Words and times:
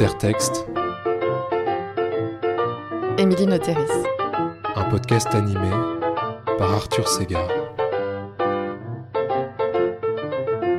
Intertexte, 0.00 0.64
Émilie 3.18 3.48
Noteris. 3.48 3.90
un 4.76 4.88
podcast 4.90 5.26
animé 5.34 5.70
par 6.56 6.72
Arthur 6.72 7.08
Segar. 7.08 7.48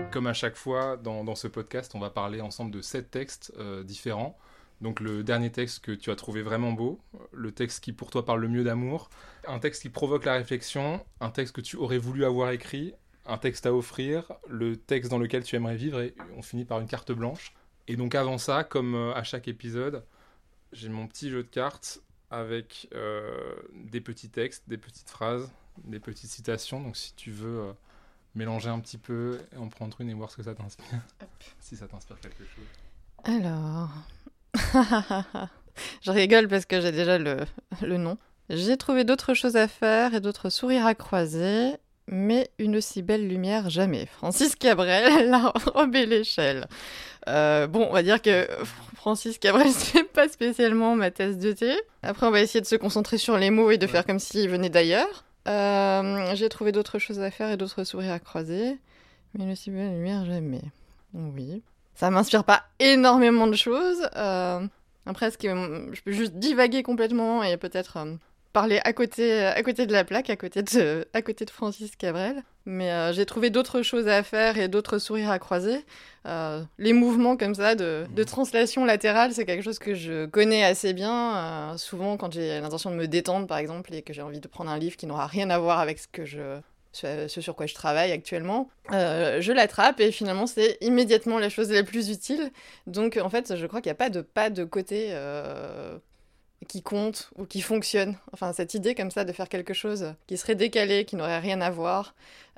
Comme 0.09 0.25
à 0.25 0.31
chaque 0.31 0.55
fois 0.55 0.95
dans, 0.95 1.25
dans 1.25 1.35
ce 1.35 1.49
podcast, 1.49 1.95
on 1.95 1.99
va 1.99 2.09
parler 2.09 2.39
ensemble 2.39 2.71
de 2.71 2.79
sept 2.79 3.11
textes 3.11 3.51
euh, 3.59 3.83
différents. 3.83 4.37
Donc 4.79 5.01
le 5.01 5.21
dernier 5.21 5.51
texte 5.51 5.83
que 5.83 5.91
tu 5.91 6.11
as 6.11 6.15
trouvé 6.15 6.41
vraiment 6.41 6.71
beau, 6.71 7.01
le 7.33 7.51
texte 7.51 7.83
qui 7.83 7.91
pour 7.91 8.11
toi 8.11 8.23
parle 8.23 8.39
le 8.39 8.47
mieux 8.47 8.63
d'amour, 8.63 9.09
un 9.45 9.59
texte 9.59 9.81
qui 9.81 9.89
provoque 9.89 10.23
la 10.23 10.35
réflexion, 10.35 11.05
un 11.19 11.29
texte 11.29 11.53
que 11.53 11.61
tu 11.61 11.75
aurais 11.75 11.97
voulu 11.97 12.23
avoir 12.23 12.51
écrit, 12.51 12.93
un 13.25 13.37
texte 13.37 13.65
à 13.65 13.73
offrir, 13.73 14.31
le 14.47 14.77
texte 14.77 15.11
dans 15.11 15.19
lequel 15.19 15.43
tu 15.43 15.57
aimerais 15.57 15.75
vivre 15.75 15.99
et 15.99 16.15
on 16.37 16.41
finit 16.41 16.63
par 16.63 16.79
une 16.79 16.87
carte 16.87 17.11
blanche. 17.11 17.53
Et 17.89 17.95
donc 17.95 18.13
avant 18.13 18.37
ça, 18.37 18.63
comme 18.63 18.93
euh, 18.93 19.13
à 19.15 19.23
chaque 19.23 19.47
épisode, 19.47 20.03
j'ai 20.71 20.89
mon 20.89 21.07
petit 21.07 21.31
jeu 21.31 21.41
de 21.41 21.47
cartes 21.47 21.99
avec 22.29 22.87
euh, 22.93 23.55
des 23.73 23.99
petits 23.99 24.29
textes, 24.29 24.63
des 24.67 24.77
petites 24.77 25.09
phrases, 25.09 25.51
des 25.85 25.99
petites 25.99 26.29
citations. 26.29 26.81
Donc 26.81 26.95
si 26.95 27.15
tu 27.15 27.31
veux 27.31 27.61
euh, 27.61 27.71
mélanger 28.35 28.69
un 28.69 28.79
petit 28.79 28.99
peu 28.99 29.39
et 29.51 29.57
en 29.57 29.69
prendre 29.69 29.99
une 30.01 30.09
et 30.11 30.13
voir 30.13 30.29
ce 30.29 30.37
que 30.37 30.43
ça 30.43 30.53
t'inspire, 30.53 31.01
si 31.59 31.75
ça 31.75 31.87
t'inspire 31.87 32.19
quelque 32.19 32.43
chose. 32.43 32.65
Alors. 33.23 33.89
je 36.03 36.11
rigole 36.11 36.47
parce 36.47 36.67
que 36.67 36.81
j'ai 36.81 36.91
déjà 36.91 37.17
le, 37.17 37.37
le 37.81 37.97
nom. 37.97 38.19
J'ai 38.51 38.77
trouvé 38.77 39.03
d'autres 39.03 39.33
choses 39.33 39.55
à 39.55 39.67
faire 39.67 40.13
et 40.13 40.21
d'autres 40.21 40.51
sourires 40.51 40.85
à 40.85 40.93
croiser, 40.93 41.73
mais 42.11 42.49
une 42.57 42.75
aussi 42.75 43.01
belle 43.01 43.27
lumière 43.27 43.69
jamais. 43.69 44.07
Francis 44.07 44.55
Cabrel, 44.55 45.29
la 45.29 45.53
robe 45.73 45.95
et 45.95 46.05
l'échelle. 46.05 46.67
Euh, 47.27 47.67
bon, 47.67 47.87
on 47.89 47.93
va 47.93 48.03
dire 48.03 48.21
que 48.21 48.47
Francis 48.95 49.37
Cabrel, 49.37 49.69
c'est 49.71 50.03
pas 50.03 50.27
spécialement 50.27 50.95
ma 50.95 51.11
tasse 51.11 51.37
de 51.37 51.51
thé. 51.51 51.73
Après, 52.01 52.25
on 52.25 52.31
va 52.31 52.41
essayer 52.41 52.61
de 52.61 52.65
se 52.65 52.75
concentrer 52.75 53.17
sur 53.17 53.37
les 53.37 53.51
mots 53.51 53.71
et 53.71 53.77
de 53.77 53.87
faire 53.87 54.05
comme 54.05 54.19
s'ils 54.19 54.49
venaient 54.49 54.69
d'ailleurs. 54.69 55.23
Euh, 55.47 56.35
j'ai 56.35 56.49
trouvé 56.49 56.71
d'autres 56.71 56.99
choses 56.99 57.19
à 57.19 57.31
faire 57.31 57.49
et 57.49 57.57
d'autres 57.57 57.83
sourires 57.83 58.13
à 58.13 58.19
croiser, 58.19 58.77
mais 59.33 59.45
une 59.45 59.51
aussi 59.51 59.71
belle 59.71 59.91
lumière 59.91 60.25
jamais. 60.25 60.61
Oui. 61.13 61.61
Ça 61.95 62.09
m'inspire 62.09 62.43
pas 62.43 62.63
énormément 62.79 63.47
de 63.47 63.55
choses. 63.55 64.07
Euh, 64.15 64.65
après, 65.05 65.31
ce 65.31 65.37
que, 65.37 65.47
je 65.93 66.01
peux 66.01 66.11
juste 66.11 66.35
divaguer 66.35 66.83
complètement 66.83 67.43
et 67.43 67.57
peut-être 67.57 67.97
euh, 67.97 68.15
parler 68.53 68.79
à 68.83 68.93
côté, 68.93 69.45
à 69.45 69.61
côté 69.63 69.85
de 69.85 69.93
la 69.93 70.03
plaque, 70.03 70.29
à 70.29 70.35
côté 70.35 70.63
de, 70.63 71.07
à 71.13 71.21
côté 71.21 71.45
de 71.45 71.49
Francis 71.49 71.95
Cabrel. 71.95 72.43
Mais 72.65 72.91
euh, 72.91 73.13
j'ai 73.13 73.25
trouvé 73.25 73.49
d'autres 73.49 73.81
choses 73.81 74.07
à 74.07 74.21
faire 74.21 74.57
et 74.57 74.67
d'autres 74.67 74.99
sourires 74.99 75.31
à 75.31 75.39
croiser. 75.39 75.85
Euh, 76.27 76.61
les 76.77 76.93
mouvements 76.93 77.37
comme 77.37 77.55
ça 77.55 77.75
de, 77.75 78.05
translation 78.23 78.85
latérale, 78.85 79.33
c'est 79.33 79.45
quelque 79.45 79.63
chose 79.63 79.79
que 79.79 79.95
je 79.95 80.25
connais 80.25 80.63
assez 80.63 80.93
bien. 80.93 81.35
Euh, 81.35 81.77
souvent, 81.77 82.17
quand 82.17 82.33
j'ai 82.33 82.59
l'intention 82.59 82.91
de 82.91 82.95
me 82.95 83.07
détendre, 83.07 83.47
par 83.47 83.57
exemple, 83.57 83.93
et 83.93 84.01
que 84.01 84.13
j'ai 84.13 84.21
envie 84.21 84.39
de 84.39 84.47
prendre 84.47 84.69
un 84.69 84.77
livre 84.77 84.97
qui 84.97 85.07
n'aura 85.07 85.27
rien 85.27 85.49
à 85.49 85.57
voir 85.57 85.79
avec 85.79 85.99
ce 85.99 86.07
que 86.07 86.25
je 86.25 86.59
ce 86.91 87.27
sur 87.27 87.55
quoi 87.55 87.67
je 87.67 87.75
travaille 87.75 88.11
actuellement, 88.11 88.67
je 88.89 89.51
l'attrape 89.51 89.99
et 89.99 90.11
finalement 90.11 90.47
c'est 90.47 90.79
immédiatement 90.81 91.37
la 91.37 91.47
chose 91.47 91.71
la 91.71 91.83
plus 91.83 92.09
utile. 92.09 92.51
Donc 92.87 93.19
en 93.21 93.29
fait, 93.29 93.55
je 93.55 93.65
crois 93.67 93.79
qu'il 93.79 93.89
n'y 93.89 93.93
a 93.93 93.95
pas 93.95 94.09
de 94.09 94.21
pas 94.21 94.49
de 94.49 94.63
côté 94.63 95.13
qui 96.67 96.81
compte 96.81 97.29
ou 97.37 97.45
qui 97.45 97.61
fonctionne. 97.61 98.17
Enfin, 98.33 98.53
cette 98.53 98.73
idée 98.73 98.93
comme 98.95 99.11
ça 99.11 99.23
de 99.25 99.31
faire 99.31 99.49
quelque 99.49 99.73
chose 99.73 100.13
qui 100.27 100.37
serait 100.37 100.55
décalé, 100.55 101.05
qui 101.05 101.15
n'aurait 101.15 101.39
rien 101.39 101.61
à 101.61 101.69
voir, 101.69 102.13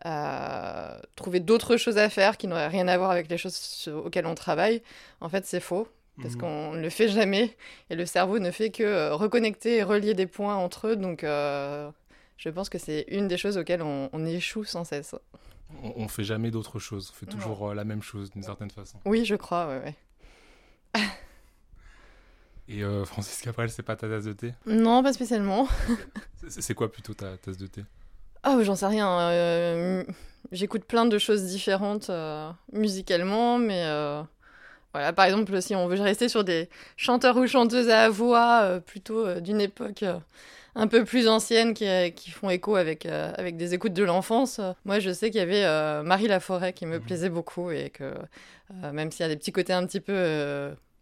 euh, 0.05 0.99
trouver 1.15 1.39
d'autres 1.39 1.77
choses 1.77 1.97
à 1.97 2.09
faire 2.09 2.37
qui 2.37 2.47
n'auraient 2.47 2.67
rien 2.67 2.87
à 2.87 2.97
voir 2.97 3.11
avec 3.11 3.29
les 3.29 3.37
choses 3.37 3.87
auxquelles 4.03 4.25
on 4.25 4.35
travaille, 4.35 4.81
en 5.21 5.29
fait 5.29 5.45
c'est 5.45 5.59
faux. 5.59 5.87
Parce 6.21 6.33
Mhm. 6.35 6.41
qu'on 6.41 6.71
ne 6.73 6.81
le 6.81 6.89
fait 6.89 7.07
jamais 7.07 7.55
et 7.89 7.95
le 7.95 8.05
cerveau 8.05 8.37
ne 8.39 8.51
fait 8.51 8.69
que 8.69 8.83
euh, 8.83 9.15
reconnecter 9.15 9.77
et 9.77 9.83
relier 9.83 10.13
des 10.13 10.27
points 10.27 10.55
entre 10.55 10.87
eux. 10.89 10.95
Donc 10.97 11.23
euh, 11.23 11.89
je 12.37 12.49
pense 12.49 12.69
que 12.69 12.77
c'est 12.77 13.05
une 13.07 13.27
des 13.29 13.37
choses 13.37 13.57
auxquelles 13.57 13.81
on, 13.81 14.09
on 14.11 14.25
échoue 14.25 14.65
sans 14.65 14.83
cesse. 14.83 15.15
On, 15.83 15.93
on 15.95 16.07
fait 16.09 16.25
jamais 16.25 16.51
d'autre 16.51 16.79
chose, 16.79 17.11
on 17.13 17.15
fait 17.17 17.25
toujours 17.27 17.73
la 17.73 17.85
même 17.85 18.01
chose 18.03 18.29
d'une 18.31 18.43
certaine 18.43 18.69
façon. 18.69 18.97
Oui, 19.05 19.23
je 19.25 19.35
crois, 19.35 19.67
ouais, 19.67 19.79
ouais. 19.79 19.95
Et 22.73 22.83
euh, 22.83 23.03
Francis 23.05 23.41
Cabrel, 23.41 23.69
c'est 23.69 23.83
pas 23.83 23.95
ta 23.95 24.07
tasse 24.07 24.23
de 24.23 24.33
thé 24.33 24.53
Non, 24.65 25.03
pas 25.03 25.13
spécialement. 25.13 25.67
C'est 26.47 26.73
quoi 26.73 26.91
plutôt 26.91 27.13
ta 27.13 27.37
tasse 27.37 27.57
de 27.57 27.67
thé 27.67 27.83
Oh, 28.47 28.59
j'en 28.63 28.75
sais 28.75 28.87
rien. 28.87 29.19
euh, 29.29 30.03
J'écoute 30.51 30.85
plein 30.85 31.05
de 31.05 31.17
choses 31.17 31.43
différentes 31.45 32.09
euh, 32.09 32.49
musicalement, 32.73 33.57
mais 33.57 33.83
euh, 33.85 34.21
voilà, 34.93 35.13
par 35.13 35.25
exemple, 35.25 35.61
si 35.61 35.75
on 35.75 35.87
veut 35.87 36.01
rester 36.01 36.29
sur 36.29 36.43
des 36.43 36.69
chanteurs 36.97 37.37
ou 37.37 37.45
chanteuses 37.45 37.89
à 37.89 38.09
voix 38.09 38.79
plutôt 38.85 39.39
d'une 39.39 39.61
époque 39.61 40.03
un 40.75 40.87
peu 40.87 41.03
plus 41.05 41.27
ancienne 41.27 41.73
qui, 41.73 41.85
qui 42.15 42.31
font 42.31 42.49
écho 42.49 42.75
avec, 42.77 43.05
euh, 43.05 43.31
avec 43.37 43.57
des 43.57 43.73
écoutes 43.73 43.93
de 43.93 44.03
l'enfance, 44.03 44.59
moi 44.85 44.99
je 44.99 45.11
sais 45.11 45.29
qu'il 45.29 45.39
y 45.39 45.43
avait 45.43 45.65
euh, 45.65 46.01
Marie 46.03 46.27
Laforêt 46.27 46.71
qui 46.73 46.85
me 46.85 46.97
Mhm. 46.97 47.03
plaisait 47.03 47.29
beaucoup 47.29 47.69
et 47.71 47.89
que 47.89 48.13
euh, 48.83 48.91
même 48.93 49.11
s'il 49.11 49.21
y 49.21 49.25
a 49.25 49.29
des 49.29 49.35
petits 49.37 49.51
côtés 49.51 49.73
un 49.73 49.85
petit 49.85 49.99
peu 49.99 50.13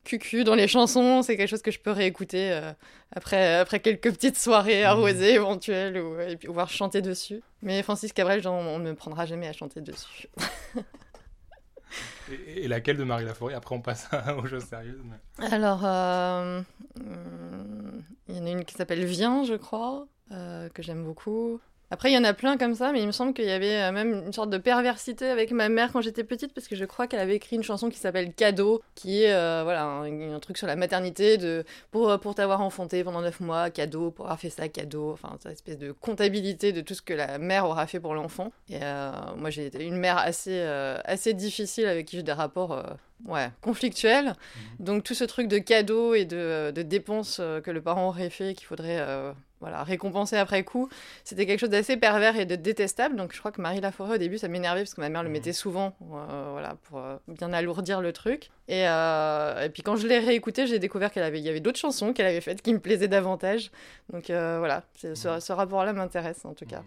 cucu 0.04 0.44
dans 0.44 0.56
les 0.56 0.68
chansons, 0.68 1.22
c'est 1.22 1.38
quelque 1.38 1.50
chose 1.50 1.62
que 1.62 1.72
je 1.72 1.80
peux 1.80 1.92
réécouter 1.92 2.52
euh, 2.52 2.72
après, 3.16 3.56
après 3.58 3.80
quelques 3.80 4.12
petites 4.12 4.38
soirées 4.38 4.84
arrosées 4.84 5.34
éventuelles 5.34 5.98
ou, 5.98 6.20
et 6.20 6.36
puis 6.38 6.48
pouvoir 6.48 6.70
chanter 6.70 7.02
dessus. 7.02 7.42
Mais 7.62 7.84
Francis 7.84 8.14
Cabrel, 8.14 8.42
genre, 8.42 8.56
on 8.56 8.80
ne 8.80 8.92
me 8.92 8.96
prendra 8.96 9.26
jamais 9.26 9.48
à 9.48 9.54
chanter 9.54 9.82
dessus. 9.82 10.28
et, 12.32 12.66
et 12.66 12.68
laquelle 12.68 12.98
de 12.98 13.04
Marie 13.04 13.26
Laforêt? 13.26 13.54
Après, 13.54 13.76
on 13.76 13.82
passe 13.82 14.08
aux 14.38 14.46
choses 14.48 14.66
sérieuses. 14.66 15.02
mais- 15.04 15.46
Alors, 15.52 15.82
euh, 15.84 16.62
hum, 17.00 18.04
il 18.28 18.36
y 18.38 18.40
en 18.40 18.46
a 18.46 18.50
une 18.50 18.66
qui 18.66 18.76
s'appelle 18.76 19.04
Viens, 19.06 19.44
je 19.44 19.56
crois, 19.56 20.08
euh, 20.32 20.70
que 20.70 20.84
j'aime 20.84 21.04
beaucoup. 21.04 21.60
Après, 21.92 22.12
il 22.12 22.14
y 22.14 22.18
en 22.18 22.24
a 22.24 22.34
plein 22.34 22.58
comme 22.58 22.76
ça, 22.76 22.92
mais 22.92 23.02
il 23.02 23.08
me 23.08 23.12
semble 23.12 23.34
qu'il 23.34 23.46
y 23.46 23.52
avait 23.52 23.82
euh, 23.82 23.92
même 23.92 24.24
une 24.26 24.34
sorte 24.34 24.50
de 24.50 24.58
perversité 24.60 25.28
avec 25.28 25.52
ma 25.52 25.70
mère 25.70 25.92
quand 25.92 26.02
j'étais 26.02 26.24
petite, 26.24 26.54
parce 26.54 26.68
que 26.68 26.76
je 26.76 26.86
crois 26.86 27.08
qu'elle 27.08 27.20
avait 27.20 27.36
écrit 27.36 27.56
une 27.56 27.64
chanson 27.64 27.90
qui 27.90 27.98
s'appelle 27.98 28.34
Cadeau, 28.34 28.82
qui 28.96 29.24
est 29.24 29.34
euh, 29.34 29.62
voilà 29.64 29.86
un, 29.86 30.34
un 30.34 30.40
truc 30.40 30.58
sur 30.58 30.68
la 30.68 30.76
maternité, 30.76 31.38
de 31.38 31.64
pour, 31.92 32.20
pour 32.20 32.36
t'avoir 32.36 32.62
enfanté 32.62 33.04
pendant 33.04 33.22
neuf 33.22 33.40
mois, 33.40 33.70
cadeau, 33.70 34.12
pour 34.12 34.26
avoir 34.26 34.40
fait 34.40 34.50
ça, 34.50 34.68
cadeau, 34.70 35.12
enfin, 35.14 35.36
cette 35.42 35.54
espèce 35.54 35.78
de 35.78 35.92
comptabilité 35.92 36.72
de 36.74 36.82
tout 36.82 36.94
ce 36.94 37.02
que 37.02 37.14
la 37.14 37.40
mère 37.40 37.66
aura 37.66 37.88
fait 37.88 38.00
pour 38.00 38.14
l'enfant. 38.14 38.52
Et 38.70 38.78
euh, 38.82 39.12
moi, 39.38 39.50
j'ai 39.50 39.66
été 39.66 39.84
une 39.84 39.98
mère 39.98 40.18
assez, 40.18 40.60
euh, 40.60 41.00
assez 41.06 41.34
difficile 41.34 41.88
avec 41.88 42.06
qui 42.06 42.18
j'ai 42.18 42.24
des 42.24 42.32
rapports 42.32 42.74
euh, 42.74 42.84
ouais, 43.26 43.50
conflictuels. 43.62 44.34
Donc 44.80 45.04
tout 45.04 45.16
ce 45.16 45.24
truc 45.24 45.48
de 45.48 45.58
cadeaux 45.58 46.14
et 46.14 46.26
de, 46.26 46.72
de 46.72 46.82
dépenses 46.84 47.40
euh, 47.40 47.62
que 47.62 47.72
le 47.72 47.82
parent 47.82 48.10
aurait 48.10 48.30
fait, 48.30 48.54
qu'il 48.54 48.68
faudrait 48.68 49.00
euh, 49.00 49.32
voilà, 49.62 49.84
récompenser 49.84 50.38
après 50.38 50.64
coup, 50.64 50.90
c'était 51.24 51.46
quelque 51.46 51.60
chose 51.60 51.70
d'assez 51.70 51.98
pervers 51.98 52.38
et 52.38 52.46
de 52.46 52.56
détestable. 52.56 53.16
Donc 53.16 53.34
je 53.34 53.40
crois 53.40 53.52
que 53.52 53.62
Marie 53.62 53.82
Laforêt 53.82 54.16
au 54.16 54.18
début 54.18 54.38
ça 54.38 54.48
m'énervait 54.48 54.82
parce 54.82 54.94
que 54.94 55.02
ma 55.02 55.10
mère 55.10 55.22
le 55.24 55.30
Mhm. 55.30 55.34
mettait 55.34 55.54
souvent, 55.54 55.96
euh, 56.14 56.48
voilà, 56.52 56.76
pour 56.84 57.00
euh, 57.00 57.18
bien 57.28 57.52
alourdir 57.54 58.02
le 58.02 58.14
truc. 58.14 58.50
Et, 58.68 58.88
euh, 58.88 59.66
et 59.66 59.70
puis 59.70 59.82
quand 59.84 59.96
je 59.96 60.08
l'ai 60.08 60.20
réécouté, 60.20 60.66
j'ai 60.68 60.80
découvert 60.80 61.12
qu'il 61.12 61.22
avait, 61.24 61.40
il 61.40 61.46
y 61.46 61.50
avait 61.50 61.60
d'autres 61.60 61.80
chansons 61.80 62.14
qu'elle 62.14 62.28
avait 62.28 62.42
faites 62.42 62.62
qui 62.62 62.74
me 62.74 62.80
plaisaient 62.80 63.08
davantage. 63.08 63.72
Donc 64.14 64.26
voilà, 64.28 64.84
ce, 64.96 65.14
ce 65.16 65.52
rapport-là 65.52 65.94
m'intéresse 65.94 66.46
en 66.46 66.54
tout 66.54 66.66
cas. 66.66 66.84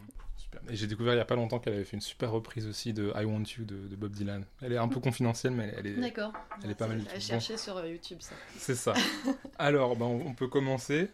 Mhm. 0.54 0.60
Super. 0.60 0.72
Et 0.72 0.76
j'ai 0.76 0.86
découvert 0.86 1.14
il 1.14 1.18
y 1.18 1.20
a 1.20 1.24
pas 1.24 1.34
longtemps 1.36 1.58
qu'elle 1.58 1.74
avait 1.74 1.84
fait 1.84 1.96
une 1.96 2.00
super 2.02 2.30
reprise 2.30 2.66
aussi 2.66 2.92
de 2.92 3.12
I 3.16 3.24
Want 3.24 3.42
You 3.58 3.64
de, 3.64 3.88
de 3.88 3.96
Bob 3.96 4.12
Dylan. 4.12 4.44
Elle 4.62 4.72
est 4.72 4.76
un 4.78 4.88
peu 4.88 5.00
confidentielle, 5.00 5.52
mais 5.52 5.72
elle 5.78 5.86
est. 5.86 5.94
D'accord. 6.00 6.32
Elle 6.62 6.70
est 6.70 6.74
pas 6.74 6.86
mal 6.86 6.98
du 6.98 7.04
tout. 7.06 7.16
À 7.16 7.20
chercher 7.20 7.56
sur 7.56 7.76
euh, 7.78 7.88
YouTube 7.88 8.18
ça. 8.20 8.34
C'est 8.58 8.74
ça. 8.74 8.92
Alors, 9.58 9.96
ben, 9.96 10.06
on 10.06 10.22
on 10.26 10.34
peut 10.34 10.48
commencer. 10.48 11.08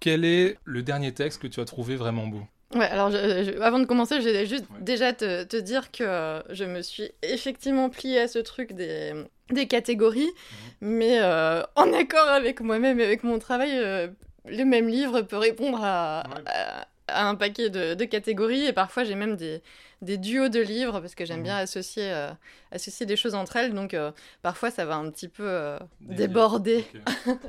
Quel 0.00 0.24
est 0.24 0.56
le 0.64 0.82
dernier 0.82 1.12
texte 1.12 1.40
que 1.40 1.46
tu 1.46 1.60
as 1.60 1.64
trouvé 1.64 1.96
vraiment 1.96 2.26
beau? 2.26 2.42
Ouais, 2.74 2.86
alors 2.86 3.10
je- 3.10 3.44
je- 3.44 3.60
avant 3.60 3.78
de 3.78 3.84
commencer, 3.84 4.20
je 4.22 4.28
vais 4.30 4.46
juste 4.46 4.64
Ouais. 4.70 4.80
déjà 4.80 5.12
te, 5.12 5.44
te 5.44 5.58
dire 5.58 5.92
que 5.92 6.02
euh, 6.04 6.40
je 6.54 6.64
me 6.64 6.80
suis 6.80 7.10
effectivement 7.22 7.90
pliée 7.90 8.18
à 8.20 8.28
ce 8.28 8.38
truc 8.38 8.72
des, 8.72 9.12
des 9.50 9.66
catégories, 9.68 10.30
mais 10.80 11.18
euh, 11.20 11.62
en 11.76 11.92
accord 11.92 12.28
avec 12.28 12.60
moi-même 12.62 12.98
et 12.98 13.04
avec 13.04 13.24
mon 13.24 13.38
travail, 13.38 13.72
euh, 13.74 14.08
le 14.46 14.64
même 14.64 14.88
livre 14.88 15.20
peut 15.20 15.36
répondre 15.36 15.80
à, 15.82 16.24
Ouais. 16.28 16.42
à- 16.46 16.86
à 17.08 17.28
un 17.28 17.34
paquet 17.34 17.68
de, 17.70 17.94
de 17.94 18.04
catégories, 18.04 18.64
et 18.66 18.72
parfois 18.72 19.04
j'ai 19.04 19.14
même 19.14 19.36
des, 19.36 19.62
des 20.02 20.18
duos 20.18 20.48
de 20.48 20.60
livres, 20.60 21.00
parce 21.00 21.14
que 21.14 21.24
j'aime 21.24 21.38
Mhm. 21.38 21.44
bien 21.44 21.56
associer, 21.56 22.10
euh, 22.12 22.30
associer 22.70 23.06
des 23.06 23.16
choses 23.16 23.34
entre 23.34 23.56
elles, 23.56 23.74
donc 23.74 23.94
euh, 23.94 24.12
parfois 24.42 24.70
ça 24.70 24.84
va 24.84 24.96
un 24.96 25.10
petit 25.10 25.28
peu 25.28 25.44
euh, 25.46 25.78
déborder. 26.00 26.86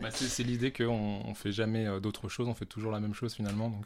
Bah, 0.02 0.10
c'est 0.12 0.44
l'idée 0.44 0.72
qu'on 0.72 1.22
on 1.26 1.34
fait 1.34 1.52
jamais 1.52 1.86
euh, 1.88 2.00
d'autre 2.00 2.30
chose, 2.30 2.48
on 2.48 2.56
fait 2.56 2.66
toujours 2.66 2.92
la 2.92 3.00
même 3.00 3.14
chose 3.14 3.34
finalement, 3.34 3.70
donc 3.70 3.86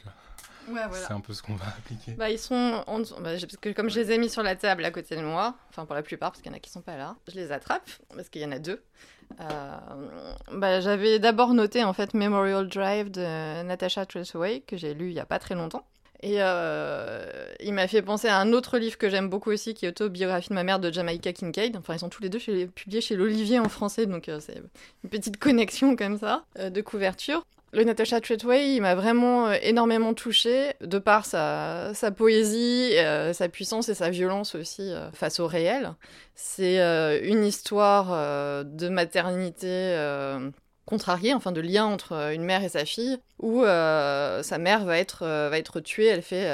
Ouais, 0.67 0.81
voilà. 0.87 1.05
c'est 1.07 1.13
un 1.13 1.19
peu 1.19 1.33
ce 1.33 1.41
qu'on 1.41 1.55
va 1.55 1.65
appliquer. 1.77 2.11
Bah, 2.13 2.29
ils 2.29 2.39
sont 2.39 2.83
en 2.87 2.99
dessous- 2.99 3.15
bah, 3.21 3.31
parce 3.39 3.57
que 3.57 3.69
comme 3.73 3.89
je 3.89 3.99
les 3.99 4.11
ai 4.11 4.17
mis 4.17 4.29
sur 4.29 4.43
la 4.43 4.55
table 4.55 4.83
à 4.85 4.91
côté 4.91 5.15
de 5.15 5.21
moi, 5.21 5.55
enfin 5.69 5.85
pour 5.85 5.95
la 5.95 6.01
plupart, 6.03 6.31
parce 6.31 6.41
qu'il 6.41 6.51
y 6.51 6.53
en 6.53 6.57
a 6.57 6.59
qui 6.59 6.69
sont 6.69 6.81
pas 6.81 6.97
là, 6.97 7.15
je 7.27 7.35
les 7.35 7.51
attrape, 7.51 7.89
parce 8.15 8.29
qu'il 8.29 8.41
y 8.41 8.45
en 8.45 8.51
a 8.51 8.59
deux. 8.59 8.81
Euh, 9.41 9.77
bah, 10.53 10.79
J'avais 10.81 11.19
d'abord 11.19 11.53
noté 11.53 11.83
en 11.83 11.93
fait 11.93 12.13
Memorial 12.13 12.67
Drive 12.67 13.11
de 13.11 13.63
Natasha 13.63 14.05
Trethewey, 14.05 14.61
que 14.61 14.77
j'ai 14.77 14.93
lu 14.93 15.07
il 15.09 15.13
y 15.13 15.19
a 15.19 15.25
pas 15.25 15.39
très 15.39 15.55
longtemps. 15.55 15.85
Et 16.23 16.37
il 16.37 17.73
m'a 17.73 17.87
fait 17.87 18.01
penser 18.01 18.27
à 18.27 18.39
un 18.39 18.51
autre 18.51 18.79
livre 18.79 18.97
que 18.97 19.07
j'aime 19.09 19.29
beaucoup 19.29 19.51
aussi, 19.51 19.75
qui 19.75 19.85
est 19.85 19.89
Autobiographie 19.89 20.49
de 20.49 20.55
ma 20.55 20.63
mère 20.63 20.79
de 20.79 20.91
Jamaica 20.91 21.31
Kincaid. 21.31 21.77
Enfin, 21.77 21.93
ils 21.93 21.99
sont 21.99 22.09
tous 22.09 22.23
les 22.23 22.29
deux 22.29 22.39
publiés 22.39 23.01
chez 23.01 23.15
l'Olivier 23.15 23.59
en 23.59 23.69
français, 23.69 24.07
donc 24.07 24.31
c'est 24.39 24.61
une 25.03 25.09
petite 25.11 25.37
connexion 25.37 25.95
comme 25.95 26.17
ça 26.17 26.43
de 26.59 26.81
couverture. 26.81 27.45
Le 27.73 27.83
Natasha 27.83 28.21
Treadway, 28.21 28.75
il 28.75 28.81
m'a 28.81 28.95
vraiment 28.95 29.47
euh, 29.47 29.55
énormément 29.61 30.13
touchée, 30.13 30.73
de 30.79 30.99
par 30.99 31.25
sa, 31.25 31.91
poésie, 32.15 32.97
euh, 32.97 33.33
sa 33.33 33.49
puissance 33.49 33.89
et 33.89 33.93
sa 33.93 34.09
violence 34.09 34.55
aussi 34.55 34.93
euh, 34.93 35.11
face 35.11 35.41
au 35.41 35.47
réel. 35.47 35.93
C'est 36.33 36.77
une 37.23 37.43
histoire 37.43 38.63
de 38.63 38.89
maternité 38.89 39.97
contrariée, 40.85 41.33
enfin 41.33 41.51
de 41.51 41.61
lien 41.61 41.85
entre 41.85 42.31
une 42.31 42.43
mère 42.43 42.63
et 42.63 42.69
sa 42.69 42.85
fille, 42.85 43.17
où 43.39 43.63
sa 43.63 44.57
mère 44.59 44.85
va 44.85 44.99
être, 44.99 45.25
va 45.25 45.61
tuée, 45.81 46.05
elle 46.05 46.21
fait... 46.21 46.45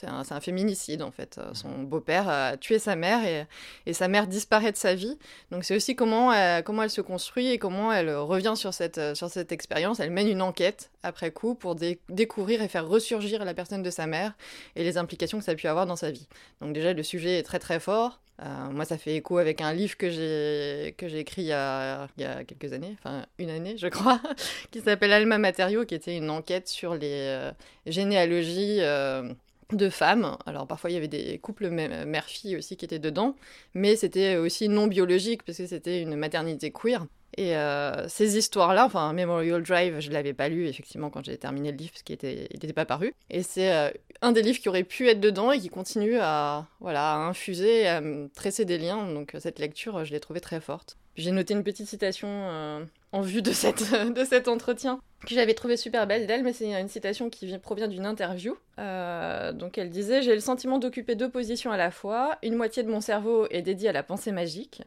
c'est 0.00 0.06
un, 0.06 0.40
féminicide 0.40 1.02
en 1.02 1.10
fait. 1.10 1.40
Son 1.54 1.82
beau-père 1.82 2.28
a 2.28 2.56
tué 2.56 2.78
sa 2.78 2.96
mère 2.96 3.46
et, 3.86 3.92
sa 3.92 4.08
mère 4.08 4.26
disparaît 4.26 4.72
de 4.72 4.76
sa 4.76 4.94
vie. 4.94 5.18
Donc 5.50 5.64
c'est 5.64 5.74
aussi 5.74 5.96
comment 5.96 6.32
elle, 6.32 6.62
comment 6.62 6.82
elle 6.82 6.90
se 6.90 7.00
construit 7.00 7.50
et 7.50 7.58
comment 7.58 7.92
elle 7.92 8.14
revient 8.14 8.54
sur 8.56 8.74
cette, 8.74 9.16
sur 9.16 9.28
cette 9.28 9.52
expérience. 9.52 10.00
Elle 10.00 10.10
mène 10.10 10.28
une 10.28 10.42
enquête 10.42 10.90
après 11.02 11.30
coup 11.30 11.54
pour 11.54 11.74
découvrir 12.08 12.62
et 12.62 12.68
faire 12.68 12.86
ressurgir 12.86 13.44
la 13.44 13.54
personne 13.54 13.82
de 13.82 13.90
sa 13.90 14.06
mère 14.06 14.34
et 14.76 14.84
les 14.84 14.98
implications 14.98 15.38
que 15.38 15.44
ça 15.44 15.52
a 15.52 15.56
pu 15.56 15.66
avoir 15.66 15.86
dans 15.86 15.96
sa 15.96 16.10
vie. 16.10 16.28
Donc 16.60 16.72
déjà 16.72 16.92
le 16.92 17.02
sujet 17.02 17.38
est 17.38 17.42
très 17.42 17.58
très 17.58 17.80
fort. 17.80 18.20
Euh, 18.40 18.70
moi, 18.70 18.84
ça 18.84 18.98
fait 18.98 19.16
écho 19.16 19.38
avec 19.38 19.60
un 19.60 19.72
livre 19.72 19.96
que 19.96 20.10
j'ai 20.10 20.94
que 20.96 21.08
j'ai 21.08 21.18
écrit 21.18 21.42
il 21.42 21.48
y, 21.48 21.52
a, 21.52 22.06
il 22.16 22.22
y, 22.22 22.26
a, 22.26 22.44
quelques 22.44 22.72
années, 22.72 22.96
enfin 22.98 23.26
une 23.38 23.50
année, 23.50 23.76
je 23.76 23.88
crois, 23.88 24.20
qui 24.70 24.80
s'appelle 24.80 25.12
Alma 25.12 25.38
Materio, 25.38 25.84
qui 25.84 25.96
était 25.96 26.16
une 26.16 26.30
enquête 26.30 26.68
sur 26.68 26.94
les 26.94 27.26
euh, 27.26 27.50
généalogies 27.86 28.78
euh, 28.80 29.32
de 29.72 29.88
femmes. 29.90 30.36
Alors 30.46 30.66
parfois 30.66 30.90
il 30.90 30.94
y 30.94 30.96
avait 30.96 31.08
des 31.08 31.38
couples 31.38 31.68
mère-fille 31.68 32.56
aussi 32.56 32.76
qui 32.76 32.84
étaient 32.84 32.98
dedans, 32.98 33.36
mais 33.74 33.96
c'était 33.96 34.36
aussi 34.36 34.68
non 34.68 34.86
biologique 34.86 35.42
parce 35.44 35.58
que 35.58 35.66
c'était 35.66 36.00
une 36.00 36.16
maternité 36.16 36.70
queer. 36.70 37.06
Et 37.36 37.56
euh, 37.56 38.08
ces 38.08 38.36
histoires-là, 38.36 38.86
enfin 38.86 39.12
Memorial 39.12 39.62
Drive, 39.62 40.00
je 40.00 40.08
ne 40.08 40.14
l'avais 40.14 40.32
pas 40.32 40.48
lu 40.48 40.66
effectivement 40.66 41.10
quand 41.10 41.24
j'ai 41.24 41.36
terminé 41.36 41.70
le 41.70 41.76
livre 41.76 41.92
parce 41.92 42.02
qu'il 42.02 42.16
n'était 42.16 42.72
pas 42.72 42.86
paru. 42.86 43.14
Et 43.30 43.42
c'est 43.42 43.72
euh, 43.72 43.90
un 44.22 44.32
des 44.32 44.42
livres 44.42 44.58
qui 44.58 44.68
aurait 44.68 44.82
pu 44.82 45.08
être 45.08 45.20
dedans 45.20 45.52
et 45.52 45.60
qui 45.60 45.68
continue 45.68 46.18
à, 46.18 46.66
voilà, 46.80 47.12
à 47.12 47.16
infuser, 47.18 47.86
à 47.86 48.02
tresser 48.34 48.64
des 48.64 48.78
liens. 48.78 49.06
Donc 49.12 49.36
cette 49.38 49.58
lecture, 49.58 50.04
je 50.04 50.12
l'ai 50.12 50.20
trouvée 50.20 50.40
très 50.40 50.60
forte. 50.60 50.96
J'ai 51.18 51.32
noté 51.32 51.52
une 51.52 51.64
petite 51.64 51.88
citation 51.88 52.28
euh, 52.30 52.84
en 53.10 53.22
vue 53.22 53.42
de, 53.42 53.50
cette, 53.50 53.92
de 54.14 54.24
cet 54.24 54.46
entretien 54.46 55.00
que 55.26 55.34
j'avais 55.34 55.54
trouvé 55.54 55.76
super 55.76 56.06
belle 56.06 56.28
d'elle, 56.28 56.44
mais 56.44 56.52
c'est 56.52 56.80
une 56.80 56.88
citation 56.88 57.28
qui 57.28 57.58
provient 57.58 57.88
d'une 57.88 58.06
interview. 58.06 58.56
Euh, 58.78 59.52
donc 59.52 59.76
elle 59.76 59.90
disait 59.90 60.22
J'ai 60.22 60.34
le 60.34 60.40
sentiment 60.40 60.78
d'occuper 60.78 61.16
deux 61.16 61.28
positions 61.28 61.72
à 61.72 61.76
la 61.76 61.90
fois. 61.90 62.38
Une 62.44 62.54
moitié 62.54 62.84
de 62.84 62.88
mon 62.88 63.00
cerveau 63.00 63.48
est 63.50 63.62
dédiée 63.62 63.88
à 63.88 63.92
la 63.92 64.04
pensée 64.04 64.30
magique. 64.30 64.82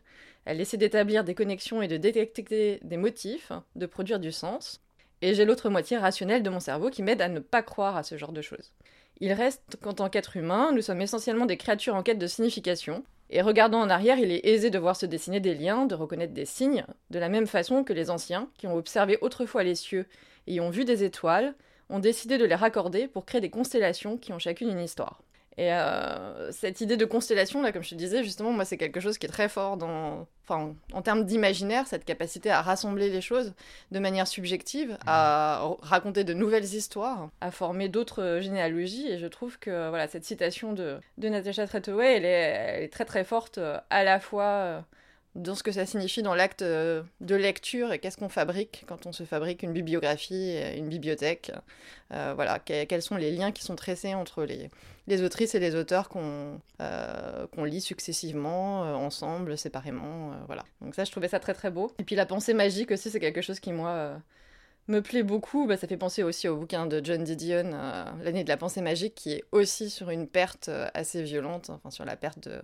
Elle 0.45 0.61
essaie 0.61 0.77
d'établir 0.77 1.25
des 1.25 1.35
connexions 1.35 1.81
et 1.81 1.89
de 1.89 1.97
détecter 1.97 2.79
des 2.81 2.97
motifs, 2.97 3.51
de 3.75 3.85
produire 3.85 4.19
du 4.19 4.31
sens. 4.31 4.79
Et 5.21 5.35
j'ai 5.35 5.43
l'autre 5.43 5.69
moitié 5.69 5.97
rationnelle 5.97 6.43
de 6.43 6.49
mon 6.49 6.61
cerveau 6.61 6.89
qui 6.89 7.03
m'aide 7.03 7.21
à 7.21 7.27
ne 7.27 7.39
pas 7.39 7.61
croire 7.61 7.97
à 7.97 8.03
ce 8.03 8.15
genre 8.15 8.31
de 8.31 8.41
choses. 8.41 8.71
Il 9.19 9.33
reste 9.33 9.77
qu'en 9.81 9.93
tant 9.93 10.09
qu'être 10.09 10.37
humain, 10.37 10.71
nous 10.73 10.81
sommes 10.81 11.01
essentiellement 11.01 11.45
des 11.45 11.57
créatures 11.57 11.93
en 11.93 12.03
quête 12.03 12.17
de 12.17 12.25
signification, 12.25 13.03
et 13.31 13.41
regardant 13.41 13.79
en 13.79 13.89
arrière, 13.89 14.19
il 14.19 14.31
est 14.31 14.45
aisé 14.45 14.69
de 14.69 14.77
voir 14.77 14.97
se 14.97 15.05
dessiner 15.05 15.39
des 15.39 15.55
liens, 15.55 15.85
de 15.85 15.95
reconnaître 15.95 16.33
des 16.33 16.45
signes, 16.45 16.85
de 17.09 17.19
la 17.19 17.29
même 17.29 17.47
façon 17.47 17.85
que 17.85 17.93
les 17.93 18.09
anciens, 18.09 18.49
qui 18.57 18.67
ont 18.67 18.75
observé 18.75 19.17
autrefois 19.21 19.63
les 19.63 19.75
cieux 19.75 20.05
et 20.47 20.59
ont 20.59 20.69
vu 20.69 20.83
des 20.83 21.05
étoiles, 21.05 21.55
ont 21.89 21.99
décidé 21.99 22.37
de 22.37 22.45
les 22.45 22.55
raccorder 22.55 23.07
pour 23.07 23.25
créer 23.25 23.41
des 23.41 23.49
constellations 23.49 24.17
qui 24.17 24.33
ont 24.33 24.39
chacune 24.39 24.69
une 24.69 24.79
histoire. 24.79 25.21
Et 25.57 25.73
euh, 25.73 26.51
cette 26.51 26.81
idée 26.81 26.95
de 26.95 27.05
constellation, 27.05 27.61
là, 27.61 27.71
comme 27.71 27.83
je 27.83 27.89
te 27.89 27.95
disais, 27.95 28.23
justement, 28.23 28.51
moi, 28.51 28.63
c'est 28.63 28.77
quelque 28.77 28.99
chose 28.99 29.17
qui 29.17 29.25
est 29.25 29.29
très 29.29 29.49
fort 29.49 29.75
dans, 29.75 30.25
enfin, 30.47 30.73
en 30.93 31.01
termes 31.01 31.25
d'imaginaire, 31.25 31.87
cette 31.87 32.05
capacité 32.05 32.49
à 32.49 32.61
rassembler 32.61 33.09
les 33.09 33.21
choses 33.21 33.53
de 33.91 33.99
manière 33.99 34.27
subjective, 34.27 34.97
à 35.05 35.69
raconter 35.81 36.23
de 36.23 36.33
nouvelles 36.33 36.63
histoires, 36.63 37.29
à 37.41 37.51
former 37.51 37.89
d'autres 37.89 38.39
généalogies. 38.41 39.07
Et 39.09 39.17
je 39.17 39.27
trouve 39.27 39.59
que, 39.59 39.89
voilà, 39.89 40.07
cette 40.07 40.23
citation 40.23 40.71
de, 40.71 40.99
de 41.17 41.29
Natasha 41.29 41.67
Trethewey, 41.67 42.17
elle 42.17 42.25
est, 42.25 42.29
elle 42.29 42.83
est, 42.83 42.89
très 42.89 43.05
très 43.05 43.25
forte, 43.25 43.57
euh, 43.57 43.77
à 43.89 44.05
la 44.05 44.21
fois 44.21 44.43
euh, 44.43 44.81
dans 45.35 45.55
ce 45.55 45.63
que 45.63 45.71
ça 45.71 45.85
signifie 45.85 46.23
dans 46.23 46.35
l'acte 46.35 46.61
euh, 46.61 47.03
de 47.21 47.35
lecture 47.35 47.93
et 47.93 47.99
qu'est-ce 47.99 48.17
qu'on 48.17 48.29
fabrique 48.29 48.83
quand 48.87 49.05
on 49.05 49.13
se 49.13 49.23
fabrique 49.23 49.63
une 49.63 49.71
bibliographie, 49.71 50.57
une 50.75 50.89
bibliothèque. 50.89 51.51
Euh, 52.13 52.33
voilà, 52.35 52.59
quels 52.59 53.01
sont 53.01 53.15
les 53.15 53.31
liens 53.31 53.51
qui 53.51 53.63
sont 53.63 53.75
tressés 53.75 54.13
entre 54.13 54.43
les, 54.43 54.69
les 55.07 55.21
autrices 55.21 55.55
et 55.55 55.59
les 55.59 55.75
auteurs 55.75 56.09
qu'on 56.09 56.59
euh, 56.81 57.45
lit 57.57 57.81
successivement, 57.81 58.81
ensemble, 58.81 59.57
séparément. 59.57 60.31
voilà. 60.47 60.65
Donc 60.81 60.95
ça, 60.95 61.05
je 61.05 61.11
trouvais 61.11 61.29
ça 61.29 61.39
très 61.39 61.53
très 61.53 61.71
beau. 61.71 61.93
Et 61.99 62.03
puis 62.03 62.15
la 62.15 62.25
pensée 62.25 62.53
magique 62.53 62.91
aussi, 62.91 63.09
c'est 63.09 63.21
quelque 63.21 63.41
chose 63.41 63.61
qui, 63.61 63.71
moi, 63.71 64.21
me 64.89 65.01
plaît 65.01 65.23
beaucoup. 65.23 65.65
Bah, 65.65 65.77
ça 65.77 65.87
fait 65.87 65.95
penser 65.95 66.23
aussi 66.23 66.49
au 66.49 66.57
bouquin 66.57 66.87
de 66.87 66.99
John 67.01 67.23
Didion, 67.23 67.71
L'année 68.21 68.43
de 68.43 68.49
la 68.49 68.57
pensée 68.57 68.81
magique, 68.81 69.15
qui 69.15 69.31
est 69.31 69.45
aussi 69.53 69.89
sur 69.89 70.09
une 70.09 70.27
perte 70.27 70.69
assez 70.93 71.23
violente, 71.23 71.69
enfin 71.69 71.89
sur 71.89 72.03
la 72.03 72.17
perte 72.17 72.49
de, 72.49 72.61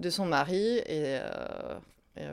de 0.00 0.10
son 0.10 0.26
mari. 0.26 0.78
Et 0.78 1.18
euh, 1.18 1.78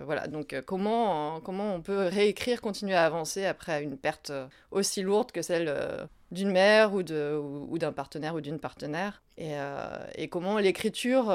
voilà, 0.06 0.28
donc 0.28 0.54
euh, 0.54 0.62
comment, 0.62 1.42
comment 1.42 1.74
on 1.74 1.82
peut 1.82 2.06
réécrire, 2.06 2.62
continuer 2.62 2.94
à 2.94 3.06
avancer 3.06 3.46
après 3.46 3.84
une 3.84 3.98
perte 3.98 4.30
euh, 4.30 4.48
aussi 4.70 5.02
lourde 5.02 5.32
que 5.32 5.42
celle 5.42 5.74
d'une 6.32 6.52
mère 6.52 6.94
ou, 6.94 7.04
de, 7.04 7.36
ou, 7.36 7.78
d'un 7.78 7.92
partenaire 7.92 8.36
ou 8.36 8.42
d'une 8.42 8.60
partenaire, 8.60 9.22
et, 9.38 9.54
et 10.16 10.30
comment 10.30 10.60
l'écriture 10.60 11.26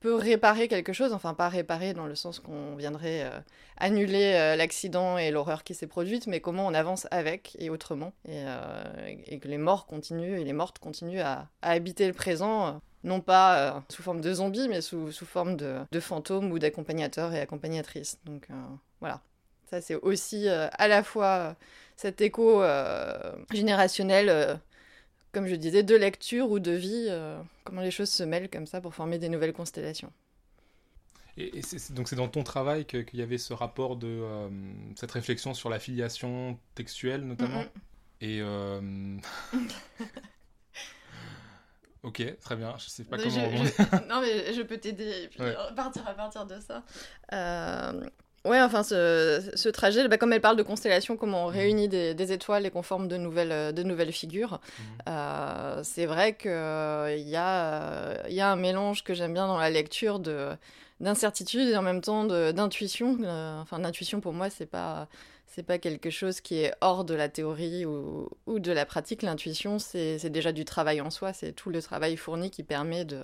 peut 0.00 0.14
réparer 0.14 0.68
quelque 0.68 0.94
chose, 0.94 1.12
enfin 1.12 1.34
pas 1.34 1.50
réparer 1.50 1.92
dans 1.92 2.06
le 2.06 2.14
sens 2.14 2.40
qu'on 2.40 2.74
viendrait 2.76 3.30
annuler 3.76 4.54
l'accident 4.56 5.18
et 5.18 5.30
l'horreur 5.30 5.64
qui 5.64 5.74
s'est 5.74 5.86
produite, 5.86 6.28
mais 6.28 6.40
comment 6.40 6.66
on 6.66 6.72
avance 6.72 7.06
avec 7.10 7.56
et 7.58 7.68
autrement, 7.68 8.14
et, 8.26 9.38
que 9.38 9.48
les 9.48 9.58
morts 9.58 9.84
continuent 9.84 10.38
et 10.38 10.44
les 10.44 10.54
mortes 10.54 10.78
continuent 10.78 11.20
à 11.20 11.48
habiter 11.60 12.06
le 12.06 12.14
présent 12.14 12.80
non 13.04 13.20
pas 13.20 13.76
euh, 13.76 13.80
sous 13.88 14.02
forme 14.02 14.20
de 14.20 14.32
zombies, 14.32 14.68
mais 14.68 14.80
sous, 14.80 15.10
forme 15.12 15.56
de, 15.56 16.00
fantômes 16.00 16.52
ou 16.52 16.58
d'accompagnateurs 16.58 17.32
et 17.34 17.40
accompagnatrices. 17.40 18.18
Donc 18.24 18.46
euh, 18.50 18.54
voilà, 19.00 19.20
ça 19.70 19.80
c'est 19.80 19.96
aussi 19.96 20.48
euh, 20.48 20.68
à 20.72 20.88
la 20.88 21.02
fois 21.02 21.56
cet 21.96 22.20
écho 22.20 22.62
générationnel, 23.52 24.58
comme 25.32 25.46
je 25.46 25.54
disais, 25.54 25.82
de 25.82 25.94
lecture 25.94 26.50
ou 26.50 26.58
de 26.58 26.72
vie, 26.72 27.08
comment 27.64 27.80
les 27.80 27.90
choses 27.90 28.10
se 28.10 28.22
mêlent 28.22 28.50
comme 28.50 28.66
ça 28.66 28.80
pour 28.80 28.94
former 28.94 29.18
des 29.18 29.28
nouvelles 29.28 29.52
constellations. 29.52 30.12
Et, 31.38 31.62
donc 31.90 32.08
c'est 32.08 32.16
dans 32.16 32.28
ton 32.28 32.42
travail 32.42 32.84
qu'il 32.84 33.14
y 33.14 33.22
avait 33.22 33.38
ce 33.38 33.52
rapport 33.52 33.96
de 33.96 34.22
cette 34.96 35.12
réflexion 35.12 35.54
sur 35.54 35.70
la 35.70 35.78
filiation 35.78 36.58
textuelle 36.74 37.22
notamment. 37.22 37.64
Et 38.20 38.42
Ok, 42.02 42.22
très 42.40 42.56
bien. 42.56 42.74
Je 42.78 42.88
sais 42.88 43.04
pas 43.04 43.16
comment. 43.16 43.30
non, 44.08 44.20
mais 44.20 44.52
je 44.52 44.62
peux 44.62 44.78
t'aider 44.78 45.24
et 45.24 45.28
puis 45.28 45.38
partir 45.76 46.06
à 46.06 46.14
partir 46.14 46.46
de 46.46 46.58
ça. 46.60 46.82
Euh... 47.32 48.04
Ouais, 48.44 48.60
enfin, 48.60 48.82
ce, 48.82 49.68
trajet, 49.68 50.08
bah, 50.08 50.18
comme 50.18 50.32
elle 50.32 50.40
parle 50.40 50.56
de 50.56 50.64
constellation, 50.64 51.16
comment 51.16 51.44
on 51.44 51.50
mhm. 51.50 51.56
réunit 51.56 51.88
des, 51.88 52.32
étoiles 52.32 52.66
et 52.66 52.70
qu'on 52.70 52.82
forme 52.82 53.06
de 53.06 53.16
nouvelles, 53.16 53.72
de 53.72 53.82
nouvelles 53.84 54.10
figures, 54.10 54.60
mhm. 54.78 54.84
euh, 55.08 55.80
c'est 55.84 56.06
vrai 56.06 56.34
qu'il 56.34 56.50
y, 56.50 57.36
a, 57.36 58.28
y 58.28 58.40
a 58.40 58.50
un 58.50 58.56
mélange 58.56 59.04
que 59.04 59.14
j'aime 59.14 59.32
bien 59.32 59.46
dans 59.46 59.58
la 59.58 59.70
lecture 59.70 60.18
de 60.18 60.50
d'incertitude 61.02 61.68
et 61.68 61.76
en 61.76 61.82
même 61.82 62.00
temps 62.00 62.24
d'intuition. 62.24 63.18
Euh, 63.22 63.60
enfin, 63.60 63.80
d'intuition 63.80 64.20
pour 64.20 64.32
moi, 64.32 64.48
c'est 64.50 64.66
pas 64.66 65.08
c'est 65.54 65.62
pas 65.62 65.78
quelque 65.78 66.08
chose 66.08 66.40
qui 66.40 66.56
est 66.56 66.72
hors 66.80 67.04
de 67.04 67.12
la 67.12 67.28
théorie 67.28 67.84
ou, 67.84 68.30
de 68.46 68.72
la 68.72 68.86
pratique. 68.86 69.20
L'intuition, 69.20 69.78
c'est 69.78 70.30
déjà 70.30 70.50
du 70.50 70.64
travail 70.64 71.02
en 71.02 71.10
soi. 71.10 71.34
C'est 71.34 71.52
tout 71.52 71.68
le 71.68 71.82
travail 71.82 72.16
fourni 72.16 72.50
qui 72.50 72.62
permet 72.62 73.04
de, 73.04 73.20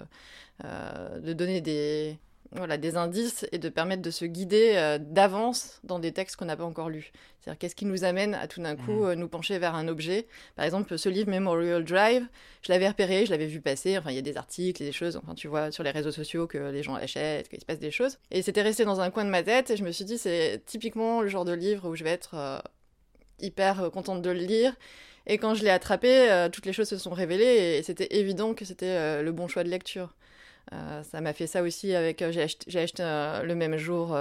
euh, 0.65 1.19
de 1.21 1.33
donner 1.33 1.63
des, 1.63 2.19
voilà, 2.53 2.79
des 2.79 2.97
indices 2.97 3.47
et 3.53 3.59
de 3.59 3.69
permettre 3.69 4.01
de 4.01 4.11
se 4.11 4.25
guider 4.25 4.73
euh, 4.77 4.99
d'avance 4.99 5.81
dans 5.85 5.99
des 5.99 6.13
textes 6.13 6.37
qu'on 6.37 6.47
n'a 6.47 6.57
pas 6.57 6.65
encore 6.65 6.89
lus. 6.89 7.13
C'est-à-dire 7.41 7.59
qu'est-ce 7.59 7.75
qui 7.75 7.85
nous 7.85 8.05
amène 8.05 8.35
à 8.35 8.49
tout 8.49 8.63
d'un 8.63 8.75
coup 8.75 9.05
mmh. 9.05 9.09
euh, 9.09 9.15
nous 9.17 9.29
pencher 9.29 9.59
vers 9.59 9.75
un 9.75 9.87
objet? 9.87 10.27
Par 10.57 10.65
exemple, 10.65 10.97
ce 10.99 11.09
livre 11.11 11.31
Memorial 11.31 11.85
Drive, 11.85 12.27
je 12.63 12.73
l'avais 12.73 12.89
repéré, 12.89 13.27
je 13.27 13.31
l'avais 13.31 13.47
vu 13.47 13.61
passer, 13.61 13.99
enfin 13.99 14.11
il 14.11 14.17
y 14.17 14.19
a 14.19 14.23
des 14.23 14.39
articles, 14.39 14.83
des 14.83 14.93
choses, 14.93 15.17
enfin 15.17 15.35
tu 15.35 15.47
vois 15.47 15.71
sur 15.71 15.83
les 15.83 15.91
réseaux 15.91 16.11
sociaux 16.11 16.47
que 16.47 16.59
les 16.59 16.83
gens 16.83 16.95
achètent, 16.95 17.49
qu'il 17.49 17.61
se 17.61 17.67
passe 17.67 17.81
des 17.81 17.91
choses. 17.91 18.19
Et 18.31 18.41
c'était 18.41 18.63
resté 18.63 18.85
dans 18.85 19.01
un 19.01 19.11
coin 19.11 19.25
de 19.25 19.31
ma 19.31 19.43
tête 19.43 19.71
et 19.71 19.77
je 19.77 19.85
me 19.85 19.93
suis 19.93 20.05
dit 20.05 20.17
c'est 20.17 20.63
typiquement 20.65 21.21
le 21.21 21.29
genre 21.29 21.45
de 21.45 21.53
livre 21.53 21.89
où 21.89 21.97
je 21.97 22.05
vais 22.05 22.11
être 22.11 22.35
euh, 22.35 22.59
hyper 23.41 23.91
contente 23.93 24.23
de 24.23 24.31
le 24.31 24.41
lire. 24.41 24.75
Et 25.27 25.37
quand 25.37 25.53
je 25.53 25.63
l'ai 25.63 25.71
attrapé, 25.71 26.49
toutes 26.51 26.65
les 26.65 26.73
choses 26.73 26.89
se 26.89 26.97
sont 26.97 27.11
révélées 27.11 27.77
et 27.77 27.83
c'était 27.83 28.17
évident 28.17 28.55
que 28.55 28.65
c'était 28.65 29.23
le 29.23 29.31
bon 29.31 29.47
choix 29.47 29.63
de 29.63 29.69
lecture. 29.69 30.15
Ça 30.71 31.21
m'a 31.21 31.33
fait 31.33 31.47
ça 31.47 31.63
aussi 31.63 31.95
avec. 31.95 32.23
j'ai 32.31 32.43
acheté, 32.43 32.79
acheté 32.79 33.03
le 33.03 33.55
même 33.55 33.77
jour 33.77 34.17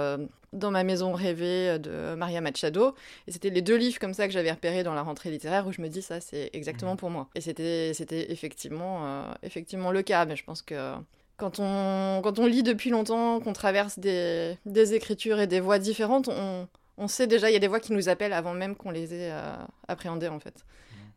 dans 0.52 0.70
ma 0.70 0.84
maison 0.84 1.12
rêvée 1.12 1.78
de 1.78 2.14
Maria 2.14 2.40
Machado. 2.40 2.94
Et 3.26 3.32
c'était 3.32 3.50
les 3.50 3.62
deux 3.62 3.76
livres 3.76 3.98
comme 3.98 4.14
ça 4.14 4.26
que 4.26 4.32
j'avais 4.32 4.50
repérés 4.50 4.82
dans 4.82 4.94
la 4.94 5.02
rentrée 5.02 5.30
littéraire 5.30 5.66
où 5.66 5.72
je 5.72 5.82
me 5.82 5.88
dis 5.88 6.02
ça, 6.02 6.20
c'est 6.20 6.50
exactement 6.52 6.94
mmh. 6.94 6.98
pour 6.98 7.10
moi. 7.10 7.28
Et 7.34 7.40
c'était, 7.40 7.92
c'était 7.94 8.32
effectivement, 8.32 9.24
effectivement 9.42 9.90
le 9.90 10.02
cas. 10.02 10.24
Mais 10.24 10.36
je 10.36 10.44
pense 10.44 10.62
que 10.62 10.94
quand 11.38 11.60
on, 11.60 12.20
quand 12.22 12.38
on 12.38 12.46
lit 12.46 12.62
depuis 12.62 12.90
longtemps, 12.90 13.40
qu'on 13.40 13.54
traverse 13.54 13.98
des, 13.98 14.56
des, 14.66 14.94
écritures 14.94 15.38
et 15.40 15.46
des 15.46 15.60
voix 15.60 15.78
différentes, 15.78 16.28
on, 16.28 16.68
on 16.98 17.08
sait 17.08 17.26
déjà, 17.26 17.48
il 17.48 17.52
y 17.52 17.56
a 17.56 17.60
des 17.60 17.68
voix 17.68 17.80
qui 17.80 17.92
nous 17.92 18.08
appellent 18.08 18.32
avant 18.32 18.52
même 18.52 18.74
qu'on 18.74 18.90
les 18.90 19.14
ait 19.14 19.30
euh, 19.32 19.56
appréhendées 19.86 20.28
en 20.28 20.40
fait. 20.40 20.64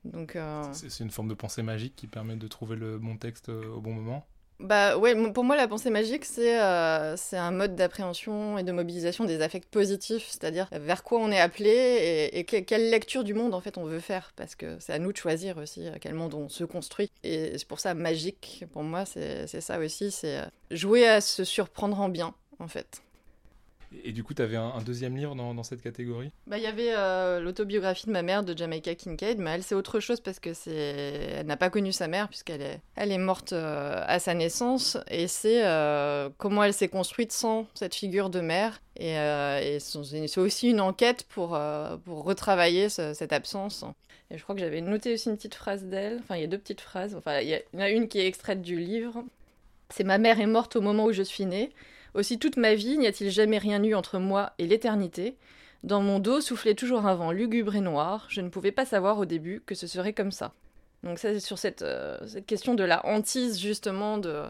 Mmh. 0.06 0.10
Donc, 0.12 0.36
euh, 0.36 0.64
C'est 0.74 1.04
une 1.04 1.10
forme 1.10 1.28
de 1.28 1.34
pensée 1.34 1.64
magique 1.64 1.96
qui 1.96 2.08
permet 2.08 2.36
de 2.36 2.48
trouver 2.48 2.76
le 2.76 3.00
bon 3.00 3.18
texte 3.18 3.50
euh, 3.50 3.74
au 3.74 3.82
bon 3.82 3.94
moment 3.94 4.26
bah 4.62 4.98
ouais, 4.98 5.32
pour 5.32 5.44
moi 5.44 5.56
la 5.56 5.68
pensée 5.68 5.89
magique 5.89 6.25
c'est 6.25 6.58
c'est 7.18 7.38
un 7.38 7.51
mode 7.51 7.75
d'appréhension 7.75 8.58
et 8.58 8.63
de 8.63 8.72
mobilisation 8.72 9.25
des 9.25 9.41
affects 9.41 9.65
positifs, 9.65 10.27
c'est-à-dire 10.27 10.68
vers 10.72 11.03
quoi 11.03 11.20
on 11.20 11.32
est 11.32 11.39
appelé 11.39 12.30
et, 12.34 12.44
quelle 12.44 12.89
lecture 12.89 13.24
du 13.24 13.34
monde 13.34 13.53
en 13.53 13.62
fait 13.62 13.77
on 13.77 13.86
veut 13.86 14.00
faire, 14.00 14.34
parce 14.36 14.56
que 14.56 14.77
c'est 14.80 14.94
à 14.94 15.00
nous 15.00 15.12
de 15.12 15.18
choisir 15.18 15.58
aussi 15.58 15.88
quel 16.00 16.13
monde 16.13 16.34
on 16.34 16.50
se 16.50 16.63
construit. 16.63 17.12
Et 17.24 17.58
c'est 17.58 17.68
pour 17.68 17.80
ça 17.80 17.94
magique 17.94 18.65
pour 18.72 18.84
moi 18.84 19.06
c'est 19.06 19.48
ça 19.48 19.80
aussi, 19.80 20.12
c'est 20.12 20.41
jouer 20.70 21.08
à 21.08 21.22
se 21.22 21.44
surprendre 21.44 22.00
en 22.00 22.10
bien 22.10 22.34
en 22.60 22.68
fait. 22.68 23.01
Et 24.04 24.12
du 24.14 24.24
coup, 24.24 24.34
tu 24.34 24.42
avais 24.42 24.56
un, 24.56 24.82
deuxième 24.86 25.18
livre 25.18 25.36
dans, 25.36 25.64
cette 25.64 25.82
catégorie? 25.82 26.32
Bah, 26.48 26.58
Il 26.58 26.64
y 26.64 26.68
avait 26.68 26.94
euh, 26.96 27.40
l'autobiographie 27.40 28.08
de 28.08 28.12
ma 28.12 28.22
mère 28.22 28.44
de 28.44 28.58
Jamaica 28.58 28.96
Kincaid, 28.96 29.38
mais 29.40 29.52
elle, 29.52 29.64
c'est 29.64 29.76
autre 29.76 30.00
chose 30.00 30.22
parce 30.22 30.40
que 30.40 30.54
c'est... 30.54 30.72
elle 30.72 31.46
n'a 31.46 31.58
pas 31.58 31.70
connu 31.70 31.92
sa 31.92 32.08
mère 32.08 32.30
puisqu'elle 32.30 32.62
est, 32.62 32.80
elle 32.96 33.12
est 33.12 33.18
morte 33.18 33.54
euh, 33.54 34.02
à 34.06 34.20
sa 34.20 34.34
naissance. 34.34 34.98
Et 35.10 35.28
c'est 35.28 35.66
euh, 35.66 36.30
comment 36.38 36.64
elle 36.64 36.74
s'est 36.74 36.88
construite 36.88 37.32
sans 37.32 37.68
cette 37.74 37.96
figure 37.96 38.30
de 38.30 38.40
mère. 38.40 38.82
Et, 38.98 39.16
c'est 39.80 40.40
aussi 40.40 40.70
une 40.70 40.82
enquête 40.82 41.24
pour, 41.30 41.60
pour 42.06 42.24
retravailler 42.24 42.90
cette 42.90 43.34
absence. 43.34 43.84
Et 44.32 44.38
je 44.38 44.44
crois 44.44 44.56
que 44.56 44.62
j'avais 44.62 44.82
noté 44.82 45.14
aussi 45.14 45.30
une 45.30 45.36
petite 45.36 45.56
phrase 45.56 45.84
d'elle. 45.84 46.20
Enfin, 46.20 46.38
il 46.38 46.42
y 46.42 46.46
a 46.46 46.48
deux 46.48 46.58
petites 46.58 46.82
phrases. 46.82 47.16
Enfin, 47.16 47.40
il 47.40 47.50
y, 47.50 47.62
en 47.76 47.80
a 47.80 47.90
une 47.90 48.08
qui 48.08 48.20
est 48.20 48.28
extraite 48.28 48.62
du 48.62 48.80
livre. 48.80 49.24
C'est 49.90 50.06
ma 50.06 50.18
mère 50.18 50.40
est 50.40 50.48
morte 50.48 50.78
au 50.78 50.82
moment 50.82 51.06
où 51.06 51.12
je 51.12 51.24
suis 51.24 51.46
née. 51.46 51.72
Aussi 52.13 52.39
toute 52.39 52.58
ma 52.58 52.75
vie, 52.75 52.98
n'y 52.98 53.08
a-t-il 53.08 53.32
jamais 53.32 53.58
rien 53.58 53.84
eu 53.84 53.96
entre 53.96 54.20
moi 54.20 54.53
et 54.58 54.68
l'éternité? 54.68 55.38
Dans 55.84 56.01
mon 56.01 56.20
dos 56.20 56.41
soufflait 56.41 56.75
toujours 56.75 57.06
un 57.08 57.15
vent 57.15 57.32
lugubre 57.32 57.75
et 57.75 57.82
noir, 57.82 58.27
je 58.30 58.41
ne 58.41 58.50
pouvais 58.50 58.72
pas 58.72 58.86
savoir 58.86 59.18
au 59.18 59.25
début 59.25 59.63
que 59.65 59.75
ce 59.75 59.88
serait 59.88 60.13
comme 60.13 60.32
ça. 60.32 60.53
Donc 61.03 61.18
ça, 61.18 61.34
c'est 61.34 61.39
sur 61.39 61.58
cette, 61.58 61.82
euh, 61.82 62.20
question 62.46 62.75
de 62.75 62.84
la 62.84 63.03
hantise, 63.08 63.60
justement, 63.60 64.20
de, 64.20 64.44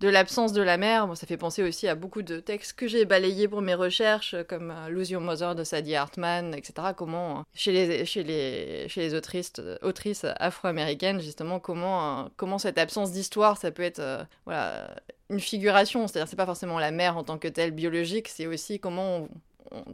l'absence 0.00 0.52
de 0.52 0.62
la 0.62 0.76
mère. 0.76 1.08
Bon, 1.08 1.16
ça 1.16 1.26
fait 1.26 1.36
penser 1.36 1.64
aussi 1.64 1.88
à 1.88 1.96
beaucoup 1.96 2.22
de 2.22 2.38
textes 2.38 2.74
que 2.74 2.86
j'ai 2.86 3.04
balayés 3.04 3.48
pour 3.48 3.62
mes 3.62 3.74
recherches, 3.74 4.36
comme 4.48 4.70
euh, 4.70 4.88
Lose 4.90 5.12
Mother 5.12 5.56
de 5.56 5.64
Sadie 5.64 5.96
Hartman, 5.96 6.54
etc. 6.54 6.90
Comment, 6.96 7.40
euh, 7.40 7.42
chez 7.54 8.22
les, 8.22 9.14
autrices, 9.14 9.54
autrices 9.82 10.24
afro-américaines, 10.38 11.20
justement, 11.20 11.58
comment, 11.58 12.30
comment 12.36 12.58
cette 12.58 12.78
absence 12.78 13.10
d'histoire, 13.10 13.58
ça 13.58 13.72
peut 13.72 13.82
être 13.82 14.00
voilà, 14.44 14.88
une 15.30 15.40
figuration, 15.40 16.06
c'est-à-dire 16.06 16.28
c'est 16.28 16.36
pas 16.36 16.46
forcément 16.46 16.78
la 16.78 16.90
mère 16.90 17.16
en 17.16 17.24
tant 17.24 17.38
que 17.38 17.48
telle 17.48 17.72
biologique, 17.72 18.28
c'est 18.28 18.46
aussi 18.46 18.80
comment 18.80 19.28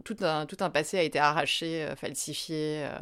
tout, 0.04 0.16
un, 0.20 0.46
tout 0.46 0.56
un 0.60 0.70
passé 0.70 0.98
a 0.98 1.02
été 1.02 1.18
arraché, 1.18 1.84
euh, 1.84 1.96
falsifié, 1.96 2.84
euh, 2.84 2.98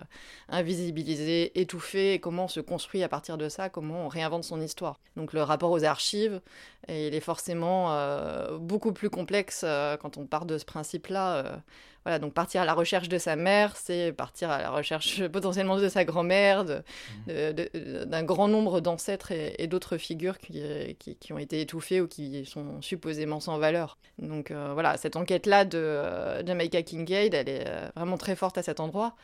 invisibilisé, 0.48 1.58
étouffé, 1.60 2.14
et 2.14 2.18
comment 2.18 2.44
on 2.44 2.48
se 2.48 2.60
construit 2.60 3.02
à 3.02 3.08
partir 3.08 3.38
de 3.38 3.48
ça, 3.48 3.68
comment 3.68 4.06
on 4.06 4.08
réinvente 4.08 4.44
son 4.44 4.60
histoire. 4.60 5.00
Donc 5.16 5.32
le 5.32 5.42
rapport 5.42 5.70
aux 5.70 5.84
archives, 5.84 6.40
il 6.88 7.14
est 7.14 7.20
forcément 7.20 7.92
euh, 7.92 8.58
beaucoup 8.58 8.92
plus 8.92 9.10
complexe 9.10 9.64
quand 10.00 10.16
on 10.16 10.26
part 10.26 10.46
de 10.46 10.58
ce 10.58 10.64
principe-là 10.64 11.62
voilà, 12.04 12.18
donc 12.18 12.34
partir 12.34 12.62
à 12.62 12.64
la 12.64 12.74
recherche 12.74 13.08
de 13.08 13.18
sa 13.18 13.36
mère, 13.36 13.76
c'est 13.76 14.12
partir 14.12 14.50
à 14.50 14.60
la 14.60 14.70
recherche 14.70 15.26
potentiellement 15.32 15.78
de 15.78 15.88
sa 15.88 16.04
grand-mère, 16.04 16.64
mmh. 16.64 18.04
d'un 18.06 18.22
grand 18.24 18.48
nombre 18.48 18.80
d'ancêtres 18.80 19.30
et, 19.32 19.66
d'autres 19.66 19.96
figures 19.96 20.38
qui, 20.38 20.62
qui, 20.98 21.32
ont 21.32 21.38
été 21.38 21.60
étouffées 21.60 22.00
ou 22.00 22.08
qui 22.08 22.44
sont 22.44 22.82
supposément 22.82 23.40
sans 23.40 23.58
valeur. 23.58 23.98
Donc 24.18 24.50
euh, 24.50 24.72
voilà, 24.72 24.96
cette 24.96 25.16
enquête-là 25.16 25.64
de 25.64 25.78
euh, 25.78 26.44
Jamaica 26.44 26.82
Kincaid, 26.82 27.34
elle 27.34 27.48
est 27.48 27.64
euh, 27.66 27.88
vraiment 27.94 28.18
très 28.18 28.36
forte 28.36 28.58
à 28.58 28.62
cet 28.62 28.80
endroit. 28.80 29.14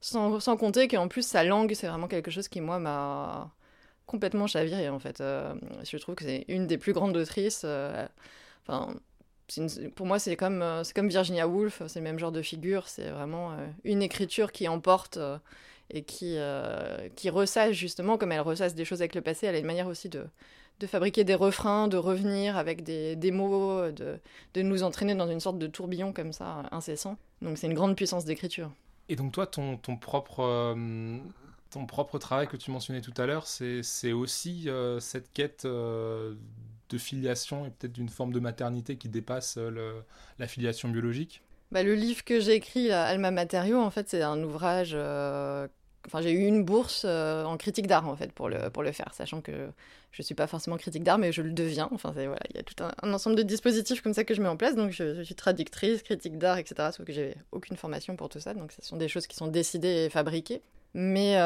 Sans, 0.00 0.38
sans 0.38 0.56
compter 0.56 0.86
qu'en 0.86 1.08
plus, 1.08 1.26
sa 1.26 1.42
langue, 1.42 1.72
c'est 1.74 1.88
vraiment 1.88 2.06
quelque 2.06 2.30
chose 2.30 2.46
qui, 2.48 2.60
moi, 2.60 2.78
m'a 2.78 3.50
complètement 4.06 4.46
chaviré, 4.46 4.88
en 4.88 5.00
fait. 5.00 5.18
je 5.20 5.96
trouve 5.96 6.14
que 6.14 6.24
c'est 6.24 6.44
une 6.48 6.66
des 6.68 6.78
plus 6.78 6.92
grandes 6.92 7.16
autrices. 7.16 7.66
Enfin, 8.62 8.94
pour 9.94 10.06
moi, 10.06 10.18
c'est 10.18 10.36
comme, 10.36 10.62
euh, 10.62 10.82
Virginia 10.96 11.46
Woolf, 11.48 11.82
c'est 11.86 12.00
le 12.00 12.04
même 12.04 12.18
genre 12.18 12.32
de 12.32 12.42
figure. 12.42 12.86
C'est 12.88 13.08
vraiment 13.10 13.52
euh, 13.52 13.66
une 13.84 14.02
écriture 14.02 14.52
qui 14.52 14.68
emporte 14.68 15.16
euh, 15.16 15.38
et 15.90 16.02
qui, 16.02 16.36
qui 17.16 17.30
ressasse 17.30 17.72
justement, 17.72 18.18
comme 18.18 18.32
elle 18.32 18.40
ressasse 18.40 18.74
des 18.74 18.84
choses 18.84 19.00
avec 19.00 19.14
le 19.14 19.22
passé. 19.22 19.46
Elle 19.46 19.54
a 19.54 19.58
une 19.58 19.64
manière 19.64 19.86
aussi 19.86 20.10
de, 20.10 20.26
fabriquer 20.86 21.24
des 21.24 21.34
refrains, 21.34 21.88
de 21.88 21.96
revenir 21.96 22.58
avec 22.58 22.82
des, 22.82 23.30
mots, 23.30 23.90
de, 23.90 24.20
nous 24.56 24.82
entraîner 24.82 25.14
dans 25.14 25.28
une 25.28 25.40
sorte 25.40 25.58
de 25.58 25.66
tourbillon 25.66 26.12
comme 26.12 26.34
ça, 26.34 26.64
incessant. 26.72 27.16
Donc 27.40 27.56
c'est 27.56 27.68
une 27.68 27.74
grande 27.74 27.96
puissance 27.96 28.26
d'écriture. 28.26 28.70
Et 29.08 29.16
donc 29.16 29.32
toi, 29.32 29.46
ton 29.46 29.78
propre 29.96 30.76
travail 32.18 32.48
que 32.48 32.58
tu 32.58 32.70
mentionnais 32.70 33.00
tout 33.00 33.14
à 33.16 33.24
l'heure, 33.24 33.46
c'est 33.46 34.12
aussi 34.12 34.68
cette 35.00 35.32
quête 35.32 35.66
de 36.88 36.98
filiation 36.98 37.66
et 37.66 37.70
peut-être 37.70 37.92
d'une 37.92 38.08
forme 38.08 38.32
de 38.32 38.40
maternité 38.40 38.96
qui 38.96 39.08
dépasse 39.08 39.56
euh, 39.58 40.00
la 40.38 40.46
filiation 40.46 40.88
biologique 40.88 41.42
bah, 41.70 41.82
Le 41.82 41.94
livre 41.94 42.24
que 42.24 42.40
j'ai 42.40 42.54
écrit, 42.54 42.90
Alma 42.90 43.30
Materio, 43.30 43.78
en 43.80 43.90
fait, 43.90 44.08
c'est 44.08 44.22
un 44.22 44.42
ouvrage. 44.42 44.92
Euh, 44.94 45.68
enfin, 46.06 46.20
j'ai 46.22 46.32
eu 46.32 46.46
une 46.46 46.64
bourse 46.64 47.02
euh, 47.04 47.44
en 47.44 47.56
critique 47.56 47.86
d'art, 47.86 48.08
en 48.08 48.16
fait, 48.16 48.32
pour 48.32 48.48
le, 48.48 48.70
pour 48.70 48.82
le 48.82 48.92
faire, 48.92 49.12
sachant 49.12 49.40
que 49.40 49.52
je 50.12 50.22
ne 50.22 50.24
suis 50.24 50.34
pas 50.34 50.46
forcément 50.46 50.76
critique 50.76 51.02
d'art, 51.02 51.18
mais 51.18 51.32
je 51.32 51.42
le 51.42 51.52
deviens. 51.52 51.88
Enfin, 51.92 52.12
voilà, 52.12 52.40
il 52.50 52.56
y 52.56 52.60
a 52.60 52.62
tout 52.62 52.82
un, 52.82 53.12
ensemble 53.12 53.36
de 53.36 53.42
dispositifs 53.42 54.02
comme 54.02 54.14
ça 54.14 54.24
que 54.24 54.34
je 54.34 54.40
mets 54.40 54.48
en 54.48 54.56
place. 54.56 54.74
Donc, 54.74 54.90
je, 54.90 55.22
suis 55.22 55.34
traductrice, 55.34 56.02
critique 56.02 56.38
d'art, 56.38 56.58
etc. 56.58 56.90
Sauf 56.96 57.04
que 57.04 57.12
j'ai 57.12 57.36
aucune 57.52 57.76
formation 57.76 58.16
pour 58.16 58.28
tout 58.28 58.40
ça. 58.40 58.54
Donc, 58.54 58.72
ce 58.72 58.82
sont 58.82 58.96
des 58.96 59.08
choses 59.08 59.26
qui 59.26 59.36
sont 59.36 59.48
décidées 59.48 60.06
et 60.06 60.10
fabriquées. 60.10 60.62
Mais 60.94 61.36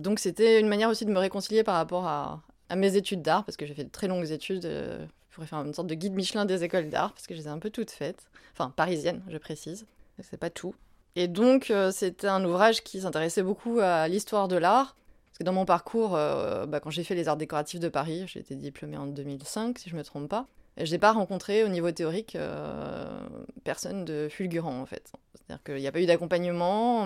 donc, 0.00 0.18
c'était 0.18 0.60
une 0.60 0.68
manière 0.68 0.90
aussi 0.90 1.06
de 1.06 1.10
me 1.10 1.18
réconcilier 1.18 1.64
par 1.64 1.76
rapport 1.76 2.06
à, 2.06 2.42
à 2.68 2.76
mes 2.76 2.96
études 2.96 3.22
d'art, 3.22 3.44
parce 3.44 3.56
que 3.56 3.66
j'ai 3.66 3.74
fait 3.74 3.84
de 3.84 3.90
très 3.90 4.08
longues 4.08 4.30
études. 4.30 4.64
Euh, 4.64 5.04
je 5.30 5.34
pourrais 5.34 5.46
faire 5.46 5.58
une 5.60 5.74
sorte 5.74 5.88
de 5.88 5.94
guide 5.94 6.14
Michelin 6.14 6.44
des 6.44 6.64
écoles 6.64 6.88
d'art, 6.88 7.12
parce 7.12 7.26
que 7.26 7.34
je 7.34 7.40
les 7.40 7.46
ai 7.46 7.50
un 7.50 7.58
peu 7.58 7.70
toutes 7.70 7.90
faites. 7.90 8.28
Enfin, 8.52 8.72
parisiennes, 8.74 9.22
je 9.28 9.38
précise. 9.38 9.86
C'est 10.22 10.38
pas 10.38 10.50
tout. 10.50 10.74
Et 11.14 11.28
donc, 11.28 11.70
euh, 11.70 11.90
c'était 11.90 12.26
un 12.26 12.44
ouvrage 12.44 12.82
qui 12.82 13.02
s'intéressait 13.02 13.42
beaucoup 13.42 13.78
à 13.80 14.08
l'histoire 14.08 14.48
de 14.48 14.56
l'art. 14.56 14.96
Parce 15.26 15.38
que 15.38 15.44
dans 15.44 15.52
mon 15.52 15.66
parcours, 15.66 16.16
euh, 16.16 16.64
bah, 16.64 16.80
quand 16.80 16.90
j'ai 16.90 17.04
fait 17.04 17.14
les 17.14 17.28
arts 17.28 17.36
décoratifs 17.36 17.80
de 17.80 17.88
Paris, 17.88 18.24
j'ai 18.26 18.40
été 18.40 18.54
diplômée 18.54 18.96
en 18.96 19.06
2005, 19.06 19.78
si 19.78 19.90
je 19.90 19.96
me 19.96 20.02
trompe 20.02 20.28
pas. 20.28 20.46
Je 20.78 20.90
n'ai 20.90 20.98
pas 20.98 21.12
rencontré 21.12 21.64
au 21.64 21.68
niveau 21.68 21.90
théorique 21.90 22.36
personne 23.64 24.04
de 24.04 24.28
fulgurant 24.30 24.78
en 24.78 24.84
fait. 24.84 25.10
C'est-à-dire 25.34 25.62
qu'il 25.64 25.76
n'y 25.76 25.86
a 25.86 25.92
pas 25.92 26.02
eu 26.02 26.06
d'accompagnement, 26.06 27.02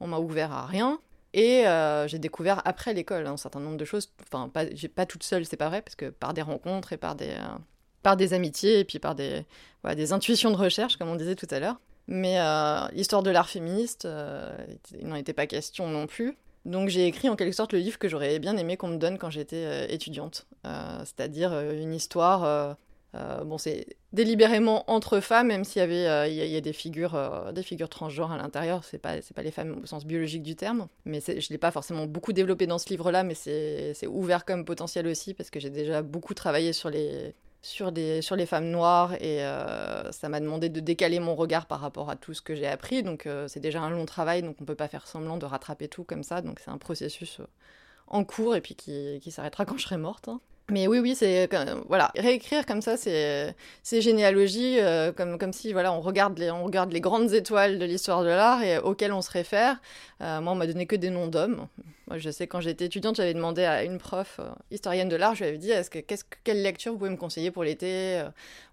on 0.00 0.06
m'a 0.06 0.18
ouvert 0.18 0.52
à 0.52 0.64
rien. 0.64 0.98
Et 1.36 1.66
euh, 1.66 2.08
j'ai 2.08 2.18
découvert 2.18 2.62
après 2.64 2.94
l'école 2.94 3.26
un 3.26 3.36
certain 3.36 3.60
nombre 3.60 3.76
de 3.76 3.84
choses. 3.84 4.10
Enfin, 4.22 4.48
pas, 4.48 4.64
pas 4.94 5.04
toute 5.04 5.22
seule, 5.22 5.44
c'est 5.44 5.58
pas 5.58 5.68
vrai, 5.68 5.82
parce 5.82 5.94
que 5.94 6.06
par 6.06 6.32
des 6.32 6.40
rencontres 6.40 6.94
et 6.94 6.96
par 6.96 7.14
des, 7.14 7.28
euh, 7.28 7.58
par 8.02 8.16
des 8.16 8.32
amitiés 8.32 8.80
et 8.80 8.84
puis 8.84 8.98
par 8.98 9.14
des, 9.14 9.44
voilà, 9.82 9.94
des 9.94 10.14
intuitions 10.14 10.50
de 10.50 10.56
recherche, 10.56 10.96
comme 10.96 11.10
on 11.10 11.14
disait 11.14 11.36
tout 11.36 11.46
à 11.50 11.60
l'heure. 11.60 11.78
Mais 12.08 12.40
euh, 12.40 12.88
l'histoire 12.92 13.22
de 13.22 13.28
l'art 13.28 13.50
féministe, 13.50 14.08
il 14.98 15.06
n'en 15.06 15.16
était 15.16 15.34
pas 15.34 15.46
question 15.46 15.88
non 15.88 16.06
plus. 16.06 16.38
Donc 16.64 16.88
j'ai 16.88 17.06
écrit 17.06 17.28
en 17.28 17.36
quelque 17.36 17.54
sorte 17.54 17.74
le 17.74 17.80
livre 17.80 17.98
que 17.98 18.08
j'aurais 18.08 18.38
bien 18.38 18.56
aimé 18.56 18.78
qu'on 18.78 18.88
me 18.88 18.96
donne 18.96 19.18
quand 19.18 19.30
j'étais 19.30 19.92
étudiante. 19.92 20.46
c'est-à-dire 20.64 21.52
une 21.70 21.92
histoire 21.92 22.76
euh, 23.16 23.44
bon, 23.44 23.56
c'est 23.56 23.86
délibérément 24.12 24.90
entre 24.90 25.20
femmes, 25.20 25.48
même 25.48 25.64
s'il 25.64 25.80
y 25.80 25.82
avait, 25.82 26.06
euh, 26.06 26.26
il 26.28 26.34
y, 26.34 26.56
a 26.56 26.60
des 26.60 26.72
figures, 26.72 27.14
euh, 27.14 27.52
des 27.52 27.62
figures 27.62 27.88
transgenres 27.88 28.32
à 28.32 28.36
l'intérieur. 28.36 28.84
C'est 28.84 28.98
pas, 28.98 29.22
c'est 29.22 29.34
pas 29.34 29.42
les 29.42 29.50
femmes 29.50 29.80
au 29.82 29.86
sens 29.86 30.04
biologique 30.04 30.42
du 30.42 30.56
terme. 30.56 30.88
Mais 31.04 31.20
je 31.20 31.48
l'ai 31.50 31.58
pas 31.58 31.70
forcément 31.70 32.06
beaucoup 32.06 32.32
développé 32.32 32.66
dans 32.66 32.78
ce 32.78 32.88
livre-là, 32.88 33.22
mais 33.22 33.34
c'est 33.34 34.06
ouvert 34.06 34.44
comme 34.44 34.64
potentiel 34.64 35.06
aussi 35.06 35.34
parce 35.34 35.50
que 35.50 35.60
j'ai 35.60 35.70
déjà 35.70 36.02
beaucoup 36.02 36.34
travaillé 36.34 36.72
sur 36.72 36.90
les, 36.90 37.34
sur, 37.62 37.90
des, 37.92 38.20
sur 38.22 38.36
les 38.36 38.46
femmes 38.46 38.70
noires 38.70 39.14
et 39.14 39.38
ça 40.10 40.28
m'a 40.28 40.40
demandé 40.40 40.68
de 40.68 40.80
décaler 40.80 41.20
mon 41.20 41.34
regard 41.34 41.66
par 41.66 41.80
rapport 41.80 42.10
à 42.10 42.16
tout 42.16 42.34
ce 42.34 42.42
que 42.42 42.54
j'ai 42.54 42.66
appris. 42.66 43.02
Donc 43.02 43.28
c'est 43.48 43.60
déjà 43.60 43.80
un 43.80 43.90
long 43.90 44.04
travail, 44.04 44.42
donc 44.42 44.56
on 44.60 44.64
peut 44.64 44.74
pas 44.74 44.88
faire 44.88 45.06
semblant 45.06 45.36
de 45.38 45.46
rattraper 45.46 45.88
tout 45.88 46.04
comme 46.04 46.22
ça. 46.22 46.42
Donc 46.42 46.60
c'est 46.60 46.70
un 46.70 46.78
processus 46.78 47.40
en 48.08 48.24
cours 48.24 48.56
et 48.56 48.60
puis 48.60 48.74
qui, 48.74 49.20
qui 49.22 49.30
s'arrêtera 49.30 49.64
quand 49.64 49.78
je 49.78 49.84
serai 49.84 49.96
morte. 49.96 50.28
Hein. 50.28 50.40
Mais 50.68 50.88
oui, 50.88 50.98
oui, 50.98 51.14
c'est 51.14 51.48
voilà, 51.88 52.10
réécrire 52.16 52.66
comme 52.66 52.82
ça, 52.82 52.96
c'est 52.96 53.54
c'est 53.84 54.00
généalogie, 54.00 54.80
euh, 54.80 55.12
comme 55.12 55.38
comme 55.38 55.52
si 55.52 55.72
voilà, 55.72 55.92
on 55.92 56.00
regarde 56.00 56.36
les 56.38 56.50
on 56.50 56.64
regarde 56.64 56.92
les 56.92 57.00
grandes 57.00 57.32
étoiles 57.32 57.78
de 57.78 57.84
l'histoire 57.84 58.24
de 58.24 58.30
l'art 58.30 58.60
et 58.64 58.78
auxquelles 58.78 59.12
on 59.12 59.22
se 59.22 59.30
réfère. 59.30 59.80
Euh, 60.22 60.40
moi, 60.40 60.54
on 60.54 60.56
m'a 60.56 60.66
donné 60.66 60.86
que 60.86 60.96
des 60.96 61.10
noms 61.10 61.28
d'hommes. 61.28 61.68
Moi, 62.08 62.18
je 62.18 62.30
sais 62.30 62.48
quand 62.48 62.60
j'étais 62.60 62.86
étudiante, 62.86 63.14
j'avais 63.14 63.34
demandé 63.34 63.62
à 63.64 63.84
une 63.84 63.98
prof 63.98 64.40
euh, 64.40 64.50
historienne 64.72 65.08
de 65.08 65.14
l'art, 65.14 65.36
je 65.36 65.44
lui 65.44 65.50
avais 65.50 65.58
dit 65.58 65.70
est-ce 65.70 65.88
que 65.88 66.00
qu'est-ce 66.00 66.24
quelle 66.42 66.62
lecture 66.62 66.92
vous 66.92 66.98
pouvez 66.98 67.10
me 67.10 67.16
conseiller 67.16 67.52
pour 67.52 67.62
l'été, 67.62 68.20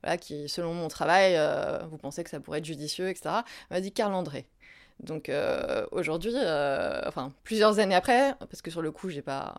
voilà, 0.01 0.17
qui 0.17 0.49
selon 0.49 0.73
mon 0.73 0.87
travail, 0.87 1.39
vous 1.91 1.97
pensez 1.97 2.23
que 2.23 2.29
ça 2.31 2.39
pourrait 2.39 2.57
être 2.59 2.65
judicieux, 2.65 3.09
etc. 3.09 3.35
Elle 3.69 3.77
m'a 3.77 3.81
dit 3.81 3.91
Carl 3.91 4.13
André. 4.15 4.47
Donc 4.99 5.31
aujourd'hui, 5.91 6.33
enfin 7.05 7.31
plusieurs 7.43 7.77
années 7.79 7.95
après, 7.95 8.33
parce 8.39 8.63
que 8.63 8.71
sur 8.71 8.81
le 8.81 8.91
coup, 8.91 9.09
j'ai 9.09 9.21
pas 9.21 9.55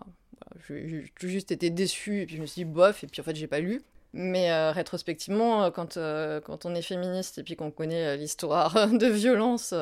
j'ai 0.68 1.12
juste 1.20 1.52
été 1.52 1.70
déçue 1.70 2.20
et 2.22 2.26
puis 2.26 2.36
je 2.36 2.40
me 2.40 2.46
suis 2.46 2.64
dit 2.64 2.70
bof 2.70 3.04
et 3.04 3.06
puis 3.06 3.20
en 3.20 3.24
fait 3.24 3.36
j'ai 3.36 3.46
pas 3.46 3.60
lu. 3.60 3.82
Mais 4.14 4.52
euh, 4.52 4.70
rétrospectivement, 4.70 5.64
euh, 5.64 5.70
quand, 5.70 5.96
euh, 5.96 6.40
quand 6.40 6.66
on 6.66 6.74
est 6.76 6.82
féministe 6.82 7.38
et 7.38 7.42
puis 7.42 7.56
qu'on 7.56 7.72
connaît 7.72 8.16
l'histoire 8.16 8.88
de 8.92 9.06
violence 9.06 9.74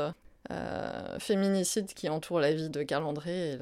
féminicide 1.18 1.94
qui 1.94 2.10
entoure 2.10 2.38
la 2.40 2.52
vie 2.52 2.68
de 2.68 2.82
Carl 2.82 3.04
André 3.04 3.52
et 3.52 3.58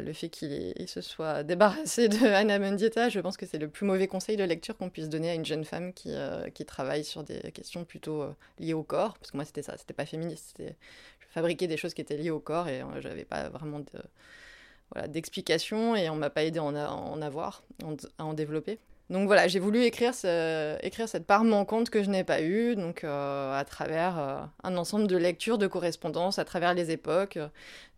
le, 0.00 0.12
fait 0.14 0.30
qu'il 0.30 0.74
se 0.86 1.02
soit 1.02 1.42
débarrassé 1.42 2.08
de 2.08 2.24
Anna 2.34 2.58
Mendieta, 2.58 3.10
je 3.10 3.20
pense 3.20 3.36
que 3.36 3.44
c'est 3.44 3.58
le 3.58 3.68
plus 3.68 3.84
mauvais 3.84 4.06
conseil 4.06 4.36
de 4.36 4.44
lecture 4.44 4.76
qu'on 4.76 4.88
puisse 4.88 5.08
donner 5.08 5.30
à 5.30 5.34
une 5.34 5.44
jeune 5.44 5.64
femme 5.64 5.92
qui, 5.92 6.14
qui 6.54 6.64
travaille 6.64 7.04
sur 7.04 7.24
des 7.24 7.52
questions 7.52 7.84
plutôt 7.84 8.24
liées 8.58 8.72
au 8.72 8.82
corps. 8.82 9.18
Parce 9.18 9.32
que 9.32 9.36
moi 9.36 9.44
c'était 9.44 9.62
ça, 9.62 9.76
c'était 9.76 9.92
pas 9.92 10.06
féministe, 10.06 10.54
je 10.58 11.26
fabriquais 11.30 11.66
des 11.66 11.76
choses 11.76 11.92
qui 11.92 12.00
étaient 12.00 12.16
liées 12.16 12.30
au 12.30 12.40
corps 12.40 12.68
et 12.68 12.82
j'avais 13.00 13.24
pas 13.24 13.50
vraiment 13.50 13.80
de 13.80 14.00
voilà, 14.92 15.08
d'explications 15.08 15.96
et 15.96 16.10
on 16.10 16.16
m'a 16.16 16.30
pas 16.30 16.44
aidé 16.44 16.58
à 16.58 16.64
en, 16.64 17.22
avoir, 17.22 17.62
à 18.18 18.24
en 18.24 18.34
développer. 18.34 18.78
Donc 19.10 19.26
voilà, 19.26 19.48
j'ai 19.48 19.58
voulu 19.58 19.82
écrire, 19.82 20.12
écrire 20.82 21.08
cette 21.08 21.26
part 21.26 21.42
manquante 21.42 21.90
que 21.90 22.04
je 22.04 22.08
n'ai 22.08 22.22
pas 22.22 22.42
eue, 22.42 22.76
donc 22.76 23.02
euh, 23.02 23.58
à 23.58 23.64
travers 23.64 24.18
euh, 24.20 24.40
un 24.62 24.76
ensemble 24.76 25.08
de 25.08 25.16
lectures, 25.16 25.58
de 25.58 25.66
correspondances, 25.66 26.38
à 26.38 26.44
travers 26.44 26.74
les 26.74 26.92
époques, 26.92 27.36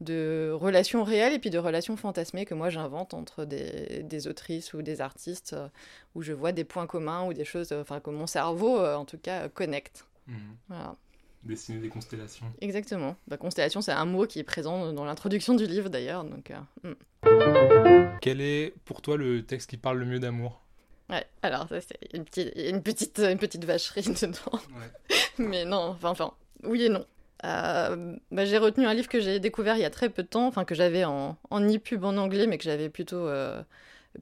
de 0.00 0.50
relations 0.54 1.04
réelles 1.04 1.34
et 1.34 1.38
puis 1.38 1.50
de 1.50 1.58
relations 1.58 1.98
fantasmées 1.98 2.46
que 2.46 2.54
moi 2.54 2.70
j'invente 2.70 3.12
entre 3.12 3.44
des, 3.44 4.02
des, 4.02 4.26
autrices 4.26 4.72
ou 4.72 4.80
des 4.80 5.02
artistes, 5.02 5.52
euh, 5.52 5.68
où 6.14 6.22
je 6.22 6.32
vois 6.32 6.52
des 6.52 6.64
points 6.64 6.86
communs 6.86 7.26
ou 7.26 7.34
des 7.34 7.44
choses, 7.44 7.72
enfin 7.72 8.00
que 8.00 8.08
mon 8.08 8.26
cerveau 8.26 8.78
en 8.82 9.04
tout 9.04 9.18
cas 9.18 9.50
connecte. 9.50 10.06
Mmh. 10.28 10.34
Voilà. 10.68 10.96
Dessiner 11.44 11.78
des 11.78 11.88
constellations. 11.88 12.46
Exactement. 12.60 13.16
La 13.26 13.30
bah, 13.30 13.36
constellation, 13.36 13.80
c'est 13.80 13.92
un 13.92 14.04
mot 14.04 14.26
qui 14.26 14.38
est 14.38 14.44
présent 14.44 14.92
dans 14.92 15.04
l'introduction 15.04 15.54
du 15.54 15.66
livre 15.66 15.88
d'ailleurs. 15.88 16.24
Donc, 16.24 16.52
euh, 16.52 16.88
hmm. 16.88 18.18
Quel 18.20 18.40
est 18.40 18.74
pour 18.84 19.02
toi 19.02 19.16
le 19.16 19.44
texte 19.44 19.70
qui 19.70 19.76
parle 19.76 19.98
le 19.98 20.06
mieux 20.06 20.20
d'amour? 20.20 20.62
Ouais, 21.10 21.26
alors 21.42 21.68
ça 21.68 21.80
c'est 21.80 21.98
une 22.14 22.24
petite, 22.24 22.52
une 22.56 22.82
petite, 22.82 23.18
une 23.18 23.38
petite 23.38 23.64
vacherie 23.64 24.02
dedans. 24.22 24.60
Ouais. 24.76 25.16
Mais 25.38 25.64
non, 25.64 25.88
enfin, 25.88 26.10
enfin, 26.10 26.32
oui 26.62 26.84
et 26.84 26.88
non. 26.88 27.04
Euh, 27.44 28.16
bah, 28.30 28.44
j'ai 28.44 28.58
retenu 28.58 28.86
un 28.86 28.94
livre 28.94 29.08
que 29.08 29.20
j'ai 29.20 29.40
découvert 29.40 29.76
il 29.76 29.82
y 29.82 29.84
a 29.84 29.90
très 29.90 30.08
peu 30.08 30.22
de 30.22 30.28
temps, 30.28 30.46
enfin 30.46 30.64
que 30.64 30.74
j'avais 30.74 31.04
en, 31.04 31.36
en 31.50 31.60
e-pub 31.60 32.04
en 32.04 32.16
anglais, 32.16 32.46
mais 32.46 32.56
que 32.56 32.64
j'avais 32.64 32.88
plutôt, 32.88 33.26
euh, 33.26 33.62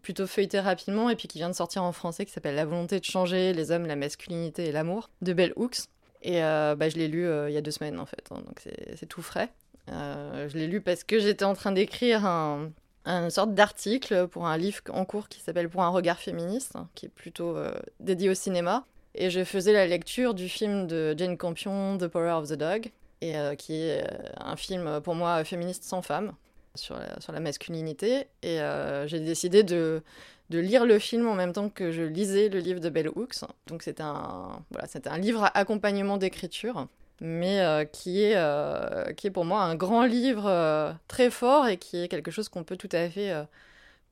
plutôt 0.02 0.26
feuilleté 0.26 0.58
rapidement, 0.58 1.10
et 1.10 1.16
puis 1.16 1.28
qui 1.28 1.38
vient 1.38 1.50
de 1.50 1.54
sortir 1.54 1.82
en 1.82 1.92
français, 1.92 2.24
qui 2.24 2.32
s'appelle 2.32 2.54
La 2.54 2.64
volonté 2.64 2.98
de 2.98 3.04
changer, 3.04 3.52
les 3.52 3.70
hommes, 3.72 3.86
la 3.86 3.96
masculinité 3.96 4.66
et 4.66 4.72
l'amour, 4.72 5.10
de 5.20 5.32
Bell 5.32 5.52
Hooks. 5.56 5.88
Et 6.22 6.42
euh, 6.42 6.74
bah, 6.76 6.88
je 6.88 6.96
l'ai 6.96 7.08
lu 7.08 7.26
euh, 7.26 7.48
il 7.48 7.54
y 7.54 7.56
a 7.56 7.62
deux 7.62 7.70
semaines 7.70 7.98
en 7.98 8.06
fait, 8.06 8.28
hein, 8.30 8.42
donc 8.46 8.60
c'est 8.96 9.06
tout 9.06 9.22
frais. 9.22 9.48
Euh, 9.90 10.48
je 10.48 10.58
l'ai 10.58 10.66
lu 10.66 10.80
parce 10.80 11.04
que 11.04 11.18
j'étais 11.18 11.44
en 11.44 11.54
train 11.54 11.72
d'écrire 11.72 12.26
un, 12.26 12.70
une 13.06 13.30
sorte 13.30 13.54
d'article 13.54 14.28
pour 14.28 14.46
un 14.46 14.56
livre 14.56 14.80
en 14.90 15.04
cours 15.04 15.28
qui 15.28 15.40
s'appelle 15.40 15.68
Pour 15.68 15.82
un 15.82 15.88
regard 15.88 16.18
féministe, 16.18 16.76
hein, 16.76 16.88
qui 16.94 17.06
est 17.06 17.10
plutôt 17.10 17.56
dédié 17.98 18.28
au 18.28 18.34
cinéma. 18.34 18.84
Et 19.14 19.30
je 19.30 19.42
faisais 19.42 19.72
la 19.72 19.86
lecture 19.86 20.34
du 20.34 20.48
film 20.48 20.86
de 20.86 21.14
Jane 21.16 21.36
Campion, 21.36 21.98
The 21.98 22.06
Power 22.06 22.32
of 22.32 22.48
the 22.48 22.54
Dog, 22.54 22.90
et 23.22 23.34
qui 23.56 23.74
est 23.74 24.04
un 24.36 24.54
film 24.54 25.00
pour 25.00 25.14
moi 25.14 25.42
féministe 25.44 25.82
sans 25.82 26.02
femme, 26.02 26.34
sur 26.74 26.96
sur 27.18 27.32
la 27.32 27.40
masculinité. 27.40 28.28
Et 28.42 28.60
j'ai 29.06 29.20
décidé 29.20 29.62
de, 29.62 30.02
de 30.50 30.58
lire 30.58 30.84
le 30.84 30.98
film 30.98 31.28
en 31.28 31.34
même 31.34 31.52
temps 31.52 31.70
que 31.70 31.92
je 31.92 32.02
lisais 32.02 32.48
le 32.48 32.58
livre 32.58 32.80
de 32.80 32.88
Bell 32.88 33.08
Hooks. 33.08 33.44
Donc 33.68 33.82
c'était 33.82 34.02
un, 34.02 34.60
voilà, 34.70 34.88
un 35.06 35.18
livre 35.18 35.44
à 35.44 35.56
accompagnement 35.56 36.16
d'écriture, 36.16 36.88
mais 37.20 37.60
euh, 37.60 37.84
qui, 37.84 38.22
est, 38.22 38.36
euh, 38.36 39.12
qui 39.12 39.28
est 39.28 39.30
pour 39.30 39.44
moi 39.44 39.62
un 39.62 39.76
grand 39.76 40.04
livre 40.04 40.46
euh, 40.46 40.92
très 41.06 41.30
fort 41.30 41.68
et 41.68 41.76
qui 41.76 42.02
est 42.02 42.08
quelque 42.08 42.32
chose 42.32 42.48
qu'on 42.48 42.64
peut 42.64 42.76
tout 42.76 42.88
à 42.92 43.08
fait 43.08 43.32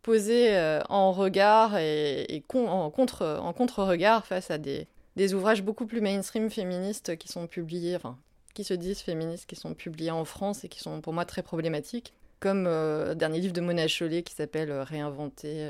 poser 0.03 0.57
en 0.89 1.11
regard 1.13 1.77
et, 1.77 2.45
en 2.55 2.91
contre-regard 2.91 4.25
face 4.25 4.51
à 4.53 4.59
des, 4.59 4.87
des 5.17 5.35
ouvrages 5.35 5.63
beaucoup 5.63 5.87
plus 5.87 6.01
mainstream 6.01 6.51
féministes 6.51 7.17
qui 7.17 7.27
sont 7.27 7.49
publiés, 7.49 7.97
enfin, 7.97 8.17
qui 8.55 8.63
se 8.63 8.75
disent 8.75 9.01
féministes, 9.01 9.47
qui 9.47 9.57
sont 9.57 9.75
publiés 9.75 10.13
en 10.13 10.25
France 10.25 10.63
et 10.63 10.69
qui 10.69 10.79
sont 10.79 11.01
pour 11.01 11.13
moi 11.13 11.25
très 11.25 11.43
problématiques. 11.43 12.15
Comme 12.39 12.65
le 12.65 13.15
dernier 13.17 13.41
livre 13.41 13.53
de 13.53 13.61
Mona 13.61 13.89
Chollet 13.89 14.23
qui 14.23 14.33
s'appelle 14.33 14.71
Réinventer 14.71 15.69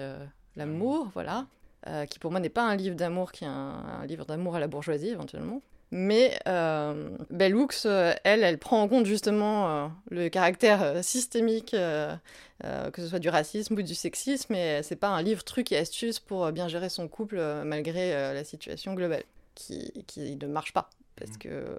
l'amour, 0.59 1.11
voilà, 1.15 1.47
euh, 1.87 2.05
qui 2.07 2.19
pour 2.19 2.31
moi 2.31 2.41
n'est 2.41 2.49
pas 2.49 2.67
un 2.67 2.77
livre 2.77 2.97
d'amour, 2.97 3.33
qui 3.33 3.45
est 3.45 3.49
un, 3.49 4.05
livre 4.07 4.25
d'amour 4.27 4.57
à 4.57 4.61
la 4.61 4.67
bourgeoisie 4.67 5.09
éventuellement. 5.09 5.63
Mais 5.91 6.39
euh, 6.47 7.09
Bell 7.31 7.57
Hooks, 7.57 7.87
euh, 7.87 8.13
elle, 8.25 8.43
elle 8.45 8.59
prend 8.59 8.83
en 8.83 8.89
compte 8.89 9.07
justement 9.07 9.69
euh, 9.69 9.89
le 10.11 10.29
caractère 10.29 11.03
systémique, 11.03 11.71
que 11.71 13.03
ce 13.03 13.09
soit 13.09 13.19
du 13.19 13.31
racisme 13.31 13.75
ou 13.75 13.83
du 13.83 13.95
sexisme, 13.95 14.55
et 14.55 14.83
c'est 14.83 14.97
pas 14.97 15.09
un 15.09 15.23
livre 15.23 15.45
truc 15.45 15.73
et 15.73 15.79
astuce 15.79 16.19
pour 16.19 16.51
bien 16.53 16.69
gérer 16.69 16.91
son 16.91 17.09
couple 17.09 17.41
malgré 17.65 18.13
la 18.35 18.45
situation 18.45 18.95
globale, 18.95 19.25
qui, 19.55 20.05
qui, 20.07 20.37
ne 20.37 20.47
marche 20.47 20.73
pas. 20.75 20.91
Parce 21.17 21.33
mmh. 21.33 21.39
que 21.39 21.79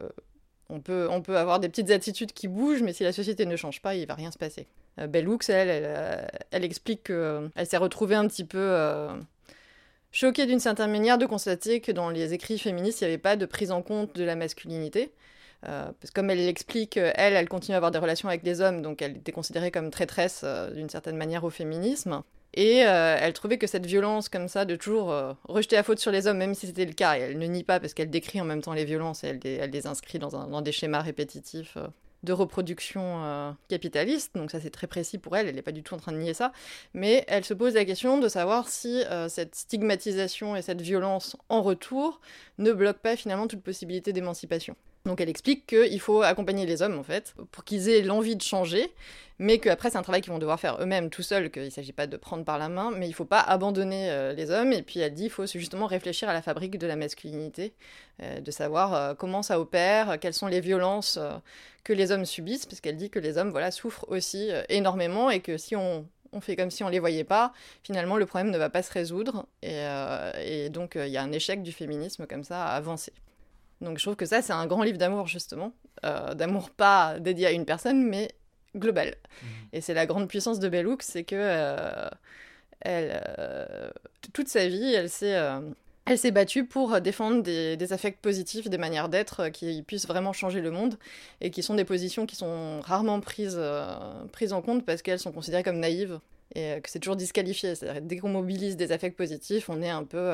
on 0.70 0.80
peut, 0.80 1.08
on 1.10 1.22
peut 1.22 1.38
avoir 1.38 1.60
des 1.60 1.68
petites 1.68 1.92
attitudes 1.92 2.32
qui 2.32 2.48
bougent, 2.48 2.84
mais 2.84 2.94
si 2.94 3.04
la 3.04 3.12
société 3.12 3.46
ne 3.46 3.56
change 3.56 3.82
pas, 3.82 3.96
il 3.96 4.08
va 4.08 4.14
rien 4.16 4.32
se 4.32 4.38
passer. 4.38 4.68
Euh, 5.00 5.08
Bell 5.08 5.28
Hooks, 5.28 5.50
elle, 5.50 5.70
elle, 5.70 5.84
euh, 5.86 6.26
elle 6.52 6.64
explique 6.64 7.04
qu'elle 7.04 7.16
euh, 7.16 7.66
s'est 7.66 7.78
retrouvée 7.78 8.16
un 8.16 8.28
petit 8.28 8.44
peu 8.44 9.10
choquée 10.12 10.46
d'une 10.46 10.60
certaine 10.60 10.92
manière 10.92 11.18
de 11.18 11.26
constater 11.26 11.82
que 11.82 11.92
dans 11.92 12.10
les 12.10 12.34
écrits 12.34 12.58
féministes, 12.58 13.02
il 13.02 13.06
n'y 13.06 13.10
avait 13.10 13.18
pas 13.18 13.36
de 13.36 13.46
prise 13.46 13.72
en 13.72 13.82
compte 13.82 14.16
de 14.16 14.24
la 14.24 14.36
masculinité. 14.36 15.12
parce 15.62 15.94
que 16.02 16.14
comme 16.14 16.30
elle 16.30 16.44
l'explique, 16.46 16.98
elle, 16.98 17.34
elle 17.34 17.50
continue 17.50 17.76
à 17.76 17.78
avoir 17.78 17.92
des 17.92 18.00
relations 18.00 18.28
avec 18.28 18.44
des 18.44 18.62
hommes, 18.62 18.82
donc 18.82 19.02
elle 19.02 19.18
était 19.18 19.32
considérée 19.32 19.72
comme 19.72 19.92
traîtresse 19.92 20.44
d'une 20.74 20.90
certaine 20.90 21.18
manière 21.18 21.44
au 21.44 21.50
féminisme. 21.50 22.24
Et 22.56 22.78
elle 22.78 23.34
trouvait 23.34 23.60
que 23.60 23.68
cette 23.68 23.86
violence 23.86 24.30
comme 24.30 24.48
ça, 24.48 24.66
de 24.66 24.76
toujours 24.76 25.14
rejeter 25.44 25.76
la 25.76 25.84
faute 25.84 26.00
sur 26.00 26.12
les 26.12 26.26
hommes, 26.26 26.38
même 26.38 26.56
si 26.56 26.66
c'était 26.66 26.86
le 26.86 26.94
cas, 26.94 27.14
elle 27.14 27.38
ne 27.38 27.46
nie 27.46 27.64
pas 27.64 27.80
parce 27.80 27.94
qu'elle 27.94 28.10
décrit 28.10 28.42
en 28.42 28.46
même 28.46 28.64
temps 28.64 28.74
les 28.74 28.86
violences 28.86 29.24
et 29.24 29.28
elle, 29.28 29.40
elle 29.44 29.70
les 29.70 29.86
inscrit 29.86 30.18
dans, 30.18 30.36
un, 30.36 30.48
dans 30.48 30.64
des 30.64 30.72
schémas 30.72 31.02
répétitifs 31.02 31.78
de 32.24 32.34
reproduction 32.34 33.24
euh, 33.24 33.52
capitaliste, 33.70 34.36
donc 34.36 34.52
ça 34.52 34.60
c'est 34.60 34.70
très 34.70 34.88
précis 34.88 35.18
pour 35.18 35.36
elle, 35.38 35.48
elle 35.48 35.56
n'est 35.56 35.62
pas 35.62 35.72
du 35.72 35.84
tout 35.84 35.94
en 35.94 35.98
train 35.98 36.12
de 36.12 36.18
nier 36.18 36.34
ça, 36.34 36.52
mais 36.94 37.24
elle 37.28 37.46
se 37.46 37.54
pose 37.54 37.76
la 37.76 37.86
question 37.86 38.18
de 38.18 38.28
savoir 38.28 38.68
si 38.68 39.04
euh, 39.06 39.30
cette 39.30 39.56
stigmatisation 39.56 40.56
et 40.56 40.62
cette 40.62 40.82
violence 40.82 41.38
en 41.50 41.62
retour 41.62 42.20
ne 42.58 42.72
bloquent 42.72 43.00
pas 43.02 43.16
finalement 43.16 43.48
toute 43.48 43.62
possibilité 43.64 44.14
d'émancipation. 44.14 44.76
Donc 45.06 45.22
elle 45.22 45.30
explique 45.30 45.66
qu'il 45.66 46.00
faut 46.00 46.22
accompagner 46.22 46.66
les 46.66 46.82
hommes 46.82 47.00
en 47.00 47.04
fait, 47.04 47.34
pour 47.52 47.64
qu'ils 47.64 47.90
aient 47.90 48.02
l'envie 48.02 48.36
de 48.36 48.42
changer, 48.42 48.92
mais 49.40 49.58
qu'après 49.58 49.90
c'est 49.90 49.98
un 49.98 50.02
travail 50.02 50.22
qu'ils 50.22 50.34
vont 50.34 50.40
devoir 50.40 50.60
faire 50.60 50.78
eux-mêmes 50.82 51.10
tout 51.10 51.22
seuls, 51.22 51.50
qu'il 51.50 51.64
ne 51.64 51.70
s'agit 51.70 51.94
pas 51.94 52.06
de 52.06 52.18
prendre 52.18 52.44
par 52.44 52.58
la 52.58 52.68
main, 52.68 52.92
mais 52.92 53.08
il 53.08 53.12
ne 53.12 53.16
faut 53.16 53.26
pas 53.26 53.40
abandonner 53.40 54.12
euh, 54.12 54.34
les 54.34 54.52
hommes, 54.52 54.74
et 54.74 54.82
puis 54.82 55.00
elle 55.00 55.14
dit 55.14 55.24
qu'il 55.24 55.32
faut 55.32 55.46
justement 55.46 55.88
réfléchir 55.88 56.28
à 56.28 56.34
la 56.34 56.42
fabrique 56.42 56.78
de 56.78 56.86
la 56.86 56.98
masculinité, 56.98 57.74
euh, 58.22 58.42
de 58.42 58.52
savoir 58.52 58.94
euh, 58.94 59.14
comment 59.16 59.42
ça 59.42 59.60
opère, 59.60 60.20
quelles 60.20 60.34
sont 60.34 60.48
les 60.48 60.60
violences 60.60 61.18
que 61.86 61.94
les 61.94 62.12
hommes 62.12 62.26
subissent, 62.26 62.66
parce 62.66 62.82
qu'elle 62.82 62.98
dit 62.98 63.10
que 63.10 63.20
les 63.20 63.38
hommes 63.38 63.52
voilà, 63.52 63.72
souffrent 63.72 64.06
aussi 64.10 64.50
énormément, 64.68 65.30
et 65.30 65.40
que 65.40 65.58
si 65.58 65.78
on, 65.78 66.06
fait 66.42 66.58
comme 66.58 66.70
si 66.70 66.84
on 66.84 66.90
les 66.90 67.00
voyait 67.00 67.24
pas, 67.24 67.54
finalement 67.84 68.18
le 68.18 68.26
problème 68.26 68.52
ne 68.52 68.58
va 68.58 68.70
pas 68.70 68.84
se 68.84 68.92
résoudre, 68.92 69.48
et 69.64 70.70
donc 70.70 70.96
il 70.96 71.08
y 71.08 71.18
a 71.18 71.24
un 71.24 71.32
échec 71.32 71.64
du 71.64 71.72
féminisme 71.72 72.28
comme 72.28 72.44
ça 72.44 72.66
à 72.66 72.76
avancer. 72.76 73.14
Donc 73.82 73.98
je 73.98 74.04
trouve 74.04 74.16
que 74.16 74.26
ça, 74.26 74.42
c'est 74.42 74.54
un 74.54 74.68
grand 74.68 74.84
livre 74.84 74.98
d'amour, 74.98 75.28
justement. 75.28 75.74
Euh, 76.06 76.34
d'amour 76.34 76.70
pas 76.70 77.20
dédié 77.20 77.48
à 77.48 77.52
une 77.52 77.66
personne, 77.66 78.04
mais 78.04 78.32
global. 78.76 79.16
Mhm. 79.42 79.50
Et 79.74 79.82
c'est 79.82 79.94
la 79.94 80.06
grande 80.06 80.28
puissance 80.28 80.60
de 80.60 80.70
Bell 80.70 80.88
c'est 81.00 81.24
que 81.24 81.36
euh, 81.36 82.10
elle, 82.82 83.22
euh, 83.40 83.90
toute 84.34 84.48
sa 84.48 84.68
vie, 84.68 84.94
elle 84.94 85.10
s'est... 85.10 85.38
elle 86.06 86.18
s'est 86.18 86.32
battue 86.32 86.66
pour 86.66 87.00
défendre 87.02 87.44
des, 87.44 87.78
des 87.78 87.94
affects 87.94 88.18
positifs, 88.20 88.70
des 88.70 88.78
manières 88.78 89.10
d'être 89.10 89.50
qui 89.50 89.84
puissent 89.84 90.08
vraiment 90.08 90.34
changer 90.34 90.60
le 90.62 90.72
monde 90.72 90.98
et 91.40 91.52
qui 91.52 91.62
sont 91.62 91.76
des 91.76 91.86
positions 91.86 92.26
qui 92.26 92.36
sont 92.36 92.80
rarement 92.82 93.20
prises, 93.20 93.62
prises 94.32 94.54
en 94.54 94.62
compte 94.62 94.86
parce 94.86 95.02
qu'elles 95.02 95.20
sont 95.20 95.32
considérées 95.32 95.64
comme 95.64 95.80
naïves 95.80 96.20
et 96.56 96.82
que 96.82 96.90
c'est 96.90 97.00
toujours 97.00 97.16
disqualifié. 97.16 97.76
C'est-à-dire 97.76 98.02
dès 98.02 98.18
qu'on 98.18 98.30
mobilise 98.30 98.76
des 98.76 98.92
affects 98.92 99.16
positifs, 99.16 99.70
on 99.70 99.84
est 99.84 99.90
un 99.90 100.04
peu 100.04 100.34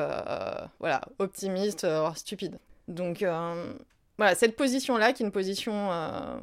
voilà, 0.80 1.02
optimiste, 1.18 1.86
stupide. 2.14 2.56
Donc 2.88 3.22
euh, 3.22 3.74
voilà, 4.18 4.34
cette 4.34 4.56
position-là, 4.56 5.12
qui 5.12 5.22
est 5.22 5.26
une 5.26 5.32
position 5.32 5.92
euh, 5.92 6.38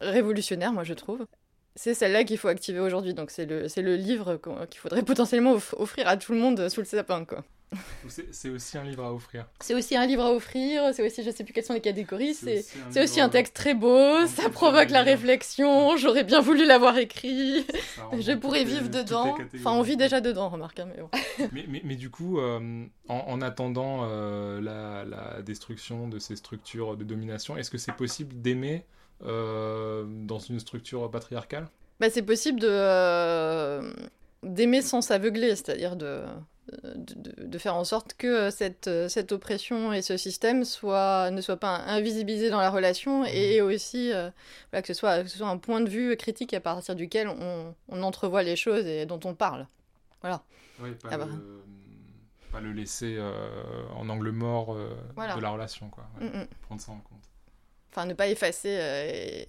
révolutionnaire, 0.00 0.72
moi 0.72 0.84
je 0.84 0.94
trouve, 0.94 1.26
c'est 1.74 1.94
celle-là 1.94 2.24
qu'il 2.24 2.38
faut 2.38 2.48
activer 2.48 2.80
aujourd'hui. 2.80 3.14
Donc 3.14 3.30
c'est 3.30 3.46
le, 3.46 3.66
le 3.76 3.96
livre 3.96 4.40
qu'il 4.70 4.80
faudrait 4.80 5.02
potentiellement 5.04 5.52
offrir 5.76 6.08
à 6.08 6.16
tout 6.16 6.32
le 6.32 6.38
monde 6.38 6.68
sous 6.68 6.80
le 6.80 6.86
sapin, 6.86 7.24
quoi. 7.24 7.44
C'est 8.32 8.48
aussi 8.48 8.78
un 8.78 8.84
livre 8.84 9.04
à 9.04 9.12
offrir. 9.12 9.46
C'est 9.60 9.74
aussi 9.74 9.96
un 9.96 10.06
livre 10.06 10.22
à 10.22 10.32
offrir, 10.32 10.94
c'est 10.94 11.04
aussi, 11.04 11.22
je 11.22 11.30
sais 11.30 11.44
plus 11.44 11.52
quelles 11.52 11.64
sont 11.64 11.74
les 11.74 11.80
catégories, 11.80 12.34
c'est 12.34 13.02
aussi, 13.02 13.20
un 13.20 13.28
texte 13.28 13.54
très 13.54 13.74
beau, 13.74 14.26
ça 14.26 14.48
provoque 14.48 14.90
la 14.90 15.02
réflexion, 15.02 15.96
j'aurais 15.98 16.24
bien 16.24 16.40
voulu 16.40 16.66
l'avoir 16.66 16.96
écrit, 16.98 17.66
je 18.18 18.32
pourrais 18.32 18.64
vivre 18.64 18.88
dedans. 18.88 19.36
Enfin, 19.54 19.72
on 19.72 19.82
vit 19.82 19.96
déjà 19.96 20.20
dedans, 20.20 20.48
remarque. 20.48 20.80
Hein, 20.80 20.88
mais, 21.52 21.64
mais, 21.68 21.82
mais, 21.84 21.96
du 21.96 22.10
coup, 22.10 22.38
euh, 22.38 22.86
en, 23.08 23.40
attendant 23.40 24.00
euh, 24.02 24.60
la, 24.60 25.04
la, 25.04 25.42
destruction 25.42 26.08
de 26.08 26.18
ces 26.18 26.36
structures 26.36 26.96
de 26.96 27.04
domination, 27.04 27.56
est-ce 27.56 27.70
que 27.70 27.78
c'est 27.78 27.92
possible 27.92 28.40
d'aimer 28.40 28.84
euh, 29.24 30.04
dans 30.06 30.38
une 30.38 30.60
structure 30.60 31.10
patriarcale? 31.10 31.68
Bah, 32.00 32.08
C'est 32.10 32.22
possible 32.22 32.60
d'aimer 34.42 34.82
sans 34.82 35.00
s'aveugler, 35.00 35.56
c'est-à-dire 35.56 35.96
de 35.96 36.22
de, 36.94 37.58
faire 37.58 37.74
en 37.74 37.84
sorte 37.84 38.14
que 38.14 38.50
cette, 38.50 38.90
cette 39.08 39.32
oppression 39.32 39.92
et 39.92 40.02
ce 40.02 40.16
système 40.16 40.64
soit, 40.64 41.30
ne 41.30 41.40
soient 41.40 41.56
pas 41.56 41.76
invisibilisés 41.86 42.50
dans 42.50 42.60
la 42.60 42.70
relation 42.70 43.24
et 43.24 43.60
mhm. 43.60 43.66
aussi 43.66 44.12
euh, 44.12 44.30
que, 44.72 44.86
ce 44.86 44.94
soit, 44.94 45.26
ce 45.26 45.38
soit 45.38 45.48
un 45.48 45.58
point 45.58 45.80
de 45.80 45.88
vue 45.88 46.16
critique 46.16 46.54
à 46.54 46.60
partir 46.60 46.94
duquel 46.94 47.28
on, 47.28 47.74
on 47.88 48.02
entrevoit 48.02 48.42
les 48.42 48.56
choses 48.56 48.86
et 48.86 49.06
dont 49.06 49.20
on 49.24 49.34
parle. 49.34 49.66
Voilà. 50.20 50.42
Oui, 50.80 50.90
pas, 51.02 51.08
ah 51.12 51.18
bah. 51.18 51.26
le, 51.26 51.62
pas 52.52 52.60
le 52.60 52.72
laisser 52.72 53.16
euh, 53.18 53.32
en 53.96 54.08
angle 54.08 54.30
mort 54.30 54.74
euh, 54.74 54.90
de 55.16 55.40
la 55.40 55.50
relation, 55.50 55.88
quoi. 55.90 56.04
Mm, 56.20 56.26
mm. 56.26 56.46
Prendre 56.62 56.80
ça 56.80 56.92
en 56.92 57.00
compte. 57.00 57.18
Enfin, 57.90 58.06
ne 58.06 58.14
pas 58.14 58.28
effacer 58.28 58.68
et, 58.68 59.48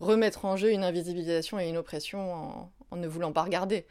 remettre 0.00 0.44
en 0.44 0.56
jeu 0.56 0.72
une 0.72 0.82
invisibilisation 0.82 1.60
et 1.60 1.68
une 1.68 1.76
oppression 1.76 2.34
en, 2.34 2.72
en 2.90 2.96
ne 2.96 3.06
voulant 3.06 3.32
pas 3.32 3.42
regarder. 3.42 3.86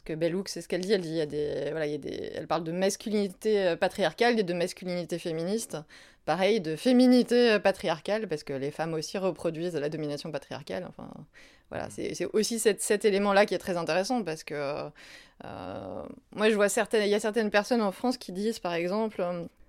Parce 0.00 0.14
que 0.14 0.18
Bell 0.18 0.34
Hooks, 0.34 0.48
c'est 0.48 0.62
ce 0.62 0.68
qu'elle 0.68 0.80
dit. 0.80 0.94
Elle 0.94 1.02
dit, 1.02 1.10
il 1.10 1.16
y 1.16 1.20
a 1.20 1.26
des, 1.26 1.68
voilà, 1.72 1.84
il 1.84 1.92
y 1.92 1.94
a 1.94 1.98
des, 1.98 2.32
elle 2.34 2.46
parle 2.46 2.64
de 2.64 2.72
masculinité 2.72 3.66
euh, 3.66 3.76
patriarcale 3.76 4.40
et 4.40 4.42
de 4.42 4.54
masculinité 4.54 5.18
féministe. 5.18 5.76
Pareil, 6.24 6.62
de 6.62 6.74
féminité 6.74 7.50
euh, 7.50 7.58
patriarcale, 7.58 8.26
parce 8.26 8.42
que 8.42 8.54
les 8.54 8.70
femmes 8.70 8.94
aussi 8.94 9.18
reproduisent 9.18 9.74
la 9.74 9.90
domination 9.90 10.30
patriarcale. 10.32 10.86
Enfin, 10.88 11.10
voilà, 11.68 11.88
mm. 11.88 12.14
c'est 12.14 12.26
aussi 12.32 12.58
cet, 12.58 12.80
cet 12.80 13.04
élément-là 13.04 13.44
qui 13.44 13.52
est 13.52 13.58
très 13.58 13.76
intéressant, 13.76 14.22
parce 14.22 14.42
que 14.42 14.54
euh, 14.54 16.02
moi, 16.34 16.48
je 16.48 16.54
vois 16.54 16.70
certaines, 16.70 17.02
il 17.02 17.10
y 17.10 17.14
a 17.14 17.20
certaines 17.20 17.50
personnes 17.50 17.82
en 17.82 17.92
France 17.92 18.16
qui 18.16 18.32
disent, 18.32 18.58
par 18.58 18.72
exemple, 18.72 19.22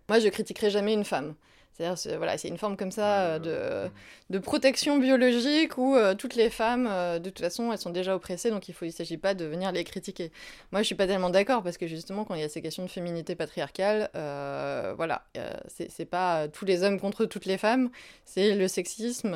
moi, 0.08 0.20
je 0.20 0.30
critiquerai 0.30 0.70
jamais 0.70 0.94
une 0.94 1.04
femme. 1.04 1.36
C'est-à-dire, 1.74 2.18
voilà, 2.18 2.38
c'est 2.38 2.50
une 2.50 2.58
forme 2.58 2.76
comme 2.76 2.92
ça 2.92 3.22
euh, 3.22 3.40
de, 3.40 3.92
de, 4.30 4.40
protection 4.40 4.98
biologique 4.98 5.78
où 5.78 5.96
euh, 5.96 6.16
toutes 6.16 6.36
les 6.36 6.50
femmes, 6.50 6.88
euh, 6.90 7.18
de 7.18 7.30
toute 7.30 7.40
façon, 7.40 7.72
elles 7.72 7.78
sont 7.78 7.92
déjà 7.92 8.16
oppressées, 8.16 8.50
donc 8.50 8.68
il 8.68 8.76
ne 8.82 8.92
s'agit 8.92 9.18
pas 9.18 9.34
de 9.34 9.46
venir 9.46 9.72
les 9.72 9.84
critiquer. 9.84 10.32
Moi, 10.72 10.82
je 10.82 10.88
suis 10.88 10.96
pas 10.96 11.08
tellement 11.08 11.30
d'accord 11.30 11.64
parce 11.64 11.78
que 11.78 11.88
justement, 11.88 12.26
quand 12.26 12.36
il 12.36 12.42
y 12.42 12.44
a 12.44 12.50
ces 12.50 12.62
questions 12.62 12.84
de 12.84 12.90
féminité 12.90 13.36
patriarcale, 13.36 14.10
voilà, 14.14 15.24
c'est 15.68 16.06
pas 16.06 16.48
tous 16.50 16.66
les 16.66 16.84
hommes 16.84 17.00
contre 17.00 17.26
toutes 17.26 17.46
les 17.46 17.58
femmes, 17.58 17.90
c'est 18.26 18.54
le 18.56 18.68
sexisme, 18.68 19.32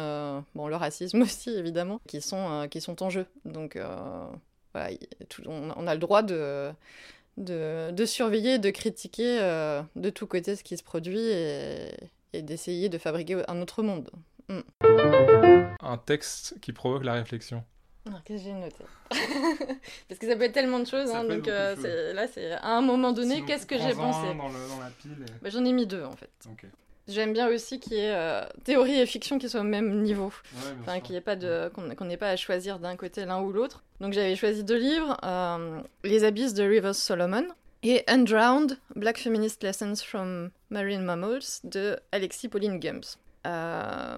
bon, 0.56 0.68
le 0.68 0.76
racisme 0.76 1.22
aussi 1.24 1.50
évidemment, 1.52 2.02
qui 2.08 2.22
sont 2.22 2.68
qui 2.70 2.82
sont 2.82 3.02
en 3.02 3.10
jeu. 3.10 3.26
Donc 3.46 3.78
voilà, 4.74 4.90
on, 5.46 5.72
on, 5.76 5.88
a 5.88 5.94
le 5.94 6.00
droit 6.00 6.22
de 6.22 6.72
de, 7.38 7.92
de 7.92 8.06
surveiller, 8.06 8.60
de 8.60 8.70
critiquer 8.70 9.40
de 9.96 10.10
tous 10.10 10.28
côtés 10.28 10.56
ce 10.56 10.64
qui 10.64 10.78
se 10.78 10.84
produit 10.84 11.20
et, 11.20 11.92
et 12.36 12.42
d'essayer 12.42 12.90
de 12.90 12.98
fabriquer 12.98 13.42
un 13.48 13.62
autre 13.62 13.84
monde. 13.84 14.10
Mm. 14.50 14.62
Un 15.80 15.98
texte 15.98 16.60
qui 16.62 16.74
provoque 16.74 17.04
la 17.04 17.14
réflexion. 17.14 17.64
Alors, 18.08 18.24
qu'est-ce 18.24 18.44
que 18.44 18.50
j'ai 18.50 18.54
noté 18.54 18.84
Parce 20.08 20.20
que 20.20 20.28
ça 20.28 20.36
peut 20.36 20.44
être 20.44 20.54
tellement 20.54 20.80
de 20.80 20.86
choses. 20.86 21.10
Hein, 21.10 21.24
donc 21.24 21.48
euh, 21.48 22.14
là, 22.14 22.28
c'est 22.28 22.52
à 22.52 22.78
un 22.78 22.82
moment 22.82 23.12
donné, 23.12 23.44
qu'est-ce 23.46 23.66
que 23.66 23.78
j'ai 23.78 23.94
pensé 23.94 24.28
dans, 24.36 24.80
la 24.80 24.90
pile 25.00 25.26
bah, 25.42 25.50
J'en 25.50 25.66
ai 25.66 25.74
mis 25.74 25.88
deux 25.88 26.04
en 26.04 26.16
fait. 26.16 26.30
J'aime 27.08 27.34
bien 27.34 27.48
aussi 27.48 27.80
qu'il 27.80 27.94
y 27.94 28.00
ait 28.00 28.16
euh, 28.16 28.44
théorie 28.64 29.00
et 29.00 29.06
fiction 29.06 29.38
qui 29.38 29.48
soient 29.48 29.62
au 29.62 29.64
même 29.64 30.02
niveau. 30.02 30.32
enfin, 30.82 31.00
qu'il 31.00 31.14
n'y 31.14 31.18
ait 31.18 31.22
pas 31.22 31.36
de, 31.36 31.70
qu'on 31.70 32.06
n'ait 32.06 32.18
pas 32.18 32.30
à 32.30 32.36
choisir 32.36 32.80
d'un 32.80 32.96
côté 32.96 33.26
l'un 33.26 33.42
ou 33.42 33.52
l'autre. 33.52 33.84
Donc 34.00 34.14
j'avais 34.14 34.36
choisi 34.36 34.64
deux 34.64 34.78
livres 34.78 35.18
euh, 35.24 35.82
Les 36.04 36.24
abysses 36.24 36.54
de 36.54 36.64
Rivers 36.64 36.96
Solomon, 36.96 37.48
et 37.92 38.04
Undrowned, 38.08 38.78
Black 38.96 39.18
Feminist 39.18 39.62
Lessons 39.64 39.98
from 40.04 40.50
Marine 40.70 41.04
Mammals 41.04 41.62
de 41.64 42.00
Alexis 42.12 42.48
Pauline 42.48 42.80
Gums. 42.80 43.18
Euh, 43.46 44.18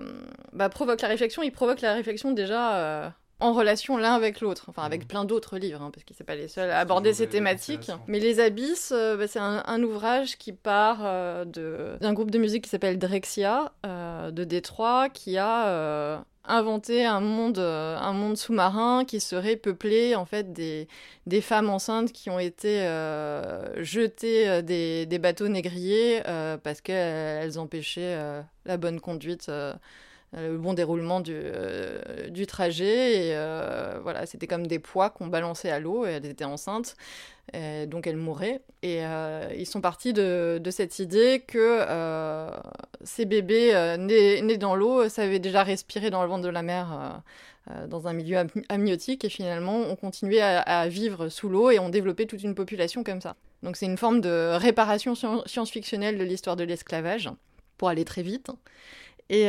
bah, 0.53 0.69
provoque 0.69 1.01
la 1.01 1.09
réflexion, 1.09 1.43
il 1.43 1.51
provoque 1.51 1.81
la 1.81 1.93
réflexion 1.93 2.31
déjà 2.31 2.77
euh, 2.77 3.09
en 3.39 3.53
relation 3.53 3.97
l'un 3.97 4.13
avec 4.13 4.41
l'autre, 4.41 4.65
enfin 4.67 4.83
avec 4.83 5.03
mmh. 5.03 5.07
plein 5.07 5.25
d'autres 5.25 5.57
livres, 5.57 5.81
hein, 5.81 5.91
parce 5.93 6.03
qu'ils 6.03 6.15
ne 6.15 6.17
sont 6.17 6.23
pas 6.23 6.35
les 6.35 6.47
seuls 6.47 6.71
à 6.71 6.79
aborder 6.79 7.13
ces 7.13 7.27
thématiques. 7.27 7.91
Mais 8.07 8.19
Les 8.19 8.39
Abysses, 8.39 8.91
euh, 8.95 9.15
bah, 9.17 9.27
c'est 9.27 9.39
un, 9.39 9.83
ouvrage 9.83 10.37
qui 10.37 10.53
part 10.53 10.99
d'un 11.45 12.13
groupe 12.13 12.31
de 12.31 12.39
musique 12.39 12.63
qui 12.63 12.69
s'appelle 12.69 12.97
Drexia, 12.97 13.71
de 13.83 14.43
Détroit, 14.43 15.09
qui 15.09 15.37
a 15.37 16.23
inventer 16.47 17.05
un 17.05 17.19
monde, 17.19 17.59
euh, 17.59 17.97
un 17.97 18.13
monde 18.13 18.37
sous-marin 18.37 19.05
qui 19.05 19.19
serait 19.19 19.55
peuplé 19.55 20.15
en 20.15 20.25
fait 20.25 20.53
des, 20.53 20.87
des 21.25 21.41
femmes 21.41 21.69
enceintes 21.69 22.11
qui 22.11 22.29
ont 22.29 22.39
été 22.39 22.81
euh, 22.81 23.83
jetées 23.83 24.47
euh, 24.47 24.61
des, 24.61 25.05
des, 25.05 25.19
bateaux 25.19 25.47
négriers 25.47 26.21
parce 26.63 26.81
qu'elles 26.81 27.59
empêchaient 27.59 28.17
la 28.65 28.77
bonne 28.77 28.99
conduite 28.99 29.51
le 30.33 30.57
bon 30.57 30.73
déroulement 30.73 31.21
du, 31.21 31.39
du 32.29 32.45
trajet. 32.47 33.27
Et 33.27 33.35
voilà, 34.01 34.25
c'était 34.25 34.47
comme 34.47 34.67
des 34.67 34.79
poids 34.79 35.09
qu'on 35.09 35.27
balançait 35.27 35.71
à 35.71 35.79
l'eau 35.79 36.05
et 36.05 36.11
elles 36.11 36.25
étaient 36.25 36.45
enceintes. 36.45 36.95
donc 37.87 38.07
elles 38.07 38.17
mouraient. 38.17 38.61
Et 38.83 39.01
ils 39.57 39.65
sont 39.65 39.81
partis 39.81 40.13
de, 40.13 40.59
de 40.61 40.71
cette 40.71 40.99
idée 40.99 41.43
que 41.47 41.83
ces 43.03 43.25
bébés 43.25 43.73
euh, 43.73 43.97
nés, 43.97 44.57
dans 44.57 44.75
l'eau 44.75 45.09
savaient 45.09 45.39
déjà 45.39 45.63
respirer 45.63 46.09
dans 46.09 46.21
le 46.21 46.29
ventre 46.29 46.43
de 46.43 46.49
la 46.49 46.61
mer 46.61 46.91
euh, 46.91 47.71
euh, 47.71 47.87
dans 47.87 48.07
un 48.07 48.13
milieu 48.13 48.37
amniotique 48.69 49.25
et 49.25 49.29
finalement 49.29 49.77
ont 49.77 49.95
continué 49.95 50.41
à, 50.41 50.87
vivre 50.87 51.29
sous 51.29 51.49
l'eau 51.49 51.71
et 51.71 51.79
ont 51.79 51.89
développé 51.89 52.25
toute 52.25 52.43
une 52.43 52.55
population 52.55 53.03
comme 53.03 53.21
ça. 53.21 53.35
Donc 53.63 53.75
c'est 53.75 53.85
une 53.85 53.97
forme 53.97 54.21
de 54.21 54.55
réparation 54.55 55.15
science-fictionnelle 55.15 56.17
de 56.17 56.23
l'histoire 56.23 56.55
de 56.55 56.63
l'esclavage, 56.63 57.29
pour 57.77 57.89
aller 57.89 58.05
très 58.05 58.21
vite. 58.21 58.51
Et, 59.29 59.47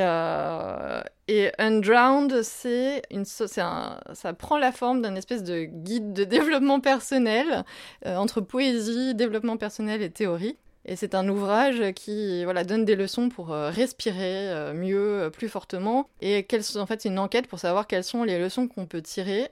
et 1.28 1.52
Undrowned, 1.58 2.42
c'est 2.42 3.02
une, 3.10 3.24
un, 3.58 4.00
ça 4.12 4.32
prend 4.32 4.58
la 4.58 4.72
forme 4.72 5.02
d'un 5.02 5.14
espèce 5.14 5.42
de 5.44 5.64
guide 5.64 6.12
de 6.12 6.24
développement 6.24 6.80
personnel 6.80 7.64
entre 8.04 8.40
poésie, 8.40 9.14
développement 9.14 9.56
personnel 9.56 10.02
et 10.02 10.10
théorie. 10.10 10.56
Et 10.88 10.96
c'est 10.96 11.14
un 11.14 11.28
ouvrage 11.28 11.92
qui 11.94 12.44
voilà, 12.44 12.64
donne 12.64 12.86
des 12.86 12.96
leçons 12.96 13.28
pour 13.28 13.52
euh, 13.52 13.68
respirer 13.68 14.48
euh, 14.48 14.72
mieux, 14.72 15.24
euh, 15.24 15.30
plus 15.30 15.50
fortement. 15.50 16.08
Et 16.22 16.46
en 16.76 16.86
fait, 16.86 17.04
une 17.04 17.18
enquête 17.18 17.46
pour 17.46 17.58
savoir 17.58 17.86
quelles 17.86 18.04
sont 18.04 18.24
les 18.24 18.38
leçons 18.38 18.68
qu'on 18.68 18.86
peut 18.86 19.02
tirer 19.02 19.50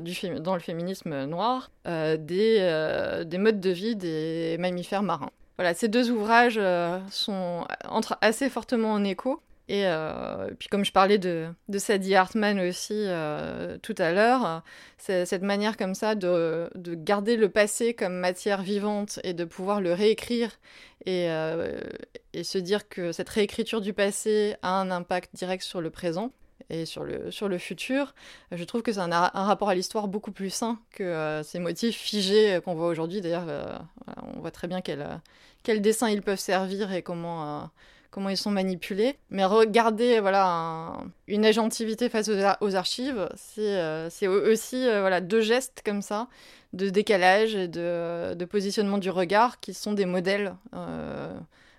du, 0.00 0.14
dans 0.38 0.54
le 0.54 0.60
féminisme 0.60 1.24
noir 1.24 1.72
des, 1.84 3.24
des 3.26 3.38
modes 3.38 3.60
de 3.60 3.70
vie 3.70 3.96
des 3.96 4.56
mammifères 4.60 5.02
marins. 5.02 5.30
Voilà, 5.58 5.74
ces 5.74 5.88
deux 5.88 6.10
ouvrages 6.10 6.60
sont, 7.10 7.66
entrent 7.88 8.16
assez 8.20 8.48
fortement 8.48 8.92
en 8.92 9.04
écho. 9.04 9.42
Et 9.68 9.86
euh, 9.86 10.48
puis 10.58 10.68
comme 10.68 10.84
je 10.84 10.92
parlais 10.92 11.18
de, 11.18 11.48
Sadie 11.76 12.14
Hartman 12.14 12.58
aussi 12.58 12.94
euh, 12.96 13.76
tout 13.82 13.94
à 13.98 14.12
l'heure, 14.12 14.62
cette 14.96 15.42
manière 15.42 15.76
comme 15.76 15.94
ça 15.94 16.14
de, 16.14 16.70
de, 16.74 16.94
garder 16.94 17.36
le 17.36 17.50
passé 17.50 17.92
comme 17.92 18.14
matière 18.14 18.62
vivante 18.62 19.20
et 19.24 19.34
de 19.34 19.44
pouvoir 19.44 19.82
le 19.82 19.92
réécrire 19.92 20.58
euh, 21.06 21.80
et, 22.32 22.44
se 22.44 22.56
dire 22.56 22.88
que 22.88 23.12
cette 23.12 23.28
réécriture 23.28 23.82
du 23.82 23.92
passé 23.92 24.56
a 24.62 24.80
un 24.80 24.90
impact 24.90 25.34
direct 25.34 25.62
sur 25.62 25.82
le 25.82 25.90
présent 25.90 26.32
et 26.70 26.84
sur 26.86 27.04
le, 27.04 27.30
sur 27.30 27.48
le 27.48 27.58
futur, 27.58 28.14
je 28.52 28.62
trouve 28.64 28.82
que 28.82 28.92
c'est 28.92 29.00
un, 29.00 29.12
un, 29.12 29.44
rapport 29.44 29.68
à 29.70 29.74
l'histoire 29.74 30.08
beaucoup 30.08 30.32
plus 30.32 30.50
sain 30.50 30.78
que 30.90 31.40
ces 31.44 31.58
motifs 31.58 31.96
figés 31.96 32.60
qu'on 32.64 32.74
voit 32.74 32.88
aujourd'hui. 32.88 33.20
D'ailleurs, 33.20 33.46
on 34.34 34.40
voit 34.40 34.50
très 34.50 34.68
bien 34.68 34.80
quels 34.80 35.20
quel 35.62 35.80
dessins 35.80 36.08
ils 36.08 36.22
peuvent 36.22 36.38
servir 36.38 36.92
et 36.92 37.02
comment 37.02 37.70
comment 38.10 38.28
ils 38.28 38.36
sont 38.36 38.50
manipulés. 38.50 39.16
Mais 39.30 39.44
regarder 39.44 40.20
voilà, 40.20 40.92
une 41.26 41.44
agentivité 41.44 42.08
face 42.08 42.28
aux, 42.60 42.74
archives, 42.74 43.28
c'est 43.36 43.76
euh, 43.76 44.08
aussi 44.50 44.88
euh, 44.88 45.00
voilà, 45.00 45.20
deux 45.20 45.40
gestes 45.40 45.82
comme 45.84 46.02
ça, 46.02 46.28
de 46.72 46.88
décalage 46.90 47.54
et 47.54 47.68
de, 47.68 48.34
de 48.34 48.44
positionnement 48.44 48.98
du 48.98 49.10
regard, 49.10 49.60
qui 49.60 49.74
sont 49.74 49.92
des 49.92 50.06
modèles, 50.06 50.54
euh, 50.74 51.32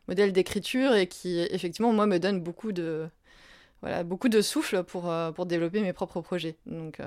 modèles 0.08 0.34
d'écriture 0.34 0.96
et 0.96 1.08
qui, 1.08 1.40
effectivement, 1.40 1.94
moi, 1.94 2.06
me 2.06 2.20
donnent 2.20 2.42
beaucoup 2.42 2.72
de, 2.72 3.08
voilà, 3.82 4.04
beaucoup 4.04 4.30
de 4.30 4.42
souffle 4.42 4.84
pour, 4.84 5.12
pour 5.36 5.46
développer 5.46 5.82
mes 5.82 5.94
propres 5.94 6.22
projets. 6.22 6.58
Donc, 6.66 7.00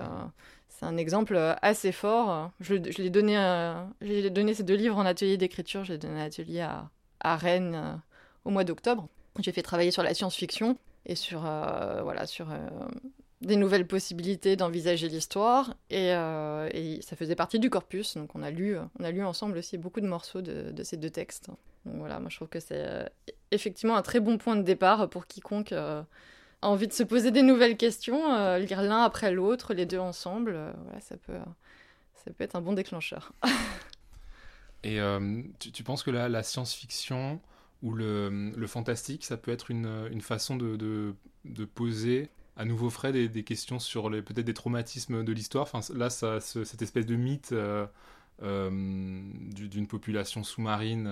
c'est 0.68 0.87
un 0.87 0.96
exemple 0.96 1.37
assez 1.61 1.92
fort. 1.92 2.50
Je, 2.61 2.74
l'ai 2.74 3.11
donné, 3.11 3.37
j'ai 4.00 4.30
donné 4.30 4.54
ces 4.54 4.62
deux 4.62 4.74
livres 4.74 4.96
en 4.96 5.04
atelier 5.04 5.37
d'écriture. 5.37 5.85
J'ai 5.85 5.98
donné 5.98 6.20
un 6.20 6.24
atelier 6.24 6.61
à, 6.61 6.90
à 7.20 7.37
Rennes 7.37 8.00
au 8.44 8.50
mois 8.50 8.64
d'octobre. 8.64 9.08
J'ai 9.38 9.52
fait 9.52 9.62
travailler 9.62 9.90
sur 9.90 10.02
la 10.02 10.14
science-fiction 10.14 10.76
et 11.06 11.14
sur, 11.14 11.46
euh, 11.46 12.02
voilà, 12.02 12.26
sur 12.26 12.50
euh, 12.50 12.58
des 13.40 13.56
nouvelles 13.56 13.87
possibilités 13.87 14.56
d'envisager 14.56 15.08
l'histoire, 15.08 15.74
et, 15.90 16.11
ça 17.02 17.16
faisait 17.16 17.35
partie 17.35 17.58
du 17.58 17.70
corpus, 17.70 18.16
donc 18.16 18.35
on 18.35 18.42
a 18.42 18.50
lu, 18.50 18.76
on 18.98 19.04
a 19.04 19.11
lu 19.11 19.24
ensemble 19.24 19.58
aussi 19.58 19.78
beaucoup 19.78 20.00
de 20.00 20.06
morceaux 20.06 20.42
de, 20.42 20.70
de 20.70 20.82
ces 20.82 20.96
deux 20.96 21.11
textes. 21.11 21.48
Donc 21.85 21.96
voilà, 21.96 22.20
moi 22.20 22.28
je 22.30 22.37
trouve 22.37 22.48
que 22.48 22.61
c'est 22.61 23.11
effectivement 23.50 23.96
un 23.96 24.02
très 24.02 24.20
bon 24.20 24.38
point 24.38 24.54
de 24.54 24.62
départ 24.62 25.08
pour 25.08 25.26
quiconque 25.26 25.74
envie 26.62 26.88
de 26.88 26.92
se 26.92 27.03
poser 27.03 27.31
des 27.31 27.42
nouvelles 27.42 27.77
questions, 27.77 28.57
lire 28.57 28.83
l'un 28.83 29.03
après 29.03 29.33
l'autre, 29.33 29.75
les 29.75 29.87
deux 29.87 29.98
ensemble, 29.98 30.53
voilà, 30.85 31.01
ça 31.01 31.16
peut, 31.16 31.38
ça 32.25 32.31
peut 32.33 32.44
être 32.44 32.57
un 32.57 32.61
bon 32.61 32.72
déclencheur. 32.72 33.33
Et 34.85 35.01
euh, 35.01 35.42
tu, 35.59 35.83
penses 35.85 36.03
que 36.03 36.11
la, 36.11 36.42
science-fiction 36.42 37.40
ou 37.83 37.94
le, 37.94 38.66
fantastique, 38.66 39.25
ça 39.25 39.37
peut 39.37 39.51
être 39.51 39.70
une, 39.70 40.20
façon 40.20 40.57
de, 40.57 41.14
poser 41.75 42.31
à 42.57 42.64
nouveau 42.64 42.90
frais 42.90 43.12
des, 43.12 43.44
questions 43.44 43.79
sur 43.79 44.11
peut-être 44.11 44.46
des 44.46 44.55
traumatismes 44.55 45.25
de 45.25 45.33
l'histoire? 45.33 45.68
Enfin, 45.72 45.81
Là, 45.94 46.11
cette 46.11 46.83
espèce 46.83 47.07
de 47.07 47.16
mythe 47.16 47.53
euh, 47.53 47.87
euh, 47.87 47.87
d'une 48.40 49.87
population 49.87 50.42
sous-marine 50.42 51.09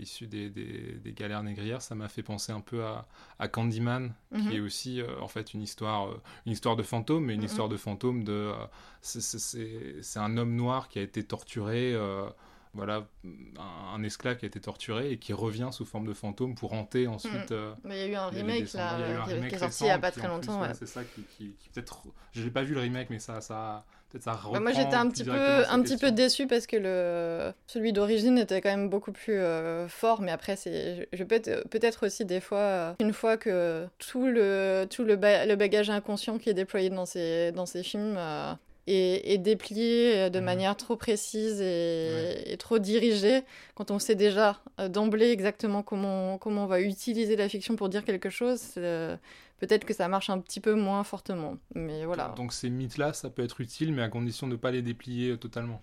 issue 0.00 0.26
des, 0.26 0.50
des, 0.50 0.98
des, 1.02 1.12
galères 1.12 1.44
négrières, 1.44 1.80
ça 1.80 1.94
m'a 1.94 2.08
fait 2.08 2.24
penser 2.24 2.50
un 2.50 2.60
peu 2.60 2.84
à, 2.84 3.06
à 3.38 3.46
Candyman, 3.46 4.12
qui 4.34 4.42
mhm. 4.42 4.52
est 4.52 4.60
aussi 4.60 5.00
en 5.20 5.28
fait 5.28 5.54
une 5.54 5.62
histoire, 5.62 6.08
une 6.46 6.52
histoire 6.52 6.74
de 6.74 6.82
fantôme, 6.82 7.26
mais 7.26 7.34
une 7.34 7.40
mhm. 7.40 7.46
histoire 7.46 7.68
de 7.68 7.76
fantôme 7.76 8.24
de... 8.24 8.52
c'est 9.02 10.18
un 10.18 10.36
homme 10.36 10.56
noir 10.56 10.88
qui 10.88 10.98
a 10.98 11.02
été 11.02 11.22
torturé 11.22 11.94
voilà, 12.74 13.06
un, 13.92 14.02
esclave 14.02 14.36
qui 14.36 14.44
a 14.44 14.48
été 14.48 14.60
torturé 14.60 15.12
et 15.12 15.18
qui 15.18 15.32
revient 15.32 15.68
sous 15.70 15.84
forme 15.84 16.06
de 16.06 16.12
fantôme 16.12 16.54
pour 16.56 16.72
hanter 16.72 17.06
ensuite. 17.06 17.52
Euh, 17.52 17.72
mais 17.84 17.96
il 17.96 18.00
y 18.00 18.04
a 18.04 18.12
eu 18.12 18.14
un 18.16 18.26
remake 18.26 18.72
là, 18.72 19.24
qui, 19.26 19.54
est 19.54 19.58
sorti 19.58 19.84
il 19.84 19.86
n'y 19.86 19.90
a 19.92 19.98
pas 19.98 20.10
très 20.10 20.26
longtemps. 20.26 20.60
C'est 20.74 20.86
ça 20.86 21.02
qui, 21.04 21.54
peut-être. 21.72 22.02
Je 22.32 22.42
n'ai 22.42 22.50
pas 22.50 22.62
vu 22.62 22.74
le 22.74 22.80
remake, 22.80 23.10
mais 23.10 23.20
ça, 23.20 23.40
ça, 23.40 23.84
peut-être 24.14 24.24
ça 24.24 24.40
bah, 24.52 24.60
moi 24.60 24.72
j'étais 24.72 24.94
un 24.94 25.08
petit 25.08 25.24
peu, 25.24 25.32
un 25.68 25.82
petit 25.82 25.96
peu 25.96 26.12
déçu 26.12 26.46
parce 26.46 26.66
que 26.66 26.76
le 26.76 27.52
celui 27.66 27.92
d'origine 27.92 28.38
était 28.38 28.60
quand 28.60 28.70
même 28.70 28.88
beaucoup 28.88 29.12
plus 29.12 29.34
euh, 29.34 29.88
fort, 29.88 30.20
mais 30.20 30.30
après 30.30 30.56
c'est, 30.56 31.08
je 31.12 31.24
peux 31.24 31.40
peut-être 31.40 32.06
aussi 32.06 32.24
des 32.24 32.40
fois, 32.40 32.58
euh, 32.58 32.92
une 33.00 33.12
fois 33.12 33.36
que 33.36 33.86
tout 33.98 34.26
le 34.26 34.86
tout 34.88 35.04
le, 35.04 35.14
le 35.14 35.54
bagage 35.56 35.90
inconscient 35.90 36.38
qui 36.38 36.48
est 36.48 36.54
déployé 36.54 36.90
dans 36.90 37.06
ces 37.06 37.52
dans 37.52 37.66
ces 37.66 37.82
films 37.82 38.16
et, 38.86 39.38
déplié 39.38 40.12
euh, 40.14 40.30
de 40.30 40.38
mhm. 40.38 40.44
manière 40.44 40.76
trop 40.76 40.96
précise 40.96 41.60
et, 41.60 42.56
trop 42.58 42.78
dirigée, 42.78 43.42
quand 43.74 43.90
on 43.90 43.98
sait 43.98 44.14
déjà 44.14 44.60
euh, 44.80 44.88
d'emblée 44.88 45.30
exactement 45.30 45.82
comment, 45.82 46.38
comment 46.38 46.64
on 46.64 46.66
va 46.66 46.80
utiliser 46.80 47.36
la 47.36 47.48
fiction 47.48 47.76
pour 47.76 47.88
dire 47.88 48.04
quelque 48.04 48.30
chose, 48.30 48.60
euh, 48.76 49.16
peut-être 49.58 49.84
que 49.84 49.94
ça 49.94 50.08
marche 50.08 50.30
un 50.30 50.38
petit 50.38 50.60
peu 50.60 50.74
moins 50.74 51.04
fortement. 51.04 51.56
Mais 51.74 52.04
voilà. 52.04 52.34
Donc 52.36 52.52
ces 52.52 52.70
mythes-là, 52.70 53.12
ça 53.12 53.30
peut 53.30 53.42
être 53.42 53.60
utile, 53.60 53.92
mais 53.92 54.02
à 54.02 54.08
condition 54.08 54.46
de 54.46 54.52
ne 54.52 54.56
pas 54.56 54.70
les 54.70 54.82
déplier 54.82 55.36
totalement. 55.38 55.82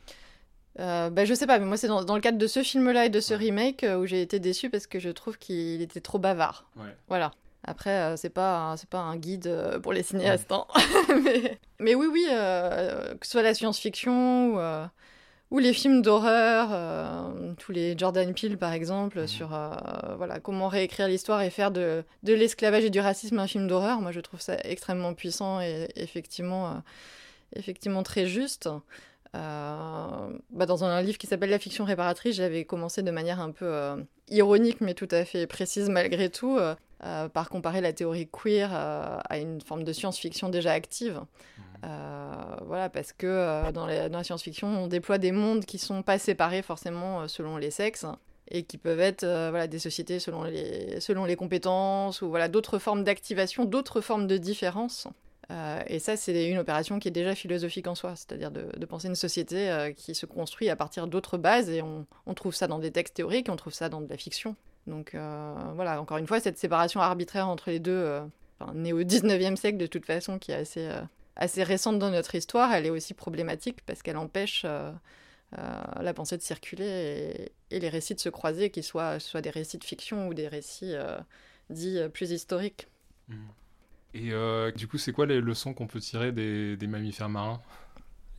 Euh, 0.80 1.10
bah, 1.10 1.26
je 1.26 1.34
sais 1.34 1.48
pas, 1.48 1.60
mais 1.60 1.66
moi 1.66 1.76
c'est 1.76 1.88
dans, 1.88 2.04
dans, 2.04 2.16
le 2.16 2.22
cadre 2.22 2.38
de 2.38 2.48
ce 2.48 2.64
film-là 2.64 3.08
et 3.08 3.10
de 3.10 3.20
ce 3.20 3.34
remake 3.34 3.86
où 4.00 4.06
j'ai 4.06 4.22
été 4.22 4.40
déçue 4.40 4.70
parce 4.70 4.88
que 4.88 5.00
je 5.00 5.10
trouve 5.10 5.38
qu'il 5.38 5.82
était 5.82 6.00
trop 6.00 6.18
bavard. 6.18 6.70
Voilà. 7.10 7.32
Après, 7.64 7.92
euh, 7.92 8.18
c'est 8.18 8.30
pas 8.30 8.76
c'est 8.78 8.90
pas 8.90 9.00
un 9.00 9.18
guide 9.18 9.48
euh, 9.48 9.80
pour 9.80 9.94
les 9.94 10.02
cinéastes, 10.02 10.52
hein. 10.52 10.66
mais, 11.24 11.60
mais, 11.80 11.96
oui, 11.96 12.08
oui, 12.12 12.26
euh, 12.32 13.14
que 13.16 13.26
ce 13.26 13.34
soit 13.34 13.44
la 13.44 13.54
science-fiction 13.54 14.56
ou, 14.56 14.60
ou 15.52 15.60
les 15.60 15.74
films 15.74 16.02
d'horreur, 16.02 17.34
tous 17.58 17.72
les 17.72 17.98
Jordan 17.98 18.34
Peele 18.34 18.58
par 18.58 18.74
exemple, 18.74 19.28
sur 19.28 19.50
voilà 20.18 20.40
comment 20.40 20.70
réécrire 20.70 21.08
l'histoire 21.08 21.42
et 21.42 21.50
faire 21.50 21.72
de, 21.72 22.04
de 22.24 22.34
l'esclavage 22.34 22.86
et 22.86 22.90
du 22.90 23.00
racisme 23.00 23.38
un 23.38 23.48
film 23.48 23.68
d'horreur. 23.68 24.02
Moi, 24.02 24.12
je 24.12 24.22
trouve 24.22 24.42
ça 24.42 24.58
extrêmement 24.64 25.14
puissant 25.14 25.62
et 25.62 25.90
effectivement 25.96 26.82
effectivement 27.54 28.02
très 28.02 28.26
juste. 28.26 28.70
Bah, 29.34 30.66
dans 30.68 30.84
un, 30.84 31.02
livre 31.02 31.18
qui 31.18 31.28
s'appelle 31.28 31.50
La 31.50 31.60
fiction 31.60 31.86
réparatrice, 31.86 32.36
j'avais 32.36 32.66
commencé 32.66 33.02
de 33.02 33.12
manière 33.12 33.40
un 33.40 33.52
peu 33.52 34.06
ironique 34.30 34.80
mais 34.82 34.94
tout 34.94 35.08
à 35.12 35.26
fait 35.26 35.48
précise 35.48 35.90
malgré 35.90 36.30
tout 36.30 36.60
euh, 37.04 37.30
par 37.30 37.50
comparer 37.50 37.82
la 37.82 37.94
théorie 37.94 38.30
queer 38.32 38.70
euh, 38.72 39.18
à 39.28 39.40
une 39.40 39.60
forme 39.60 39.84
de 39.84 39.92
science-fiction 39.92 40.50
déjà 40.50 40.72
active. 40.72 41.16
Mmh. 41.16 41.62
Euh, 41.84 42.56
voilà, 42.68 42.90
parce 42.90 43.12
que 43.12 43.72
dans, 43.72 43.88
la 43.88 44.24
science-fiction, 44.24 44.68
on 44.68 44.86
déploie 44.86 45.18
des 45.18 45.32
mondes 45.32 45.66
qui 45.66 45.80
sont 45.80 46.04
pas 46.04 46.20
séparés 46.20 46.62
forcément 46.62 47.28
selon 47.28 47.58
les 47.58 47.72
sexes 47.72 48.06
et 48.52 48.62
qui 48.62 48.78
peuvent 48.78 49.00
être 49.00 49.26
voilà, 49.26 49.66
des 49.66 49.80
sociétés 49.80 50.20
selon 50.20 50.44
les, 50.44 51.00
selon 51.00 51.26
les 51.26 51.36
compétences 51.36 52.22
ou 52.22 52.30
voilà, 52.30 52.48
d'autres 52.48 52.78
formes 52.78 53.04
d'activation, 53.04 53.66
d'autres 53.66 54.02
formes 54.02 54.28
de 54.28 54.38
différence. 54.38 55.08
et 55.88 55.98
ça, 55.98 56.18
c'est 56.18 56.50
une 56.50 56.60
opération 56.60 57.00
qui 57.00 57.08
est 57.08 57.12
déjà 57.12 57.34
philosophique 57.34 57.88
en 57.88 57.96
soi, 57.96 58.16
c'est-à-dire 58.16 58.52
de, 58.52 58.86
penser 58.86 59.08
une 59.08 59.16
société 59.16 59.92
qui 59.98 60.14
se 60.14 60.28
construit 60.28 60.70
à 60.70 60.76
partir 60.76 61.08
d'autres 61.08 61.40
bases, 61.40 61.70
et 61.70 61.82
on, 61.82 62.06
on, 62.28 62.36
trouve 62.36 62.54
ça 62.54 62.68
dans 62.68 62.78
des 62.78 62.92
textes 62.92 63.16
théoriques, 63.16 63.48
on 63.50 63.56
trouve 63.56 63.74
ça 63.74 63.90
dans 63.90 64.02
de 64.02 64.08
la 64.08 64.18
fiction. 64.18 64.56
Donc 64.88 65.16
euh, 65.16 65.56
voilà, 65.76 66.02
encore 66.02 66.18
une 66.18 66.28
fois, 66.28 66.40
cette 66.40 66.58
séparation 66.58 67.02
arbitraire 67.02 67.48
entre 67.48 67.70
les 67.70 67.80
deux, 67.80 67.92
euh, 67.92 68.22
née 68.74 68.94
au 68.94 69.04
19e 69.04 69.56
siècle 69.56 69.78
de 69.78 69.88
toute 69.88 70.06
façon, 70.06 70.40
qui 70.40 70.52
est 70.52 70.56
assez, 70.56 70.88
euh, 70.88 71.02
assez 71.36 71.64
récente 71.64 72.00
dans 72.00 72.12
notre 72.12 72.36
histoire, 72.36 72.74
elle 72.74 72.86
est 72.86 72.92
aussi 72.92 73.14
problématique 73.14 73.80
parce 73.86 74.02
qu'elle 74.02 74.18
empêche 74.18 74.66
la 75.54 76.14
pensée 76.14 76.38
de 76.38 76.42
circuler 76.42 77.52
et, 77.72 77.80
les 77.80 77.90
récits 77.90 78.16
de 78.16 78.20
se 78.20 78.30
croiser, 78.30 78.70
qu'ils 78.70 78.84
soient, 78.84 79.20
soit 79.20 79.42
des 79.42 79.50
récits 79.50 79.78
de 79.78 79.84
fiction 79.84 80.28
ou 80.28 80.34
des 80.34 80.48
récits 80.48 80.94
dits 81.70 82.00
plus 82.14 82.32
historiques. 82.32 82.88
Mmh. 83.28 83.36
Et 84.14 84.32
du 84.76 84.88
coup, 84.88 84.98
c'est 84.98 85.12
quoi 85.12 85.26
les 85.26 85.42
leçons 85.42 85.74
qu'on 85.74 85.88
peut 85.88 86.00
tirer 86.00 86.32
des 86.32 86.88
mammifères 86.88 87.30
marins 87.30 87.62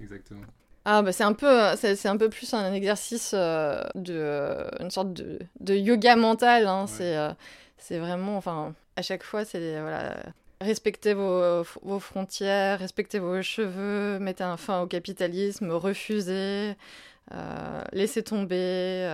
Exactement? 0.00 0.46
Ah 0.84 1.02
bah 1.02 1.12
c'est 1.12 1.22
un 1.22 1.32
peu 1.32 1.76
c'est 1.76 2.06
un 2.06 2.16
peu 2.16 2.28
plus 2.28 2.52
un 2.54 2.72
exercice 2.72 3.32
euh, 3.34 3.80
de 3.94 4.66
une 4.80 4.90
sorte 4.90 5.12
de, 5.12 5.38
de 5.60 5.74
yoga 5.74 6.16
mental 6.16 6.66
hein. 6.66 6.86
c'est 6.88 7.16
euh, 7.16 7.30
c'est 7.78 7.98
vraiment 7.98 8.36
enfin 8.36 8.74
à 8.96 9.02
chaque 9.02 9.22
fois 9.22 9.44
c'est 9.44 9.80
voilà 9.80 10.16
respectez 10.60 11.14
vos, 11.14 11.62
vos, 11.82 12.00
frontières 12.00 12.80
respectez 12.80 13.20
vos 13.20 13.40
cheveux 13.42 14.18
mettez 14.18 14.42
un 14.42 14.56
fin 14.56 14.82
au 14.82 14.88
capitalisme 14.88 15.70
refusez 15.70 16.74
euh, 17.32 17.82
laissez 17.92 18.24
tomber 18.24 19.08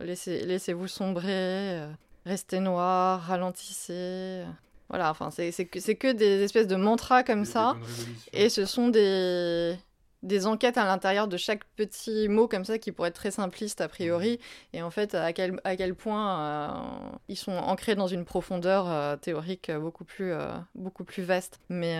laissez 0.00 0.44
laissez-vous 0.44 0.88
sombrer 0.88 1.82
restez 2.26 2.58
noir 2.58 3.20
ralentissez 3.20 4.42
voilà 4.88 5.12
enfin 5.12 5.30
c'est 5.30 5.52
c'est 5.52 5.66
que, 5.66 5.92
que 5.92 6.12
des 6.12 6.42
espèces 6.42 6.66
de 6.66 6.76
mantras 6.76 7.22
comme 7.22 7.44
ça. 7.44 7.76
et 8.32 8.48
ce 8.48 8.66
sont 8.66 8.88
des 8.88 9.76
des 10.22 10.46
enquêtes 10.46 10.78
à 10.78 10.84
l'intérieur 10.84 11.26
de 11.26 11.36
chaque 11.36 11.64
petit 11.76 12.28
mot 12.28 12.46
comme 12.46 12.64
ça 12.64 12.78
qui 12.78 12.92
pourrait 12.92 13.08
être 13.08 13.16
très 13.16 13.30
simpliste 13.30 13.80
a 13.80 13.88
priori 13.88 14.38
et 14.72 14.82
en 14.82 14.90
fait 14.90 15.14
à 15.14 15.32
quel, 15.32 15.60
à 15.64 15.76
quel 15.76 15.94
point 15.94 16.40
euh, 16.40 16.68
ils 17.28 17.36
sont 17.36 17.52
ancrés 17.52 17.96
dans 17.96 18.06
une 18.06 18.24
profondeur 18.24 18.88
euh, 18.88 19.16
théorique 19.16 19.70
beaucoup 19.70 20.04
plus, 20.04 20.32
euh, 20.32 20.52
beaucoup 20.74 21.04
plus 21.04 21.22
vaste. 21.22 21.60
Mais 21.68 21.98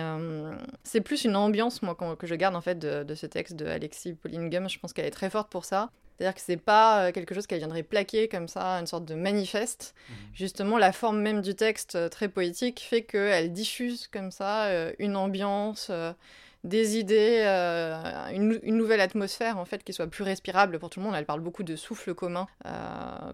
c'est 0.83 1.01
plus 1.01 1.25
une 1.25 1.35
ambiance 1.35 1.81
moi 1.81 1.95
que 1.95 2.27
je 2.27 2.35
garde 2.35 2.55
en 2.55 2.61
fait 2.61 2.79
de, 2.79 3.15
ce 3.15 3.25
texte 3.25 3.55
de 3.55 3.65
Alexis 3.65 4.13
Pauline 4.13 4.49
Gum. 4.49 4.69
Je 4.69 4.79
pense 4.79 4.93
qu'elle 4.93 5.05
est 5.05 5.11
très 5.11 5.29
forte 5.29 5.51
pour 5.51 5.65
ça. 5.65 5.89
C'est-à-dire 6.17 6.35
que 6.35 6.41
c'est 6.41 6.57
pas 6.57 7.11
quelque 7.11 7.33
chose 7.33 7.47
qu'elle 7.47 7.57
viendrait 7.57 7.81
plaquer 7.81 8.27
comme 8.27 8.47
ça, 8.47 8.79
une 8.79 8.85
sorte 8.85 9.05
de 9.05 9.15
manifeste. 9.15 9.95
Mmh. 9.95 10.13
Justement, 10.35 10.77
la 10.77 10.91
forme 10.91 11.19
même 11.19 11.41
du 11.41 11.55
texte 11.55 12.09
très 12.11 12.29
poétique 12.29 12.81
fait 12.87 13.01
qu'elle 13.01 13.51
diffuse 13.51 14.07
comme 14.07 14.29
ça 14.29 14.69
une 14.99 15.15
ambiance, 15.15 15.91
des 16.63 16.97
idées, 16.97 17.43
euh, 17.45 18.29
une, 18.31 18.77
nouvelle 18.77 19.01
atmosphère 19.01 19.57
en 19.57 19.65
fait 19.65 19.83
qui 19.83 19.91
soit 19.91 20.07
plus 20.07 20.23
respirable 20.23 20.79
pour 20.79 20.89
tout 20.89 20.99
le 20.99 21.05
monde. 21.05 21.15
Elle 21.15 21.25
parle 21.25 21.41
beaucoup 21.41 21.63
de 21.63 21.75
souffle 21.75 22.13
commun 22.13 22.47
euh, 22.65 22.69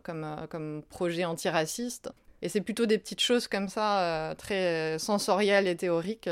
comme, 0.04 0.24
euh, 0.24 0.48
comme 0.48 0.84
projet 0.90 1.26
antiraciste. 1.26 2.12
Et 2.42 2.50
c'est 2.50 2.62
plutôt 2.62 2.86
des 2.86 2.98
petites 2.98 3.20
choses 3.20 3.48
comme 3.50 3.68
ça, 3.68 4.34
très 4.38 4.98
sensorielles 4.98 5.68
et 5.68 5.76
théoriques, 5.76 6.30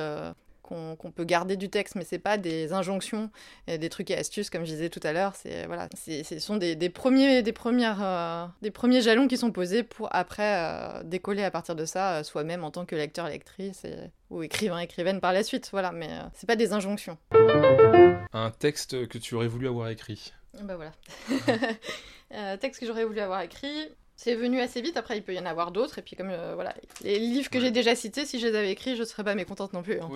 qu'on 0.67 1.11
peut 1.15 1.23
garder 1.23 1.55
du 1.55 1.69
texte, 1.69 1.95
mais 1.95 2.03
c'est 2.03 2.19
pas 2.19 2.37
des 2.37 2.73
injonctions, 2.73 3.29
et 3.67 3.77
des 3.77 3.89
trucs 3.89 4.11
et 4.11 4.17
astuces 4.17 4.49
comme 4.49 4.65
je 4.65 4.71
disais 4.71 4.89
tout 4.89 4.99
à 5.03 5.13
l'heure. 5.13 5.33
C'est 5.35 5.65
voilà, 5.65 5.87
ce 5.95 6.39
sont 6.39 6.57
des, 6.57 6.75
des, 6.75 6.89
premiers, 6.89 7.41
des 7.41 7.53
premières, 7.53 8.03
euh, 8.03 8.45
des 8.61 8.71
premiers 8.71 9.01
jalons 9.01 9.27
qui 9.27 9.37
sont 9.37 9.51
posés 9.51 9.83
pour 9.83 10.09
après 10.11 10.57
euh, 10.57 11.03
décoller 11.03 11.43
à 11.43 11.51
partir 11.51 11.75
de 11.75 11.85
ça 11.85 12.17
euh, 12.17 12.23
soi-même 12.23 12.63
en 12.63 12.71
tant 12.71 12.85
que 12.85 12.95
lecteur, 12.95 13.27
lectrice 13.27 13.85
ou 14.29 14.43
écrivain, 14.43 14.79
écrivaine 14.79 15.19
par 15.19 15.33
la 15.33 15.43
suite. 15.43 15.69
Voilà, 15.71 15.91
mais 15.91 16.09
c'est 16.33 16.47
pas 16.47 16.55
des 16.55 16.73
injonctions. 16.73 17.17
Un 18.33 18.51
texte 18.51 19.07
que 19.07 19.17
tu 19.17 19.35
aurais 19.35 19.47
voulu 19.47 19.67
avoir 19.67 19.89
écrit? 19.89 20.33
Bah 20.63 20.75
voilà. 20.75 22.57
texte 22.57 22.81
que 22.81 22.87
j'aurais 22.87 23.05
voulu 23.05 23.19
avoir 23.19 23.41
écrit. 23.41 23.89
C'est 24.19 24.33
venu 24.33 24.59
assez 24.59 24.81
vite, 24.81 24.97
après 24.97 25.15
il 25.15 25.21
peut 25.21 25.35
y 25.35 25.39
en 25.39 25.45
avoir 25.45 25.71
d'autres, 25.71 25.99
et 25.99 26.01
puis 26.01 26.15
comme 26.15 26.31
euh, 26.31 26.55
voilà, 26.55 26.73
les 27.03 27.19
livres 27.19 27.51
que 27.51 27.59
j'ai 27.59 27.69
déjà 27.69 27.93
cités, 27.93 28.25
si 28.25 28.39
je 28.39 28.47
les 28.47 28.55
avais 28.55 28.71
écrits, 28.71 28.95
je 28.95 29.03
serais 29.03 29.23
pas 29.23 29.35
mécontente 29.35 29.73
non 29.73 29.83
plus. 29.83 30.01
Hein. 30.01 30.09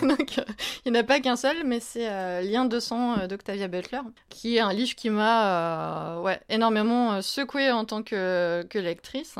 Donc 0.06 0.38
euh, 0.38 0.44
il 0.84 0.92
n'y 0.92 0.96
en 0.96 1.00
a 1.00 1.04
pas 1.04 1.18
qu'un 1.18 1.34
seul, 1.34 1.64
mais 1.64 1.80
c'est 1.80 2.08
euh, 2.08 2.40
Lien 2.42 2.66
de 2.66 2.78
sang 2.78 3.26
d'Octavia 3.26 3.66
Butler, 3.66 3.98
qui 4.28 4.56
est 4.56 4.60
un 4.60 4.72
livre 4.72 4.94
qui 4.94 5.10
m'a 5.10 6.20
ouais, 6.20 6.40
énormément 6.48 7.20
secoué 7.20 7.72
en 7.72 7.84
tant 7.84 8.04
que, 8.04 8.64
que 8.70 8.78
lectrice. 8.78 9.34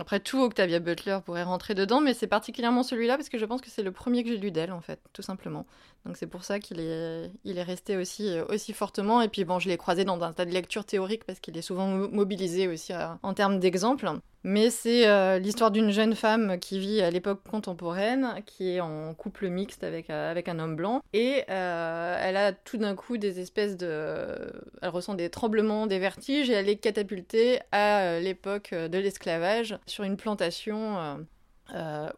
Après 0.00 0.18
tout, 0.18 0.40
Octavia 0.40 0.80
Butler 0.80 1.18
pourrait 1.24 1.42
rentrer 1.42 1.74
dedans, 1.74 2.00
mais 2.00 2.14
c'est 2.14 2.26
particulièrement 2.26 2.82
celui-là 2.82 3.16
parce 3.16 3.28
que 3.28 3.38
je 3.38 3.44
pense 3.44 3.60
que 3.60 3.68
c'est 3.68 3.82
le 3.82 3.92
premier 3.92 4.24
que 4.24 4.30
j'ai 4.30 4.38
lu 4.38 4.50
d'elle, 4.50 4.72
en 4.72 4.80
fait, 4.80 4.98
tout 5.12 5.20
simplement. 5.22 5.66
Donc 6.06 6.16
c'est 6.16 6.26
pour 6.26 6.44
ça 6.44 6.58
qu'il 6.60 6.80
est, 6.80 7.62
resté 7.62 7.96
aussi, 7.96 8.28
euh, 8.28 8.44
aussi 8.48 8.72
fortement. 8.72 9.20
Et 9.20 9.28
puis 9.28 9.44
bon, 9.44 9.58
je 9.58 9.68
l'ai 9.68 9.76
croisé 9.76 10.04
dans 10.04 10.20
un 10.22 10.32
tas 10.32 10.46
de 10.46 10.50
lectures 10.50 10.84
théoriques 10.84 11.24
parce 11.24 11.40
qu'il 11.40 11.56
est 11.58 11.62
souvent 11.62 11.88
mobilisé 11.88 12.68
aussi 12.68 12.92
euh, 12.92 13.08
en 13.22 13.34
termes 13.34 13.58
d'exemples. 13.58 14.10
Mais 14.42 14.70
c'est 14.70 15.06
euh, 15.06 15.38
l'histoire 15.38 15.70
d'une 15.70 15.90
jeune 15.90 16.14
femme 16.14 16.58
qui 16.58 16.78
vit 16.78 17.02
à 17.02 17.10
l'époque 17.10 17.42
contemporaine, 17.48 18.42
qui 18.46 18.70
est 18.70 18.80
en 18.80 19.12
couple 19.12 19.48
mixte 19.48 19.84
avec, 19.84 20.08
avec 20.08 20.48
un 20.48 20.58
homme 20.58 20.76
blanc. 20.76 21.02
Et 21.12 21.44
elle 21.46 22.36
a 22.36 22.52
tout 22.52 22.78
d'un 22.78 22.94
coup 22.94 23.18
des 23.18 23.38
espèces 23.40 23.76
de... 23.76 24.50
Elle 24.80 24.88
ressent 24.88 25.12
des 25.12 25.28
tremblements, 25.28 25.86
des 25.86 25.98
vertiges, 25.98 26.48
et 26.48 26.54
elle 26.54 26.70
est 26.70 26.76
catapultée 26.76 27.60
à 27.70 28.18
l'époque 28.18 28.72
de 28.72 28.98
l'esclavage 28.98 29.78
sur 29.86 30.04
une 30.04 30.16
plantation 30.16 31.18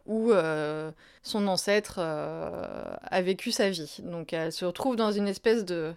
où 0.06 0.32
euh, 0.32 0.90
son 1.22 1.46
ancêtre 1.46 1.96
euh, 1.98 2.94
a 3.02 3.22
vécu 3.22 3.52
sa 3.52 3.70
vie. 3.70 3.98
Donc 4.02 4.32
elle 4.32 4.52
se 4.52 4.64
retrouve 4.64 4.96
dans 4.96 5.12
une 5.12 5.28
espèce 5.28 5.64
de 5.64 5.94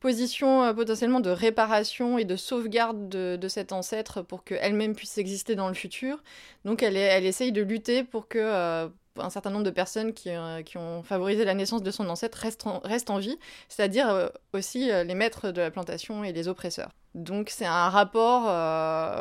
position 0.00 0.74
potentiellement 0.74 1.20
de 1.20 1.30
réparation 1.30 2.18
et 2.18 2.24
de 2.24 2.36
sauvegarde 2.36 3.08
de, 3.08 3.48
cet 3.48 3.72
ancêtre 3.72 4.20
pour 4.20 4.44
qu'elle-même 4.44 4.94
puisse 4.94 5.16
exister 5.16 5.54
dans 5.54 5.68
le 5.68 5.74
futur. 5.74 6.22
Donc 6.66 6.82
elle, 6.82 6.96
elle 6.96 7.24
essaye 7.24 7.52
de 7.52 7.62
lutter 7.62 8.04
pour 8.04 8.28
que 8.28 8.90
un 9.16 9.30
certain 9.30 9.50
nombre 9.50 9.64
de 9.64 9.70
personnes 9.70 10.12
qui, 10.12 10.28
qui, 10.66 10.76
ont 10.76 11.02
favorisé 11.04 11.44
la 11.46 11.54
naissance 11.54 11.82
de 11.82 11.90
son 11.90 12.08
ancêtre 12.10 12.36
restent 12.36 12.66
en, 12.66 12.80
restent 12.80 13.10
en 13.10 13.18
vie, 13.18 13.38
c'est-à-dire 13.70 14.30
aussi 14.52 14.88
les 14.88 15.14
maîtres 15.14 15.52
de 15.52 15.62
la 15.62 15.70
plantation 15.70 16.22
et 16.22 16.32
les 16.32 16.48
oppresseurs. 16.48 16.90
Donc 17.14 17.48
c'est 17.48 17.64
un 17.64 17.88
rapport 17.88 18.42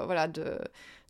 voilà, 0.05 0.27
de, 0.27 0.57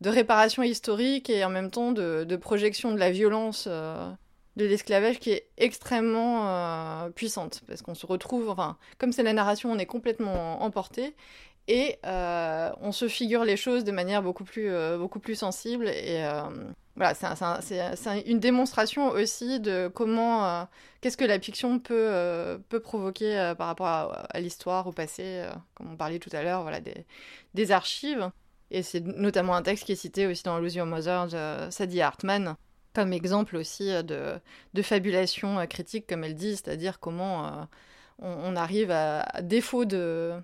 de 0.03 0.09
réparation 0.09 0.63
historique 0.63 1.29
et 1.29 1.45
en 1.45 1.49
même 1.49 1.71
temps 1.71 1.93
de, 1.93 2.35
projection 2.35 2.91
de 2.91 2.99
la 2.99 3.09
violence 3.09 3.67
euh, 3.67 4.11
de 4.57 4.65
l'esclavage 4.65 5.17
qui 5.17 5.31
est 5.31 5.47
extrêmement 5.57 6.49
euh, 6.49 7.09
puissante. 7.09 7.61
Parce 7.67 7.81
qu'on 7.81 7.95
se 7.95 8.05
retrouve, 8.05 8.49
enfin, 8.49 8.77
comme 8.97 9.13
c'est 9.13 9.23
la 9.23 9.31
narration, 9.31 9.71
on 9.71 9.79
est 9.79 9.85
complètement 9.85 10.61
emporté 10.61 11.15
et 11.69 11.99
euh, 12.05 12.69
on 12.81 12.91
se 12.91 13.07
figure 13.07 13.45
les 13.45 13.55
choses 13.55 13.85
de 13.85 13.93
manière 13.93 14.21
beaucoup 14.21 14.43
plus, 14.43 14.69
beaucoup 14.97 15.19
plus 15.19 15.35
sensible. 15.35 15.87
Et 15.87 16.21
voilà, 16.97 17.13
c'est 17.15 18.21
une 18.25 18.39
démonstration 18.39 19.07
aussi 19.07 19.61
de 19.61 19.87
comment, 19.87 20.67
qu'est-ce 20.99 21.15
que 21.15 21.23
la 21.23 21.39
fiction 21.39 21.79
peut, 21.79 22.59
peut 22.67 22.81
provoquer 22.81 23.53
par 23.57 23.67
rapport 23.67 23.87
à, 23.87 24.39
l'histoire, 24.41 24.85
au 24.85 24.91
passé, 24.91 25.47
comme 25.75 25.93
on 25.93 25.95
parlait 25.95 26.19
tout 26.19 26.29
à 26.33 26.43
l'heure, 26.43 26.63
voilà, 26.63 26.81
des, 26.81 27.05
des 27.53 27.71
archives. 27.71 28.29
Et 28.73 28.81
c'est 28.81 29.01
notamment 29.01 29.55
un 29.55 29.61
texte 29.61 29.85
qui 29.85 29.91
est 29.91 29.95
cité 29.95 30.25
aussi 30.25 30.41
dans 30.43 30.57
Lose 30.57 30.73
Your 30.73 30.87
Mother 30.87 31.27
de 31.27 31.69
Sadie 31.69 32.01
Hartman, 32.01 32.55
comme 32.93 33.13
exemple 33.13 33.55
aussi 33.55 33.91
euh, 33.91 34.01
de, 34.73 34.81
fabulation 34.81 35.59
euh, 35.59 35.65
critique, 35.65 36.07
comme 36.07 36.23
elle 36.23 36.33
dit, 36.33 36.55
c'est-à-dire 36.55 36.99
comment 36.99 37.45
euh, 37.45 37.49
on, 38.17 38.55
arrive 38.55 38.89
à, 38.89 39.41
défaut 39.43 39.85
de, 39.85 40.41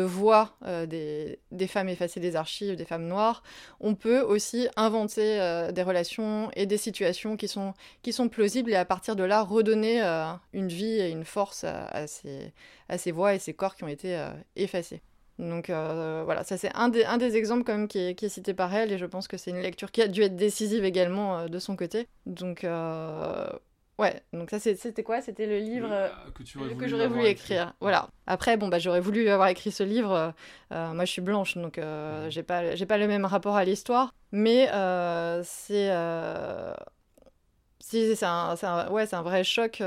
voix 0.00 0.56
des, 0.86 1.38
femmes 1.68 1.88
effacées 1.88 2.18
des 2.18 2.34
archives, 2.34 2.74
des 2.74 2.84
femmes 2.84 3.06
noires, 3.06 3.44
on 3.78 3.94
peut 3.94 4.20
aussi 4.20 4.68
inventer 4.76 5.68
des 5.72 5.82
relations 5.82 6.50
et 6.54 6.66
des 6.66 6.78
situations 6.78 7.36
qui 7.36 7.48
sont, 7.48 8.28
plausibles 8.30 8.72
et 8.72 8.76
à 8.76 8.84
partir 8.84 9.16
de 9.16 9.24
là 9.24 9.42
redonner 9.42 10.00
une 10.52 10.68
vie 10.68 11.00
et 11.00 11.10
une 11.10 11.24
force 11.24 11.64
à 11.64 12.06
ces 12.06 13.12
voix 13.12 13.34
et 13.34 13.38
ces 13.40 13.54
corps 13.54 13.74
qui 13.74 13.84
ont 13.84 13.88
été 13.88 14.24
effacés. 14.54 15.02
Donc 15.40 15.70
euh, 15.70 16.22
voilà, 16.24 16.44
ça 16.44 16.58
c'est 16.58 16.70
un 16.74 16.90
des, 16.90 17.04
un 17.04 17.16
des 17.16 17.36
exemples 17.36 17.64
quand 17.64 17.72
même 17.72 17.88
qui 17.88 17.98
est, 17.98 18.14
qui 18.14 18.26
est, 18.26 18.28
cité 18.28 18.52
par 18.52 18.74
elle 18.74 18.92
et 18.92 18.98
je 18.98 19.06
pense 19.06 19.26
que 19.26 19.38
c'est 19.38 19.50
une 19.50 19.60
lecture 19.60 19.90
qui 19.90 20.02
a 20.02 20.08
dû 20.08 20.22
être 20.22 20.36
décisive 20.36 20.84
également 20.84 21.38
euh, 21.38 21.48
de 21.48 21.58
son 21.58 21.76
côté. 21.76 22.08
Donc 22.26 22.62
euh, 22.62 23.48
ouais, 23.98 24.22
donc 24.34 24.50
ça 24.50 24.58
c'était 24.60 25.02
quoi? 25.02 25.22
C'était 25.22 25.46
le 25.46 25.58
livre 25.58 25.88
que, 26.34 26.86
j'aurais 26.86 27.08
voulu 27.08 27.24
écrire. 27.24 27.72
Voilà. 27.80 28.08
Après 28.26 28.58
bon 28.58 28.68
bah 28.68 28.78
j'aurais 28.78 29.00
voulu 29.00 29.30
avoir 29.30 29.48
écrit 29.48 29.72
ce 29.72 29.82
livre. 29.82 30.34
moi 30.70 31.04
je 31.06 31.10
suis 31.10 31.22
blanche 31.22 31.56
donc 31.56 31.80
j'ai 32.28 32.42
pas 32.42 32.74
j'ai 32.74 32.86
pas 32.86 32.98
le 32.98 33.08
même 33.08 33.24
rapport 33.24 33.56
à 33.56 33.64
l'histoire, 33.64 34.14
mais 34.32 34.66
c'est 35.42 35.90
si 37.82 38.14
c'est 38.14 38.26
un, 38.26 38.54
un, 38.62 38.90
ouais 38.90 39.06
c'est 39.06 39.16
un 39.16 39.22
vrai 39.22 39.42
choc 39.42 39.82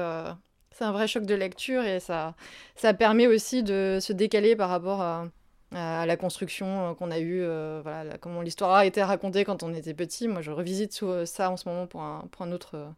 c'est 0.71 0.83
un 0.83 0.91
vrai 0.91 1.07
choc 1.07 1.25
de 1.27 1.35
lecture 1.35 1.83
et 1.83 1.99
ça, 1.99 2.33
ça 2.75 2.95
permet 2.95 3.27
aussi 3.27 3.61
de 3.61 3.99
se 4.01 4.11
décaler 4.11 4.55
par 4.55 4.69
rapport 4.69 5.01
à, 5.01 5.27
à 5.73 6.05
la 6.05 6.17
construction 6.17 6.91
euh, 6.91 6.93
qu'on 6.93 7.11
a 7.11 7.19
eue, 7.19 7.41
euh, 7.41 7.81
voilà, 7.83 8.17
comment 8.17 8.41
l'histoire 8.41 8.73
a 8.73 8.85
été 8.85 9.01
racontée 9.01 9.43
quand 9.43 9.63
on 9.63 9.73
était 9.73 9.93
petit. 9.93 10.27
Moi, 10.27 10.41
je 10.41 10.51
revisite 10.51 10.99
euh, 11.03 11.25
ça 11.25 11.49
en 11.49 11.57
ce 11.57 11.67
moment 11.67 11.87
pour 11.87 12.01
un, 12.01 12.27
pour 12.31 12.43
un, 12.43 12.51
autre, 12.51 12.93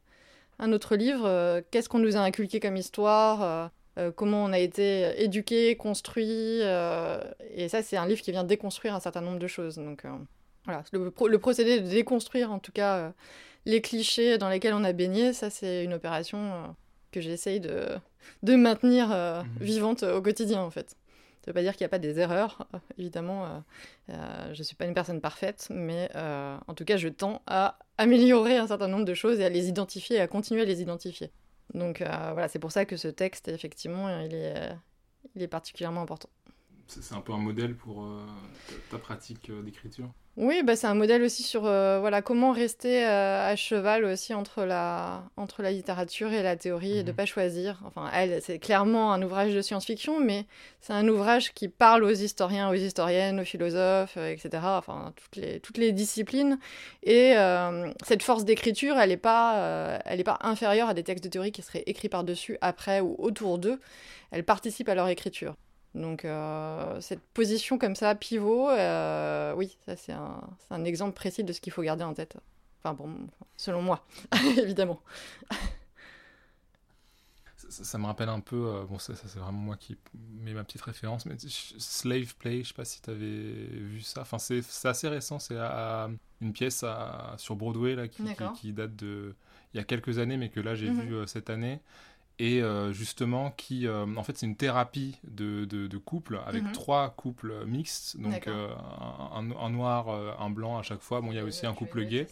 un 0.60 0.72
autre 0.74 0.96
livre. 0.96 1.62
Qu'est-ce 1.72 1.90
qu'on 1.90 2.00
nous 2.00 2.18
a 2.18 2.20
inculqué 2.20 2.60
comme 2.60 2.78
histoire 2.78 3.72
Comment 4.18 4.44
on 4.44 4.52
a 4.52 4.60
été 4.60 5.24
éduqué, 5.24 5.78
construit 5.78 6.60
Et 7.56 7.70
ça, 7.70 7.82
c'est 7.82 7.96
un 7.96 8.06
livre 8.06 8.22
qui 8.22 8.32
vient 8.32 8.44
déconstruire 8.44 8.94
un 8.94 9.00
certain 9.00 9.22
nombre 9.22 9.40
de 9.40 9.48
choses. 9.48 9.78
Donc, 9.78 10.04
voilà, 10.66 10.84
le, 10.92 11.14
le, 11.28 11.40
procédé 11.40 11.80
de 11.80 11.88
déconstruire, 11.88 12.52
en 12.52 12.60
tout 12.60 12.74
cas, 12.74 13.14
les 13.66 13.80
clichés 13.80 14.38
dans 14.38 14.50
lesquels 14.50 14.74
on 14.74 14.84
a 14.84 14.92
baigné, 14.92 15.32
ça, 15.32 15.50
c'est 15.50 15.86
une 15.86 15.94
opération 15.94 16.76
que 17.14 17.22
j'essaye 17.22 17.62
de, 17.62 17.88
de 18.44 18.56
maintenir 18.58 19.08
mmh 19.08 19.64
vivante 19.64 20.04
au 20.04 20.22
quotidien, 20.22 20.60
en 20.60 20.72
fait. 20.72 20.98
Ça 21.46 21.52
ne 21.52 21.54
veut 21.54 21.60
pas 21.60 21.62
dire 21.62 21.74
qu'il 21.74 21.84
n'y 21.84 21.86
a 21.86 21.90
pas 21.90 22.00
des 22.00 22.18
erreurs, 22.20 22.68
évidemment. 22.98 23.46
Euh, 23.46 23.60
euh, 24.10 24.54
je 24.56 24.60
ne 24.60 24.64
suis 24.64 24.76
pas 24.76 24.86
une 24.86 24.96
personne 24.96 25.22
parfaite, 25.22 25.68
mais 25.70 26.10
euh, 26.16 26.58
en 26.66 26.74
tout 26.74 26.86
cas, 26.86 26.98
je 26.98 27.08
tends 27.08 27.44
à 27.46 27.78
améliorer 28.00 28.58
un 28.58 28.66
certain 28.66 28.88
nombre 28.88 29.06
de 29.06 29.14
choses 29.14 29.40
et 29.40 29.46
à 29.46 29.50
les 29.50 29.68
identifier 29.70 30.16
et 30.16 30.22
à 30.22 30.28
continuer 30.28 30.64
à 30.64 30.66
les 30.66 30.82
identifier. 30.82 31.30
Donc 31.76 32.00
voilà, 32.00 32.48
c'est 32.48 32.58
pour 32.58 32.72
ça 32.72 32.86
que 32.86 32.98
ce 32.98 33.08
texte, 33.08 33.48
effectivement, 33.48 34.22
il 34.22 34.34
est, 34.34 34.72
il 35.36 35.44
est 35.44 35.48
particulièrement 35.48 36.02
important. 36.02 36.30
C'est 36.88 37.14
un 37.14 37.22
peu 37.22 37.34
un 37.34 37.38
modèle 37.38 37.76
pour 37.76 38.08
ta 38.90 38.98
pratique 38.98 39.52
d'écriture? 39.64 40.12
Oui, 40.38 40.64
bah, 40.64 40.76
c'est 40.76 40.88
un 40.88 40.96
modèle 40.96 41.24
aussi 41.24 41.44
sur 41.44 41.66
euh, 41.66 41.98
voilà, 42.02 42.22
comment 42.22 42.52
rester 42.52 43.06
euh, 43.06 43.50
à 43.54 43.56
cheval 43.56 44.04
aussi 44.04 44.34
entre 44.34 44.66
la, 44.66 45.24
entre 45.38 45.62
la 45.62 45.72
littérature 45.72 46.34
et 46.34 46.44
la 46.44 46.58
théorie 46.58 46.98
et 46.98 47.04
de 47.04 47.08
ne 47.08 47.12
mhm. 47.12 47.16
pas 47.16 47.26
choisir. 47.26 47.82
Enfin, 47.86 48.10
elle, 48.14 48.42
c'est 48.42 48.60
clairement 48.60 49.14
un 49.14 49.22
ouvrage 49.22 49.54
de 49.54 49.62
science-fiction, 49.62 50.20
mais 50.20 50.46
c'est 50.82 50.92
un 50.92 51.08
ouvrage 51.08 51.54
qui 51.54 51.70
parle 51.70 52.04
aux 52.04 52.10
historiens, 52.10 52.70
aux 52.70 52.74
historiennes, 52.74 53.40
aux 53.40 53.46
philosophes, 53.46 54.18
euh, 54.18 54.30
etc. 54.34 54.62
Enfin, 54.66 55.14
toutes 55.16 55.38
les, 55.38 55.62
toutes 55.62 55.78
les 55.78 55.94
disciplines. 55.94 56.60
Et 57.04 57.36
cette 58.06 58.24
force 58.24 58.44
d'écriture, 58.44 58.98
elle 58.98 59.10
n'est 59.10 59.18
pas, 59.18 60.00
elle 60.06 60.24
pas 60.26 60.40
inférieure 60.42 60.90
à 60.90 60.94
des 60.94 61.04
textes 61.04 61.24
de 61.24 61.30
théorie 61.30 61.52
qui 61.52 61.62
seraient 61.62 61.84
écrits 61.86 62.10
par-dessus, 62.10 62.58
après 62.62 63.00
ou 63.00 63.16
autour 63.20 63.58
d'eux. 63.58 63.80
Elle 64.32 64.44
participe 64.44 64.90
à 64.90 64.96
leur 64.96 65.08
écriture. 65.08 65.56
Donc 65.96 66.26
euh, 66.26 67.00
cette 67.00 67.22
position 67.22 67.78
comme 67.78 67.96
ça, 67.96 68.14
pivot, 68.16 68.70
euh, 68.70 69.54
oui, 69.56 69.78
ça 69.86 69.96
c'est 69.96 70.12
un, 70.12 70.42
un, 70.70 70.84
exemple 70.84 71.14
précis 71.14 71.46
de 71.46 71.54
ce 71.54 71.62
qu'il 71.62 71.72
faut 71.72 71.82
garder 71.82 72.04
en 72.04 72.14
tête. 72.14 72.36
Enfin 72.84 72.94
bon, 72.94 73.16
selon 73.56 73.82
moi, 73.82 74.06
évidemment. 74.58 75.00
Ça, 77.70 77.98
me 77.98 78.06
rappelle 78.06 78.30
un 78.30 78.42
peu, 78.42 78.68
euh, 78.68 78.84
bon 78.84 79.00
ça, 79.00 79.16
ça 79.16 79.28
c'est 79.28 79.40
vraiment 79.40 79.58
moi 79.58 79.78
qui 79.78 79.98
mets 80.14 80.54
ma 80.54 80.64
petite 80.66 80.82
référence, 80.82 81.26
mais 81.26 81.36
Slave 81.40 82.36
Play, 82.36 82.64
je 82.64 82.68
sais 82.68 82.74
pas 82.74 82.86
si 82.86 83.02
tu 83.02 83.10
avais 83.10 83.26
vu 83.26 84.02
ça, 84.02 84.22
enfin 84.22 84.38
c'est 84.38 84.64
assez 84.84 85.08
récent, 85.08 85.40
c'est 85.40 85.58
une 86.42 86.54
pièce 86.54 86.84
à, 86.84 87.36
sur 87.38 87.56
Broadway 87.56 87.96
là, 87.96 88.08
qui, 88.08 88.24
qui, 88.60 88.74
date 88.74 88.96
de 88.96 89.34
il 89.74 89.78
y 89.78 89.80
a 89.80 89.84
quelques 89.84 90.20
années, 90.20 90.38
mais 90.38 90.50
que 90.50 90.60
là 90.60 90.76
j'ai 90.76 90.90
mhm. 90.90 91.02
vu 91.02 91.28
cette 91.28 91.50
année 91.50 91.80
et 92.40 92.62
euh, 92.62 92.92
justement 92.92 93.52
qui 93.52 93.88
euh, 93.88 94.06
en 94.16 94.24
fait 94.24 94.38
c'est 94.38 94.46
une 94.46 94.58
thérapie 94.58 95.18
de, 95.24 95.66
de, 95.66 95.98
couple 95.98 96.40
avec 96.46 96.64
mhm. 96.64 96.72
trois 96.74 97.10
couples 97.12 97.66
mixtes. 97.66 98.20
Donc 98.20 98.48
euh, 98.48 98.74
un, 99.34 99.70
noir 99.70 100.10
un 100.40 100.50
blanc 100.50 100.78
à 100.78 100.84
chaque 100.84 101.02
fois. 101.02 101.22
Bon 101.22 101.32
il 101.32 101.36
y 101.36 101.40
a 101.40 101.44
aussi 101.44 101.66
un 101.66 101.74
couple 101.74 102.06
gay. 102.06 102.28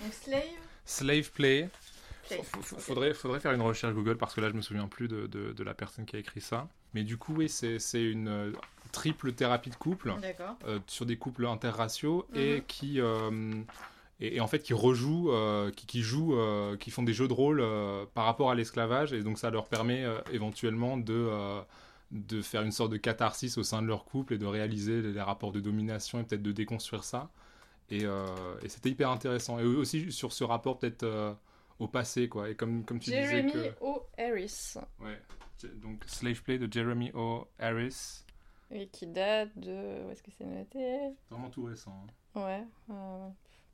donc 0.00 0.12
slave? 0.12 0.42
Slave 0.84 1.30
play. 1.32 1.68
Faudrait 2.62 3.12
faudrait 3.12 3.40
faire 3.40 3.52
une 3.52 3.62
recherche 3.62 3.92
Google 3.92 4.16
parce 4.16 4.34
que 4.34 4.40
là 4.40 4.48
je 4.50 4.54
me 4.54 4.62
souviens 4.62 4.86
plus 4.86 5.08
de, 5.08 5.26
de, 5.26 5.64
la 5.64 5.74
personne 5.74 6.06
qui 6.06 6.14
a 6.14 6.20
écrit 6.20 6.40
ça. 6.40 6.68
Mais 6.94 7.02
du 7.02 7.16
coup 7.16 7.34
oui 7.34 7.48
c'est 7.48 8.02
une 8.02 8.52
triple 8.92 9.32
thérapie 9.32 9.70
de 9.70 9.74
couple 9.74 10.14
sur 10.86 11.06
des 11.06 11.16
couples 11.16 11.46
interraciaux 11.46 12.26
et 12.34 12.56
mhm. 12.56 12.62
qui 12.66 13.00
et, 14.20 14.40
en 14.40 14.46
fait 14.46 14.60
qui 14.60 14.74
rejouent, 14.74 15.32
euh, 15.32 15.70
qui, 15.70 15.86
qui, 15.86 16.02
jouent, 16.02 16.36
euh, 16.36 16.76
qui 16.76 16.90
font 16.90 17.02
des 17.02 17.12
jeux 17.12 17.28
de 17.28 17.32
rôle 17.32 17.60
euh, 17.60 18.04
par 18.14 18.24
rapport 18.26 18.50
à 18.50 18.54
l'esclavage, 18.54 19.12
et 19.12 19.22
donc 19.22 19.38
ça 19.38 19.50
leur 19.50 19.66
permet 19.66 20.04
éventuellement 20.32 20.96
de, 20.96 21.30
de 22.10 22.42
faire 22.42 22.62
une 22.62 22.72
sorte 22.72 22.92
de 22.92 22.96
catharsis 22.96 23.56
au 23.58 23.62
sein 23.62 23.82
de 23.82 23.86
leur 23.86 24.04
couple 24.04 24.34
et 24.34 24.38
de 24.38 24.46
réaliser 24.46 25.02
les, 25.02 25.20
rapports 25.20 25.52
de 25.52 25.60
domination 25.60 26.20
et 26.20 26.24
peut-être 26.24 26.42
de 26.42 26.52
déconstruire 26.52 27.04
ça. 27.04 27.30
Et, 27.90 28.04
et 28.04 28.68
c'était 28.68 28.90
hyper 28.90 29.10
intéressant. 29.10 29.58
Et 29.58 29.64
aussi 29.64 30.12
sur 30.12 30.32
ce 30.32 30.44
rapport 30.44 30.78
peut-être 30.78 31.36
au 31.80 31.88
passé, 31.88 32.28
quoi. 32.28 32.50
Et 32.50 32.54
comme, 32.54 32.84
comme 32.84 33.00
tu 33.00 33.10
disais 33.10 33.46
que... 33.46 33.74
O. 33.80 34.06
Harris. 34.18 34.74
Ouais, 35.00 35.18
donc 35.82 36.04
Slave 36.06 36.42
Play 36.42 36.58
de 36.58 36.72
Jeremy 36.72 37.10
O. 37.14 37.48
Harris. 37.58 38.24
Et 38.70 38.86
qui 38.88 39.06
date 39.06 39.50
de. 39.56 40.04
Où 40.06 40.10
est-ce 40.10 40.22
que 40.22 40.30
c'est 40.36 40.44
noté? 40.46 41.12
Vraiment 41.30 41.50
tout 41.50 41.64
récent. 41.64 42.06
hein. 42.36 42.40
Ouais. 42.40 42.64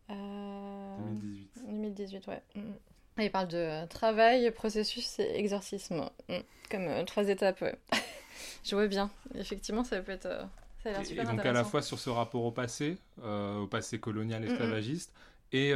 2018. 0.08 1.50
2018, 1.66 2.26
ouais. 2.28 2.42
Mm. 2.54 2.60
Il 3.18 3.30
parle 3.30 3.48
de 3.48 3.86
travail, 3.86 4.50
processus 4.50 5.18
et 5.18 5.38
exorcisme. 5.38 6.08
Mm. 6.28 6.38
Comme 6.70 7.04
trois 7.06 7.28
étapes, 7.28 7.60
ouais. 7.62 7.78
Je 8.64 8.74
vois 8.74 8.86
bien. 8.86 9.10
Effectivement, 9.34 9.84
ça 9.84 10.00
peut 10.00 10.12
être. 10.12 10.28
Ça 10.82 10.90
a 10.90 10.92
l'air 10.92 11.06
super 11.06 11.24
et 11.24 11.36
donc 11.36 11.44
à 11.44 11.52
la 11.52 11.64
fois 11.64 11.82
sur 11.82 11.98
ce 11.98 12.10
rapport 12.10 12.44
au 12.44 12.52
passé, 12.52 12.98
au 13.22 13.66
passé 13.66 13.98
colonial 13.98 14.44
esclavagiste, 14.44 15.12
et, 15.52 15.72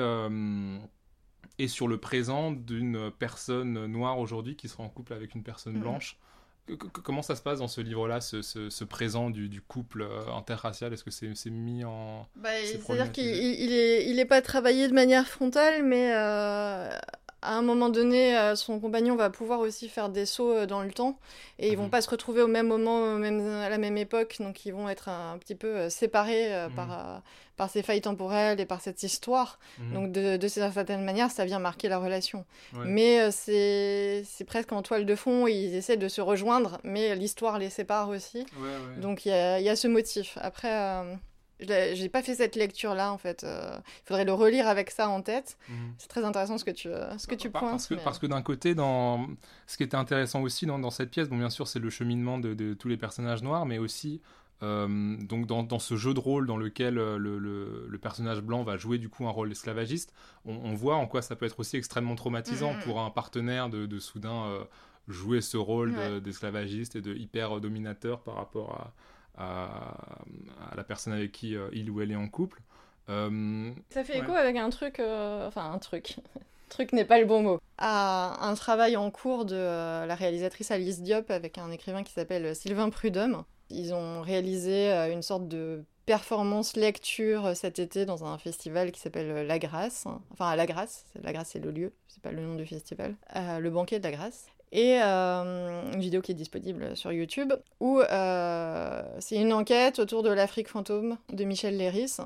et 1.58 1.68
sur 1.68 1.88
le 1.88 1.98
présent 1.98 2.50
d'une 2.50 3.10
personne 3.12 3.86
noire 3.86 4.18
aujourd'hui 4.18 4.56
qui 4.56 4.68
sera 4.68 4.82
en 4.82 4.88
couple 4.88 5.14
avec 5.14 5.34
une 5.34 5.42
personne 5.42 5.78
blanche. 5.78 6.18
Comment 7.04 7.22
ça 7.22 7.34
se 7.34 7.42
passe 7.42 7.58
dans 7.58 7.68
ce 7.68 7.80
livre-là, 7.80 8.20
ce, 8.20 8.42
ce, 8.42 8.84
présent 8.84 9.30
du, 9.30 9.48
du 9.48 9.60
couple 9.60 10.06
interracial? 10.34 10.92
Est-ce 10.92 11.04
que 11.04 11.10
c'est 11.10 11.50
mis 11.50 11.84
en... 11.84 12.26
Bah, 12.36 12.50
C'est-à-dire 12.64 13.12
qu'il 13.12 13.24
il 13.24 13.72
est, 13.72 14.08
il 14.08 14.18
est 14.18 14.24
pas 14.24 14.40
travaillé 14.42 14.86
de 14.88 14.94
manière 14.94 15.26
frontale, 15.26 15.82
mais 15.82 16.12
euh, 16.14 16.90
à 17.42 17.56
un 17.56 17.62
moment 17.62 17.88
donné, 17.88 18.36
euh, 18.36 18.54
son 18.54 18.78
compagnon 18.80 19.16
va 19.16 19.30
pouvoir 19.30 19.60
aussi 19.60 19.88
faire 19.88 20.08
des 20.08 20.26
sauts 20.26 20.52
euh, 20.52 20.66
dans 20.66 20.82
le 20.82 20.90
temps 20.90 21.18
et 21.58 21.70
ils 21.70 21.76
vont 21.76 21.84
mhm. 21.84 21.90
pas 21.90 22.02
se 22.02 22.10
retrouver 22.10 22.42
au 22.42 22.46
même 22.46 22.66
moment, 22.68 23.14
même, 23.16 23.40
à 23.40 23.68
la 23.68 23.78
même 23.78 23.96
époque, 23.96 24.36
donc 24.40 24.66
ils 24.66 24.72
vont 24.72 24.88
être 24.88 25.08
un, 25.08 25.38
petit 25.38 25.54
peu 25.54 25.68
euh, 25.68 25.90
séparés 25.90 26.66
mhm. 26.68 26.74
par, 26.74 27.22
par 27.56 27.70
ces 27.70 27.82
failles 27.82 28.02
temporelles 28.02 28.60
et 28.60 28.66
par 28.66 28.80
cette 28.80 29.02
histoire. 29.02 29.58
Mhm. 29.78 29.92
Donc 29.94 30.12
de, 30.12 30.36
de 30.36 30.48
certaine 30.48 31.04
manière, 31.04 31.30
ça 31.30 31.44
vient 31.44 31.58
marquer 31.58 31.88
la 31.88 31.98
relation. 31.98 32.44
Mais 32.84 33.30
c'est 33.30 34.24
presque 34.46 34.72
en 34.72 34.82
toile 34.82 35.06
de 35.06 35.14
fond, 35.14 35.46
ils 35.46 35.74
essaient 35.74 35.96
de 35.96 36.08
se 36.08 36.20
rejoindre, 36.20 36.78
mais 36.84 37.14
l'histoire 37.16 37.58
les 37.58 37.70
sépare 37.70 38.08
aussi. 38.10 38.44
donc 38.98 39.24
il 39.24 39.30
y 39.30 39.32
a, 39.32 39.60
y 39.60 39.68
a, 39.68 39.76
ce 39.76 39.88
motif. 39.88 40.36
Après 40.40 40.70
j'ai 41.60 42.08
pas 42.08 42.22
fait 42.22 42.34
cette 42.34 42.56
lecture-là, 42.56 43.12
en 43.12 43.18
fait. 43.18 43.42
Il 43.42 43.48
euh, 43.48 43.78
faudrait 44.04 44.24
le 44.24 44.32
relire 44.32 44.66
avec 44.66 44.90
ça 44.90 45.08
en 45.08 45.22
tête. 45.22 45.56
Mhm. 45.68 45.94
C'est 45.98 46.08
très 46.08 46.24
intéressant 46.24 46.58
ce 46.58 46.64
que 46.64 46.70
tu, 46.70 46.88
euh, 46.88 47.16
ce 47.18 47.26
que 47.26 47.34
tu 47.34 47.50
pointes. 47.50 47.70
Parce 47.70 47.86
que, 47.86 47.94
parce 47.94 48.18
que 48.18 48.26
d'un 48.26 48.42
côté, 48.42 48.74
dans... 48.74 49.26
ce 49.66 49.76
qui 49.76 49.82
était 49.82 49.96
intéressant 49.96 50.42
aussi 50.42 50.66
dans, 50.66 50.78
dans 50.78 50.90
cette 50.90 51.10
pièce, 51.10 51.28
bon, 51.28 51.38
bien 51.38 51.50
sûr, 51.50 51.68
c'est 51.68 51.78
le 51.78 51.90
cheminement 51.90 52.38
de, 52.38 52.54
de, 52.54 52.74
tous 52.74 52.88
les 52.88 52.96
personnages 52.96 53.42
noirs, 53.42 53.66
mais 53.66 53.78
aussi 53.78 54.20
euh, 54.62 55.16
donc 55.16 55.46
dans, 55.46 55.62
dans, 55.62 55.78
ce 55.78 55.96
jeu 55.96 56.12
de 56.12 56.20
rôle 56.20 56.46
dans 56.46 56.58
lequel 56.58 56.94
le, 56.94 57.16
le, 57.16 57.86
le, 57.88 57.98
personnage 57.98 58.42
blanc 58.42 58.62
va 58.62 58.76
jouer 58.76 58.98
du 58.98 59.08
coup 59.08 59.26
un 59.26 59.30
rôle 59.30 59.50
esclavagiste, 59.50 60.12
on, 60.44 60.74
voit 60.74 60.96
en 60.96 61.06
quoi 61.06 61.22
ça 61.22 61.34
peut 61.34 61.46
être 61.46 61.58
aussi 61.60 61.78
extrêmement 61.78 62.14
traumatisant 62.14 62.74
mhm. 62.74 62.80
pour 62.80 63.00
un 63.00 63.08
partenaire 63.08 63.70
de, 63.70 63.86
de 63.86 63.98
soudain 63.98 64.66
jouer 65.08 65.40
ce 65.40 65.56
rôle 65.56 66.20
d'esclavagiste 66.20 66.94
et 66.94 67.00
de 67.00 67.14
hyper 67.14 67.58
dominateur 67.62 68.20
par 68.20 68.34
rapport 68.34 68.74
à 68.74 68.92
à, 69.36 69.94
la 70.76 70.84
personne 70.84 71.12
avec 71.12 71.32
qui 71.32 71.56
euh, 71.56 71.68
il 71.72 71.90
ou 71.90 72.00
elle 72.00 72.12
est 72.12 72.16
en 72.16 72.28
couple. 72.28 72.60
Euh, 73.08 73.72
ça 73.90 74.04
fait 74.04 74.18
écho 74.18 74.32
avec 74.32 74.56
un 74.56 74.70
truc, 74.70 75.00
euh, 75.00 75.48
enfin 75.48 75.72
un 75.72 75.78
truc, 75.78 76.16
truc 76.68 76.92
n'est 76.92 77.04
pas 77.04 77.18
le 77.18 77.26
bon 77.26 77.42
mot, 77.42 77.60
à 77.78 78.46
un 78.46 78.54
travail 78.54 78.96
en 78.96 79.10
cours 79.10 79.44
de 79.44 79.56
la 79.56 80.14
réalisatrice 80.14 80.70
Alice 80.70 81.02
Diop 81.02 81.30
avec 81.30 81.58
un 81.58 81.70
écrivain 81.70 82.02
qui 82.02 82.12
s'appelle 82.12 82.54
Sylvain 82.54 82.90
Prudhomme. 82.90 83.44
Ils 83.70 83.94
ont 83.94 84.20
réalisé 84.20 84.90
une 85.12 85.22
sorte 85.22 85.48
de 85.48 85.84
performance 86.06 86.76
lecture 86.76 87.56
cet 87.56 87.78
été 87.78 88.04
dans 88.04 88.24
un 88.24 88.36
festival 88.36 88.90
qui 88.90 89.00
s'appelle 89.00 89.46
La 89.46 89.58
Grâce. 89.58 90.06
Enfin, 90.32 90.48
à 90.48 90.56
La 90.56 90.66
Grâce, 90.66 91.04
La 91.22 91.32
Grâce 91.32 91.50
c'est 91.52 91.64
le 91.64 91.70
lieu, 91.70 91.92
c'est 92.08 92.22
pas 92.22 92.32
le 92.32 92.42
nom 92.42 92.56
du 92.56 92.66
festival. 92.66 93.14
le 93.34 93.70
banquet 93.70 93.98
de 93.98 94.04
La 94.04 94.12
Grâce 94.12 94.46
et 94.72 95.00
euh, 95.02 95.92
une 95.92 96.00
vidéo 96.00 96.20
qui 96.22 96.32
est 96.32 96.34
disponible 96.34 96.96
sur 96.96 97.12
YouTube, 97.12 97.52
où 97.80 98.00
euh, 98.00 99.02
c'est 99.18 99.36
une 99.36 99.52
enquête 99.52 99.98
autour 99.98 100.22
de 100.22 100.30
l'Afrique 100.30 100.68
fantôme 100.68 101.18
de 101.32 101.44
Michel 101.44 101.76
Léris. 101.76 102.18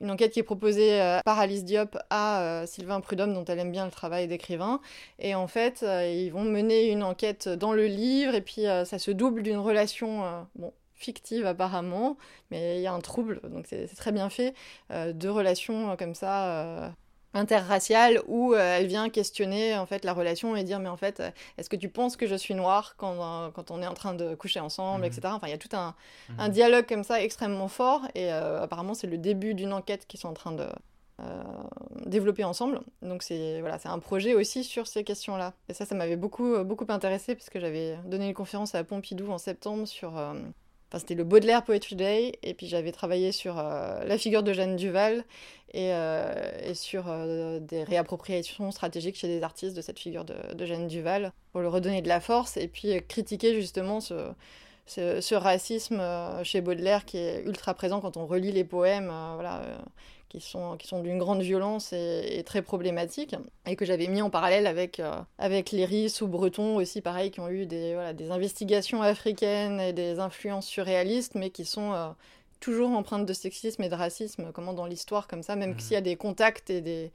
Une 0.00 0.10
enquête 0.10 0.32
qui 0.32 0.38
est 0.38 0.44
proposée 0.44 1.00
euh, 1.00 1.18
par 1.24 1.38
Alice 1.38 1.64
Diop 1.64 1.98
à 2.08 2.64
Sylvain 2.66 3.00
Prudhomme, 3.00 3.34
dont 3.34 3.44
elle 3.44 3.58
aime 3.58 3.72
bien 3.72 3.84
le 3.84 3.90
travail 3.90 4.28
d'écrivain. 4.28 4.80
Et 5.18 5.34
en 5.34 5.46
fait, 5.46 5.82
ils 5.82 6.30
vont 6.30 6.44
mener 6.44 6.90
une 6.90 7.02
enquête 7.02 7.48
dans 7.48 7.72
le 7.72 7.86
livre, 7.86 8.34
et 8.34 8.40
puis 8.40 8.62
ça 8.62 8.98
se 8.98 9.10
double 9.10 9.42
d'une 9.42 9.58
relation, 9.58 10.46
bon, 10.54 10.72
fictive 10.94 11.44
apparemment, 11.44 12.16
mais 12.50 12.78
il 12.78 12.82
y 12.82 12.86
a 12.86 12.92
un 12.92 13.00
trouble, 13.00 13.40
donc 13.50 13.66
c'est 13.68 13.86
très 13.96 14.12
bien 14.12 14.30
fait, 14.30 14.54
de 14.90 15.28
relations 15.28 15.96
comme 15.96 16.14
ça 16.14 16.94
interraciale 17.34 18.20
où 18.26 18.54
euh, 18.54 18.78
elle 18.78 18.86
vient 18.86 19.08
questionner 19.08 19.76
en 19.76 19.86
fait 19.86 20.04
la 20.04 20.12
relation 20.12 20.56
et 20.56 20.64
dire 20.64 20.80
mais 20.80 20.88
en 20.88 20.96
fait 20.96 21.20
euh, 21.20 21.30
est-ce 21.58 21.70
que 21.70 21.76
tu 21.76 21.88
penses 21.88 22.16
que 22.16 22.26
je 22.26 22.34
suis 22.34 22.54
noire 22.54 22.94
quand, 22.96 23.46
euh, 23.46 23.50
quand 23.50 23.70
on 23.70 23.82
est 23.82 23.86
en 23.86 23.94
train 23.94 24.14
de 24.14 24.34
coucher 24.34 24.60
ensemble 24.60 25.04
etc 25.04 25.20
mhm. 25.24 25.34
enfin 25.34 25.46
il 25.46 25.50
y 25.50 25.54
a 25.54 25.58
tout 25.58 25.74
un, 25.76 25.94
un, 26.38 26.48
mhm. 26.48 26.52
dialogue 26.52 26.86
comme 26.88 27.04
ça 27.04 27.22
extrêmement 27.22 27.68
fort 27.68 28.02
et 28.14 28.30
apparemment 28.30 28.94
c'est 28.94 29.06
le 29.06 29.18
début 29.18 29.54
d'une 29.54 29.72
enquête 29.72 30.06
qu'ils 30.06 30.20
sont 30.20 30.28
en 30.28 30.34
train 30.34 30.52
de 30.52 30.66
développer 32.06 32.44
ensemble 32.44 32.80
donc 33.02 33.22
c'est 33.22 33.60
voilà 33.60 33.78
c'est 33.78 33.90
un 33.90 33.98
projet 33.98 34.34
aussi 34.34 34.64
sur 34.64 34.86
ces 34.86 35.04
questions 35.04 35.36
là 35.36 35.52
et 35.68 35.74
ça 35.74 35.84
ça 35.84 35.94
m'avait 35.94 36.16
beaucoup 36.16 36.64
beaucoup 36.64 36.86
intéressé 36.88 37.34
parce 37.34 37.50
que 37.50 37.60
j'avais 37.60 37.98
donné 38.06 38.28
une 38.28 38.34
conférence 38.34 38.74
à 38.74 38.82
Pompidou 38.84 39.30
en 39.30 39.36
septembre 39.36 39.86
sur 39.86 40.12
C'était 40.98 41.14
le 41.14 41.22
Baudelaire 41.22 41.62
Poetry 41.62 41.94
Day, 41.94 42.32
et 42.42 42.52
puis 42.52 42.66
j'avais 42.66 42.90
travaillé 42.90 43.30
sur 43.30 43.58
euh, 43.58 44.04
la 44.04 44.18
figure 44.18 44.42
de 44.42 44.52
Jeanne 44.52 44.74
Duval 44.74 45.24
et, 45.72 45.92
euh, 45.92 46.74
sur 46.74 47.04
euh, 47.06 47.60
des 47.60 47.84
réappropriations 47.84 48.72
stratégiques 48.72 49.16
chez 49.16 49.28
des 49.28 49.42
artistes 49.44 49.76
de 49.76 49.82
cette 49.82 50.00
figure 50.00 50.24
de, 50.24 50.66
Jeanne 50.66 50.88
Duval, 50.88 51.32
pour 51.52 51.60
lui 51.60 51.68
redonner 51.68 52.02
de 52.02 52.08
la 52.08 52.20
force, 52.20 52.56
et 52.56 52.66
puis 52.66 53.00
critiquer 53.06 53.54
justement 53.54 54.00
ce, 54.00 55.34
racisme 55.34 56.02
chez 56.42 56.60
Baudelaire 56.60 57.04
qui 57.04 57.18
est 57.18 57.44
ultra 57.44 57.72
présent 57.74 58.00
quand 58.00 58.16
on 58.16 58.26
relit 58.26 58.50
les 58.50 58.64
poèmes. 58.64 59.12
Qui 60.30 60.40
sont, 60.40 60.76
qui 60.76 60.86
sont 60.86 61.02
d'une 61.02 61.18
grande 61.18 61.42
violence 61.42 61.92
et, 61.92 62.42
très 62.46 62.62
problématiques, 62.62 63.34
et 63.66 63.76
que 63.76 63.84
j'avais 63.84 64.06
mis 64.06 64.22
en 64.22 64.30
parallèle 64.30 64.66
avec, 64.66 65.00
euh, 65.00 65.12
avec 65.38 65.72
les 65.72 65.90
ou 66.22 66.28
Breton 66.28 66.76
aussi, 66.76 67.00
pareil, 67.02 67.32
qui 67.32 67.40
ont 67.40 67.48
eu 67.48 67.66
des, 67.66 67.94
voilà, 67.94 68.12
des 68.14 68.30
investigations 68.30 69.02
africaines 69.02 69.80
et 69.80 69.92
des 69.92 70.20
influences 70.20 70.66
surréalistes, 70.66 71.34
mais 71.34 71.50
qui 71.50 71.64
sont 71.64 71.92
euh, 71.92 72.08
toujours 72.60 72.90
empreintes 72.90 73.26
de 73.26 73.32
sexisme 73.32 73.82
et 73.82 73.88
de 73.88 73.94
racisme, 73.94 74.52
comment 74.52 74.72
dans 74.72 74.86
l'histoire 74.86 75.26
comme 75.26 75.42
ça, 75.42 75.56
même 75.56 75.74
mmh. 75.74 75.80
s'il 75.80 75.92
y 75.92 75.96
a 75.96 76.02
des 76.02 76.16
contacts 76.16 76.70
et 76.70 76.80
des, 76.80 77.10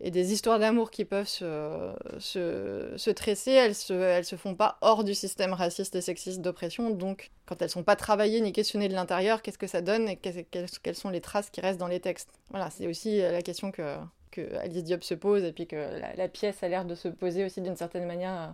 et 0.00 0.10
des 0.10 0.32
histoires 0.32 0.58
d'amour 0.58 0.90
qui 0.90 1.04
peuvent 1.04 1.28
se, 1.28 1.94
se, 2.18 2.92
se, 2.96 3.10
tresser, 3.10 3.52
elles 3.52 3.74
se, 3.74 3.94
elles 3.94 4.24
se 4.24 4.36
font 4.36 4.54
pas 4.54 4.76
hors 4.82 5.04
du 5.04 5.14
système 5.14 5.54
raciste 5.54 5.94
et 5.94 6.00
sexiste 6.02 6.42
d'oppression. 6.42 6.90
Donc, 6.90 7.30
quand 7.46 7.62
elles 7.62 7.70
sont 7.70 7.82
pas 7.82 7.96
travaillées 7.96 8.40
ni 8.40 8.52
questionnées 8.52 8.88
de 8.88 8.94
l'intérieur, 8.94 9.40
qu'est-ce 9.40 9.58
que 9.58 9.66
ça 9.66 9.80
donne 9.80 10.08
et 10.08 10.16
quelles, 10.16 10.96
sont 10.96 11.10
les 11.10 11.20
traces 11.20 11.48
qui 11.48 11.60
restent 11.60 11.80
dans 11.80 11.88
les 11.88 12.00
textes? 12.00 12.30
Voilà, 12.50 12.68
c'est 12.70 12.86
aussi 12.86 13.20
la 13.20 13.40
question 13.40 13.70
que, 13.70 13.96
que 14.30 14.54
Alice 14.56 14.84
Diop 14.84 15.02
se 15.02 15.14
pose 15.14 15.44
et 15.44 15.52
puis 15.52 15.66
que 15.66 15.76
la, 16.16 16.28
pièce 16.28 16.62
a 16.62 16.68
l'air 16.68 16.84
de 16.84 16.94
se 16.94 17.08
poser 17.08 17.44
aussi 17.44 17.62
d'une 17.62 17.76
certaine 17.76 18.06
manière 18.06 18.34
euh, 18.34 18.48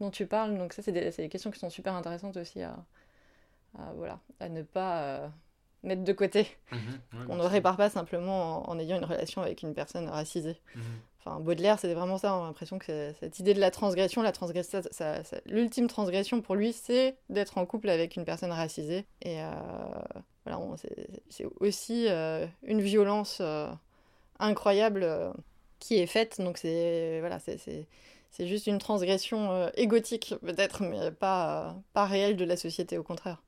dont 0.00 0.10
tu 0.10 0.26
parles. 0.26 0.56
Donc 0.56 0.72
ça, 0.72 0.82
c'est 0.82 0.92
des, 0.92 1.10
des, 1.10 1.28
questions 1.28 1.50
qui 1.50 1.58
sont 1.58 1.70
super 1.70 1.94
intéressantes 1.94 2.38
aussi 2.38 2.62
à, 2.62 2.76
voilà, 3.96 4.20
à 4.40 4.48
ne 4.48 4.62
pas... 4.62 5.02
Euh, 5.02 5.28
mettre 5.82 6.04
de 6.04 6.12
côté. 6.12 6.48
Mhm, 6.72 7.26
on 7.28 7.36
ne 7.36 7.42
répare 7.42 7.76
pas 7.76 7.90
simplement 7.90 8.68
en, 8.68 8.78
ayant 8.78 8.98
une 8.98 9.04
relation 9.04 9.42
avec 9.42 9.62
une 9.62 9.74
personne 9.74 10.08
racisée. 10.08 10.60
Mhm. 10.74 10.82
Enfin, 11.20 11.40
Baudelaire, 11.40 11.78
c'était 11.78 11.94
vraiment 11.94 12.18
ça. 12.18 12.34
On 12.36 12.44
a 12.44 12.46
l'impression 12.46 12.78
que 12.78 13.12
cette 13.20 13.38
idée 13.38 13.54
de 13.54 13.60
la 13.60 13.70
transgression, 13.70 14.22
la 14.22 14.32
transgression, 14.32 14.80
l'ultime 15.46 15.88
transgression 15.88 16.40
pour 16.40 16.54
lui, 16.54 16.72
c'est 16.72 17.16
d'être 17.28 17.58
en 17.58 17.66
couple 17.66 17.90
avec 17.90 18.16
une 18.16 18.24
personne 18.24 18.52
racisée. 18.52 19.04
Et 19.22 19.42
euh, 19.42 19.50
voilà, 20.46 20.60
c'est 21.28 21.46
aussi 21.60 22.06
euh, 22.08 22.46
une 22.62 22.80
violence 22.80 23.38
euh, 23.40 23.68
incroyable 24.38 25.06
qui 25.80 25.98
est 25.98 26.06
faite. 26.06 26.40
Donc 26.40 26.58
c'est 26.58 27.18
voilà, 27.20 27.38
c'est 27.40 27.86
c'est 28.30 28.46
juste 28.46 28.66
une 28.66 28.78
transgression 28.78 29.50
euh, 29.50 29.70
égotique, 29.74 30.34
peut-être, 30.42 30.82
mais 30.82 31.10
pas, 31.10 31.76
pas 31.92 32.04
réelle 32.04 32.36
de 32.36 32.44
la 32.44 32.56
société, 32.56 32.98
au 32.98 33.02
contraire. 33.02 33.42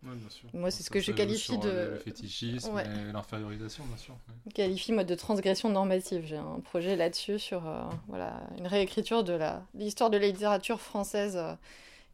Moi, 0.52 0.70
c'est 0.70 0.82
ce 0.82 0.90
que 0.90 1.00
je 1.00 1.12
qualifie 1.12 1.58
de. 1.58 1.68
Le 1.68 1.96
fétichisme 1.96 2.78
et 2.78 3.12
l'infériorisation, 3.12 3.84
bien 3.84 3.96
sûr. 3.96 4.16
Je 4.46 4.52
qualifie, 4.52 4.92
moi, 4.92 5.04
de 5.04 5.14
transgression 5.14 5.68
normative. 5.68 6.22
J'ai 6.24 6.38
un 6.38 6.60
projet 6.60 6.96
là-dessus 6.96 7.38
sur 7.38 7.68
euh, 7.68 7.82
voilà, 8.08 8.42
une 8.58 8.66
réécriture 8.66 9.22
de 9.22 9.38
l'histoire 9.74 10.10
de 10.10 10.16
la 10.16 10.26
littérature 10.26 10.80
française 10.80 11.36
euh, 11.36 11.54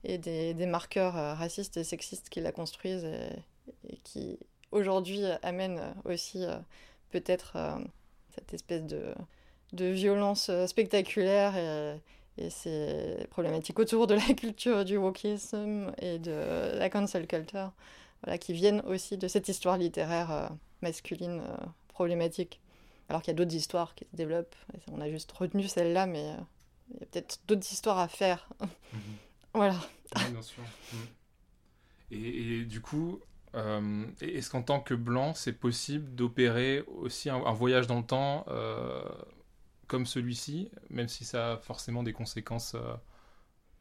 et 0.04 0.18
des, 0.18 0.52
des, 0.52 0.66
marqueurs 0.66 1.14
racistes 1.14 1.76
et 1.76 1.84
sexistes 1.84 2.28
qui 2.28 2.40
la 2.40 2.52
construisent 2.52 3.04
et, 3.04 3.30
et 3.88 3.96
qui, 4.04 4.38
aujourd'hui, 4.70 5.22
amènent 5.42 5.94
aussi 6.04 6.44
peut-être 7.10 7.56
cette 8.34 8.54
espèce 8.54 8.84
de, 8.84 9.14
de 9.72 9.86
violence 9.86 10.50
spectaculaire 10.66 11.56
et 11.56 11.98
et 12.38 12.50
c'est 12.50 13.26
problématique 13.30 13.78
autour 13.78 14.06
de 14.06 14.14
la 14.14 14.20
culture 14.34 14.84
du 14.84 14.96
wokisme 14.96 15.92
et 15.98 16.18
de 16.18 16.76
la 16.78 16.90
cancel 16.90 17.26
culture, 17.26 17.72
voilà, 18.22 18.38
qui 18.38 18.52
viennent 18.52 18.80
aussi 18.86 19.16
de 19.16 19.28
cette 19.28 19.48
histoire 19.48 19.78
littéraire 19.78 20.30
euh, 20.30 20.48
masculine 20.82 21.40
euh, 21.40 21.66
problématique. 21.88 22.60
Alors 23.08 23.22
qu'il 23.22 23.30
y 23.32 23.36
a 23.36 23.36
d'autres 23.36 23.54
histoires 23.54 23.94
qui 23.94 24.04
se 24.10 24.16
développent. 24.16 24.56
on 24.90 25.00
a 25.00 25.08
juste 25.08 25.30
retenu 25.32 25.66
celle-là, 25.68 26.06
mais 26.06 26.30
euh, 26.30 26.36
il 26.90 27.00
y 27.00 27.02
a 27.02 27.06
peut-être 27.06 27.40
d'autres 27.46 27.72
histoires 27.72 27.98
à 27.98 28.08
faire. 28.08 28.48
Mhm. 28.60 29.00
voilà. 29.54 29.76
bien 30.30 30.42
sûr. 30.42 30.62
Mhm. 30.92 30.98
Et, 32.12 32.58
et, 32.60 32.64
du 32.64 32.80
coup, 32.80 33.20
Est-ce 34.20 34.50
qu'en 34.50 34.62
tant 34.62 34.80
que 34.80 34.94
blanc, 34.94 35.32
c'est 35.34 35.54
possible 35.54 36.14
d'opérer 36.14 36.84
aussi 36.88 37.30
un, 37.30 37.36
un, 37.36 37.52
voyage 37.52 37.86
dans 37.86 37.98
le 37.98 38.04
temps 38.04 38.44
comme 39.86 40.06
celui-ci, 40.06 40.70
même 40.90 41.08
si 41.08 41.24
ça 41.24 41.52
a 41.52 41.56
forcément 41.58 42.02
des 42.02 42.12
conséquences 42.12 42.74
euh, 42.74 42.94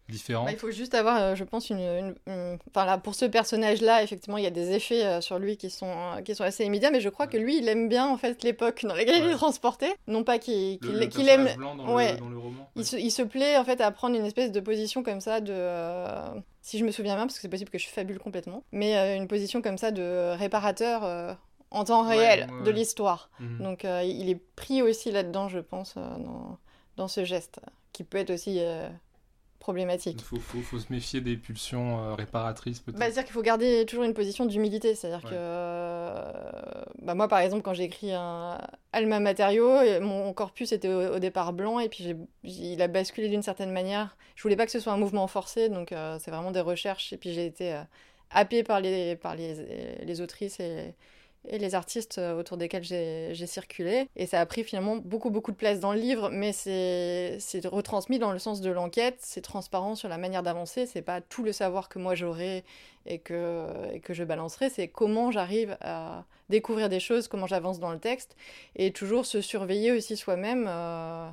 différentes 0.10 0.46
bah, 0.46 0.52
Il 0.52 0.60
faut 0.60 0.72
juste 0.72 0.94
avoir, 0.94 1.20
euh, 1.20 1.36
je 1.36 1.44
pense, 1.44 1.70
une, 1.70 1.80
une, 1.80 2.16
une... 2.28 2.58
Enfin, 2.70 2.86
là, 2.86 2.98
pour 2.98 3.16
ce 3.16 3.26
personnage-là, 3.26 4.04
effectivement, 4.04 4.38
il 4.38 4.44
y 4.44 4.48
a 4.48 4.52
des 4.52 4.72
effets 4.72 5.04
euh, 5.04 5.22
sur 5.22 5.40
lui 5.40 5.58
qui 5.58 5.70
sont, 5.70 5.94
qui 6.24 6.36
sont 6.36 6.44
assez 6.44 6.64
immédiats, 6.64 6.92
mais 6.92 7.02
je 7.02 7.10
crois 7.10 7.28
que 7.28 7.38
lui, 7.38 7.58
il 7.58 7.68
aime 7.68 7.90
bien 7.90 8.08
en 8.08 8.18
fait 8.18 8.44
l'époque 8.44 8.84
dans 8.84 8.94
laquelle 8.96 9.22
ouais. 9.22 9.30
il 9.30 9.32
est 9.32 9.36
transporté. 9.36 9.88
Non 10.08 10.24
pas 10.24 10.38
qu'il 10.38 10.80
qu 10.80 11.10
qu 11.10 11.22
aime. 11.28 11.50
Dans, 11.58 11.94
ouais. 11.94 12.14
le, 12.14 12.20
dans 12.20 12.30
le 12.30 12.38
roman. 12.38 12.70
Il, 12.76 12.86
se, 12.86 12.98
il 12.98 13.12
se 13.12 13.22
plaît 13.22 13.58
en 13.58 13.64
fait 13.64 13.82
à 13.82 13.92
prendre 13.92 14.16
une 14.16 14.26
espèce 14.26 14.52
de 14.52 14.60
position 14.60 15.04
comme 15.04 15.22
ça 15.22 15.42
de. 15.42 16.42
Si 16.62 16.80
je 16.80 16.84
me 16.84 16.90
souviens 16.90 17.16
bien, 17.16 17.28
parce 17.28 17.36
que 17.36 17.42
c'est 17.42 17.50
possible 17.50 17.70
que 17.70 17.78
je 17.78 17.88
fabule 17.88 18.18
complètement, 18.18 18.64
mais 18.72 18.98
euh, 18.98 19.16
une 19.16 19.28
position 19.28 19.62
comme 19.62 19.78
ça 19.78 19.92
de 19.92 20.36
réparateur 20.36 21.04
euh, 21.04 21.34
en 21.72 21.84
temps 21.84 22.08
réel 22.08 22.50
ouais, 22.50 22.64
de 22.64 22.72
l'histoire. 22.72 23.30
-hmm. 23.40 23.62
Donc 23.62 23.86
euh, 23.86 24.04
il 24.04 24.30
est 24.30 24.42
pris 24.56 24.82
aussi 24.82 25.12
là-dedans, 25.12 25.50
je 25.50 25.60
pense, 25.60 25.96
euh, 25.98 26.18
dans, 26.18 26.58
dans, 26.98 27.08
ce 27.08 27.24
geste, 27.26 27.60
qui 27.92 28.04
peut 28.04 28.18
être 28.18 28.32
aussi 28.32 28.60
euh, 28.60 28.88
problématique. 29.60 30.20
Il 30.20 30.24
faut, 30.24 30.40
faut, 30.40 30.62
faut, 30.62 30.80
se 30.80 30.92
méfier 30.94 31.22
des 31.22 31.38
pulsions 31.38 32.00
euh, 32.00 32.14
réparatrices, 32.14 32.80
peut-être. 32.80 33.00
Bah, 33.00 33.06
C'est-à-dire 33.06 33.26
qu'il 33.26 33.34
faut 33.34 33.42
garder 33.42 33.86
toujours 33.86 34.06
une 34.06 34.14
position 34.14 34.46
d'humilité. 34.46 34.96
C'est-à-dire 34.96 35.28
que 35.30 35.36
bah, 37.02 37.16
moi, 37.16 37.28
par 37.28 37.40
exemple, 37.40 37.64
quand 37.64 37.74
j'ai 37.74 37.86
écrit 37.86 38.14
un 38.14 38.60
Alma 38.94 39.20
Matériaux, 39.20 40.00
mon 40.02 40.34
corpus 40.34 40.72
était 40.72 40.88
au, 40.88 41.16
au 41.16 41.20
départ 41.20 41.52
blanc 41.52 41.80
et 41.80 41.90
puis 41.90 42.16
il 42.44 42.82
a 42.82 42.88
basculé 42.88 43.28
d'une 43.28 43.42
certaine 43.42 43.72
manière. 43.72 44.16
Je 44.36 44.44
voulais 44.44 44.56
pas 44.56 44.66
que 44.66 44.72
ce 44.72 44.80
soit 44.80 44.94
un 44.94 44.98
mouvement 44.98 45.28
forcé, 45.28 45.70
donc 45.70 45.92
euh, 45.92 46.18
c'est 46.22 46.32
vraiment 46.32 46.52
des 46.52 46.62
recherches. 46.62 47.12
Et 47.14 47.18
puis 47.18 47.34
j'ai 47.34 47.46
été 47.46 47.82
happée 48.30 48.64
par 48.64 48.80
les, 48.82 49.16
par 49.16 49.36
les, 49.36 49.56
les 50.06 50.22
autrices 50.22 50.60
et 50.60 50.94
et 51.50 51.58
les 51.58 51.76
artistes 51.76 52.18
euh, 52.18 52.38
autour 52.40 52.58
desquels 52.58 52.84
j'ai 52.84 53.46
circulé. 53.46 54.08
Et 54.16 54.26
ça 54.26 54.40
a 54.40 54.46
pris 54.46 54.64
finalement 54.64 54.98
beaucoup, 54.98 55.30
beaucoup 55.30 55.52
de 55.52 55.58
place 55.58 55.80
dans 55.80 55.94
le 55.94 56.00
livre, 56.00 56.30
mais 56.32 56.52
c'est 56.52 57.40
retransmis 57.66 58.20
dans 58.20 58.32
le 58.32 58.40
sens 58.40 58.62
de 58.62 58.72
l'enquête, 58.72 59.18
c'est 59.20 59.42
transparent 59.42 59.96
sur 59.96 60.10
la 60.10 60.18
manière 60.18 60.44
d'avancer, 60.44 60.86
c'est 60.86 61.02
pas 61.02 61.22
tout 61.22 61.44
le 61.44 61.52
savoir 61.52 61.90
que 61.90 62.00
moi 62.00 62.16
j'aurai 62.16 62.64
et 63.06 63.20
que, 63.20 63.68
et 63.94 64.00
que 64.00 64.14
je 64.14 64.24
balancerai, 64.24 64.70
c'est 64.70 64.88
comment 64.88 65.32
j'arrive 65.32 65.78
à 65.82 66.26
découvrir 66.50 66.90
des 66.90 67.00
choses, 67.00 67.28
comment 67.28 67.48
j'avance 67.48 67.80
dans 67.80 67.92
le 67.92 68.00
texte, 68.00 68.36
et 68.76 68.92
toujours 68.92 69.26
se 69.26 69.42
surveiller 69.42 69.92
aussi 69.92 70.18
soi-même. 70.18 70.66
Euh, 70.68 71.30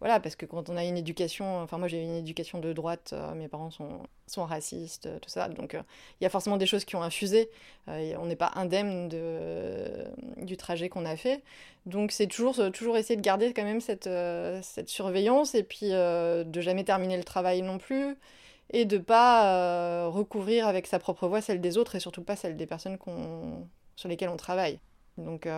voilà, 0.00 0.20
parce 0.20 0.36
que 0.36 0.44
quand 0.44 0.68
on 0.68 0.76
a 0.76 0.84
une 0.84 0.98
éducation, 0.98 1.62
enfin 1.62 1.78
moi 1.78 1.88
j'ai 1.88 2.02
une 2.02 2.16
éducation 2.16 2.58
de 2.58 2.72
droite, 2.74 3.10
euh, 3.14 3.34
mes 3.34 3.48
parents 3.48 3.70
sont, 3.70 4.44
racistes, 4.44 5.08
tout 5.22 5.30
ça, 5.30 5.48
donc 5.48 5.72
il 5.72 5.78
euh, 5.78 5.82
y 6.20 6.26
a 6.26 6.28
forcément 6.28 6.58
des 6.58 6.66
choses 6.66 6.84
qui 6.84 6.96
ont 6.96 7.02
infusé, 7.02 7.48
euh, 7.88 8.14
on 8.18 8.26
n'est 8.26 8.36
pas 8.36 8.52
indemne 8.56 9.08
de, 9.08 10.04
du 10.44 10.58
trajet 10.58 10.90
qu'on 10.90 11.06
a 11.06 11.16
fait, 11.16 11.42
donc 11.86 12.12
c'est 12.12 12.26
toujours, 12.26 12.60
toujours 12.72 12.98
essayer 12.98 13.16
de 13.16 13.22
garder 13.22 13.54
quand 13.54 13.64
même 13.64 13.80
cette, 13.80 14.08
cette 14.62 14.90
surveillance 14.90 15.54
et 15.54 15.62
puis 15.62 15.90
de 15.90 16.60
jamais 16.60 16.84
terminer 16.84 17.16
le 17.16 17.24
travail 17.24 17.62
non 17.62 17.78
plus, 17.78 18.16
et 18.70 18.84
de 18.84 18.98
pas 18.98 20.08
recouvrir 20.08 20.66
avec 20.66 20.86
sa 20.88 20.98
propre 20.98 21.26
voix 21.26 21.40
celle 21.40 21.62
des 21.62 21.78
autres 21.78 21.94
et 21.94 22.00
surtout 22.00 22.22
pas 22.22 22.36
celle 22.36 22.56
des 22.56 22.66
personnes 22.66 22.98
sur 23.94 24.08
lesquelles 24.10 24.28
on 24.28 24.36
travaille. 24.36 24.78
Donc 25.16 25.48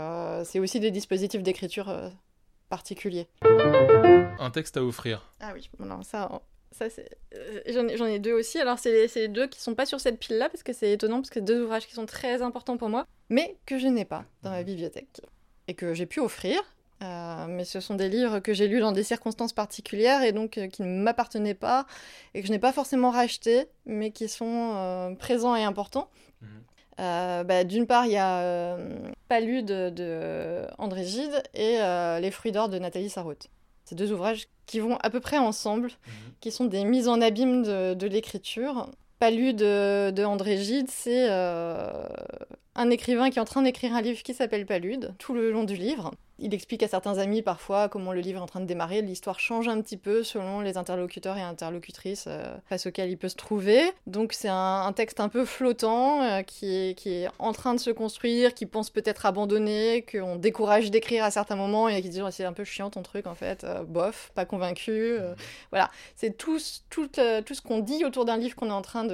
c'est 0.44 0.60
aussi 0.60 0.78
des 0.78 0.92
dispositifs 0.92 1.42
d'écriture 1.42 1.92
particuliers. 2.68 3.26
Un 4.38 4.50
texte 4.50 4.76
à 4.76 4.84
offrir. 4.84 5.32
Ah 5.40 5.52
oui, 5.54 5.68
non, 5.78 6.02
ça, 6.02 6.40
ça 6.70 6.86
euh, 7.34 7.96
j'en 7.96 8.06
ai, 8.06 8.18
deux 8.18 8.32
aussi. 8.32 8.58
Alors, 8.58 8.78
c'est 8.78 8.92
les, 8.92 9.20
les, 9.22 9.28
deux 9.28 9.46
qui 9.46 9.60
sont 9.60 9.74
pas 9.74 9.86
sur 9.86 10.00
cette 10.00 10.18
pile-là, 10.18 10.48
parce 10.48 10.62
que 10.62 10.72
c'est 10.72 10.92
étonnant, 10.92 11.16
parce 11.16 11.30
que 11.30 11.34
c'est 11.34 11.44
deux 11.44 11.62
ouvrages 11.64 11.86
qui 11.86 11.94
sont 11.94 12.06
très 12.06 12.42
importants 12.42 12.76
pour 12.76 12.88
moi, 12.88 13.06
mais 13.30 13.56
que 13.66 13.78
je 13.78 13.86
n'ai 13.86 14.04
pas 14.04 14.24
dans 14.42 14.50
ma 14.50 14.62
bibliothèque. 14.62 15.20
Et 15.66 15.74
que 15.74 15.94
j'ai 15.94 16.06
pu 16.06 16.20
offrir. 16.20 16.60
Euh, 17.02 17.46
mais 17.48 17.64
ce 17.64 17.78
sont 17.78 17.94
des 17.94 18.08
livres 18.08 18.40
que 18.40 18.52
j'ai 18.52 18.66
lus 18.66 18.80
dans 18.80 18.90
des 18.90 19.04
circonstances 19.04 19.52
particulières 19.52 20.24
et 20.24 20.32
donc 20.32 20.58
euh, 20.58 20.66
qui 20.66 20.82
ne 20.82 21.00
m'appartenaient 21.00 21.54
pas 21.54 21.86
et 22.34 22.40
que 22.40 22.46
je 22.48 22.52
n'ai 22.52 22.58
pas 22.58 22.72
forcément 22.72 23.10
rachetés, 23.10 23.66
mais 23.86 24.10
qui 24.10 24.28
sont 24.28 24.72
euh, 24.74 25.14
présents 25.14 25.54
et 25.54 25.62
importants. 25.62 26.10
Mmh. 26.42 26.46
Euh, 27.00 27.44
bah, 27.44 27.62
D'une 27.62 27.86
part, 27.86 28.06
il 28.06 28.12
y 28.12 28.16
a 28.16 28.76
Palude 29.28 29.66
de, 29.66 30.66
André 30.78 31.04
Gide 31.04 31.42
et 31.54 31.78
Les 32.20 32.30
fruits 32.32 32.50
d'or 32.50 32.68
de 32.68 32.78
Nathalie 32.78 33.10
Sarraute. 33.10 33.48
Ces 33.88 33.94
deux 33.94 34.12
ouvrages 34.12 34.48
qui 34.66 34.80
vont 34.80 34.98
à 34.98 35.08
peu 35.08 35.18
près 35.18 35.38
ensemble, 35.38 35.88
mmh. 35.88 36.10
qui 36.40 36.50
sont 36.50 36.66
des 36.66 36.84
mises 36.84 37.08
en 37.08 37.22
abîme 37.22 37.62
de, 37.62 37.94
de 37.94 38.06
l'écriture. 38.06 38.90
Palude 39.18 39.56
de, 39.56 40.10
de 40.10 40.24
André 40.24 40.58
Gide, 40.58 40.90
c'est 40.90 41.26
un 42.78 42.90
écrivain 42.90 43.28
qui 43.28 43.38
est 43.38 43.42
en 43.42 43.44
train 43.44 43.62
d'écrire 43.62 43.94
un 43.94 44.00
livre 44.00 44.22
qui 44.22 44.32
s'appelle 44.32 44.64
Palude, 44.64 45.12
tout 45.18 45.34
le 45.34 45.50
long 45.50 45.64
du 45.64 45.74
livre. 45.74 46.12
Il 46.40 46.54
explique 46.54 46.84
à 46.84 46.88
certains 46.88 47.18
amis 47.18 47.42
parfois 47.42 47.88
comment 47.88 48.12
le 48.12 48.20
livre 48.20 48.38
est 48.38 48.42
en 48.42 48.46
train 48.46 48.60
de 48.60 48.66
démarrer. 48.66 49.02
L'histoire 49.02 49.40
change 49.40 49.66
un 49.66 49.80
petit 49.80 49.96
peu 49.96 50.22
selon 50.22 50.60
les 50.60 50.76
interlocuteurs 50.76 51.36
et 51.36 51.42
interlocutrices 51.42 52.26
euh, 52.28 52.56
face 52.68 52.86
auxquels 52.86 53.10
il 53.10 53.18
peut 53.18 53.28
se 53.28 53.34
trouver. 53.34 53.82
Donc 54.06 54.32
c'est 54.32 54.48
un, 54.48 54.84
un, 54.86 54.92
texte 54.92 55.18
un 55.18 55.28
peu 55.28 55.44
flottant 55.44 56.22
euh, 56.22 56.42
qui, 56.42 56.72
est, 56.72 56.94
qui 56.96 57.10
est 57.10 57.28
en 57.40 57.50
train 57.50 57.74
de 57.74 57.80
se 57.80 57.90
construire, 57.90 58.54
qui 58.54 58.66
pense 58.66 58.90
peut-être 58.90 59.26
abandonner, 59.26 60.06
qu'on 60.08 60.36
décourage 60.36 60.92
d'écrire 60.92 61.24
à 61.24 61.32
certains 61.32 61.56
moments 61.56 61.88
et 61.88 62.00
qui 62.00 62.08
dit 62.08 62.22
oh, 62.22 62.30
c'est 62.30 62.44
un 62.44 62.52
peu 62.52 62.62
chiant 62.62 62.90
ton 62.90 63.02
truc 63.02 63.26
en 63.26 63.34
fait, 63.34 63.64
euh, 63.64 63.82
bof, 63.82 64.30
pas 64.36 64.44
convaincu. 64.44 64.92
Euh, 64.92 65.34
voilà, 65.72 65.90
c'est 66.14 66.36
tout, 66.36 66.60
tout, 66.88 67.08
tout 67.08 67.54
ce 67.54 67.62
qu'on 67.62 67.80
dit 67.80 68.04
autour 68.04 68.24
d'un 68.24 68.36
livre 68.36 68.54
qu'on 68.54 68.68
est 68.68 68.70
en 68.70 68.82
train 68.82 69.04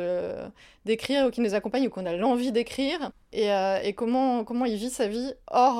d'écrire 0.85 1.26
ou 1.26 1.30
qui 1.30 1.41
nous 1.41 1.55
accompagne 1.55 1.87
ou 1.87 1.91
qu'on 1.91 2.07
a 2.07 2.14
l'envie 2.14 2.53
d'écrire 2.53 3.11
et, 3.32 3.49
et, 3.82 3.93
comment, 3.95 4.45
comment 4.45 4.64
il 4.64 4.76
vit 4.76 4.91
sa 4.91 5.09
vie 5.09 5.32
hors, 5.51 5.78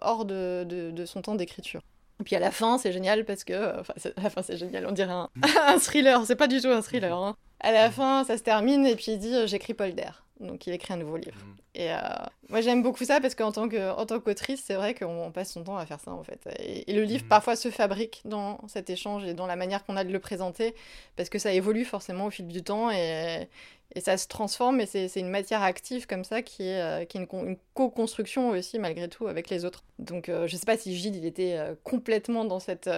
hors 0.00 0.24
de, 0.24 0.64
de 0.64 0.76
de, 0.76 0.90
de 0.90 1.04
son 1.06 1.22
temps 1.22 1.34
d'écriture. 1.34 1.80
Et 2.20 2.24
puis 2.24 2.36
à 2.36 2.38
la 2.38 2.50
fin, 2.50 2.78
c'est 2.78 2.92
génial 2.92 3.24
parce 3.24 3.44
que. 3.44 3.80
Enfin, 3.80 3.94
à 4.16 4.22
la 4.22 4.30
fin, 4.30 4.42
c'est 4.42 4.56
génial, 4.56 4.86
on 4.86 4.92
dirait 4.92 5.12
un, 5.12 5.28
un 5.66 5.78
thriller, 5.78 6.24
c'est 6.26 6.36
pas 6.36 6.48
du 6.48 6.60
tout 6.60 6.68
un 6.68 6.82
thriller. 6.82 7.16
Hein. 7.16 7.36
À 7.60 7.72
la 7.72 7.90
fin, 7.90 8.24
ça 8.24 8.36
se 8.38 8.42
termine 8.42 8.86
et 8.86 8.96
puis 8.96 9.12
il 9.12 9.18
dit 9.18 9.34
J'écris 9.46 9.74
Polder. 9.74 10.10
Donc 10.40 10.66
il 10.66 10.72
écrit 10.72 10.92
un 10.92 10.98
nouveau 10.98 11.16
livre. 11.16 11.38
Mmh. 11.38 11.56
Et 11.74 11.92
euh, 11.92 11.98
moi 12.48 12.60
j'aime 12.60 12.82
beaucoup 12.82 13.04
ça 13.04 13.20
parce 13.20 13.34
qu'en 13.34 13.52
tant 13.52 13.68
qu'autrice, 13.68 14.62
c'est 14.64 14.74
vrai 14.74 14.94
qu'on 14.94 15.30
passe 15.32 15.52
son 15.52 15.64
temps 15.64 15.76
à 15.76 15.86
faire 15.86 16.00
ça 16.00 16.12
en 16.12 16.22
fait. 16.22 16.48
Et, 16.58 16.90
et 16.90 16.94
le 16.94 17.02
livre 17.02 17.24
mmh. 17.24 17.28
parfois 17.28 17.56
se 17.56 17.70
fabrique 17.70 18.22
dans 18.24 18.60
cet 18.68 18.90
échange 18.90 19.24
et 19.24 19.34
dans 19.34 19.46
la 19.46 19.56
manière 19.56 19.84
qu'on 19.84 19.96
a 19.96 20.04
de 20.04 20.12
le 20.12 20.20
présenter 20.20 20.74
parce 21.16 21.28
que 21.28 21.38
ça 21.38 21.52
évolue 21.52 21.84
forcément 21.84 22.26
au 22.26 22.30
fil 22.30 22.48
du 22.48 22.62
temps 22.62 22.90
et, 22.90 23.48
et 23.94 24.00
ça 24.00 24.16
se 24.16 24.26
transforme 24.26 24.80
et 24.80 24.86
c'est 24.86 25.08
une 25.16 25.30
matière 25.30 25.62
active 25.62 26.06
comme 26.06 26.24
ça 26.24 26.42
qui 26.42 26.64
est, 26.64 26.82
euh, 26.82 27.04
qui 27.04 27.18
est 27.18 27.20
une, 27.20 27.48
une 27.48 27.56
co-construction 27.74 28.50
aussi 28.50 28.78
malgré 28.78 29.08
tout 29.08 29.26
avec 29.28 29.48
les 29.48 29.64
autres. 29.64 29.84
Donc 29.98 30.28
euh, 30.28 30.46
je 30.46 30.56
sais 30.56 30.66
pas 30.66 30.76
si 30.76 30.96
Gilles 30.96 31.16
il 31.16 31.24
était 31.24 31.56
euh, 31.56 31.74
complètement 31.84 32.44
dans 32.44 32.60
cette 32.60 32.90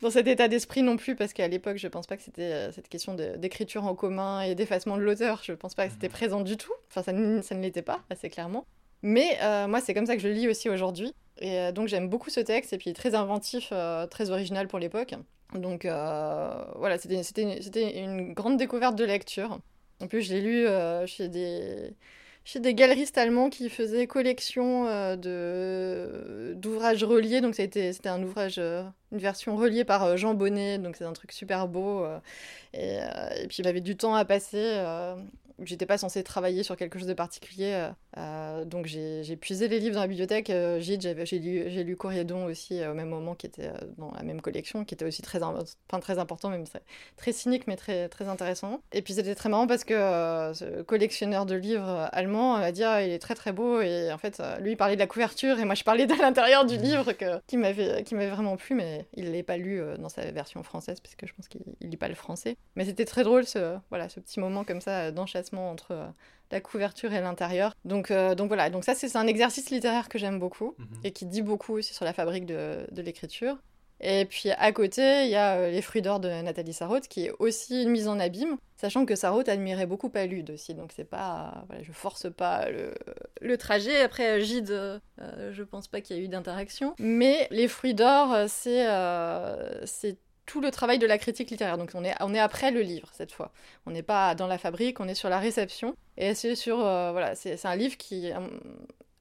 dans 0.00 0.10
cet 0.10 0.26
état 0.26 0.48
d'esprit 0.48 0.82
non 0.82 0.96
plus, 0.96 1.16
parce 1.16 1.32
qu'à 1.32 1.48
l'époque, 1.48 1.78
je 1.78 1.88
pense 1.88 2.06
pas 2.06 2.16
que 2.16 2.22
c'était 2.22 2.42
euh, 2.42 2.72
cette 2.72 2.88
question 2.88 3.14
d'écriture 3.14 3.84
en 3.84 3.94
commun 3.94 4.42
et 4.42 4.54
d'effacement 4.54 4.96
de 4.96 5.02
l'auteur, 5.02 5.40
je 5.42 5.52
pense 5.52 5.74
pas 5.74 5.86
que 5.86 5.92
c'était 5.92 6.08
présent 6.08 6.42
du 6.42 6.56
tout. 6.56 6.72
Enfin, 6.88 7.02
ça, 7.02 7.12
ça 7.42 7.54
ne 7.54 7.62
l'était 7.62 7.82
pas, 7.82 8.02
assez 8.10 8.28
clairement. 8.28 8.66
Mais 9.02 9.38
euh, 9.42 9.66
moi, 9.68 9.80
c'est 9.80 9.94
comme 9.94 10.06
ça 10.06 10.16
que 10.16 10.22
je 10.22 10.28
lis 10.28 10.48
aussi 10.48 10.68
aujourd'hui. 10.68 11.14
Et 11.38 11.58
euh, 11.58 11.72
donc, 11.72 11.88
j'aime 11.88 12.08
beaucoup 12.08 12.30
ce 12.30 12.40
texte, 12.40 12.72
et 12.72 12.78
puis 12.78 12.92
très 12.92 13.14
inventif, 13.14 13.72
très 14.10 14.30
original 14.30 14.68
pour 14.68 14.78
l'époque. 14.78 15.14
Donc, 15.54 15.84
voilà, 15.84 16.98
c'était 16.98 17.42
une, 17.42 18.12
une 18.18 18.34
grande 18.34 18.58
découverte 18.58 18.96
de 18.96 19.04
lecture. 19.04 19.58
En 20.00 20.08
plus, 20.08 20.22
je 20.22 20.34
l'ai 20.34 20.42
lu 20.42 20.66
chez 21.06 21.28
des 21.28 21.94
chez 22.46 22.60
des 22.60 22.74
galeristes 22.74 23.18
allemands 23.18 23.50
qui 23.50 23.68
faisaient 23.68 24.06
collection 24.06 24.86
euh, 24.86 26.54
d'ouvrages 26.54 27.02
reliés. 27.02 27.40
Donc 27.40 27.56
c'était 27.56 27.92
un 28.06 28.22
ouvrage, 28.22 28.54
euh, 28.58 28.84
une 29.10 29.18
version 29.18 29.56
reliée 29.56 29.84
par 29.84 30.04
euh, 30.04 30.16
Jean 30.16 30.34
Bonnet, 30.34 30.78
donc 30.78 30.94
c'est 30.96 31.04
un 31.04 31.12
truc 31.12 31.32
super 31.32 31.66
beau. 31.66 32.06
Et, 32.72 32.98
et, 32.98 33.46
puis 33.48 33.58
il 33.58 33.66
avait 33.66 33.80
du 33.80 33.96
temps 33.96 34.14
à 34.14 34.24
passer. 34.24 34.80
Euh, 35.58 35.64
J'étais 35.64 35.86
pas 35.86 35.98
censée 35.98 36.22
travailler 36.22 36.62
sur 36.62 36.76
quelque 36.76 36.98
chose 36.98 37.08
de 37.08 37.14
particulier, 37.14 37.90
euh, 38.18 38.64
donc 38.64 38.86
j'ai 38.86 39.36
puisé 39.36 39.68
les 39.68 39.80
livres 39.80 39.94
dans 39.94 40.00
la 40.00 40.06
bibliothèque. 40.06 40.50
Euh, 40.50 40.80
Gide, 40.80 41.16
j'ai 41.24 41.38
lu, 41.38 41.84
lu 41.84 41.96
Courrier-Don 41.96 42.44
aussi 42.46 42.84
au 42.86 42.94
même 42.94 43.08
moment, 43.08 43.34
qui 43.34 43.46
était 43.46 43.70
dans 43.96 44.10
la 44.12 44.22
même 44.22 44.40
collection, 44.40 44.84
qui 44.84 44.94
était 44.94 45.04
aussi 45.04 45.22
très, 45.22 45.42
enfin, 45.42 46.00
très 46.00 46.18
important, 46.18 46.50
même 46.50 46.66
très, 46.66 46.82
très 47.16 47.32
cynique, 47.32 47.66
mais 47.66 47.76
très, 47.76 48.08
très 48.08 48.28
intéressant. 48.28 48.80
Et 48.92 49.02
puis 49.02 49.14
c'était 49.14 49.34
très 49.34 49.48
marrant 49.48 49.66
parce 49.66 49.84
que 49.84 49.94
ce 49.94 50.82
collectionneur 50.82 51.46
de 51.46 51.54
livres 51.54 52.08
allemand 52.12 52.56
a 52.56 52.72
dit 52.72 52.84
ah, 52.84 53.02
il 53.02 53.10
est 53.10 53.18
très 53.18 53.34
très 53.34 53.52
beau, 53.52 53.80
et 53.80 54.12
en 54.12 54.18
fait, 54.18 54.42
lui 54.60 54.72
il 54.72 54.76
parlait 54.76 54.96
de 54.96 55.00
la 55.00 55.06
couverture, 55.06 55.58
et 55.58 55.64
moi 55.64 55.74
je 55.74 55.84
parlais 55.84 56.06
de 56.06 56.14
l'intérieur 56.14 56.66
du 56.66 56.76
livre 56.76 57.12
que, 57.12 57.40
qui 57.46 57.56
m'avait 57.56 58.30
vraiment 58.30 58.56
plu, 58.56 58.74
mais 58.74 59.06
il 59.14 59.26
l'avait 59.26 59.42
pas 59.42 59.56
lu 59.56 59.80
dans 59.98 60.08
sa 60.08 60.30
version 60.30 60.62
française, 60.62 61.00
parce 61.00 61.14
que 61.14 61.26
je 61.26 61.32
pense 61.32 61.48
qu'il 61.48 61.62
lit 61.80 61.96
pas 61.96 62.08
le 62.08 62.14
français. 62.14 62.56
Mais 62.76 62.84
c'était 62.84 63.04
très 63.04 63.24
drôle 63.24 63.46
ce, 63.46 63.76
voilà, 63.88 64.08
ce 64.08 64.20
petit 64.20 64.40
moment 64.40 64.64
comme 64.64 64.80
ça 64.80 65.10
entre 65.54 65.92
euh, 65.92 66.06
la 66.50 66.60
couverture 66.60 67.12
et 67.12 67.20
l'intérieur. 67.20 67.74
Donc, 67.84 68.10
euh, 68.10 68.34
donc 68.34 68.48
voilà, 68.48 68.70
donc 68.70 68.84
ça 68.84 68.94
c'est 68.94 69.14
un 69.16 69.26
exercice 69.26 69.70
littéraire 69.70 70.08
que 70.08 70.18
j'aime 70.18 70.38
beaucoup 70.38 70.74
-hmm. 70.78 71.04
et 71.04 71.10
qui 71.10 71.26
dit 71.26 71.42
beaucoup 71.42 71.74
aussi 71.74 71.94
sur 71.94 72.04
la 72.04 72.12
fabrique 72.12 72.46
de, 72.46 72.86
de 72.92 73.02
l'écriture. 73.02 73.58
Et 74.00 74.26
puis 74.26 74.50
à 74.50 74.72
côté, 74.72 75.24
il 75.24 75.30
y 75.30 75.36
a 75.36 75.56
euh, 75.56 75.70
Les 75.70 75.80
fruits 75.80 76.02
d'or 76.02 76.20
de 76.20 76.28
Nathalie 76.28 76.74
Sarraute, 76.74 77.08
qui 77.08 77.26
est 77.26 77.32
aussi 77.38 77.82
une 77.82 77.90
mise 77.90 78.08
en 78.08 78.18
abîme, 78.20 78.56
sachant 78.76 79.06
que 79.06 79.14
Sarraute 79.14 79.48
admirait 79.48 79.86
beaucoup 79.86 80.10
Palude 80.10 80.50
aussi, 80.50 80.74
donc 80.74 80.92
c'est 80.94 81.08
pas. 81.08 81.64
Voilà, 81.66 81.82
je 81.82 81.92
force 81.92 82.30
pas 82.30 82.66
le, 83.40 83.56
trajet. 83.56 84.02
Après, 84.02 84.42
Gide, 84.42 84.70
euh, 84.70 84.98
je 85.52 85.62
pense 85.62 85.88
pas 85.88 86.00
qu'il 86.02 86.16
y 86.16 86.20
ait 86.20 86.24
eu 86.24 86.28
d'interaction. 86.28 86.94
Mais 86.98 87.48
Les 87.50 87.68
fruits 87.68 87.94
d'or, 87.94 88.36
c'est 88.48 88.86
c'est 89.86 90.18
tout 90.46 90.60
le 90.60 90.70
travail 90.70 90.98
de 90.98 91.06
la 91.06 91.18
critique 91.18 91.50
littéraire. 91.50 91.78
Donc 91.78 91.90
on 91.94 92.04
est, 92.04 92.14
on 92.20 92.32
est 92.34 92.38
après 92.38 92.70
le 92.70 92.80
livre 92.80 93.08
cette 93.12 93.32
fois. 93.32 93.52
On 93.84 93.90
n'est 93.90 94.02
pas 94.02 94.34
dans 94.34 94.46
la 94.46 94.58
fabrique, 94.58 95.00
on 95.00 95.08
est 95.08 95.14
sur 95.14 95.28
la 95.28 95.38
réception. 95.38 95.94
Et 96.16 96.34
c'est 96.34 96.54
sur 96.54 96.78
voilà, 96.78 97.34
c'est 97.34 97.66
un 97.66 97.76
livre 97.76 97.96
qui 97.96 98.32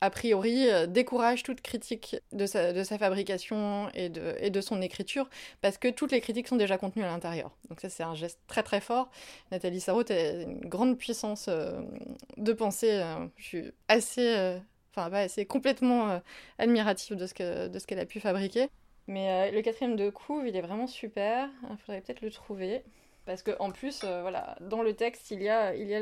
a 0.01 0.09
priori, 0.09 0.69
euh, 0.69 0.87
décourage 0.87 1.43
toute 1.43 1.61
critique 1.61 2.17
de 2.31 2.45
sa, 2.45 2.73
de 2.73 2.83
sa 2.83 2.97
fabrication 2.97 3.89
et 3.93 4.09
de, 4.09 4.35
et 4.39 4.49
de, 4.49 4.61
son 4.61 4.81
écriture, 4.81 5.29
parce 5.61 5.77
que 5.77 5.87
toutes 5.87 6.11
les 6.11 6.21
critiques 6.21 6.47
sont 6.47 6.55
déjà 6.57 6.77
contenues 6.77 7.03
à 7.03 7.07
l'intérieur. 7.07 7.51
Donc 7.69 7.81
ça, 7.81 7.89
c'est 7.89 8.03
un 8.03 8.15
geste 8.15 8.39
très 8.47 8.63
très 8.63 8.81
fort. 8.81 9.09
Nathalie 9.51 9.81
Sarraute 9.81 10.11
a 10.11 10.31
une 10.43 10.59
grande 10.61 10.97
puissance 10.97 11.47
euh, 11.49 11.81
de 12.37 12.53
pensée. 12.53 12.91
Euh, 12.91 13.25
je 13.37 13.43
suis 13.43 13.71
assez, 13.87 14.59
enfin 14.91 15.09
pas 15.09 15.21
assez, 15.21 15.45
complètement 15.45 16.21
admirative 16.57 17.15
de 17.15 17.25
ce 17.25 17.33
qu'elle 17.33 17.99
a 17.99 18.05
pu 18.05 18.19
fabriquer. 18.19 18.69
Mais 19.07 19.51
le 19.51 19.61
quatrième 19.61 19.95
de 19.95 20.09
couve, 20.09 20.47
il 20.47 20.55
est 20.55 20.61
vraiment 20.61 20.87
super. 20.87 21.49
Il 21.69 21.77
faudrait 21.77 22.01
peut-être 22.01 22.21
le 22.21 22.31
trouver. 22.31 22.83
Parce 23.25 23.43
qu'en 23.43 23.71
plus, 23.71 24.03
voilà, 24.03 24.57
dans 24.61 24.81
le 24.81 24.93
texte, 24.93 25.31
il 25.31 25.41
y 25.41 25.49
a, 25.49 25.75
il 25.75 25.87
y 25.87 25.95
a 25.95 25.99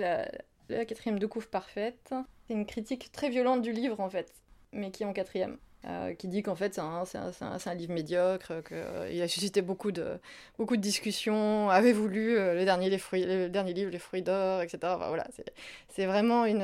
la, 0.70 0.86
quatrième 0.86 1.20
de 1.20 1.26
couve 1.28 1.50
parfaite. 1.50 2.14
C'est 2.48 2.54
une 2.54 2.66
critique 2.66 3.12
très 3.12 3.30
violente 3.30 3.62
du 3.62 3.72
livre 3.72 4.00
en 4.00 4.10
fait, 4.10 4.34
mais 4.72 4.92
qui 4.92 5.04
est 5.04 5.06
en 5.06 5.14
quatrième. 5.14 5.58
Euh, 5.86 6.14
qui 6.14 6.30
dit 6.30 6.44
qu'en 6.44 6.56
fait 6.56 6.76
c'est 6.76 6.80
un, 6.80 7.04
un, 7.42 7.58
un, 7.66 7.74
livre 7.74 7.94
médiocre, 7.94 8.64
qu'il 8.64 8.78
euh, 8.78 9.22
a 9.22 9.28
suscité 9.28 9.62
beaucoup 9.62 9.92
de, 9.92 10.18
beaucoup 10.58 10.78
de 10.78 10.82
discussions, 10.82 11.70
avait 11.70 11.92
voulu 11.92 12.38
euh, 12.38 12.54
le, 12.54 12.64
dernier, 12.64 12.90
les 12.90 12.98
fruits, 12.98 13.26
le 13.26 13.50
dernier 13.50 13.74
livre, 13.74 13.92
Les 13.92 14.00
fruits 14.00 14.22
d'or, 14.22 14.62
etc. 14.62 14.78
voilà, 14.82 15.28
c'est 15.90 16.06
vraiment 16.06 16.46
une, 16.46 16.62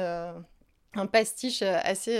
un 0.95 1.05
pastiche 1.05 1.61
assez, 1.61 2.19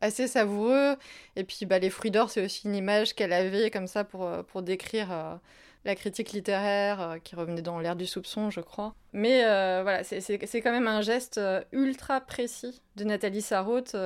assez 0.00 0.28
savoureux. 0.28 0.96
Et 1.36 1.44
puis 1.44 1.66
bah, 1.66 1.78
Les 1.78 1.90
fruits 1.90 2.10
d'or, 2.10 2.30
c'est 2.30 2.44
aussi 2.44 2.66
une 2.66 2.74
image 2.74 3.14
qu'elle 3.14 3.32
avait 3.32 3.70
comme 3.70 3.86
ça 3.86 4.04
pour, 4.04 4.28
pour 4.46 4.62
décrire 4.62 5.40
la 5.84 5.94
critique 5.94 6.32
littéraire 6.32 7.00
euh, 7.00 7.18
qui 7.18 7.34
revenait 7.34 7.62
dans 7.62 7.78
l'ère 7.78 7.96
du 7.96 8.06
soupçon, 8.06 8.50
je 8.50 8.60
crois. 8.60 8.94
Mais 9.12 9.44
euh, 9.44 9.80
voilà, 9.82 10.04
c'est 10.04 10.60
quand 10.60 10.72
même 10.72 10.86
un 10.86 11.00
geste 11.00 11.38
euh, 11.38 11.62
ultra 11.72 12.20
précis 12.20 12.82
de 12.96 13.04
Nathalie 13.04 13.40
Sarraute, 13.40 13.96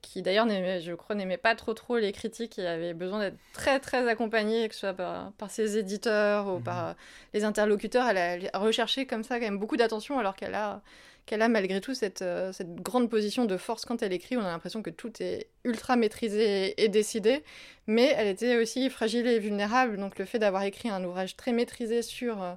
qui 0.00 0.22
d'ailleurs, 0.22 0.48
je 0.48 0.94
crois, 0.94 1.14
n'aimait 1.14 1.36
pas 1.36 1.54
trop 1.54 1.74
trop 1.74 1.98
les 1.98 2.12
critiques 2.12 2.58
et 2.58 2.66
avait 2.66 2.94
besoin 2.94 3.18
d'être 3.18 3.36
très 3.52 3.78
très 3.78 4.08
accompagnée, 4.08 4.68
que 4.68 4.74
ce 4.74 4.80
soit 4.80 4.94
par, 4.94 5.50
ses 5.50 5.76
éditeurs 5.76 6.48
ou 6.48 6.58
par 6.58 6.88
mhm. 6.88 6.94
les 7.34 7.44
interlocuteurs. 7.44 8.08
Elle 8.08 8.48
a 8.50 8.58
recherché 8.58 9.04
comme 9.04 9.22
ça 9.22 9.38
quand 9.38 9.44
même 9.44 9.58
beaucoup 9.58 9.76
d'attention 9.76 10.18
alors 10.18 10.34
qu'elle 10.34 10.54
a 10.54 10.80
qu'elle 11.28 11.42
a 11.42 11.48
malgré 11.48 11.80
tout 11.80 11.94
cette, 11.94 12.22
euh, 12.22 12.52
cette, 12.52 12.74
grande 12.76 13.10
position 13.10 13.44
de 13.44 13.56
force 13.58 13.84
quand 13.84 14.02
elle 14.02 14.12
écrit. 14.12 14.36
On 14.36 14.40
a 14.40 14.50
l'impression 14.50 14.82
que 14.82 14.90
tout 14.90 15.12
est 15.20 15.48
ultra 15.64 15.94
maîtrisé 15.94 16.82
et 16.82 16.88
décidé, 16.88 17.44
mais 17.86 18.14
elle 18.16 18.28
était 18.28 18.56
aussi 18.56 18.88
fragile 18.88 19.26
et 19.26 19.38
vulnérable. 19.38 19.98
Donc 19.98 20.18
le 20.18 20.24
fait 20.24 20.38
d'avoir 20.38 20.62
écrit 20.62 20.88
un 20.88 21.04
ouvrage 21.04 21.36
très 21.36 21.52
maîtrisé 21.52 22.00
sur, 22.02 22.42
euh, 22.42 22.54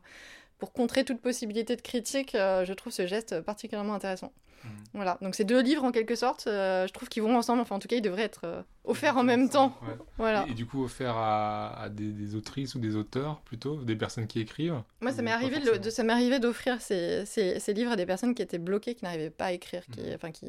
pour 0.62 0.74
contrer 0.74 1.03
toute 1.03 1.20
possibilité 1.20 1.76
de 1.76 1.82
critique, 1.82 2.36
euh, 2.36 2.66
je 2.66 2.74
trouve 2.74 2.93
ce 2.93 3.07
geste 3.07 3.41
particulièrement 3.41 3.95
intéressant. 3.95 4.32
Mmh. 4.64 4.68
Voilà, 4.93 5.18
donc 5.24 5.34
ces 5.34 5.43
deux 5.43 5.59
livres 5.59 5.84
en 5.84 5.91
quelque 5.91 6.14
sorte, 6.14 6.45
euh, 6.45 6.86
je 6.86 6.93
trouve 6.93 7.09
qu'ils 7.09 7.24
vont 7.24 7.36
ensemble, 7.36 7.62
enfin 7.62 7.78
en 7.78 7.80
tout 7.80 7.88
cas 7.88 7.95
ils 7.95 8.01
devraient 8.03 8.22
être 8.22 8.41
euh, 8.43 8.62
offerts 8.84 9.18
en 9.18 9.24
même 9.24 9.49
temps. 9.49 9.76
Voilà. 10.20 10.45
Et, 10.47 10.53
du 10.53 10.68
coup 10.68 10.84
offerts 10.84 11.18
à, 11.18 11.88
des, 11.89 12.36
autrices 12.36 12.76
ou 12.76 12.80
des 12.80 12.95
auteurs 12.95 13.41
plutôt, 13.41 13.78
des 13.78 13.95
personnes 13.95 14.28
qui 14.28 14.39
écrivent? 14.39 14.84
Moi 15.01 15.12
ça 15.12 15.24
m'est 15.24 15.32
arrivé, 15.32 15.59
de, 15.59 15.89
ça 15.89 16.03
m'est 16.03 16.14
arrivé 16.14 16.38
d'offrir 16.38 16.80
ces, 16.80 17.26
ces, 17.26 17.74
livres 17.74 17.93
à 17.93 17.95
des 17.95 18.05
personnes 18.05 18.36
qui 18.36 18.43
étaient 18.43 18.59
bloquées, 18.59 18.93
qui 18.93 19.03
n'arrivaient 19.03 19.32
pas 19.32 19.45
à 19.45 19.53
écrire, 19.53 19.82
qui, 19.91 20.01
mmh. 20.01 20.14
enfin 20.14 20.32
qui 20.32 20.45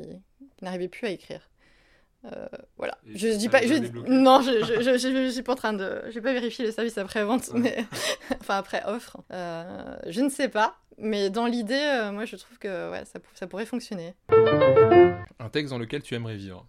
n'arrivaient 0.60 0.88
plus 0.88 1.06
à 1.06 1.10
écrire. 1.10 1.48
Euh, 2.24 2.46
voilà. 2.76 2.96
je 3.06 3.28
dis 3.36 3.48
pas. 3.48 3.62
Je, 3.66 3.74
non, 4.08 4.42
je, 4.42 4.64
je, 4.64 4.98
je, 4.98 5.30
suis 5.30 5.42
pas 5.42 5.52
en 5.52 5.56
train 5.56 5.72
de. 5.72 6.02
Je 6.08 6.14
vais 6.14 6.20
pas 6.20 6.32
vérifier 6.32 6.64
les 6.64 6.72
services 6.72 6.98
après-vente, 6.98 7.50
mais. 7.54 7.84
enfin, 8.40 8.56
après 8.56 8.82
offre. 8.86 9.18
Euh, 9.32 9.96
je 10.06 10.20
ne 10.20 10.28
sais 10.28 10.48
pas. 10.48 10.78
Mais 10.98 11.30
dans 11.30 11.46
l'idée, 11.46 11.74
euh, 11.74 12.12
moi, 12.12 12.24
je 12.24 12.36
trouve 12.36 12.58
que 12.58 12.90
ouais, 12.90 13.04
ça, 13.06 13.18
ça, 13.34 13.46
pourrait 13.46 13.66
fonctionner. 13.66 14.14
Un 14.28 15.48
texte 15.50 15.70
dans 15.70 15.78
lequel 15.78 16.02
tu 16.02 16.14
aimerais 16.14 16.36
vivre 16.36 16.66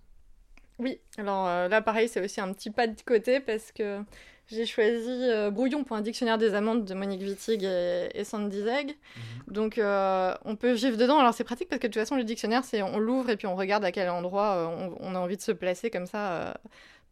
Oui. 0.80 1.00
Alors 1.18 1.46
là, 1.70 1.82
pareil, 1.82 2.08
c'est 2.08 2.24
aussi 2.24 2.42
un 2.42 2.52
petit 2.54 2.72
pas 2.72 2.88
de 2.88 3.00
côté 3.02 3.40
parce 3.40 3.72
que 3.72 4.00
j'ai 4.48 4.66
choisi 4.66 5.08
euh, 5.10 5.52
Brouillon 5.52 5.84
pour 5.84 5.96
un 5.96 6.02
dictionnaire 6.02 6.38
des 6.38 6.54
amandes 6.54 6.86
de 6.86 6.94
Monique 6.94 7.22
Wittig 7.22 7.64
et, 7.64 8.24
Sandy 8.24 8.62
Zeg. 8.62 8.88
Mhm. 8.88 9.54
Donc 9.54 9.78
euh, 9.78 10.34
on 10.46 10.56
peut 10.56 10.74
vivre 10.74 10.98
dedans. 10.98 11.20
Alors 11.20 11.34
c'est 11.34 11.44
pratique 11.44 11.70
parce 11.70 11.80
que 11.80 11.88
de 11.88 11.94
toute 11.94 12.02
façon 12.02 12.16
le 12.16 12.24
dictionnaire 12.24 12.64
c'est 12.64 12.82
on 12.82 13.00
l'ouvre 13.00 13.30
et 13.30 13.38
puis 13.38 13.48
on 13.48 13.56
regarde 13.56 13.86
à 13.86 13.92
quel 13.92 14.10
endroit 14.10 14.56
euh, 14.56 14.90
on, 15.00 15.16
a 15.16 15.20
envie 15.20 15.38
de 15.38 15.42
se 15.42 15.52
placer 15.52 15.90
comme 15.90 16.08
ça 16.08 16.56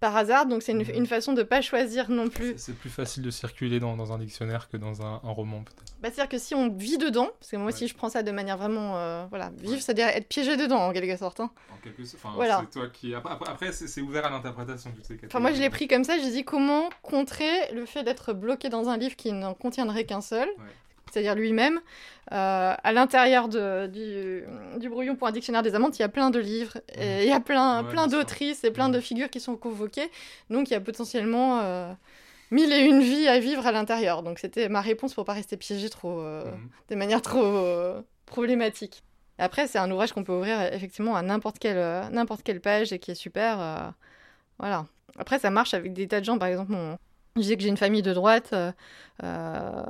par 0.01 0.17
hasard, 0.17 0.47
donc 0.47 0.63
c'est 0.63 0.71
une, 0.71 1.05
façon 1.05 1.33
de 1.33 1.43
pas 1.43 1.61
choisir 1.61 2.09
non 2.09 2.27
plus. 2.27 2.55
C'est 2.57 2.75
plus 2.75 2.89
facile 2.89 3.21
de 3.21 3.29
circuler 3.29 3.79
dans, 3.79 3.95
dans, 3.95 4.11
un 4.11 4.17
dictionnaire 4.17 4.67
que 4.67 4.75
dans 4.75 5.03
un, 5.03 5.17
roman 5.23 5.63
peut-être. 5.63 5.93
Bah, 6.01 6.09
C'est-à-dire 6.11 6.27
que 6.27 6.39
si 6.39 6.55
on 6.55 6.69
vit 6.69 6.97
dedans, 6.97 7.29
parce 7.39 7.51
que 7.51 7.57
moi 7.57 7.67
aussi 7.67 7.87
je 7.87 7.93
prends 7.93 8.09
ça 8.09 8.23
de 8.23 8.31
manière 8.31 8.57
vraiment... 8.57 8.97
Euh, 8.97 9.25
voilà, 9.29 9.51
vivre, 9.59 9.79
c'est-à-dire 9.79 10.07
être 10.07 10.27
piégé 10.27 10.57
dedans 10.57 10.79
en 10.79 10.91
quelque 10.91 11.15
sorte. 11.15 11.39
Hein. 11.39 11.51
En 11.71 11.77
quelque 11.83 12.03
sorte, 12.03 12.23
voilà. 12.35 12.61
c'est 12.61 12.79
toi 12.79 12.89
qui... 12.91 13.13
Après, 13.13 13.35
après 13.47 13.71
c'est 13.71 14.01
ouvert 14.01 14.25
à 14.25 14.31
l'interprétation 14.31 14.91
toutes 14.91 15.05
ces 15.05 15.19
Enfin 15.27 15.39
moi 15.39 15.53
je 15.53 15.61
l'ai 15.61 15.69
pris 15.69 15.87
comme 15.87 16.03
ça, 16.03 16.17
j'ai 16.17 16.31
dit 16.31 16.43
comment 16.43 16.89
contrer 17.03 17.71
le 17.71 17.85
fait 17.85 18.03
d'être 18.03 18.33
bloqué 18.33 18.69
dans 18.69 18.89
un 18.89 18.97
livre 18.97 19.15
qui 19.15 19.31
n'en 19.31 19.53
contiendrait 19.53 20.05
qu'un 20.05 20.21
seul, 20.21 20.49
c'est-à-dire 21.11 21.35
lui-même. 21.35 21.79
Euh, 22.31 22.73
à 22.81 22.93
l'intérieur 22.93 23.49
du, 23.49 24.43
du, 24.79 24.89
brouillon 24.89 25.15
pour 25.15 25.27
un 25.27 25.31
dictionnaire 25.31 25.63
des 25.63 25.75
amantes, 25.75 25.99
il 25.99 26.01
y 26.01 26.05
a 26.05 26.09
plein 26.09 26.29
de 26.29 26.39
livres, 26.39 26.77
et 26.95 27.23
il 27.23 27.27
y 27.27 27.33
a 27.33 27.39
plein, 27.39 27.83
plein 27.83 28.07
d'autrices 28.07 28.63
et 28.63 28.71
plein 28.71 28.89
de 28.89 28.99
figures 28.99 29.29
qui 29.29 29.39
sont 29.39 29.55
convoquées, 29.57 30.09
donc 30.49 30.69
il 30.69 30.73
y 30.73 30.75
a 30.75 30.79
potentiellement 30.79 31.59
euh, 31.61 31.91
mille 32.51 32.71
et 32.71 32.79
une 32.79 33.01
vies 33.01 33.27
à 33.27 33.39
vivre 33.39 33.67
à 33.67 33.71
l'intérieur. 33.71 34.23
Donc 34.23 34.39
c'était 34.39 34.69
ma 34.69 34.81
réponse 34.81 35.13
pour 35.13 35.25
pas 35.25 35.33
rester 35.33 35.57
piégé 35.57 35.89
trop, 35.89 36.21
euh, 36.21 36.45
mhm. 36.45 36.69
de 36.89 36.95
manière 36.95 37.21
trop 37.21 38.03
problématique. 38.25 39.03
Après, 39.37 39.67
c'est 39.67 39.79
un 39.79 39.89
ouvrage 39.89 40.13
qu'on 40.13 40.23
peut 40.23 40.33
ouvrir 40.33 40.61
effectivement 40.73 41.15
à 41.15 41.21
n'importe 41.21 41.59
quelle, 41.59 42.09
n'importe 42.11 42.43
quelle 42.43 42.61
page 42.61 42.93
et 42.93 42.99
qui 42.99 43.11
est 43.11 43.15
super. 43.15 43.93
voilà. 44.59 44.85
Après, 45.17 45.39
ça 45.39 45.49
marche 45.49 45.73
avec 45.73 45.93
des 45.93 46.07
tas 46.07 46.19
de 46.19 46.25
gens. 46.25 46.37
Par 46.37 46.47
exemple, 46.47 46.71
mon, 46.71 46.97
je 47.35 47.41
disais 47.41 47.55
que 47.55 47.63
j'ai 47.63 47.69
une 47.69 47.77
famille 47.77 48.01
de 48.01 48.13
droite, 48.13 48.49
euh, 48.53 48.71
euh, 49.23 49.83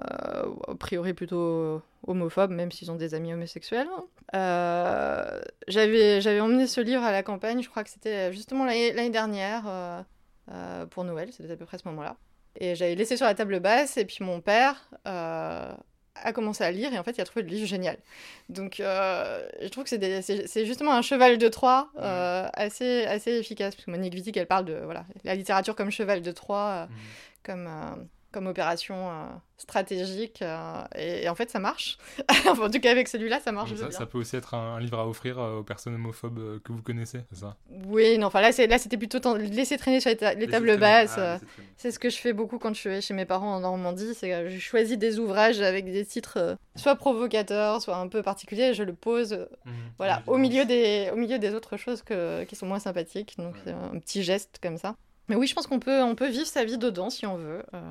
a 0.67 0.75
priori 0.77 1.13
plutôt 1.13 1.81
homophobe, 2.05 2.51
même 2.51 2.71
s'ils 2.71 2.91
ont 2.91 2.95
des 2.95 3.13
amis 3.13 3.33
homosexuels. 3.33 3.87
Euh, 4.35 5.41
j'avais, 5.67 6.39
emmené 6.39 6.67
ce 6.67 6.81
livre 6.81 7.03
à 7.03 7.11
la 7.11 7.23
campagne, 7.23 7.61
je 7.63 7.69
crois 7.69 7.83
que 7.83 7.89
c'était 7.89 8.31
justement 8.31 8.65
l'année, 8.65 9.09
dernière, 9.09 10.05
pour 10.91 11.03
Noël, 11.03 11.29
c'était 11.31 11.51
à 11.51 11.55
peu 11.55 11.65
près 11.65 11.77
ce 11.77 11.87
moment-là. 11.87 12.15
Et 12.59 12.75
j'avais 12.75 12.95
laissé 12.95 13.17
sur 13.17 13.25
la 13.25 13.33
table 13.33 13.59
basse, 13.59 13.97
et 13.97 14.05
puis 14.05 14.17
mon 14.21 14.41
père 14.41 14.89
a 16.15 16.33
commencé 16.33 16.63
à 16.63 16.71
lire 16.71 16.93
et 16.93 16.99
en 16.99 17.03
fait 17.03 17.17
il 17.17 17.21
a 17.21 17.25
trouvé 17.25 17.43
le 17.43 17.49
livre 17.49 17.67
génial. 17.67 17.97
Donc 18.49 18.79
euh, 18.79 19.47
je 19.61 19.67
trouve 19.69 19.83
que 19.83 19.89
c'est 19.89 20.65
justement 20.65 20.93
un 20.93 21.01
cheval 21.01 21.37
de 21.37 21.47
Troie 21.47 21.89
euh, 21.99 22.47
assez, 22.53 23.05
assez 23.05 23.31
efficace 23.31 23.75
parce 23.75 23.85
que 23.85 23.91
Monique 23.91 24.13
Wittig 24.13 24.37
elle 24.37 24.47
parle 24.47 24.65
de 24.65 24.79
voilà, 24.83 25.05
la 25.23 25.35
littérature 25.35 25.75
comme 25.75 25.91
cheval 25.91 26.21
de 26.21 26.31
Troie, 26.31 26.57
euh, 26.57 26.85
mmh. 26.85 26.89
Comme 27.43 27.69
comme 28.31 28.47
opération 28.47 29.09
euh, 29.09 29.25
stratégique. 29.57 30.41
Euh, 30.41 30.83
et, 30.95 31.27
en 31.29 31.35
fait, 31.35 31.49
ça 31.49 31.59
marche. 31.59 31.97
en 32.47 32.69
tout 32.69 32.79
cas, 32.79 32.91
avec 32.91 33.07
celui-là, 33.07 33.39
ça 33.39 33.51
marche. 33.51 33.75
Ça, 33.75 33.91
ça, 33.91 34.05
peut 34.05 34.17
aussi 34.17 34.35
être 34.35 34.53
un, 34.53 34.79
livre 34.79 34.99
à 34.99 35.07
offrir 35.07 35.37
euh, 35.37 35.59
aux 35.59 35.63
personnes 35.63 35.95
homophobes 35.95 36.61
que 36.61 36.71
vous 36.71 36.81
connaissez, 36.81 37.19
c'est 37.31 37.39
ça? 37.39 37.57
Oui, 37.87 38.17
non, 38.17 38.27
enfin 38.27 38.41
là, 38.41 38.51
c'était 38.51 38.97
plutôt 38.97 39.19
laisser 39.37 39.77
traîner 39.77 39.99
sur 39.99 40.09
les, 40.09 40.47
tables 40.47 40.77
basses. 40.77 41.17
Ah, 41.17 41.39
c'est 41.77 41.91
ce 41.91 41.99
que 41.99 42.09
je 42.09 42.17
fais 42.17 42.33
beaucoup 42.33 42.57
quand 42.57 42.73
je 42.73 42.79
suis 42.79 43.01
chez 43.01 43.13
mes 43.13 43.25
parents 43.25 43.55
en 43.55 43.59
Normandie. 43.59 44.13
C'est 44.13 44.29
que 44.29 44.49
je 44.49 44.59
choisis 44.59 44.97
des 44.97 45.19
ouvrages 45.19 45.61
avec 45.61 45.85
des 45.85 46.05
titres 46.05 46.57
soit 46.75 46.95
provocateurs, 46.95 47.81
soit 47.81 47.97
un 47.97 48.07
peu 48.07 48.21
particuliers, 48.21 48.69
et 48.69 48.73
je 48.73 48.83
le 48.83 48.93
pose 48.93 49.33
mmh. 49.65 49.71
voilà, 49.97 50.23
au, 50.27 50.37
milieu 50.37 50.65
des, 50.65 51.09
au 51.11 51.17
milieu 51.17 51.37
des 51.37 51.53
autres 51.53 51.75
choses 51.75 52.01
que, 52.01 52.43
qui 52.45 52.55
sont 52.55 52.65
moins 52.65 52.79
sympathiques. 52.79 53.35
Donc, 53.37 53.55
c'est 53.63 53.71
un 53.71 53.99
petit 53.99 54.23
geste 54.23 54.59
comme 54.61 54.77
ça. 54.77 54.95
Mais 55.31 55.37
oui, 55.37 55.47
je 55.47 55.55
pense 55.55 55.65
qu'on 55.65 55.79
peut, 55.79 56.03
on 56.03 56.13
peut 56.13 56.27
vivre 56.27 56.45
sa 56.45 56.65
vie 56.65 56.77
dedans 56.77 57.09
si 57.09 57.25
on 57.25 57.37
veut. 57.37 57.63
Euh, 57.73 57.81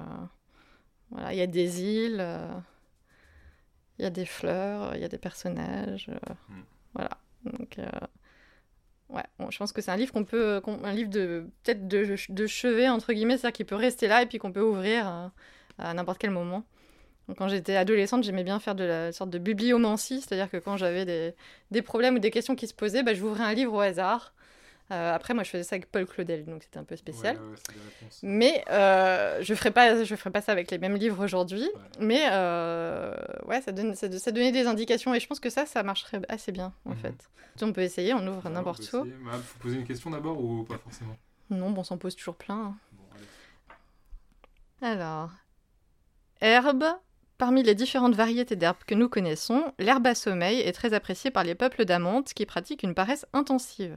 voilà, 1.10 1.32
il 1.32 1.38
y 1.38 1.40
a 1.40 1.46
des 1.46 1.80
îles, 1.80 2.18
euh, 2.20 2.52
il 3.98 4.02
y 4.02 4.04
a 4.04 4.10
des 4.10 4.26
fleurs, 4.26 4.94
il 4.94 5.00
y 5.00 5.04
a 5.04 5.08
des 5.08 5.16
personnages. 5.16 6.10
Euh, 6.10 6.34
mm. 6.50 6.62
Voilà. 6.92 7.10
Donc, 7.44 7.78
ouais, 9.08 9.22
je 9.48 9.56
pense 9.56 9.72
que 9.72 9.80
c'est 9.80 9.90
un 9.90 9.96
livre 9.96 10.12
qu'on 10.12 10.24
peut, 10.24 10.60
un 10.84 10.92
livre 10.92 11.08
de 11.08 11.46
peut-être 11.62 11.88
de, 11.88 12.14
de, 12.28 12.46
chevet 12.46 12.90
entre 12.90 13.14
guillemets, 13.14 13.38
c'est-à-dire 13.38 13.56
qu'il 13.56 13.64
peut 13.64 13.74
rester 13.74 14.06
là 14.06 14.20
et 14.20 14.26
puis 14.26 14.36
qu'on 14.36 14.52
peut 14.52 14.60
ouvrir 14.60 15.06
à, 15.78 15.94
n'importe 15.94 16.18
quel 16.18 16.32
moment. 16.32 16.64
Donc, 17.26 17.38
quand 17.38 17.48
j'étais 17.48 17.76
adolescente, 17.76 18.22
j'aimais 18.22 18.44
bien 18.44 18.60
faire 18.60 18.74
de 18.74 18.84
la 18.84 19.12
sorte 19.12 19.30
de 19.30 19.38
bibliomancie, 19.38 20.20
c'est-à-dire 20.20 20.50
que 20.50 20.58
quand 20.58 20.76
j'avais 20.76 21.06
des, 21.06 21.34
des, 21.70 21.80
problèmes 21.80 22.16
ou 22.16 22.18
des 22.18 22.30
questions 22.30 22.54
qui 22.54 22.66
se 22.66 22.74
posaient, 22.74 23.02
bah, 23.02 23.14
je 23.14 23.24
ouvrais 23.24 23.44
un 23.44 23.54
livre 23.54 23.72
au 23.72 23.80
hasard 23.80 24.34
Euh, 24.92 25.14
après, 25.14 25.34
moi, 25.34 25.44
je 25.44 25.50
faisais 25.50 25.62
ça 25.62 25.76
avec 25.76 25.90
Paul 25.90 26.04
Claudel, 26.06 26.44
donc 26.44 26.64
c'était 26.64 26.78
un 26.78 26.84
peu 26.84 26.96
spécial. 26.96 27.36
Ouais, 27.36 27.42
ouais. 27.42 28.08
Mais 28.22 28.64
euh, 28.70 29.38
je 29.40 29.54
ferai 29.54 29.70
pas, 29.70 30.02
je 30.02 30.14
ferai 30.16 30.30
pas 30.30 30.40
ça 30.40 30.50
avec 30.52 30.70
les 30.72 30.78
mêmes 30.78 30.96
livres 30.96 31.22
aujourd'hui. 31.24 31.68
Mais 32.00 32.22
euh, 32.32 33.14
ouais, 33.46 33.60
ça, 33.60 33.70
donne, 33.72 33.94
ça, 33.94 34.10
ça 34.18 34.32
donnait 34.32 34.50
des 34.52 34.66
indications 34.66 35.14
et 35.14 35.20
je 35.20 35.26
pense 35.28 35.38
que 35.38 35.48
ça, 35.50 35.64
ça 35.64 35.82
marcherait 35.84 36.20
assez 36.28 36.50
bien 36.52 36.72
en 36.84 36.90
Mhm. 36.90 36.96
fait. 36.96 37.30
On 37.62 37.72
peut 37.72 37.82
essayer, 37.82 38.14
on 38.14 38.26
ouvre 38.26 38.48
n'importe 38.48 38.90
où. 38.94 39.04
Bah, 39.04 39.32
faut 39.44 39.58
poser 39.58 39.76
une 39.76 39.84
question 39.86 40.10
d'abord 40.10 40.42
ou 40.42 40.64
pas 40.64 40.78
forcément? 40.78 41.16
Non, 41.50 41.70
bon, 41.70 41.82
on 41.82 41.84
s'en 41.84 41.98
pose 41.98 42.16
toujours 42.16 42.36
plein. 42.36 42.56
hein. 42.56 42.76
Bon. 42.92 44.86
Alors, 44.86 45.30
herbe. 46.40 46.84
Parmi 47.38 47.62
les 47.62 47.74
différentes 47.74 48.14
variétés 48.14 48.54
d'herbes 48.54 48.84
que 48.86 48.94
nous 48.94 49.08
connaissons, 49.08 49.72
l'herbe 49.78 50.06
à 50.06 50.14
sommeil 50.14 50.60
est 50.60 50.72
très 50.72 50.92
appréciée 50.92 51.30
par 51.30 51.42
les 51.42 51.54
peuples 51.54 51.86
d'Amante 51.86 52.34
qui 52.34 52.44
pratiquent 52.44 52.82
une 52.82 52.94
paresse 52.94 53.24
intensive. 53.32 53.96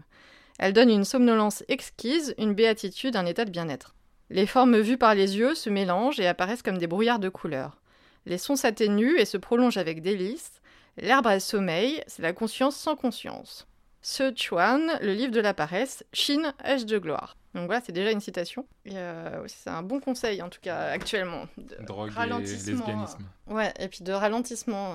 Elle 0.60 0.74
donne 0.74 0.90
une 0.90 1.04
somnolence 1.06 1.64
exquise, 1.68 2.36
une 2.38 2.54
béatitude, 2.54 3.16
un 3.16 3.26
état 3.26 3.46
de 3.46 3.50
bien-être. 3.52 3.96
Les 4.30 4.46
formes 4.48 4.80
vues 4.80 4.98
par 4.98 5.16
les 5.16 5.38
yeux 5.38 5.56
se 5.56 5.70
mélangent 5.70 6.20
et 6.20 6.28
apparaissent 6.28 6.62
comme 6.64 6.78
des 6.78 6.88
brouillards 6.88 7.20
de 7.20 7.30
couleurs. 7.30 7.82
Les 8.26 8.38
sons 8.38 8.56
s'atténuent 8.56 9.18
et 9.18 9.26
se 9.26 9.38
prolongent 9.38 9.78
avec 9.78 10.02
délice. 10.02 10.62
L'herbe 10.98 11.28
à 11.28 11.40
sommeil, 11.40 12.02
c'est 12.08 12.22
la 12.22 12.34
conscience 12.34 12.76
sans 12.76 12.96
conscience. 12.96 13.68
Ce 14.02 14.34
Chuan, 14.36 14.92
le 15.02 15.14
livre 15.14 15.32
de 15.32 15.40
la 15.40 15.54
paresse, 15.54 16.04
Chine, 16.14 16.54
âge 16.64 16.86
de 16.86 16.98
gloire. 17.00 17.36
Donc 17.54 17.66
voilà, 17.68 17.82
c'est 17.86 17.92
déjà 17.92 18.12
une 18.12 18.20
citation. 18.22 18.66
Et 18.86 18.98
euh, 18.98 19.44
c'est 19.48 19.70
un 19.70 19.82
bon 19.84 20.00
conseil 20.00 20.42
en 20.42 20.50
tout 20.50 20.60
cas 20.62 20.78
actuellement. 20.92 21.48
De 21.58 21.76
Drogue 21.86 22.10
et 22.12 22.14
ralentissement, 22.14 22.78
lesbianisme. 22.88 23.28
euh, 23.50 23.54
Ouais, 23.54 23.74
et 23.80 23.88
puis 23.88 24.04
de 24.04 24.12
ralentissement. 24.12 24.94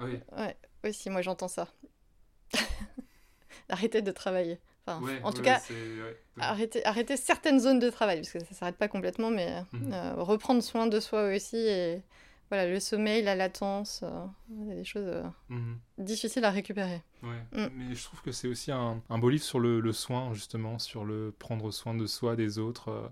euh, 0.00 0.04
Oui. 0.06 0.20
Ouais, 0.36 0.56
aussi, 0.84 1.10
moi 1.10 1.22
j'entends 1.22 1.48
ça. 1.48 1.68
Arrêtez 3.68 4.02
de 4.02 4.10
travailler. 4.12 4.58
Enfin, 4.96 5.04
Ouais, 5.06 5.20
en 5.22 5.32
tout 5.32 5.38
ouais, 5.38 5.44
cas, 5.44 5.60
ouais. 5.70 6.16
arrêter, 6.40 6.84
arrêter 6.84 7.16
certaines 7.16 7.60
zones 7.60 7.78
de 7.78 7.90
travail, 7.90 8.18
parce 8.20 8.32
que 8.32 8.38
ça 8.40 8.54
s'arrête 8.54 8.76
pas 8.76 8.88
complètement, 8.88 9.30
mais 9.30 9.62
Mhm. 9.72 9.92
euh, 9.92 10.14
reprendre 10.16 10.62
soin 10.62 10.86
de 10.86 11.00
soi 11.00 11.34
aussi. 11.34 11.56
Et 11.56 12.02
voilà, 12.50 12.66
le 12.68 12.80
sommeil, 12.80 13.22
la 13.22 13.34
latence, 13.34 14.00
euh, 14.02 14.24
des 14.48 14.84
choses 14.84 15.06
euh, 15.06 15.22
Mhm. 15.50 15.78
difficiles 15.98 16.44
à 16.44 16.50
récupérer. 16.50 17.02
Mm. 17.22 17.66
Mais 17.74 17.94
je 17.94 18.04
trouve 18.04 18.22
que 18.22 18.30
c'est 18.32 18.46
aussi 18.48 18.70
un, 18.72 19.02
un 19.10 19.18
beau 19.18 19.28
livre 19.28 19.42
sur 19.42 19.58
le, 19.58 19.80
le 19.80 19.92
soin, 19.92 20.32
justement, 20.34 20.78
sur 20.78 21.04
le 21.04 21.34
prendre 21.38 21.70
soin 21.72 21.94
de 21.94 22.06
soi, 22.06 22.36
des 22.36 22.58
autres. 22.58 22.88
euh. 22.90 23.08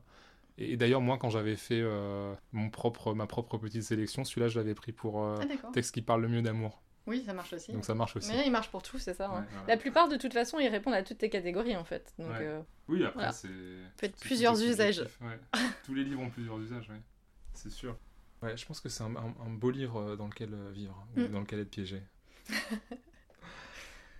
Et, 0.58 0.72
et 0.72 0.76
d'ailleurs, 0.78 1.00
moi, 1.02 1.18
quand 1.18 1.28
j'avais 1.28 1.56
fait 1.56 1.80
euh, 1.82 2.32
mon 2.52 2.70
propre, 2.70 3.12
ma 3.14 3.26
propre 3.26 3.58
petite 3.58 3.82
sélection, 3.82 4.24
celui-là, 4.24 4.48
je 4.48 4.58
l'avais 4.58 4.74
pris 4.74 4.92
pour 4.92 5.22
euh, 5.24 5.34
d'accord. 5.44 5.70
texte 5.72 5.92
qui 5.92 6.02
parle 6.02 6.22
le 6.22 6.28
mieux 6.28 6.40
d'amour. 6.40 6.80
Oui, 7.06 7.22
ça 7.24 7.32
marche 7.32 7.52
aussi. 7.52 7.72
Donc 7.72 7.84
ça 7.84 7.94
marche 7.94 8.16
aussi. 8.16 8.30
Mais 8.32 8.44
il 8.46 8.50
marche 8.50 8.68
pour 8.70 8.82
tout, 8.82 8.98
c'est 8.98 9.14
ça. 9.14 9.28
hein. 9.30 9.40
Ouais. 9.42 9.46
La 9.68 9.76
plupart, 9.76 10.08
de 10.08 10.16
toute 10.16 10.32
façon, 10.32 10.58
ils 10.58 10.68
répondent 10.68 10.94
à 10.94 11.02
toutes 11.02 11.18
tes 11.18 11.30
catégories, 11.30 11.76
en 11.76 11.84
fait. 11.84 12.12
Donc, 12.18 12.30
Ouais. 12.30 12.38
euh, 12.40 12.60
Oui, 12.88 13.02
après, 13.04 13.14
Voilà. 13.14 13.32
c'est. 13.32 13.48
Faites 13.96 14.16
plusieurs 14.16 14.60
usages. 14.60 15.04
Tous 15.84 15.94
les 15.94 16.04
livres 16.04 16.20
ont 16.22 16.30
plusieurs 16.30 16.58
usages, 16.58 16.88
ouais. 16.88 17.00
C'est 17.54 17.70
sûr. 17.70 17.96
Ouais, 18.42 18.56
je 18.56 18.66
pense 18.66 18.80
que 18.80 18.88
c'est 18.88 19.02
un, 19.02 19.14
un- 19.16 19.34
un 19.46 19.50
beau 19.50 19.70
livre 19.70 20.00
euh, 20.00 20.16
dans 20.16 20.26
lequel 20.26 20.50
euh, 20.52 20.70
vivre, 20.72 21.06
ou 21.16 21.20
Mm. 21.20 21.28
dans 21.28 21.40
lequel 21.40 21.60
être 21.60 21.70
piégé. 21.70 22.02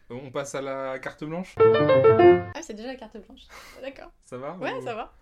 On 0.08 0.30
passe 0.30 0.54
à 0.54 0.62
la 0.62 0.98
carte 1.00 1.24
blanche 1.24 1.54
Ah, 1.58 2.62
c'est 2.62 2.74
déjà 2.74 2.88
la 2.88 2.94
carte 2.96 3.16
blanche. 3.26 3.42
D'accord. 3.82 4.12
Ça 4.24 4.36
va 4.38 4.54
Ouais, 4.56 4.72
ou- 4.72 4.84
ça 4.84 4.94
va. 4.94 5.12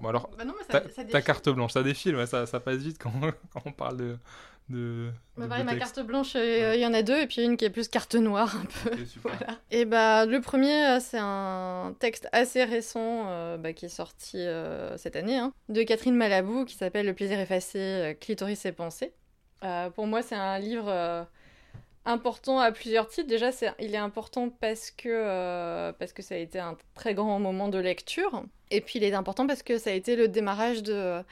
Bon, 0.00 0.08
alors, 0.08 0.28
Bah 0.36 0.44
non, 0.44 0.54
mais 0.58 0.64
ta, 0.66 0.82
ça, 0.82 0.90
ça 0.90 1.04
ta 1.04 1.22
carte 1.22 1.48
blanche, 1.50 1.72
ça 1.72 1.84
défile, 1.84 2.16
ouais, 2.16 2.26
ça, 2.26 2.46
ça 2.46 2.58
passe 2.58 2.78
vite 2.78 2.98
quand, 3.00 3.12
quand 3.52 3.62
on 3.64 3.70
parle 3.72 3.96
de. 3.98 4.18
De, 4.68 5.10
Bah 5.36 5.44
de 5.44 5.48
pareil, 5.48 5.64
ma 5.64 5.76
carte 5.76 6.00
blanche, 6.00 6.34
euh, 6.36 6.72
il 6.74 6.80
y 6.80 6.86
en 6.86 6.94
a 6.94 7.02
deux, 7.02 7.20
et 7.20 7.26
puis 7.26 7.42
une 7.42 7.56
qui 7.56 7.64
est 7.64 7.70
plus 7.70 7.88
carte 7.88 8.14
noire, 8.14 8.56
un 8.56 8.64
peu. 8.64 8.90
Ok, 8.90 9.06
super. 9.06 9.32
Voilà. 9.38 9.58
Et 9.70 9.84
bah, 9.84 10.26
le 10.26 10.40
premier, 10.40 10.86
euh, 10.86 11.00
c'est 11.00 11.18
un 11.20 11.94
texte 11.98 12.28
assez 12.32 12.64
récent 12.64 13.24
euh, 13.26 13.56
bah, 13.56 13.72
qui 13.72 13.86
est 13.86 13.90
sorti 13.90 14.38
euh, 14.38 14.96
cette 14.96 15.16
année, 15.16 15.36
hein, 15.36 15.52
de 15.68 15.82
Catherine 15.82 16.16
Malabou, 16.16 16.64
qui 16.64 16.76
s'appelle 16.76 17.06
Le 17.06 17.14
plaisir 17.14 17.38
effacé, 17.38 18.16
clitoris 18.20 18.64
et 18.64 18.72
pensée. 18.72 19.12
Euh, 19.64 19.90
pour 19.90 20.06
moi, 20.06 20.22
c'est 20.22 20.34
un 20.34 20.58
livre 20.58 21.26
important 22.04 22.58
à 22.58 22.72
plusieurs 22.72 23.08
titres. 23.08 23.28
Déjà, 23.28 23.52
c'est, 23.52 23.72
il 23.80 23.94
est 23.94 23.98
important 23.98 24.50
parce 24.50 24.90
que, 24.90 25.08
euh, 25.08 25.92
parce 25.92 26.12
que 26.12 26.22
ça 26.22 26.34
a 26.34 26.38
été 26.38 26.58
un 26.58 26.76
très 26.94 27.14
grand 27.14 27.38
moment 27.38 27.68
de 27.68 27.78
lecture. 27.78 28.44
Et 28.70 28.80
puis, 28.80 28.98
il 28.98 29.04
est 29.04 29.14
important 29.14 29.46
parce 29.46 29.62
que 29.62 29.78
ça 29.78 29.90
a 29.90 29.92
été 29.92 30.16
le 30.16 30.28
démarrage 30.28 30.82
de, 30.82 31.22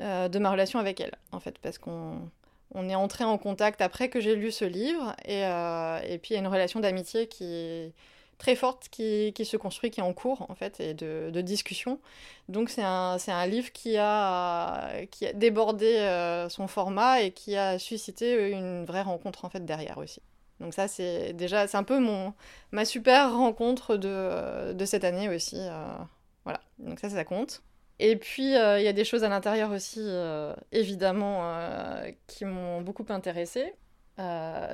euh, 0.00 0.28
de 0.28 0.38
ma 0.38 0.50
relation 0.50 0.78
avec 0.78 1.00
elle, 1.00 1.14
en 1.32 1.40
fait, 1.40 1.58
parce 1.58 1.78
qu'on 1.78 2.30
on 2.74 2.88
est 2.88 2.94
entré 2.94 3.24
en 3.24 3.38
contact 3.38 3.80
après 3.80 4.08
que 4.08 4.20
j'ai 4.20 4.34
lu 4.34 4.50
ce 4.50 4.64
livre, 4.64 5.14
et, 5.24 5.44
euh, 5.44 5.98
et 6.08 6.18
puis 6.18 6.30
il 6.30 6.34
y 6.34 6.36
a 6.36 6.40
une 6.40 6.48
relation 6.48 6.80
d'amitié 6.80 7.26
qui 7.28 7.44
est 7.44 7.92
très 8.38 8.54
forte, 8.54 8.88
qui, 8.90 9.32
qui 9.34 9.46
se 9.46 9.56
construit, 9.56 9.90
qui 9.90 10.00
est 10.00 10.02
en 10.02 10.12
cours, 10.12 10.44
en 10.50 10.54
fait, 10.54 10.78
et 10.80 10.92
de, 10.92 11.30
de 11.32 11.40
discussion. 11.40 12.00
Donc 12.48 12.68
c'est 12.68 12.82
un, 12.82 13.16
un 13.26 13.46
livre 13.46 13.72
qui 13.72 13.96
a, 13.96 15.06
qui 15.10 15.26
a 15.26 15.32
débordé 15.32 15.96
euh, 15.96 16.48
son 16.50 16.66
format 16.66 17.22
et 17.22 17.30
qui 17.30 17.56
a 17.56 17.78
suscité 17.78 18.50
une 18.50 18.84
vraie 18.84 19.02
rencontre, 19.02 19.44
en 19.46 19.48
fait, 19.48 19.64
derrière 19.64 19.96
aussi. 19.98 20.20
Donc 20.60 20.74
ça, 20.74 20.86
c'est 20.88 21.32
déjà, 21.32 21.66
c'est 21.66 21.76
un 21.78 21.82
peu 21.82 21.98
mon, 21.98 22.34
ma 22.72 22.84
super 22.84 23.32
rencontre 23.32 23.96
de, 23.96 24.72
de 24.72 24.84
cette 24.84 25.04
année 25.04 25.28
aussi. 25.28 25.56
euh, 25.58 25.96
voilà, 26.44 26.60
donc 26.78 27.00
ça, 27.00 27.08
ça 27.08 27.24
compte. 27.24 27.62
Et 27.98 28.16
puis, 28.16 28.56
euh, 28.56 28.78
il 28.78 28.84
y 28.84 28.88
a 28.88 28.92
des 28.92 29.04
choses 29.04 29.24
à 29.24 29.28
l'intérieur 29.28 29.70
aussi, 29.72 30.00
euh, 30.02 30.54
évidemment, 30.72 31.40
euh, 31.42 32.10
qui 32.26 32.44
m'ont 32.44 32.82
beaucoup 32.82 33.06
intéressée. 33.08 33.74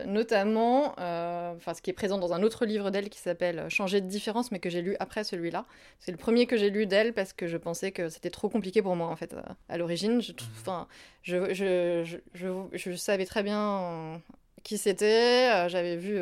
Notamment, 0.06 0.92
enfin, 0.92 1.74
ce 1.74 1.82
qui 1.82 1.90
est 1.90 1.94
présent 1.94 2.16
dans 2.16 2.32
un 2.32 2.44
autre 2.44 2.64
livre 2.64 2.90
d'elle 2.90 3.10
qui 3.10 3.18
s'appelle 3.18 3.68
Changer 3.68 4.00
de 4.00 4.06
différence, 4.06 4.52
mais 4.52 4.60
que 4.60 4.70
j'ai 4.70 4.82
lu 4.82 4.96
après 5.00 5.24
celui-là. 5.24 5.66
C'est 5.98 6.12
le 6.12 6.16
premier 6.16 6.46
que 6.46 6.56
j'ai 6.56 6.70
lu 6.70 6.86
d'elle 6.86 7.12
parce 7.12 7.32
que 7.32 7.48
je 7.48 7.56
pensais 7.56 7.90
que 7.90 8.08
c'était 8.08 8.30
trop 8.30 8.48
compliqué 8.48 8.82
pour 8.82 8.94
moi, 8.94 9.08
en 9.08 9.16
fait, 9.16 9.34
à, 9.68 9.78
l'origine. 9.78 10.22
Je, 10.22 10.32
enfin, 10.60 10.86
je, 11.22 11.52
je, 11.54 12.04
je, 12.04 12.18
je, 12.34 12.50
je 12.72 12.92
savais 12.92 13.26
très 13.26 13.42
bien 13.42 14.22
qui 14.62 14.78
c'était, 14.78 15.68
j'avais 15.68 15.96
vu 15.96 16.20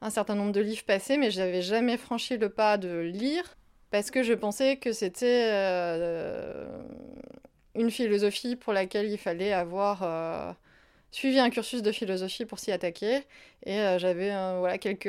un 0.00 0.10
certain 0.10 0.34
nombre 0.34 0.52
de 0.52 0.60
livres 0.62 0.84
passer, 0.84 1.18
mais 1.18 1.30
j'avais 1.30 1.60
jamais 1.60 1.98
franchi 1.98 2.38
le 2.38 2.48
pas 2.48 2.78
de 2.78 3.00
lire 3.00 3.54
parce 3.90 4.10
que 4.10 4.22
je 4.22 4.32
pensais 4.34 4.76
que 4.76 4.92
c'était 4.92 5.48
euh, 5.52 6.66
une 7.74 7.90
philosophie 7.90 8.56
pour 8.56 8.72
laquelle 8.72 9.10
il 9.10 9.18
fallait 9.18 9.52
avoir 9.52 10.02
euh, 10.02 10.52
suivi 11.10 11.38
un 11.38 11.50
cursus 11.50 11.82
de 11.82 11.92
philosophie 11.92 12.44
pour 12.46 12.58
s'y 12.58 12.72
attaquer. 12.72 13.22
Et 13.64 13.78
euh, 13.80 13.98
j'avais 13.98 14.30
euh, 14.32 14.56
voilà, 14.58 14.78
quelques, 14.78 15.08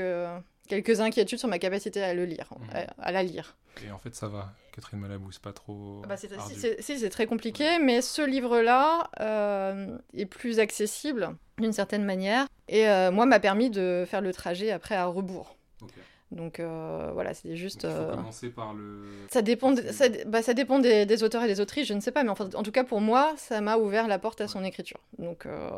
quelques 0.68 1.00
inquiétudes 1.02 1.40
sur 1.40 1.48
ma 1.50 1.60
capacité 1.60 2.04
à 2.04 2.14
le 2.14 2.26
lire, 2.26 2.50
Mhm. 2.60 2.70
à, 3.00 3.08
à 3.08 3.12
la 3.12 3.24
lire. 3.24 3.56
Et 3.86 3.92
en 3.92 3.98
fait, 4.00 4.16
ça 4.16 4.28
va. 4.28 4.54
Catherine 4.74 5.00
Malabou, 5.00 5.32
c'est 5.32 5.42
pas 5.42 5.54
trop. 5.54 6.02
Bah, 6.08 6.18
c'est, 6.18 6.32
ardu. 6.34 6.54
si, 6.54 6.60
c'est, 6.60 6.82
si, 6.82 7.00
c'est 7.00 7.10
très 7.10 7.26
compliqué, 7.26 7.80
mais 7.80 8.02
ce 8.02 8.22
livre-là 8.24 9.10
euh, 9.20 9.98
est 10.16 10.26
plus 10.28 10.60
accessible 10.60 11.36
d'une 11.60 11.74
certaine 11.74 12.04
manière. 12.04 12.48
Et 12.68 12.88
euh, 12.88 13.12
moi, 13.12 13.26
m'a 13.26 13.40
permis 13.40 13.70
de 13.72 14.06
faire 14.08 14.22
le 14.22 14.32
trajet 14.34 14.72
après 14.72 14.96
à 14.96 15.06
rebours. 15.06 15.56
Ok. 15.82 15.94
Donc 16.32 16.60
euh, 16.60 17.10
voilà, 17.14 17.34
c'est 17.34 17.56
juste. 17.56 17.84
Donc, 17.84 17.92
il 17.92 17.96
faut 17.98 18.04
euh, 18.12 18.16
commencer 18.16 18.50
par 18.50 18.74
le. 18.74 19.04
Ça 19.30 19.42
dépend, 19.42 19.72
de- 19.72 19.82
C'est- 19.82 19.94
ça, 19.94 20.06
bah, 20.26 20.42
ça 20.42 20.54
dépend 20.54 20.80
des, 20.80 21.06
des 21.06 21.24
auteurs 21.24 21.44
et 21.44 21.48
des 21.48 21.62
autrices, 21.62 21.88
je 21.88 21.94
ne 21.94 22.02
sais 22.02 22.12
pas, 22.12 22.24
mais 22.24 22.30
enfin, 22.30 22.50
en 22.54 22.64
tout 22.64 22.72
cas 22.72 22.84
pour 22.84 23.00
moi, 23.00 23.34
ça 23.38 23.62
m'a 23.62 23.78
ouvert 23.78 24.08
la 24.08 24.20
porte 24.20 24.42
à 24.42 24.48
son 24.48 24.64
écriture. 24.66 25.00
Donc 25.20 25.46
euh, 25.46 25.70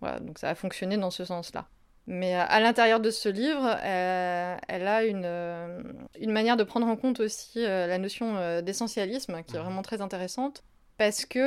voilà, 0.00 0.20
donc 0.20 0.38
ça 0.38 0.50
a 0.50 0.54
fonctionné 0.54 0.98
dans 0.98 1.10
ce 1.10 1.24
sens-là. 1.24 1.66
Mais 2.06 2.34
à 2.34 2.60
l'intérieur 2.60 3.00
de 3.00 3.08
ce 3.10 3.30
livre, 3.30 3.66
euh, 3.82 4.56
elle 4.68 4.86
a 4.86 5.04
une, 5.06 5.24
une 6.20 6.30
manière 6.32 6.58
de 6.58 6.64
prendre 6.64 6.86
en 6.86 6.96
compte 6.96 7.18
aussi 7.20 7.62
la 7.62 7.96
notion 7.96 8.60
d'essentialisme 8.60 9.42
qui 9.46 9.56
est 9.56 9.58
Mhm. 9.58 9.64
vraiment 9.64 9.80
très 9.82 10.02
intéressante. 10.02 10.62
Parce 10.98 11.24
que, 11.24 11.40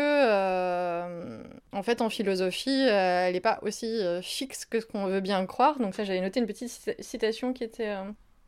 en 1.72 1.84
fait, 1.84 2.01
en 2.01 2.10
philosophie, 2.10 2.82
elle 2.89 3.34
n'est 3.34 3.39
pas 3.39 3.60
aussi 3.62 4.01
fixe 4.24 4.66
que 4.66 4.80
ce 4.80 4.86
qu'on 4.88 5.05
veut 5.05 5.22
bien 5.22 5.45
croire. 5.45 5.78
Donc 5.80 5.93
ça, 5.93 6.03
j'avais 6.03 6.22
noté 6.22 6.39
une 6.39 6.47
petite 6.47 6.70
cita- 6.70 6.95
citation 7.01 7.53
qui 7.53 7.64
était 7.64 7.93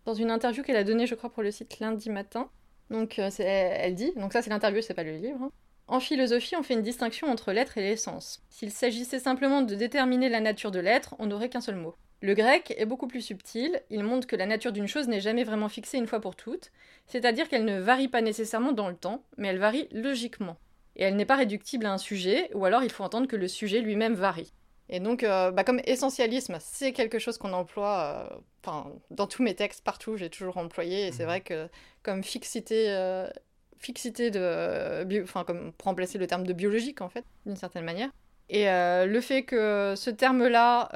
dans 0.06 0.14
une 0.14 0.32
interview 0.32 0.64
qu'elle 0.64 0.76
a 0.76 0.84
donnée, 0.84 1.08
je 1.08 1.16
crois, 1.16 1.30
pour 1.30 1.44
le 1.44 1.52
site 1.52 1.80
Lundi 1.80 2.10
Matin. 2.10 2.50
Donc 2.90 3.20
euh, 3.20 3.30
elle 3.40 3.96
dit, 3.96 4.12
donc 4.16 4.34
ça 4.34 4.42
c'est 4.42 4.50
l'interview, 4.50 4.82
c'est 4.82 4.94
pas 4.94 5.04
le 5.04 5.16
livre. 5.16 5.42
hein. 5.42 5.52
En 5.88 6.00
philosophie, 6.00 6.56
on 6.56 6.64
fait 6.64 6.76
une 6.76 6.84
distinction 6.84 7.28
entre 7.28 7.52
l'être 7.52 7.78
et 7.78 7.82
l'essence. 7.82 8.44
S'il 8.50 8.72
s'agissait 8.72 9.20
simplement 9.20 9.64
de 9.64 9.74
déterminer 9.74 10.30
la 10.30 10.40
nature 10.40 10.70
de 10.72 10.80
l'être, 10.80 11.16
on 11.18 11.26
n'aurait 11.26 11.50
qu'un 11.50 11.62
seul 11.62 11.76
mot. 11.76 11.96
Le 12.22 12.34
grec 12.34 12.74
est 12.78 12.86
beaucoup 12.86 13.08
plus 13.08 13.22
subtil, 13.22 13.82
il 13.90 14.04
montre 14.04 14.28
que 14.28 14.36
la 14.36 14.46
nature 14.46 14.72
d'une 14.72 14.88
chose 14.88 15.08
n'est 15.08 15.22
jamais 15.22 15.44
vraiment 15.44 15.70
fixée 15.70 15.98
une 15.98 16.06
fois 16.06 16.20
pour 16.20 16.36
toutes, 16.36 16.72
c'est-à-dire 17.08 17.48
qu'elle 17.48 17.66
ne 17.66 17.80
varie 17.80 18.08
pas 18.10 18.22
nécessairement 18.22 18.72
dans 18.74 18.90
le 18.90 18.96
temps, 18.96 19.24
mais 19.38 19.48
elle 19.48 19.58
varie 19.58 19.88
logiquement. 19.92 20.58
Et 20.96 21.04
elle 21.04 21.16
n'est 21.16 21.26
pas 21.26 21.38
réductible 21.38 21.86
à 21.86 21.94
un 21.94 21.98
sujet, 21.98 22.52
ou 22.54 22.66
alors 22.66 22.84
il 22.84 22.92
faut 22.92 23.04
entendre 23.06 23.28
que 23.28 23.38
le 23.38 23.48
sujet 23.48 23.80
lui-même 23.80 24.16
varie. 24.16 24.52
Et 24.90 25.00
donc, 25.00 25.24
euh, 25.24 25.52
bah, 25.52 25.64
comme 25.64 25.82
essentialisme, 25.86 26.58
c'est 26.60 26.92
quelque 26.94 27.20
chose 27.20 27.38
qu'on 27.38 27.54
emploie, 27.54 28.30
euh, 28.68 28.72
dans 29.12 29.28
tous 29.28 29.44
mes 29.44 29.54
textes, 29.56 29.84
partout, 29.84 30.18
j'ai 30.18 30.30
toujours 30.30 30.58
employé, 30.58 31.08
et 31.08 31.12
c'est 31.12 31.24
Mhm. 31.24 31.30
vrai 31.30 31.42
que 31.42 31.68
comme 32.04 32.24
fixité, 32.24 32.86
euh, 32.90 33.28
fixité 33.78 34.32
de, 34.32 34.40
euh, 34.42 35.24
enfin, 35.24 35.44
comme 35.44 35.72
pour 35.74 35.86
remplacer 35.86 36.18
le 36.18 36.28
terme 36.28 36.46
de 36.46 36.54
biologique, 36.54 37.02
en 37.02 37.10
fait, 37.10 37.24
d'une 37.46 37.56
certaine 37.56 37.86
manière. 37.86 38.10
Et 38.50 38.66
le 38.66 39.22
fait 39.22 39.44
que 39.44 39.94
ce 39.96 40.10
terme-là 40.10 40.90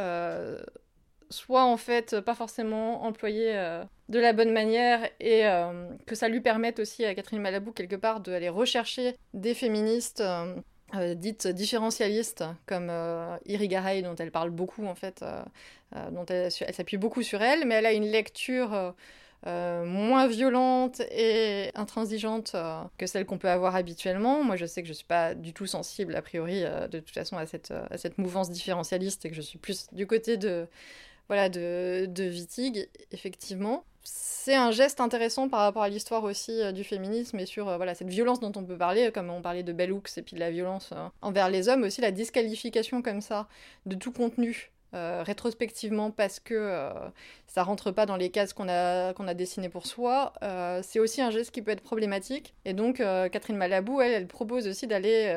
soit 1.29 1.63
en 1.63 1.77
fait 1.77 2.19
pas 2.21 2.33
forcément 2.35 3.03
employé 3.03 3.53
de 4.09 4.19
la 4.19 4.33
bonne 4.33 4.51
manière 4.51 5.07
et 5.19 5.43
que 6.07 6.15
ça 6.15 6.29
lui 6.29 6.41
permette 6.41 6.79
aussi 6.79 7.05
à 7.05 7.13
Catherine 7.13 7.39
Malabou 7.41 7.71
quelque 7.71 7.95
part 7.95 8.21
d'aller 8.21 8.49
rechercher 8.49 9.15
des 9.35 9.53
féministes 9.53 10.23
dites 11.15 11.47
différentialistes 11.47 12.43
comme 12.65 12.91
Irigaray 13.45 14.01
dont 14.01 14.15
elle 14.15 14.31
parle 14.31 14.49
beaucoup 14.49 14.85
en 14.85 14.95
fait, 14.95 15.23
dont 16.11 16.25
elle 16.25 16.51
s'appuie 16.51 16.97
beaucoup 16.97 17.23
sur 17.23 17.41
elle, 17.41 17.65
mais 17.65 17.75
elle 17.75 17.85
a 17.85 17.93
une 17.93 18.05
lecture 18.05 18.93
euh, 19.45 19.83
moins 19.83 20.27
violente 20.27 21.01
et 21.11 21.69
intransigeante 21.75 22.53
euh, 22.55 22.81
que 22.97 23.05
celle 23.05 23.25
qu'on 23.25 23.37
peut 23.37 23.49
avoir 23.49 23.75
habituellement. 23.75 24.41
Moi, 24.41 24.55
je 24.55 24.65
sais 24.65 24.81
que 24.81 24.87
je 24.87 24.93
ne 24.93 24.95
suis 24.95 25.05
pas 25.05 25.35
du 25.35 25.51
tout 25.51 25.65
sensible, 25.65 26.15
a 26.15 26.21
priori, 26.21 26.63
euh, 26.63 26.87
de 26.87 26.99
toute 26.99 27.13
façon, 27.13 27.35
à 27.35 27.45
cette, 27.45 27.71
à 27.71 27.97
cette 27.97 28.17
mouvance 28.17 28.51
différentialiste 28.51 29.25
et 29.25 29.29
que 29.29 29.35
je 29.35 29.41
suis 29.41 29.59
plus 29.59 29.87
du 29.91 30.07
côté 30.07 30.37
de, 30.37 30.65
voilà, 31.28 31.49
de, 31.49 32.05
de 32.07 32.24
Wittig, 32.24 32.89
effectivement. 33.11 33.84
C'est 34.03 34.55
un 34.55 34.71
geste 34.71 34.99
intéressant 34.99 35.47
par 35.47 35.61
rapport 35.61 35.84
à 35.84 35.89
l'histoire 35.89 36.24
aussi 36.26 36.74
du 36.74 36.84
féminisme 36.84 37.39
et 37.39 37.45
sur 37.45 37.65
voilà, 37.78 37.95
cette 37.95 38.09
violence 38.09 38.41
dont 38.41 38.51
on 38.55 38.63
peut 38.65 38.78
parler, 38.78 39.11
comme 39.13 39.30
on 39.30 39.41
parlait 39.41 39.63
de 39.63 39.71
Bell 39.71 39.91
et 39.91 40.21
puis 40.21 40.36
de 40.36 40.39
la 40.39 40.51
violence 40.51 40.93
envers 41.21 41.49
les 41.49 41.69
hommes, 41.69 41.84
aussi 41.84 42.01
la 42.01 42.11
disqualification 42.11 43.01
comme 43.01 43.21
ça 43.21 43.47
de 43.86 43.95
tout 43.95 44.11
contenu 44.11 44.74
euh, 44.95 45.24
rétrospectivement 45.26 46.11
parce 46.11 46.39
que 46.39 46.53
euh, 46.53 46.91
ça 47.47 47.63
rentre 47.63 47.89
pas 47.89 48.05
dans 48.05 48.15
les 48.15 48.30
cases 48.30 48.53
qu'on 48.53 48.69
a, 48.69 49.11
qu'on 49.15 49.28
a 49.28 49.34
dessinées 49.34 49.69
pour 49.69 49.88
soi, 49.88 50.34
euh, 50.43 50.82
c'est 50.84 50.99
aussi 50.99 51.19
un 51.19 51.32
geste 51.32 51.49
qui 51.49 51.63
peut 51.63 51.71
être 51.71 51.82
problématique. 51.82 52.53
Et 52.63 52.74
donc 52.74 52.97
Catherine 52.97 53.57
Malabou, 53.57 54.01
elle, 54.01 54.11
elle 54.11 54.28
propose 54.28 54.67
aussi 54.67 54.86
d'aller 54.86 55.36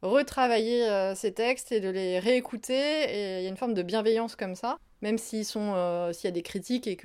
retravailler 0.00 1.12
ces 1.14 1.32
textes 1.34 1.72
et 1.72 1.80
de 1.80 1.90
les 1.90 2.18
réécouter. 2.18 2.72
Et 2.74 3.38
il 3.40 3.42
y 3.42 3.46
a 3.46 3.50
une 3.50 3.58
forme 3.58 3.74
de 3.74 3.82
bienveillance 3.82 4.34
comme 4.34 4.54
ça, 4.54 4.78
même 5.02 5.18
sont, 5.44 6.10
s'il 6.12 6.24
y 6.24 6.28
a 6.28 6.32
des 6.32 6.42
critiques 6.42 6.86
et 6.86 6.98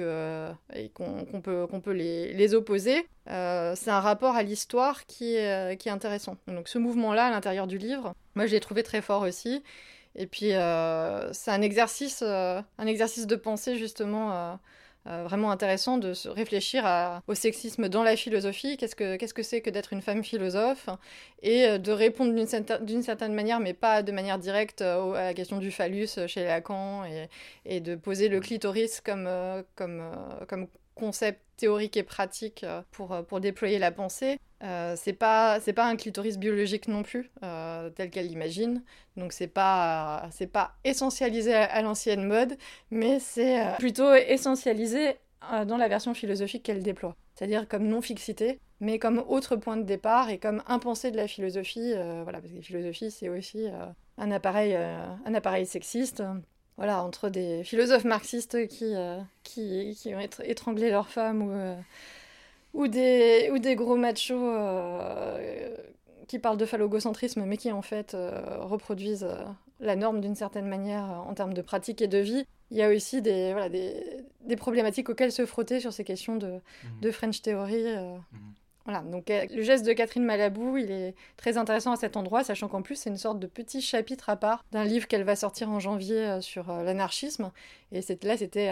et 0.73 0.89
qu'on, 0.89 1.41
peut, 1.41 1.91
les, 1.91 2.53
opposer. 2.53 3.07
c'est 3.27 3.89
un 3.89 3.99
rapport 3.99 4.35
à 4.35 4.43
l'histoire 4.43 5.05
qui 5.05 5.35
est, 5.35 5.87
intéressant. 5.87 6.37
Donc 6.47 6.67
ce 6.67 6.77
mouvement-là 6.77 7.27
à 7.27 7.31
l'intérieur 7.31 7.67
du 7.67 7.77
livre, 7.77 8.13
moi 8.35 8.45
je 8.45 8.51
l'ai 8.51 8.59
trouvé 8.59 8.83
très 8.83 9.01
fort 9.01 9.21
aussi. 9.21 9.63
Et 10.15 10.27
puis, 10.27 10.53
euh, 10.53 11.31
c'est 11.33 11.51
un 11.51 11.61
exercice, 11.61 12.23
euh, 12.25 12.61
un 12.77 12.87
exercice 12.87 13.27
de 13.27 13.35
pensée, 13.35 13.75
justement, 13.77 14.57
euh, 15.07 15.23
vraiment 15.23 15.51
intéressant 15.51 15.97
de 15.97 16.13
se 16.13 16.29
réfléchir 16.29 16.85
au 17.27 17.35
sexisme 17.35 17.89
dans 17.89 18.03
la 18.03 18.15
philosophie. 18.15 18.77
Qu'est-ce 18.77 18.95
que 18.95 19.43
c'est 19.43 19.59
-ce 19.59 19.61
que, 19.61 19.69
d'être 19.69 19.93
une 19.93 20.01
femme 20.01 20.23
philosophe? 20.23 20.89
Et 21.41 21.79
de 21.79 21.91
répondre 21.91 22.33
d'une 22.33 23.03
certaine, 23.03 23.33
manière, 23.33 23.59
mais 23.59 23.73
pas 23.73 24.03
de 24.03 24.11
manière 24.11 24.39
directe, 24.39 24.81
à 24.81 25.13
la 25.13 25.33
question 25.33 25.57
du 25.57 25.71
phallus 25.71 26.19
chez 26.27 26.43
Lacan, 26.43 27.05
et, 27.05 27.29
et 27.65 27.79
de 27.79 27.95
poser 27.95 28.29
le 28.29 28.39
clitoris 28.39 29.01
comme 29.01 29.29
concept 30.95 31.44
théorique 31.57 31.97
et 31.97 32.03
pratique 32.03 32.65
pour, 32.91 33.15
pour 33.27 33.39
déployer 33.39 33.79
la 33.79 33.91
pensée. 33.91 34.39
Euh, 34.63 34.95
c'est 34.97 35.13
pas 35.13 35.59
c'est 35.59 35.73
pas 35.73 35.85
un 35.85 35.95
clitoris 35.95 36.37
biologique 36.37 36.87
non 36.87 37.03
plus 37.03 37.29
euh, 37.43 37.89
tel 37.89 38.09
qu'elle 38.09 38.27
l'imagine. 38.27 38.83
Donc 39.17 39.33
c'est 39.33 39.47
pas 39.47 40.27
c'est 40.31 40.47
pas 40.47 40.75
essentialisé 40.83 41.53
à, 41.53 41.81
l'ancienne 41.81 42.25
mode 42.25 42.57
mais 42.89 43.19
c'est 43.19 43.61
euh, 43.61 43.71
plutôt 43.77 44.13
essentialisé 44.13 45.17
dans 45.67 45.77
la 45.77 45.87
version 45.87 46.13
philosophique 46.15 46.63
qu'elle 46.63 46.81
déploie. 46.81 47.15
C'est-à-dire 47.35 47.67
comme 47.67 47.87
non 47.87 48.01
fixité 48.01 48.59
mais 48.79 48.97
comme 48.97 49.23
autre 49.27 49.55
point 49.55 49.77
de 49.77 49.83
départ 49.83 50.29
et 50.29 50.39
comme 50.39 50.63
impensé 50.67 51.11
de 51.11 51.17
la 51.17 51.27
philosophie 51.27 51.93
voilà 52.23 52.39
parce 52.39 52.51
que 52.51 52.57
la 52.57 52.63
philosophie 52.63 53.11
c'est 53.11 53.29
aussi 53.29 53.67
un 54.17 54.31
appareil 54.31 54.75
un 54.75 55.33
appareil 55.33 55.65
sexiste 55.65 56.23
voilà 56.77 57.03
entre 57.03 57.29
des 57.29 57.63
philosophes 57.63 58.03
marxistes 58.03 58.67
qui 58.67 58.93
qui, 59.43 59.97
qui 59.99 60.13
ont 60.13 60.19
étranglé 60.19 60.89
leurs 60.89 61.09
femmes 61.09 61.41
ou 61.41 61.51
ou 62.75 62.87
des, 62.87 63.49
ou 63.51 63.57
des 63.57 63.75
gros 63.75 63.95
machos 63.95 64.35
euh, 64.35 65.75
qui 66.27 66.39
parlent 66.39 66.57
de 66.57 66.65
phallogocentrisme, 66.65 67.45
mais 67.45 67.57
qui 67.57 67.71
en 67.71 67.81
fait 67.81 68.13
euh, 68.13 68.57
reproduisent 68.59 69.23
euh, 69.23 69.45
la 69.79 69.95
norme 69.95 70.19
d'une 70.21 70.35
certaine 70.35 70.67
manière 70.67 71.05
en 71.27 71.33
termes 71.33 71.53
de 71.53 71.61
pratique 71.61 72.01
et 72.01 72.07
de 72.07 72.17
vie. 72.17 72.45
Il 72.71 72.77
y 72.77 72.83
a 72.83 72.89
aussi 72.89 73.21
des, 73.21 73.53
voilà, 73.53 73.69
des, 73.69 73.95
des 74.41 74.55
problématiques 74.55 75.09
auxquelles 75.09 75.31
se 75.31 75.45
frotter 75.45 75.79
sur 75.79 75.93
ces 75.93 76.03
questions 76.03 76.35
de, 76.35 76.47
mhm. 76.47 76.99
de 77.01 77.11
French 77.11 77.41
Theory. 77.41 77.83
Mhm. 77.83 78.53
Donc 78.85 79.29
le 79.29 79.61
geste 79.63 79.85
de 79.85 79.93
Catherine 79.93 80.23
Malabou, 80.23 80.77
il 80.77 80.91
est 80.91 81.15
très 81.37 81.57
intéressant 81.57 81.91
à 81.91 81.95
cet 81.95 82.17
endroit, 82.17 82.43
sachant 82.43 82.67
qu'en 82.67 82.81
plus 82.81 82.95
c'est 82.95 83.09
une 83.09 83.17
sorte 83.17 83.39
de 83.39 83.47
petit 83.47 83.81
chapitre 83.81 84.29
à 84.29 84.35
part 84.35 84.63
d'un 84.71 84.83
livre 84.83 85.07
qu'elle 85.07 85.23
va 85.23 85.35
sortir 85.35 85.69
en 85.71 85.79
janvier 85.79 86.39
sur 86.41 86.71
l'anarchisme. 86.71 87.51
Et 87.91 88.01
là 88.23 88.37
c'était 88.37 88.71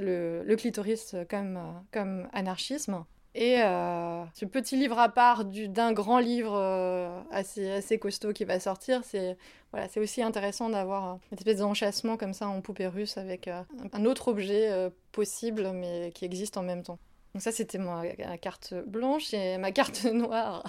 le, 0.00 0.42
le, 0.44 0.56
clitoris 0.56 1.16
comme, 1.28 2.28
anarchisme. 2.32 3.04
Et 3.34 3.62
euh, 3.62 4.24
ce 4.34 4.44
petit 4.44 4.76
livre 4.76 4.98
à 4.98 5.08
part 5.08 5.44
d'un 5.44 5.92
grand 5.92 6.18
livre 6.18 6.54
euh, 6.56 7.20
assez, 7.30 7.98
costaud 7.98 8.32
qui 8.32 8.44
va 8.44 8.58
sortir, 8.58 9.02
c'est 9.04 9.36
voilà, 9.72 9.86
aussi 9.98 10.20
intéressant 10.20 10.68
d'avoir 10.68 11.18
une 11.30 11.38
espèce 11.38 11.58
d'enchassement 11.58 12.16
comme 12.16 12.34
ça 12.34 12.48
en 12.48 12.60
poupée 12.60 12.88
russe 12.88 13.18
avec 13.18 13.46
euh, 13.46 13.62
un 13.92 14.04
autre 14.04 14.28
objet 14.28 14.90
possible 15.12 15.70
mais 15.72 16.10
qui 16.12 16.24
existe 16.24 16.56
en 16.56 16.62
même 16.62 16.82
temps. 16.82 16.98
Donc 17.34 17.42
ça 17.42 17.52
c'était 17.52 17.78
ma, 17.78 18.02
carte 18.38 18.74
blanche 18.86 19.32
et 19.34 19.58
ma 19.58 19.72
carte 19.72 20.04
noire. 20.12 20.64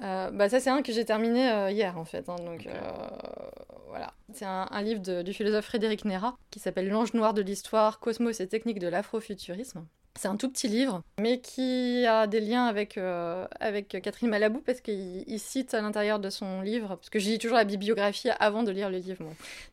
bah 0.00 0.48
ça 0.48 0.60
c'est 0.60 0.70
un 0.70 0.82
que 0.82 0.92
j'ai 0.92 1.04
terminé 1.04 1.70
hier 1.70 1.98
en 1.98 2.04
fait. 2.04 2.28
Hein, 2.28 2.36
donc 2.36 2.68
voilà, 3.88 4.12
c'est 4.32 4.44
un, 4.44 4.68
un, 4.70 4.82
livre 4.82 5.00
de, 5.00 5.22
du 5.22 5.32
philosophe 5.32 5.66
Frédéric 5.66 6.04
Nera 6.04 6.36
qui 6.50 6.60
s'appelle 6.60 6.88
L'ange 6.88 7.12
noir 7.12 7.34
de 7.34 7.42
l'histoire, 7.42 7.98
cosmos 7.98 8.40
et 8.40 8.48
techniques 8.48 8.78
de 8.78 8.88
l'afrofuturisme. 8.88 9.84
C'est 10.16 10.28
un 10.28 10.36
tout 10.36 10.50
petit 10.50 10.68
livre, 10.68 11.02
mais 11.18 11.40
qui 11.40 12.04
a 12.04 12.26
des 12.26 12.40
liens 12.40 12.66
avec, 12.66 12.98
euh, 12.98 13.46
avec 13.60 13.88
Catherine 14.02 14.28
Malabou, 14.28 14.60
parce 14.60 14.80
qu'il 14.80 15.38
cite 15.38 15.72
à 15.72 15.80
l'intérieur 15.80 16.18
de 16.18 16.28
son 16.30 16.60
livre, 16.60 16.88
parce 16.96 17.10
que 17.10 17.18
j'ai 17.18 17.38
toujours 17.38 17.56
la 17.56 17.64
bibliographie 17.64 18.28
avant 18.40 18.62
de 18.62 18.72
lire 18.72 18.90
le 18.90 18.98
livre. 18.98 19.24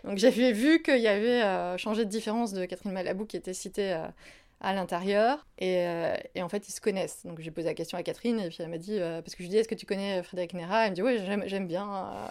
Donc 0.04 0.18
j'avais 0.18 0.52
vu 0.52 0.82
qu'il 0.82 1.00
y 1.00 1.08
avait 1.08 1.44
euh, 1.44 1.78
changé 1.78 2.06
de 2.06 2.10
différence 2.10 2.54
de 2.54 2.66
Catherine 2.66 2.94
Malabou 2.94 3.26
qui 3.26 3.36
était 3.36 3.54
citée 3.54 3.94
euh, 3.94 4.08
à 4.60 4.74
l'intérieur, 4.74 5.46
et, 5.60 5.86
et, 6.36 6.42
en 6.42 6.50
fait 6.50 6.68
ils 6.68 6.72
se 6.72 6.82
connaissent. 6.82 7.26
Donc 7.26 7.40
j'ai 7.42 7.52
posé 7.52 7.68
la 7.68 7.74
question 7.74 7.98
à 7.98 8.04
Catherine, 8.04 8.40
et 8.40 8.50
puis 8.50 8.58
elle 8.60 8.70
m'a 8.70 8.78
dit, 8.78 9.00
parce 9.00 9.36
que 9.36 9.44
je 9.44 9.44
lui 9.44 9.50
dis, 9.50 9.58
est-ce 9.58 9.68
que 9.68 9.76
tu 9.76 9.86
connais 9.86 10.24
Frédéric 10.24 10.54
Nera? 10.54 10.86
Elle 10.86 10.92
me 10.92 10.96
dit, 10.96 11.04
oui, 11.04 11.20
j'aime 11.46 11.68
bien, 11.68 12.28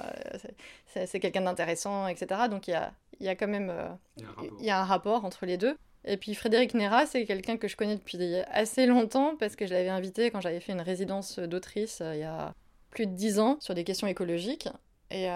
c'est 0.87 1.21
quelqu'un 1.21 1.43
d'intéressant, 1.43 2.09
etc. 2.09 2.43
Donc 2.51 2.67
il 2.67 2.73
y 2.73 2.75
a, 2.75 2.93
y 3.21 3.29
a 3.29 3.37
quand 3.37 3.49
même 3.49 3.73
il 4.59 4.65
y 4.65 4.71
a 4.71 4.81
un 4.81 4.85
rapport 4.85 5.25
entre 5.25 5.47
les 5.47 5.57
deux. 5.57 5.77
Et 6.07 6.17
puis 6.17 6.35
Frédéric 6.35 6.75
Nera, 6.75 7.05
c'est 7.05 7.25
quelqu'un 7.27 7.57
que 7.57 7.67
je 7.67 7.77
connais 7.77 7.97
depuis 7.97 8.19
assez 8.53 8.87
longtemps 8.87 9.35
parce 9.37 9.57
que 9.57 9.67
je 9.67 9.75
l'avais 9.75 9.89
invité 9.89 10.31
quand 10.31 10.41
j'avais 10.41 10.61
fait 10.61 10.73
une 10.73 10.81
résidence 10.81 11.41
d'autrice 11.41 12.01
euh, 12.01 12.15
il 12.15 12.21
y 12.21 12.25
a 12.25 12.55
plus 12.91 13.07
de 13.07 13.13
dix 13.13 13.41
ans 13.41 13.59
sur 13.61 13.75
des 13.75 13.85
questions 13.85 14.07
écologiques. 14.07 14.69
Et 15.11 15.29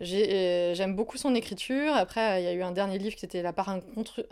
euh, 0.00 0.04
euh, 0.04 0.74
j'aime 0.74 0.94
beaucoup 0.94 1.16
son 1.16 1.34
écriture. 1.34 1.94
Après, 1.94 2.42
il 2.42 2.44
y 2.44 2.48
a 2.48 2.52
eu 2.52 2.62
un 2.62 2.72
dernier 2.72 2.98
livre 2.98 3.16
qui 3.16 3.24
était 3.24 3.42
La 3.42 3.52
part 3.52 3.76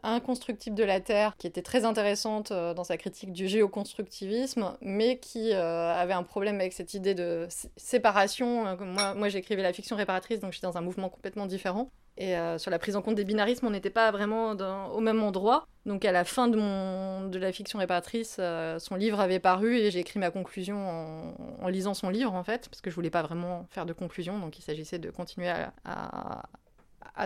inconstructible 0.03 0.77
de 0.77 0.85
la 0.85 1.01
Terre, 1.01 1.35
qui 1.39 1.47
était 1.47 1.63
très 1.63 1.85
intéressante 1.85 2.53
dans 2.53 2.85
sa 2.85 2.97
critique 2.97 3.33
du 3.33 3.49
géoconstructivisme, 3.49 4.77
mais 4.81 5.19
qui 5.19 5.53
avait 5.53 6.15
un 6.15 6.23
problème 6.23 6.57
avec 6.57 6.73
cette 6.73 6.95
idée 6.95 7.15
de 7.15 7.47
séparation. 7.77 8.77
Moi, 8.79 9.15
moi 9.15 9.29
j'écrivais 9.29 9.63
la 9.63 9.73
fiction 9.73 9.97
réparatrice, 9.97 10.41
donc 10.41 10.53
j'étais 10.53 10.67
dans 10.67 10.79
un 10.79 10.83
mouvement 10.83 11.09
complètement 11.09 11.47
différent. 11.47 11.91
Et 12.21 12.37
euh, 12.37 12.59
sur 12.59 12.73
la 12.73 12.81
prise 12.81 12.97
en 12.97 13.03
compte 13.03 13.15
des 13.15 13.25
binarismes, 13.25 13.65
on 13.67 13.71
n'était 13.71 13.91
pas 13.91 14.11
vraiment 14.11 14.51
au 14.51 15.01
même 15.01 15.23
endroit. 15.23 15.69
Donc 15.87 16.05
à 16.05 16.11
la 16.11 16.25
fin 16.25 16.49
de, 16.49 17.29
de 17.29 17.39
la 17.39 17.53
fiction 17.53 17.79
réparatrice, 17.79 18.39
euh, 18.41 18.81
son 18.81 18.97
livre 18.97 19.21
avait 19.21 19.39
paru 19.39 19.77
et 19.77 19.93
j'ai 19.93 20.01
écrit 20.01 20.19
ma 20.19 20.33
conclusion 20.33 21.33
en, 21.63 21.69
lisant 21.69 21.95
son 21.95 22.11
livre 22.11 22.35
en 22.35 22.43
fait, 22.43 22.69
parce 22.69 22.81
que 22.81 22.91
je 22.91 22.95
voulais 22.97 23.09
pas 23.09 23.23
vraiment 23.23 23.67
faire 23.71 23.87
de 23.87 23.93
conclusion, 23.93 24.41
donc 24.41 24.59
il 24.59 24.63
s'agissait 24.63 24.99
de 24.99 25.11
continuer 25.11 25.49
à, 25.85 26.43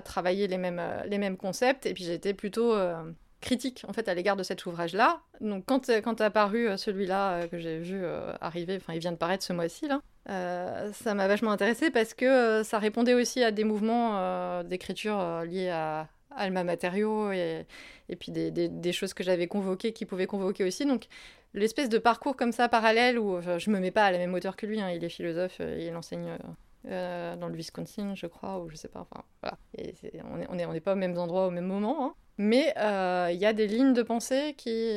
travailler 0.05 0.47
les 0.47 0.59
mêmes, 0.59 0.83
les 1.07 1.19
mêmes 1.19 1.39
concepts. 1.39 1.87
Et 1.87 1.95
puis 1.95 2.05
j'étais 2.05 2.35
plutôt 2.35 2.75
euh, 2.75 3.03
critique 3.41 3.85
en 3.89 3.95
fait 3.95 4.09
à 4.09 4.15
l'égard 4.15 4.37
de 4.37 4.43
cet 4.43 4.67
ouvrage-là. 4.67 5.23
Donc 5.41 5.65
quand, 5.67 5.91
quand 6.03 6.21
a 6.21 6.27
apparu 6.27 6.69
celui-là 6.77 7.49
que 7.49 7.59
j'ai 7.59 7.79
vu 7.79 8.05
arriver, 8.43 8.77
enfin 8.77 8.93
il 8.93 9.01
vient 9.01 9.13
de 9.13 9.17
paraître 9.17 9.45
ce 9.45 9.55
mois-ci 9.55 9.89
là, 9.89 10.03
euh, 10.29 10.93
ça 10.93 11.15
m'a 11.15 11.27
vachement 11.27 11.51
intéressé 11.51 11.91
parce 11.91 12.15
que 12.15 12.25
euh, 12.25 12.65
ça 12.65 12.79
répondait 12.79 13.15
aussi 13.15 13.43
à 13.43 13.51
des 13.51 13.65
mouvements 13.65 14.19
euh, 14.19 14.63
d'écriture 14.63 15.43
liés 15.45 15.71
à 15.71 16.09
Alma 16.31 16.63
Materio 16.63 17.33
et, 17.33 17.67
et 18.09 18.17
puis 18.17 18.31
des, 18.31 18.51
des, 18.51 18.93
choses 18.93 19.15
que 19.15 19.25
j'avais 19.25 19.49
convoquées 19.49 19.93
qui 19.93 20.07
pouvaient 20.07 20.27
convoquer 20.27 20.65
aussi. 20.65 20.87
Donc 20.87 21.07
l'espèce 21.55 21.89
de 21.89 21.99
parcours 21.99 22.37
comme 22.37 22.53
ça 22.53 22.69
parallèle 22.69 23.19
où 23.19 23.41
je 23.41 23.71
me 23.71 23.81
mets 23.81 23.91
pas 23.91 24.05
à 24.05 24.13
la 24.13 24.19
même 24.19 24.33
hauteur 24.33 24.57
que 24.57 24.65
lui, 24.65 24.81
hein. 24.81 24.91
il 24.91 25.03
est 25.05 25.09
philosophe, 25.09 25.61
il 25.61 25.95
enseigne 25.97 26.39
dans 26.85 27.49
le 27.49 27.55
Wisconsin, 27.55 28.15
je 28.15 28.27
crois, 28.27 28.61
ou 28.61 28.71
je 28.71 28.77
sais 28.77 28.89
pas. 28.89 29.01
Enfin, 29.01 29.25
voilà. 29.43 29.59
Et 29.77 29.95
on 30.25 30.37
n'est 30.37 30.63
est, 30.63 30.67
on 30.67 30.73
est 30.73 30.81
pas 30.81 30.95
aux 30.95 30.97
mêmes 30.97 31.19
endroits 31.19 31.47
au 31.49 31.51
même 31.51 31.67
moment. 31.67 32.07
Hein. 32.07 32.15
Mais 32.39 32.73
il 32.77 33.39
y 33.39 33.47
a 33.47 33.53
des 33.53 33.67
lignes 33.67 33.93
de 33.93 34.03
pensée 34.03 34.55
qui, 34.57 34.91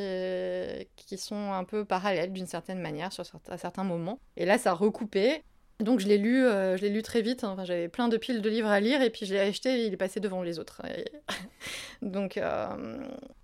qui 0.95 1.17
sont 1.17 1.51
un 1.53 1.63
peu 1.63 1.85
parallèles 1.85 2.33
d'une 2.33 2.47
certaine 2.47 2.79
manière 2.79 3.11
sur, 3.11 3.25
à 3.49 3.57
certains 3.57 3.83
moments. 3.83 4.19
Et 4.37 4.45
là, 4.45 4.57
ça 4.57 4.73
recoupait. 4.73 5.43
Donc 5.81 5.99
je 5.99 6.07
l'ai 6.07 6.17
lu, 6.17 6.43
je 6.43 6.81
l'ai 6.81 6.89
lu 6.89 7.01
très 7.01 7.21
vite. 7.21 7.43
Hein. 7.43 7.51
Enfin, 7.53 7.65
j'avais 7.65 7.89
plein 7.89 8.07
de 8.07 8.17
piles 8.17 8.41
de 8.41 8.49
livres 8.49 8.69
à 8.69 8.79
lire 8.79 9.01
et 9.01 9.09
puis 9.09 9.25
je 9.25 9.33
l'ai 9.33 9.41
acheté 9.41 9.81
et 9.81 9.85
il 9.87 9.93
est 9.93 9.97
passé 9.97 10.19
devant 10.19 10.41
les 10.41 10.59
autres. 10.59 10.81
Donc 12.01 12.39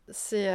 c'est 0.10 0.50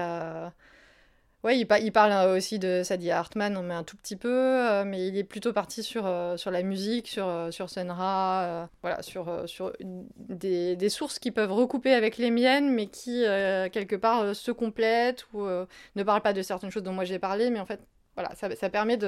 Ouais, 1.47 1.61
il, 1.61 1.93
parle 1.93 2.11
euh, 2.11 2.37
aussi 2.37 2.59
de 2.59 2.83
Sadie 2.83 3.13
Hartman, 3.13 3.63
mais 3.63 3.75
un 3.75 3.85
tout 3.85 3.97
petit 3.97 4.17
peu, 4.17 4.29
euh, 4.29 4.85
mais 4.85 5.07
il 5.07 5.17
est 5.17 5.23
plutôt 5.23 5.53
parti 5.53 5.85
sur, 5.85 6.05
euh, 6.05 6.37
sur 6.37 6.51
la 6.51 6.65
musique, 6.65 7.07
sur, 7.07 7.31
sur 7.53 7.71
Senra, 7.71 8.69
voilà, 8.83 9.01
sur, 9.01 9.49
sur 9.49 9.73
des, 9.81 10.75
des, 10.75 10.89
sources 10.89 11.21
qui 11.21 11.31
peuvent 11.31 11.53
recouper 11.53 11.95
avec 11.95 12.17
les 12.17 12.33
miennes, 12.33 12.69
mais 12.75 12.89
qui, 12.89 13.23
quelque 13.71 13.95
part, 13.95 14.35
se 14.35 14.51
complètent 14.51 15.29
ou 15.35 15.45
ne 15.45 16.03
parlent 16.03 16.21
pas 16.21 16.33
de 16.33 16.43
certaines 16.43 16.71
choses 16.71 16.83
dont 16.83 16.93
moi 16.93 17.05
j'ai 17.05 17.21
parlé, 17.21 17.51
mais 17.51 17.61
en 17.61 17.67
fait, 17.67 17.79
voilà, 18.17 18.35
ça, 18.35 18.53
ça 18.57 18.69
permet 18.69 18.99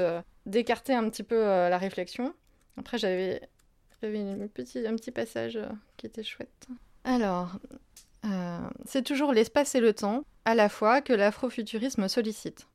d'écarter 0.46 0.94
un 0.94 1.10
petit 1.10 1.24
peu 1.24 1.40
la 1.40 1.76
réflexion. 1.76 2.34
Après, 2.76 2.98
j'avais 2.98 3.40
un 4.04 4.46
petit 4.48 5.10
passage 5.10 5.58
qui 5.96 6.06
était 6.06 6.22
chouette. 6.22 6.68
Alors, 7.02 7.58
c'est 8.84 9.04
toujours 9.04 9.32
l'espace 9.32 9.74
et 9.74 9.80
le 9.80 9.92
temps 9.92 10.24
à 10.44 10.54
la 10.54 10.68
fois 10.68 11.00
que 11.00 11.12
l'afrofuturisme 11.12 12.08
sollicite. 12.08 12.66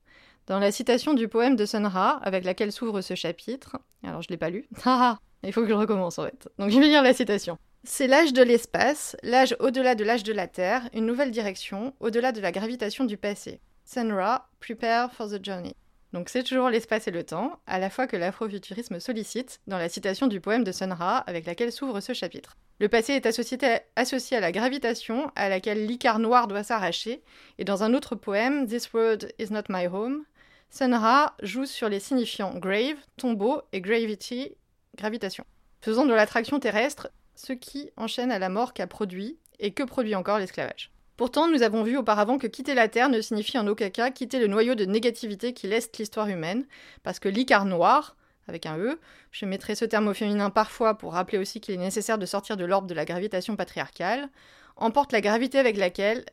Dans 0.47 0.59
la 0.59 0.71
citation 0.71 1.13
du 1.13 1.27
poème 1.27 1.55
de 1.55 1.65
Sun 1.65 1.85
Ra, 1.85 2.19
avec 2.21 2.43
laquelle 2.43 2.71
s'ouvre 2.71 3.01
ce 3.01 3.15
chapitre, 3.15 3.77
alors 4.03 4.21
je 4.21 4.29
l'ai 4.29 4.37
pas 4.37 4.49
lu, 4.49 4.67
ah, 4.85 5.17
il 5.43 5.53
faut 5.53 5.61
que 5.61 5.69
je 5.69 5.73
recommence 5.73 6.19
en 6.19 6.25
fait. 6.25 6.49
Donc 6.59 6.69
je 6.69 6.79
vais 6.79 6.87
lire 6.87 7.01
la 7.01 7.13
citation. 7.13 7.57
C'est 7.85 8.07
l'âge 8.07 8.33
de 8.33 8.43
l'espace, 8.43 9.15
l'âge 9.23 9.55
au-delà 9.59 9.95
de 9.95 10.03
l'âge 10.03 10.23
de 10.23 10.33
la 10.33 10.47
Terre, 10.47 10.89
une 10.93 11.05
nouvelle 11.05 11.31
direction, 11.31 11.93
au-delà 11.99 12.31
de 12.31 12.41
la 12.41 12.51
gravitation 12.51 13.05
du 13.05 13.17
passé. 13.17 13.59
Sun 13.85 14.11
Ra, 14.11 14.49
prepare 14.59 15.11
for 15.11 15.27
the 15.27 15.43
journey. 15.43 15.75
Donc 16.13 16.29
c'est 16.29 16.43
toujours 16.43 16.69
l'espace 16.69 17.07
et 17.07 17.11
le 17.11 17.23
temps, 17.23 17.59
à 17.65 17.79
la 17.79 17.89
fois 17.89 18.05
que 18.05 18.15
l'afrofuturisme 18.15 18.99
sollicite, 18.99 19.59
dans 19.65 19.79
la 19.79 19.89
citation 19.89 20.27
du 20.27 20.39
poème 20.39 20.63
de 20.63 20.71
Sun 20.71 20.93
Ra, 20.93 21.17
avec 21.17 21.47
laquelle 21.47 21.71
s'ouvre 21.71 21.99
ce 22.01 22.13
chapitre. 22.13 22.55
Le 22.79 22.87
passé 22.87 23.13
est 23.13 23.25
associé, 23.25 24.37
à 24.37 24.39
la 24.39 24.51
gravitation, 24.51 25.31
à 25.35 25.49
laquelle 25.49 25.87
l'Icar 25.87 26.19
noir 26.19 26.47
doit 26.47 26.63
s'arracher, 26.63 27.23
et 27.57 27.65
dans 27.65 27.81
un 27.81 27.95
autre 27.95 28.15
poème, 28.15 28.67
This 28.67 28.93
world 28.93 29.33
is 29.39 29.51
not 29.51 29.63
my 29.69 29.87
home, 29.87 30.23
Sun 30.69 30.93
Ra 30.93 31.35
joue 31.41 31.65
sur 31.65 31.89
les 31.89 31.99
signifiants 31.99 32.53
grave, 32.59 32.97
tombeau, 33.17 33.63
et 33.71 33.81
gravity, 33.81 34.55
gravitation, 34.95 35.45
faisant 35.81 36.05
de 36.05 36.13
l'attraction 36.13 36.59
terrestre 36.59 37.09
ce 37.33 37.53
qui 37.53 37.89
enchaîne 37.97 38.31
à 38.31 38.37
la 38.37 38.49
mort 38.49 38.73
qu'a 38.73 38.85
produit, 38.85 39.39
et 39.59 39.71
que 39.71 39.83
produit 39.83 40.13
encore 40.13 40.37
l'esclavage. 40.37 40.92
Pourtant, 41.17 41.47
nous 41.47 41.61
avons 41.61 41.83
vu 41.83 41.97
auparavant 41.97 42.37
que 42.37 42.47
quitter 42.47 42.73
la 42.73 42.87
Terre 42.87 43.09
ne 43.09 43.21
signifie 43.21 43.57
en 43.57 43.67
aucun 43.67 43.89
cas 43.89 44.09
quitter 44.09 44.39
le 44.39 44.47
noyau 44.47 44.75
de 44.75 44.85
négativité 44.85 45.53
qui 45.53 45.67
laisse 45.67 45.89
l'histoire 45.97 46.27
humaine, 46.27 46.65
parce 47.03 47.19
que 47.19 47.29
l'Icar 47.29 47.65
noir, 47.65 48.15
avec 48.47 48.65
un 48.65 48.77
E. 48.77 48.99
Je 49.31 49.45
mettrai 49.45 49.75
ce 49.75 49.85
terme 49.85 50.07
au 50.07 50.13
féminin 50.13 50.49
parfois 50.49 50.97
pour 50.97 51.13
rappeler 51.13 51.37
aussi 51.37 51.61
qu'il 51.61 51.75
est 51.75 51.77
nécessaire 51.77 52.17
de 52.17 52.25
sortir 52.25 52.57
de 52.57 52.65
l'ordre 52.65 52.87
de 52.87 52.93
la 52.93 53.05
gravitation 53.05 53.55
patriarcale. 53.55 54.29
Emporte 54.75 55.11
la 55.11 55.21
gravité 55.21 55.59
avec 55.59 55.77
laquelle. 55.77 56.25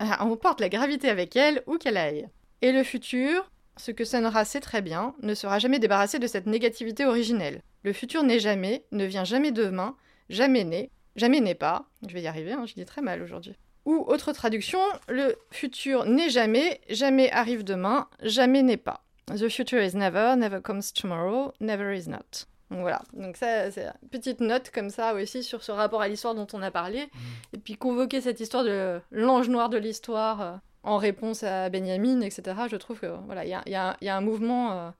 emporte 0.20 0.60
la 0.60 0.68
gravité 0.68 1.08
avec 1.08 1.36
elle 1.36 1.62
où 1.66 1.76
qu'elle 1.76 1.96
aille. 1.96 2.28
Et 2.62 2.72
le 2.72 2.84
futur, 2.84 3.50
ce 3.76 3.90
que 3.90 4.04
Sunra 4.04 4.44
sait 4.44 4.60
très 4.60 4.82
bien, 4.82 5.14
ne 5.22 5.34
sera 5.34 5.58
jamais 5.58 5.78
débarrassé 5.78 6.18
de 6.18 6.26
cette 6.26 6.46
négativité 6.46 7.04
originelle. 7.04 7.62
Le 7.82 7.92
futur 7.92 8.22
n'est 8.22 8.40
jamais, 8.40 8.84
ne 8.92 9.04
vient 9.04 9.24
jamais 9.24 9.52
demain, 9.52 9.96
jamais 10.30 10.64
né, 10.64 10.90
jamais 11.16 11.40
n'est 11.40 11.54
pas. 11.54 11.88
Je 12.06 12.14
vais 12.14 12.22
y 12.22 12.26
arriver, 12.26 12.52
hein, 12.52 12.64
je 12.66 12.74
dis 12.74 12.84
très 12.84 13.02
mal 13.02 13.22
aujourd'hui. 13.22 13.56
Ou 13.88 14.04
autre 14.06 14.32
traduction, 14.32 14.80
le 15.08 15.34
futur 15.50 16.04
n'est 16.04 16.28
jamais, 16.28 16.78
jamais 16.90 17.30
arrive 17.32 17.64
demain, 17.64 18.06
jamais 18.22 18.62
n'est 18.62 18.76
pas. 18.76 19.02
The 19.28 19.48
future 19.48 19.80
is 19.80 19.96
never, 19.96 20.36
never 20.36 20.60
comes 20.60 20.92
tomorrow, 20.92 21.54
never 21.58 21.96
is 21.96 22.06
not. 22.06 22.44
Donc 22.70 22.80
voilà, 22.80 23.00
donc 23.14 23.38
ça 23.38 23.70
c'est 23.70 23.86
une 23.86 24.08
petite 24.10 24.40
note 24.40 24.70
comme 24.74 24.90
ça 24.90 25.14
aussi 25.14 25.42
sur 25.42 25.64
ce 25.64 25.72
rapport 25.72 26.02
à 26.02 26.08
l'histoire 26.08 26.34
dont 26.34 26.46
on 26.52 26.60
a 26.60 26.70
parlé, 26.70 27.06
mm. 27.06 27.54
et 27.54 27.58
puis 27.58 27.76
convoquer 27.76 28.20
cette 28.20 28.40
histoire 28.40 28.62
de 28.62 29.00
l'ange 29.10 29.48
noir 29.48 29.70
de 29.70 29.78
l'histoire 29.78 30.42
euh, 30.42 30.52
en 30.82 30.98
réponse 30.98 31.42
à 31.42 31.70
Benjamin, 31.70 32.20
etc. 32.20 32.42
Je 32.70 32.76
trouve 32.76 33.00
que 33.00 33.06
voilà, 33.24 33.46
il 33.46 33.48
y 33.48 33.54
a, 33.54 33.62
y, 33.64 33.74
a, 33.74 33.96
y 34.02 34.08
a, 34.10 34.16
un 34.18 34.20
mouvement 34.20 34.72
euh, 34.72 34.90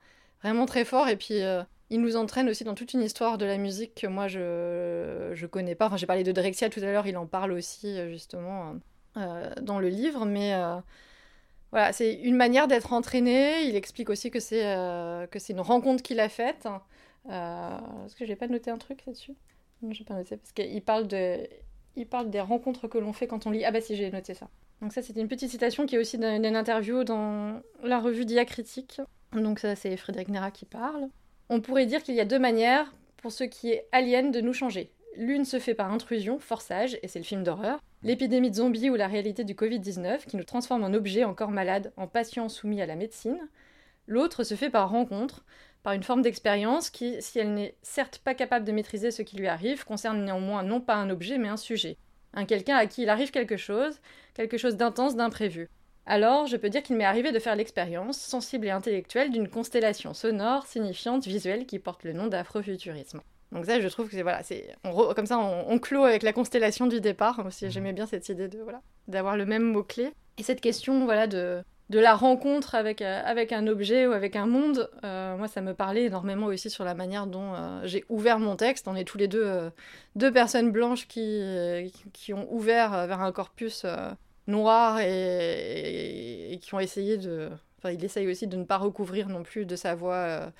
vraiment 0.41 0.65
très 0.65 0.83
fort, 0.83 1.09
et 1.09 1.15
puis 1.15 1.43
euh, 1.43 1.61
il 1.89 2.01
nous 2.01 2.15
entraîne 2.15 2.49
aussi 2.49 2.63
dans 2.63 2.75
toute 2.75 2.93
une 2.93 3.01
histoire 3.01 3.37
de 3.37 3.45
la 3.45 3.57
musique 3.57 3.95
que 3.95 4.07
moi 4.07 4.27
je 4.27 5.31
je 5.33 5.45
connais 5.47 5.75
pas. 5.75 5.87
Enfin 5.87 5.97
j'ai 5.97 6.05
parlé 6.05 6.23
de 6.23 6.31
Drexia 6.31 6.69
tout 6.69 6.79
à 6.81 6.91
l'heure, 6.91 7.07
il 7.07 7.17
en 7.17 7.25
parle 7.25 7.51
aussi 7.51 7.97
justement 8.09 8.75
dans 9.15 9.79
le 9.79 9.89
livre, 9.89 10.25
mais 10.25 10.53
voilà, 11.71 11.93
c'est 11.93 12.13
une 12.13 12.35
manière 12.35 12.67
d'être 12.67 12.93
entraîné. 12.93 13.63
Il 13.63 13.75
explique 13.75 14.09
aussi 14.09 14.31
que 14.31 14.39
c'est 14.39 14.65
euh, 14.65 15.27
que 15.27 15.39
c'est 15.39 15.53
une 15.53 15.59
rencontre 15.61 16.01
qu'il 16.01 16.19
a 16.19 16.29
faite. 16.29 16.67
Euh, 17.29 17.77
Est-ce 18.05 18.15
que 18.15 18.25
j'ai 18.25 18.35
pas 18.35 18.47
noté 18.47 18.71
un 18.71 18.77
truc 18.77 19.05
là-dessus? 19.05 19.35
Non, 19.81 19.93
j'ai 19.93 20.03
pas 20.03 20.15
noté 20.15 20.37
parce 20.37 20.51
qu'il 20.51 20.81
parle 20.81 21.07
de 21.07 21.47
il 21.95 22.07
parle 22.07 22.29
des 22.29 22.41
rencontres 22.41 22.87
que 22.87 22.97
l'on 22.97 23.13
fait 23.13 23.27
quand 23.27 23.45
on 23.45 23.51
lit. 23.51 23.65
Ah 23.65 23.71
bah 23.71 23.81
si, 23.81 23.95
j'ai 23.95 24.09
noté 24.11 24.33
ça. 24.33 24.47
Donc 24.81 24.93
ça, 24.93 25.01
c'était 25.01 25.19
une 25.19 25.27
petite 25.27 25.49
citation 25.51 25.85
qui 25.85 25.95
est 25.95 25.99
aussi 25.99 26.17
d'une 26.17 26.55
interview 26.55 27.03
dans 27.03 27.61
la 27.83 27.99
revue 27.99 28.25
Diacritique. 28.25 29.01
Donc 29.33 29.59
ça, 29.59 29.75
c'est 29.75 29.95
Frédéric 29.97 30.29
Nera 30.29 30.51
qui 30.51 30.65
parle. 30.65 31.09
On 31.49 31.61
pourrait 31.61 31.87
dire 31.87 32.03
qu'il 32.03 32.15
y 32.15 32.21
a 32.21 32.25
deux 32.25 32.37
manières 32.37 32.93
pour 33.17 33.31
ce 33.31 33.43
qui 33.43 33.71
est 33.71 33.87
alien 33.91 34.31
de 34.31 34.39
nous 34.39 34.53
changer. 34.53 34.91
L'une 35.15 35.45
se 35.45 35.59
fait 35.59 35.73
par 35.73 35.91
intrusion, 35.91 36.39
forçage, 36.39 36.99
et 37.01 37.07
c'est 37.07 37.19
le 37.19 37.25
film 37.25 37.43
d'horreur. 37.43 37.79
L'épidémie 38.03 38.51
de 38.51 38.55
zombies 38.55 38.91
ou 38.91 38.95
la 38.95 39.07
réalité 39.07 39.43
du 39.43 39.55
Covid-19 39.55 40.25
qui 40.27 40.37
nous 40.37 40.43
transforme 40.43 40.83
en 40.83 40.93
objet 40.93 41.23
encore 41.23 41.49
malade, 41.49 41.91
en 41.97 42.07
patient 42.07 42.49
soumis 42.49 42.81
à 42.81 42.85
la 42.85 42.95
médecine. 42.95 43.49
L'autre 44.07 44.43
se 44.43 44.53
fait 44.53 44.69
par 44.69 44.91
rencontre, 44.91 45.43
par 45.81 45.93
une 45.93 46.03
forme 46.03 46.21
d'expérience 46.21 46.89
qui, 46.89 47.19
si 47.19 47.39
elle 47.39 47.53
n'est 47.53 47.75
certes 47.81 48.19
pas 48.19 48.35
capable 48.35 48.65
de 48.65 48.71
maîtriser 48.71 49.09
ce 49.09 49.23
qui 49.23 49.35
lui 49.35 49.47
arrive, 49.47 49.85
concerne 49.85 50.23
néanmoins 50.23 50.63
non 50.63 50.81
pas 50.81 50.95
un 50.95 51.09
objet 51.09 51.39
mais 51.39 51.49
un 51.49 51.57
sujet. 51.57 51.97
Un 52.33 52.45
quelqu'un 52.45 52.75
à 52.75 52.85
qui 52.85 53.01
il 53.01 53.09
arrive 53.09 53.31
quelque 53.31 53.57
chose, 53.57 53.99
quelque 54.35 54.57
chose 54.57 54.77
d'intense, 54.77 55.15
d'imprévu. 55.15 55.67
Alors, 56.05 56.47
je 56.47 56.57
peux 56.57 56.69
dire 56.69 56.81
qu'il 56.81 56.95
m'est 56.95 57.05
arrivé 57.05 57.31
de 57.31 57.39
faire 57.39 57.55
l'expérience, 57.55 58.19
sensible 58.19 58.67
et 58.67 58.71
intellectuelle, 58.71 59.31
d'une 59.31 59.47
constellation 59.47 60.13
sonore, 60.13 60.65
signifiante, 60.65 61.25
visuelle 61.25 61.65
qui 61.65 61.77
porte 61.77 62.03
le 62.03 62.13
nom 62.13 62.27
d'afrofuturisme. 62.27 63.21
Donc 63.51 63.65
ça, 63.65 63.79
je 63.79 63.87
trouve 63.87 64.07
que 64.07 64.15
c'est 64.15 64.21
voilà, 64.21 64.43
c'est 64.43 64.75
comme 64.83 65.25
ça, 65.25 65.39
on, 65.39 65.79
clôt 65.79 66.03
avec 66.03 66.23
la 66.23 66.33
constellation 66.33 66.87
du 66.87 67.01
départ. 67.01 67.43
Aussi, 67.45 67.65
mhm. 67.65 67.71
j'aimais 67.71 67.93
bien 67.93 68.05
cette 68.05 68.29
idée 68.29 68.47
de 68.47 68.59
voilà, 68.59 68.81
d'avoir 69.07 69.37
le 69.37 69.45
même 69.45 69.63
mot 69.63 69.83
clé. 69.83 70.11
Et 70.37 70.43
cette 70.43 70.61
question 70.61 71.05
voilà 71.05 71.27
de 71.27 71.63
de 71.89 71.97
la 71.97 72.13
rencontre 72.13 72.75
avec 72.75 73.01
euh, 73.01 73.21
avec 73.25 73.51
un 73.51 73.65
objet 73.65 74.05
ou 74.05 74.11
avec 74.11 74.35
un 74.35 74.45
monde, 74.45 74.89
euh, 75.03 75.35
moi, 75.35 75.47
ça 75.47 75.61
me 75.61 75.73
parlait 75.73 76.05
énormément 76.05 76.45
aussi 76.47 76.69
sur 76.69 76.83
la 76.83 76.93
manière 76.93 77.25
dont 77.25 77.55
euh, 77.55 77.81
j'ai 77.85 78.05
ouvert 78.09 78.39
mon 78.39 78.55
texte. 78.55 78.87
On 78.87 78.95
est 78.95 79.05
tous 79.05 79.17
les 79.17 79.27
deux 79.27 79.71
deux 80.15 80.31
personnes 80.31 80.71
blanches 80.71 81.07
qui 81.07 81.91
qui 82.13 82.33
ont 82.33 82.47
ouvert 82.53 83.07
vers 83.07 83.21
un 83.21 83.31
corpus 83.31 83.85
noir 84.49 84.99
et, 84.99 86.59
qui 86.61 86.73
ont 86.73 86.79
essayé 86.79 87.17
de 87.17 87.49
Enfin, 87.77 87.91
il 87.91 88.03
essaye 88.03 88.27
aussi 88.27 88.45
de 88.45 88.57
ne 88.57 88.65
pas 88.65 88.75
recouvrir 88.77 89.29
non 89.29 89.41
plus 89.41 89.65
de 89.65 89.77
sa 89.77 89.95
voix 89.95 90.51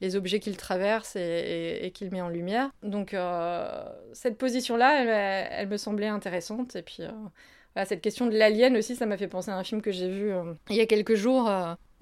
les 0.00 0.16
objets 0.16 0.40
qu'il 0.40 0.56
traverse 0.56 1.16
et, 1.16 1.90
qu'il 1.94 2.10
met 2.10 2.20
en 2.20 2.28
lumière. 2.28 2.70
Donc 2.82 3.14
euh, 3.14 3.84
cette 4.12 4.38
position-là, 4.38 5.50
elle, 5.50 5.68
me 5.68 5.76
semblait 5.76 6.06
intéressante. 6.06 6.76
Et 6.76 6.82
puis 6.82 6.98
euh, 7.00 7.84
cette 7.84 8.00
question 8.00 8.26
de 8.26 8.36
l'alien 8.36 8.76
aussi, 8.76 8.94
ça 8.96 9.06
m'a 9.06 9.16
fait 9.16 9.28
penser 9.28 9.50
à 9.50 9.56
un 9.56 9.64
film 9.64 9.82
que 9.82 9.92
j'ai 9.92 10.08
vu 10.08 10.32
euh, 10.32 10.54
il 10.70 10.76
y 10.76 10.80
a 10.80 10.86
quelques 10.86 11.14
jours 11.14 11.50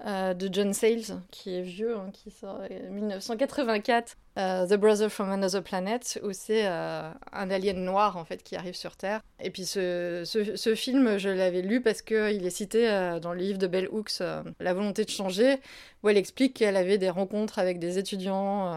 euh, 0.05 0.35
de 0.35 0.47
John 0.51 0.73
Sayles, 0.73 1.21
qui 1.31 1.55
est 1.55 1.63
vieux, 1.63 1.97
hein, 1.97 2.11
qui 2.13 2.29
sort 2.29 2.61
en 2.61 2.91
1984, 2.93 4.15
euh, 4.37 4.67
The 4.67 4.75
Brother 4.75 5.09
from 5.09 5.31
Another 5.31 5.63
Planet, 5.63 6.19
où 6.23 6.33
c'est 6.33 6.67
euh, 6.67 7.09
un 7.31 7.49
alien 7.49 7.83
noir 7.83 8.15
en 8.15 8.23
fait 8.23 8.43
qui 8.43 8.55
arrive 8.55 8.75
sur 8.75 8.95
Terre. 8.95 9.21
Et 9.41 9.49
puis 9.49 9.65
ce, 9.65 10.21
ce, 10.23 10.75
film, 10.75 11.17
je 11.17 11.29
l'avais 11.29 11.63
lu 11.63 11.81
parce 11.81 12.03
qu'il 12.03 12.45
est 12.45 12.49
cité 12.51 12.87
dans 13.21 13.33
le 13.33 13.39
livre 13.39 13.57
de 13.57 13.65
Bell 13.65 13.87
Hooks, 13.91 14.21
La 14.59 14.73
volonté 14.75 15.03
de 15.03 15.09
changer, 15.09 15.57
où 16.03 16.09
elle 16.09 16.17
explique 16.17 16.53
qu'elle 16.53 16.75
avait 16.75 16.99
des 16.99 17.09
rencontres 17.09 17.57
avec 17.57 17.79
des 17.79 17.97
étudiants 17.97 18.71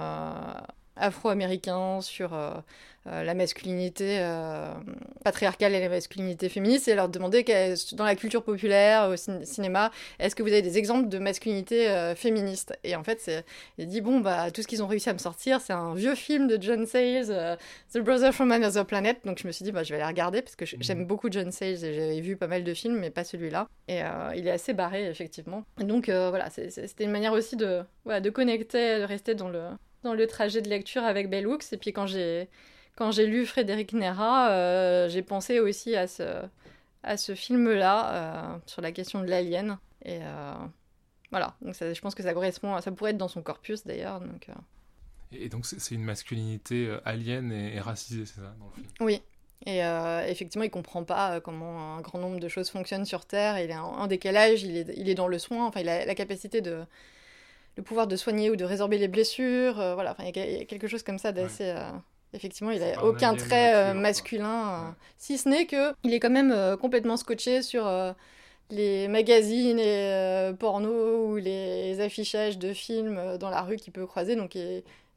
afro-américains 0.97 2.01
sur 2.01 2.33
la 3.11 3.35
masculinité 3.35 4.19
euh, 4.21 4.73
patriarcale 5.25 5.75
et 5.75 5.81
la 5.81 5.89
masculinité 5.89 6.49
féministe, 6.49 6.89
et 6.89 6.95
leur 6.95 7.09
demander 7.09 7.45
dans 7.93 8.05
la 8.05 8.15
culture 8.15 8.43
populaire, 8.43 9.11
au 9.11 9.17
cinéma, 9.17 9.91
est-ce 10.19 10.35
que 10.35 10.43
vous 10.43 10.49
avez 10.49 10.63
des 10.63 10.79
exemples 10.79 11.09
de 11.09 11.19
masculinité 11.19 11.89
euh, 11.89 12.15
féministe? 12.15 12.73
Et 12.85 12.95
en 12.97 13.03
fait, 13.03 13.31
il 13.79 13.89
dit 13.89 14.01
bon 14.01 14.21
bah 14.21 14.51
tout 14.51 14.63
ce 14.63 14.69
qu'ils 14.69 14.83
ont 14.83 14.87
réussi 14.87 15.11
à 15.11 15.13
me 15.13 15.19
sortir, 15.19 15.61
c'est 15.61 15.73
un 15.73 15.95
vieux 15.95 16.15
film 16.15 16.47
de 16.47 16.61
John 16.61 16.87
Sayles, 16.87 17.59
The 17.93 17.99
Brother 17.99 18.33
from 18.33 18.53
Another 18.53 18.87
Planet. 18.87 19.19
Donc 19.25 19.39
je 19.39 19.47
me 19.47 19.53
suis 19.53 19.65
dit 19.65 19.73
bah 19.73 19.83
je 19.83 19.91
vais 19.93 20.01
aller 20.01 20.09
regarder 20.09 20.43
parce 20.43 20.57
que 20.57 20.65
j'aime 20.65 21.05
beaucoup 21.05 21.29
John 21.31 21.51
Sayles 21.51 21.85
et 21.85 21.95
j'avais 21.95 22.21
vu 22.21 22.37
pas 22.37 22.47
mal 22.47 22.65
de 22.65 22.75
films, 22.75 22.99
mais 22.99 23.11
pas 23.11 23.25
celui-là. 23.25 23.69
Et 23.89 24.01
il 24.37 24.47
est 24.47 24.53
assez 24.53 24.73
barré 24.73 25.09
effectivement. 25.09 25.65
donc 25.79 26.09
voilà, 26.09 26.49
c'était 26.51 27.05
une 27.05 27.11
manière 27.11 27.33
aussi 27.33 27.57
de 27.57 27.83
voilà, 28.05 28.21
de 28.21 28.31
connecter, 28.31 29.01
de 29.01 29.05
rester 29.05 29.35
dans 29.35 29.49
le 29.49 29.63
dans 30.03 30.15
le 30.15 30.27
trajet 30.27 30.63
de 30.63 30.69
lecture 30.69 31.05
avec 31.05 31.29
Bell 31.29 31.47
Hooks. 31.47 31.73
Et 31.73 31.77
puis 31.77 31.93
quand 31.93 32.07
j'ai 32.07 32.49
quand 33.01 33.13
j'ai 33.13 33.27
lu 33.27 33.47
Frédéric 33.47 33.95
Nera, 33.95 34.51
euh, 34.51 35.09
j'ai 35.09 35.23
pensé 35.23 35.59
aussi 35.59 35.97
à 35.97 36.07
ce, 36.07 36.45
à 37.03 37.17
ce 37.17 37.35
film-là, 37.35 38.13
euh, 38.13 38.59
sur 38.67 38.83
la 38.83 38.93
question 38.93 39.23
de 39.23 39.25
l'alien. 39.25 39.79
Et 40.05 40.19
euh, 40.21 40.53
voilà, 41.31 41.57
donc 41.63 41.75
je 41.81 41.99
pense 42.03 42.15
que 42.15 42.23
ça 42.23 42.35
correspond, 42.35 42.79
ça 42.83 42.93
pourrait 42.93 43.13
être 43.13 43.17
dans 43.17 43.29
son 43.29 43.41
corpus 43.41 43.87
d'ailleurs. 43.87 44.21
Donc, 44.21 44.49
Et 45.33 45.49
donc 45.49 45.65
c'est 45.65 45.95
une 45.95 46.05
masculinité 46.05 46.95
alien 47.07 47.51
et, 47.51 47.81
racisée, 47.81 48.27
c'est 48.27 48.43
ça, 48.43 48.55
dans 48.59 48.67
le 48.67 48.73
film? 48.75 48.87
Oui. 49.01 49.23
Et 49.65 49.79
effectivement, 50.31 50.65
il 50.65 50.71
comprend 50.71 51.03
pas 51.03 51.41
comment 51.41 51.97
un 51.97 52.03
grand 52.03 52.19
nombre 52.19 52.39
de 52.39 52.49
choses 52.49 52.69
fonctionnent 52.69 53.07
sur 53.07 53.25
Terre. 53.25 53.59
Il 53.61 53.71
est 53.71 53.79
en, 53.79 54.07
décalage, 54.09 54.63
il 54.63 54.77
est, 54.77 54.93
il 54.95 55.09
est 55.09 55.15
dans 55.15 55.29
le 55.29 55.39
soin. 55.39 55.67
Enfin, 55.67 55.81
il 55.81 55.89
a 55.89 56.05
la 56.05 56.15
capacité 56.15 56.61
de, 56.61 56.85
le 57.79 57.83
pouvoir 57.83 58.07
de 58.07 58.17
soigner 58.17 58.51
ou 58.51 58.57
de 58.57 58.65
résorber 58.67 58.99
les 58.99 59.09
blessures. 59.09 59.77
voilà, 59.77 60.11
enfin, 60.11 60.25
il 60.25 60.37
y 60.37 60.61
a 60.61 60.65
quelque 60.67 60.87
chose 60.87 61.03
comme 61.03 61.19
ça 61.19 61.33
d'assez. 61.33 61.75
Effectivement, 62.33 62.71
il 62.71 62.81
n'a 62.81 63.05
aucun 63.05 63.35
trait 63.35 63.93
masculin, 63.95 64.95
si 65.19 65.37
ce 65.37 65.49
n'est 65.49 65.67
que 65.67 65.93
il 66.05 66.15
est 66.15 66.21
quand 66.21 66.31
même 66.31 66.77
complètement 66.77 67.17
scotché 67.17 67.63
sur 67.63 67.91
les 68.71 69.09
magazines 69.09 69.81
et 69.81 70.53
pornos 70.59 71.29
ou 71.29 71.37
les 71.37 72.01
affichages 72.01 72.59
de 72.59 72.73
films 72.73 73.37
dans 73.39 73.51
la 73.51 73.63
rue 73.63 73.77
qu'il 73.77 73.93
peut 73.93 74.07
croiser. 74.07 74.37
Donc, 74.37 74.57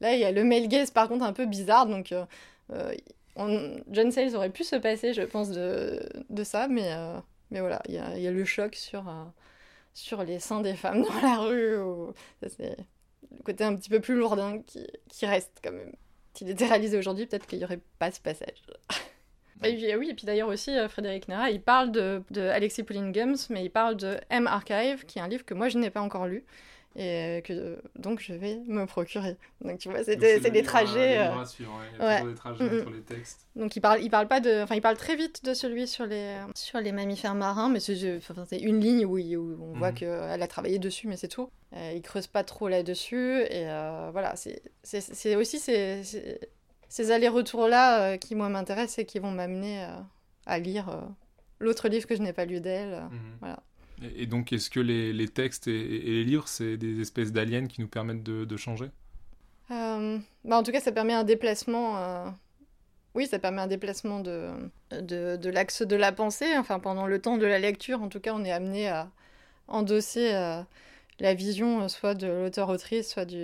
Là, 0.04 0.14
il 0.14 0.20
y 0.20 0.26
a 0.26 0.34
le 0.34 0.44
male 0.44 0.68
gaze, 0.68 0.92
par 0.92 1.08
contre, 1.08 1.24
un 1.24 1.32
peu 1.32 1.46
bizarre. 1.46 1.88
Donc, 1.88 2.12
euh, 2.12 2.26
euh, 2.72 3.80
John 3.90 4.12
Sayles 4.12 4.36
aurait 4.36 4.50
pu 4.50 4.66
se 4.66 4.76
passer, 4.76 5.14
je 5.14 5.22
pense, 5.22 5.50
de, 5.50 6.08
de 6.30 6.44
ça. 6.44 6.68
Mais, 6.68 6.94
euh, 6.94 7.18
mais 7.52 7.62
voilà, 7.62 7.82
il 7.88 7.96
y 7.96 7.98
a, 7.98 8.18
y 8.18 8.28
a, 8.28 8.32
le 8.32 8.44
choc 8.44 8.76
sur, 8.76 9.06
sur 9.94 10.24
les 10.26 10.40
seins 10.40 10.60
des 10.60 10.76
femmes 10.76 11.04
dans 11.08 11.22
la 11.22 11.38
rue. 11.38 11.78
c'est 12.42 12.76
le 13.32 13.44
côté 13.44 13.64
un 13.64 13.76
petit 13.78 13.90
peu 13.90 14.02
plus 14.02 14.16
lourdin 14.16 14.60
qui, 14.68 14.86
qui 15.08 15.26
reste 15.26 15.60
quand 15.64 15.72
même. 15.72 15.94
S'il 16.34 16.50
était 16.50 16.66
réalisé 16.66 16.98
aujourd'hui, 16.98 17.26
peut-être 17.26 17.46
qu'il 17.46 17.60
n'y 17.60 17.66
aurait 17.66 17.82
pas 18.00 18.12
ce 18.12 18.20
passage. 18.20 18.64
Et 19.64 19.96
oui, 19.96 20.10
et 20.10 20.14
puis 20.14 20.26
d'ailleurs 20.26 20.50
aussi, 20.50 20.72
Frédéric 20.90 21.30
Nera, 21.30 21.50
il 21.50 21.62
parle 21.62 21.92
de, 21.92 22.22
de 22.32 22.42
Alexis 22.42 22.84
Pauline 22.84 23.12
Gums, 23.12 23.38
mais 23.50 23.64
il 23.64 23.70
parle 23.70 23.96
de 23.96 24.18
M 24.30 24.46
Archive, 24.48 25.06
qui 25.06 25.20
est 25.20 25.22
un 25.22 25.28
livre 25.28 25.46
que 25.46 25.54
moi 25.54 25.70
je 25.70 25.78
n'ai 25.78 25.90
pas 25.90 26.02
encore 26.02 26.28
lu, 26.28 26.44
et 26.96 27.42
que 27.44 27.82
donc 27.98 28.20
je 28.20 28.34
vais 28.34 28.62
me 28.68 28.86
procurer. 28.86 29.38
Donc 29.62 29.80
tu 29.80 29.90
vois, 29.90 30.04
c'est 30.04 30.16
des, 30.16 30.64
trajets. 30.64 31.20
Euh... 31.20 31.36
ouais. 32.00 32.24
des 32.24 32.36
trajets 32.36 32.64
mm, 32.64 32.94
les 32.94 33.02
textes. 33.02 33.48
Donc 33.56 33.76
il 33.76 33.82
parle, 33.82 34.02
il 34.02 34.10
parle 34.10 34.28
pas 34.28 34.40
de, 34.40 34.62
enfin 34.62 34.76
il 34.76 34.82
parle 34.82 34.98
très 34.98 35.16
vite 35.16 35.44
de 35.44 35.54
celui 35.54 35.88
sur 35.88 36.06
les 36.06 36.38
sur 36.56 36.80
les 36.80 36.92
mammifères 36.92 37.36
marins, 37.36 37.70
mais 37.70 37.80
c'est 37.80 37.94
une 38.60 38.80
ligne 38.80 39.06
où, 39.06 39.18
où 39.18 39.58
on 39.62 39.78
voit 39.78 39.92
mm. 39.92 39.96
qu'elle 39.96 40.42
a 40.42 40.48
travaillé 40.48 40.80
dessus, 40.80 41.08
mais 41.08 41.18
c'est 41.18 41.28
tout. 41.28 41.50
Euh, 41.76 41.94
il 41.96 42.02
creuse 42.04 42.28
pas 42.28 42.44
trop 42.44 42.68
là-dessus 42.68 43.42
et 43.50 43.68
euh, 43.68 44.10
voilà, 44.12 44.36
c'est 44.36 45.36
aussi 45.36 45.58
ces, 45.58 46.04
ces, 46.88 47.12
allers-retours 47.12 47.68
là 47.68 48.02
euh, 48.02 48.18
qui 48.18 48.36
moi 48.36 48.48
m'intéressent 48.50 49.00
et 49.00 49.06
qui 49.06 49.18
vont 49.18 49.32
m'amener 49.32 49.84
euh, 49.84 49.98
à 50.46 50.60
lire 50.60 51.04
l'autre 51.60 51.88
livre 51.88 52.06
que 52.06 52.16
je 52.16 52.22
n'ai 52.22 52.34
pas 52.34 52.46
lu 52.46 52.62
d'elle. 52.62 52.94
Mm-hmm. 52.94 53.38
Voilà. 53.40 53.64
Et 54.16 54.26
donc, 54.26 54.54
est-ce 54.54 54.70
que 54.70 54.80
les, 54.80 55.28
textes 55.28 55.68
et, 55.68 55.84
les 55.84 56.24
livres, 56.24 56.48
c'est 56.48 56.78
des 56.78 57.02
espèces 57.02 57.32
d'aliens 57.32 57.68
qui 57.68 57.82
nous 57.82 57.88
permettent 57.88 58.24
de, 58.24 58.58
changer? 58.58 58.90
Euh, 59.72 60.18
bah 60.44 60.58
En 60.58 60.64
tout 60.64 60.72
cas, 60.72 60.80
ça 60.80 60.92
permet 60.92 61.14
un 61.14 61.24
déplacement. 61.24 61.98
Euh, 61.98 62.30
oui, 63.16 63.28
ça 63.28 63.40
permet 63.40 63.62
un 63.62 63.68
déplacement 63.68 64.20
de, 64.20 64.52
l'axe 65.50 65.82
de 65.82 65.96
la 65.96 66.12
pensée. 66.12 66.58
Enfin, 66.58 66.80
pendant 66.80 67.08
le 67.08 67.20
temps 67.20 67.38
de 67.38 67.46
la 67.46 67.60
lecture, 67.60 68.02
en 68.02 68.10
tout 68.10 68.20
cas, 68.20 68.34
on 68.34 68.44
est 68.44 68.52
amené 68.52 68.88
à 68.88 69.10
endosser 69.68 70.34
euh, 70.34 70.62
la 71.20 71.34
vision 71.34 71.88
soit 71.88 72.16
de 72.16 72.28
l'auteur-autrice, 72.28 73.10
soit, 73.10 73.26
du, 73.26 73.38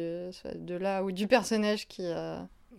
de 0.55 0.75
là 0.75 1.03
ou 1.03 1.11
du 1.11 1.27
personnage 1.27 1.87
qui, 1.87 2.03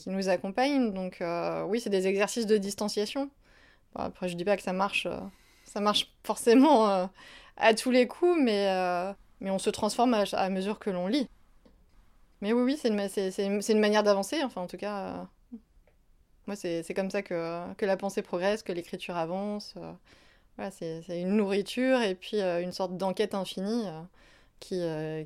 nous 0.06 0.28
accompagne. 0.28 0.92
Donc, 0.92 1.22
oui, 1.66 1.80
c'est 1.80 1.90
des 1.90 2.06
exercices 2.06 2.46
de 2.46 2.56
distanciation. 2.56 3.30
après, 3.94 4.28
je 4.28 4.36
dis 4.36 4.44
pas 4.44 4.56
que 4.56 4.62
ça 4.62 4.72
marche, 4.72 5.06
ça 5.64 5.80
marche 5.80 6.12
forcément 6.24 7.08
à 7.61 7.74
tous 7.74 7.90
les 7.90 8.06
coups, 8.06 8.38
mais, 8.40 8.68
euh, 8.68 9.12
mais 9.40 9.50
on 9.50 9.58
se 9.58 9.70
transforme 9.70 10.14
à, 10.14 10.50
mesure 10.50 10.78
que 10.78 10.90
l'on 10.90 11.06
lit. 11.06 11.28
Mais 12.40 12.52
oui, 12.52 12.62
oui, 12.62 12.78
c'est 12.80 12.88
une, 12.88 13.08
c'est, 13.08 13.44
une, 13.44 13.61
une, 13.66 13.80
manière 13.80 14.02
d'avancer, 14.02 14.42
enfin 14.42 14.62
en 14.62 14.66
tout 14.66 14.78
cas. 14.78 14.98
Euh, 14.98 15.56
moi, 16.46 16.56
c'est, 16.56 16.94
comme 16.94 17.11
ça 17.11 17.22
que, 17.22 17.72
que, 17.74 17.86
la 17.86 17.96
pensée 17.96 18.22
progresse, 18.22 18.62
que 18.62 18.72
l'écriture 18.72 19.16
avance. 19.16 19.74
Euh, 19.76 19.92
voilà, 20.56 20.70
c'est, 20.70 21.20
une 21.20 21.36
nourriture 21.36 22.00
et 22.02 22.14
puis 22.14 22.40
une 22.40 22.72
sorte 22.72 22.96
d'enquête 22.96 23.34
infinie 23.34 23.84
qui, 24.58 24.76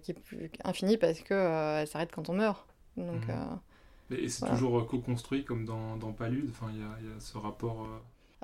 qui 0.02 0.12
est 0.12 0.50
infinie 0.64 0.96
parce 0.96 1.20
qu'elle 1.20 1.80
elle 1.80 1.88
s'arrête 1.88 2.12
quand 2.12 2.28
on 2.28 2.34
meurt. 2.34 2.66
Donc, 2.96 3.26
mmh. 3.26 4.14
et 4.14 4.28
c'est 4.28 4.46
toujours 4.46 4.86
co-construit 4.86 5.44
comme 5.44 5.64
dans, 5.64 5.96
dans 5.96 6.12
Palude, 6.12 6.50
enfin, 6.50 6.70
il 6.72 6.80
y 6.80 6.82
a, 6.82 7.10
y 7.10 7.16
a, 7.16 7.20
ce 7.20 7.36
rapport. 7.38 7.88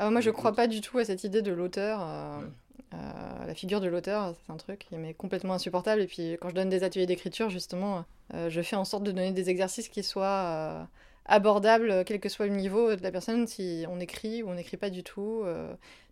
Ah, 0.02 0.10
moi, 0.10 0.22
je 0.22 0.30
crois 0.30 0.52
pas 0.52 0.66
du 0.66 0.80
tout 0.80 0.96
à 0.96 1.04
cette 1.04 1.24
idée 1.24 1.42
de 1.42 1.52
l'auteur. 1.52 2.00
Euh, 2.02 2.40
la 3.50 3.54
figure 3.56 3.80
de 3.80 3.88
l'auteur, 3.88 4.32
c'est 4.46 4.52
un 4.52 4.56
truc 4.56 4.86
qui 4.88 4.96
m'est 4.96 5.12
complètement 5.12 5.54
insupportable. 5.54 6.02
Et 6.02 6.06
puis 6.06 6.36
quand 6.40 6.50
je 6.50 6.54
donne 6.54 6.68
des 6.68 6.84
ateliers 6.84 7.06
d'écriture, 7.06 7.50
justement, 7.50 8.04
euh, 8.32 8.48
je 8.48 8.62
fais 8.62 8.76
en 8.76 8.84
sorte 8.84 9.02
de 9.02 9.10
donner 9.10 9.32
des 9.32 9.50
exercices 9.50 9.88
qui 9.88 10.04
soient 10.04 10.26
euh, 10.26 10.84
abordables, 11.26 12.04
quel 12.06 12.20
que 12.20 12.28
soit 12.28 12.46
le 12.46 12.54
niveau 12.54 12.94
de 12.94 13.02
la 13.02 13.10
personne, 13.10 13.48
si 13.48 13.84
on 13.88 13.98
écrit 13.98 14.44
ou 14.44 14.50
on 14.50 14.54
n'écrit 14.54 14.76
pas 14.76 14.88
du 14.88 15.02
tout. 15.02 15.44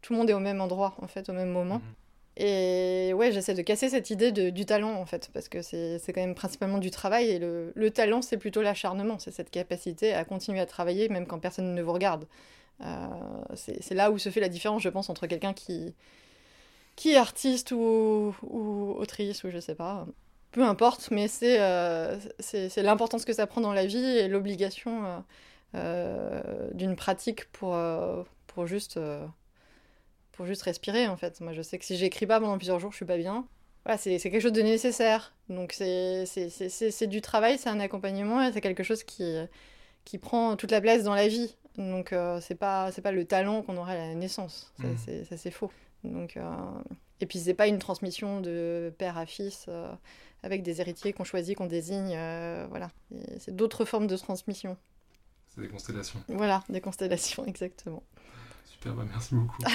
tout 0.03 0.13
le 0.13 0.19
monde 0.19 0.29
est 0.31 0.35
au 0.35 0.41
même 0.41 0.61
endroit, 0.61 0.97
en 1.01 1.07
fait, 1.07 1.29
au 1.29 1.33
même 1.33 1.51
moment. 1.51 1.77
Mhm. 1.77 1.95
Et 2.41 3.13
ouais, 3.15 3.31
j'essaie 3.31 3.55
de 3.55 3.63
casser 3.63 3.89
cette 3.89 4.11
idée 4.11 4.33
de, 4.33 4.51
du 4.51 4.67
talent, 4.67 4.95
en 4.95 5.07
fait, 5.07 5.31
parce 5.33 5.49
que 5.49 5.63
c'est 5.63 6.01
quand 6.09 6.21
même 6.21 6.35
principalement 6.35 6.79
du 6.79 6.91
travail. 6.91 7.31
Et 7.31 7.39
le, 7.39 7.73
le 7.77 7.91
talent, 7.93 8.21
c'est 8.21 8.37
plutôt 8.37 8.63
l'acharnement, 8.63 9.21
c'est 9.21 9.33
cette 9.33 9.51
capacité 9.51 10.13
à 10.13 10.25
continuer 10.25 10.59
à 10.59 10.67
travailler, 10.67 11.09
même 11.09 11.27
quand 11.27 11.39
personne 11.39 11.73
ne 11.73 11.83
vous 11.83 11.93
regarde. 11.93 12.27
c'est 13.55 13.95
là 13.95 14.11
où 14.11 14.19
se 14.19 14.29
fait 14.29 14.41
la 14.41 14.49
différence, 14.49 14.83
je 14.83 14.89
pense, 14.89 15.09
entre 15.09 15.29
quelqu'un 15.29 15.53
qui 15.53 15.95
qui 16.99 17.12
est 17.12 17.16
artiste 17.16 17.70
ou, 17.70 18.34
ou 18.42 18.94
autrice 18.99 19.44
ou 19.44 19.51
je 19.51 19.61
sais 19.61 19.76
pas. 19.76 20.05
Peu 20.51 20.64
importe, 20.64 21.12
mais 21.12 21.28
c'est 21.28 21.61
euh, 21.61 22.18
c'est 22.40 22.82
l'importance 22.82 23.24
que 23.24 23.32
ça 23.32 23.46
prend 23.46 23.61
dans 23.61 23.72
la 23.72 23.86
vie 23.86 24.05
et 24.05 24.26
l'obligation 24.26 25.05
euh, 25.05 25.18
euh, 25.76 26.68
d'une 26.72 26.96
pratique 26.96 27.44
pour, 27.53 27.78
pour, 28.49 28.66
juste, 28.66 28.99
pour 30.32 30.46
juste 30.46 30.62
respirer 30.62 31.07
en 31.07 31.16
fait. 31.16 31.40
Moi 31.40 31.53
je 31.53 31.62
sais 31.62 31.78
que 31.78 31.84
si 31.84 31.96
j'écris 31.96 32.26
pas 32.26 32.40
pendant 32.40 32.57
plusieurs 32.57 32.80
jours, 32.80 32.90
je 32.90 32.96
suis 32.96 33.07
pas 33.07 33.16
bien. 33.16 33.46
Voilà, 33.84 33.96
c'est 33.96 34.18
quelque 34.18 34.40
chose 34.40 34.53
de 34.53 34.62
nécessaire. 34.62 35.36
Donc 35.49 35.74
c'est 35.74 37.07
du 37.07 37.20
travail, 37.20 37.59
c'est 37.59 37.70
un 37.70 37.78
accompagnement 37.78 38.42
et 38.42 38.53
c'est 38.53 38.61
quelque 38.61 38.82
chose 38.82 39.05
qui, 39.05 39.36
qui 40.05 40.18
prend 40.18 40.57
toute 40.57 40.72
la 40.72 40.80
place 40.80 41.05
dans 41.05 41.14
la 41.14 41.28
vie. 41.28 41.55
Donc 41.76 42.12
c'est 42.40 42.57
pas, 42.57 42.90
pas 42.90 43.12
le 43.12 43.24
talent 43.24 43.62
qu'on 43.62 43.76
aurait 43.76 43.94
à 43.94 44.09
la 44.09 44.14
naissance. 44.16 44.72
Ça 44.80 44.88
mmh. 44.88 45.36
c'est 45.36 45.53
faux. 45.53 45.70
Donc, 46.05 46.36
euh, 46.36 46.42
Et 47.20 47.26
puis, 47.26 47.38
c'est 47.38 47.55
pas 47.55 47.66
une 47.66 47.78
transmission 47.78 48.40
de 48.40 48.92
père 48.99 49.18
à 49.18 49.26
fils 49.26 49.66
euh, 49.68 49.92
avec 50.42 50.62
des 50.62 50.80
héritiers 50.80 51.12
qu'on 51.12 51.24
choisit, 51.24 51.57
qu'on 51.57 51.66
désigne. 51.66 52.14
Euh, 52.14 52.66
voilà. 52.68 52.90
C'est 53.38 53.55
d'autres 53.55 53.84
formes 53.84 54.07
de 54.07 54.16
transmission. 54.16 54.76
C'est 55.49 55.61
des 55.61 55.68
constellations. 55.68 56.22
Voilà, 56.28 56.62
des 56.68 56.80
constellations, 56.80 57.44
exactement. 57.49 58.03
Super, 58.64 58.94
bah 58.94 59.05
merci 59.09 59.34
beaucoup. 59.34 59.62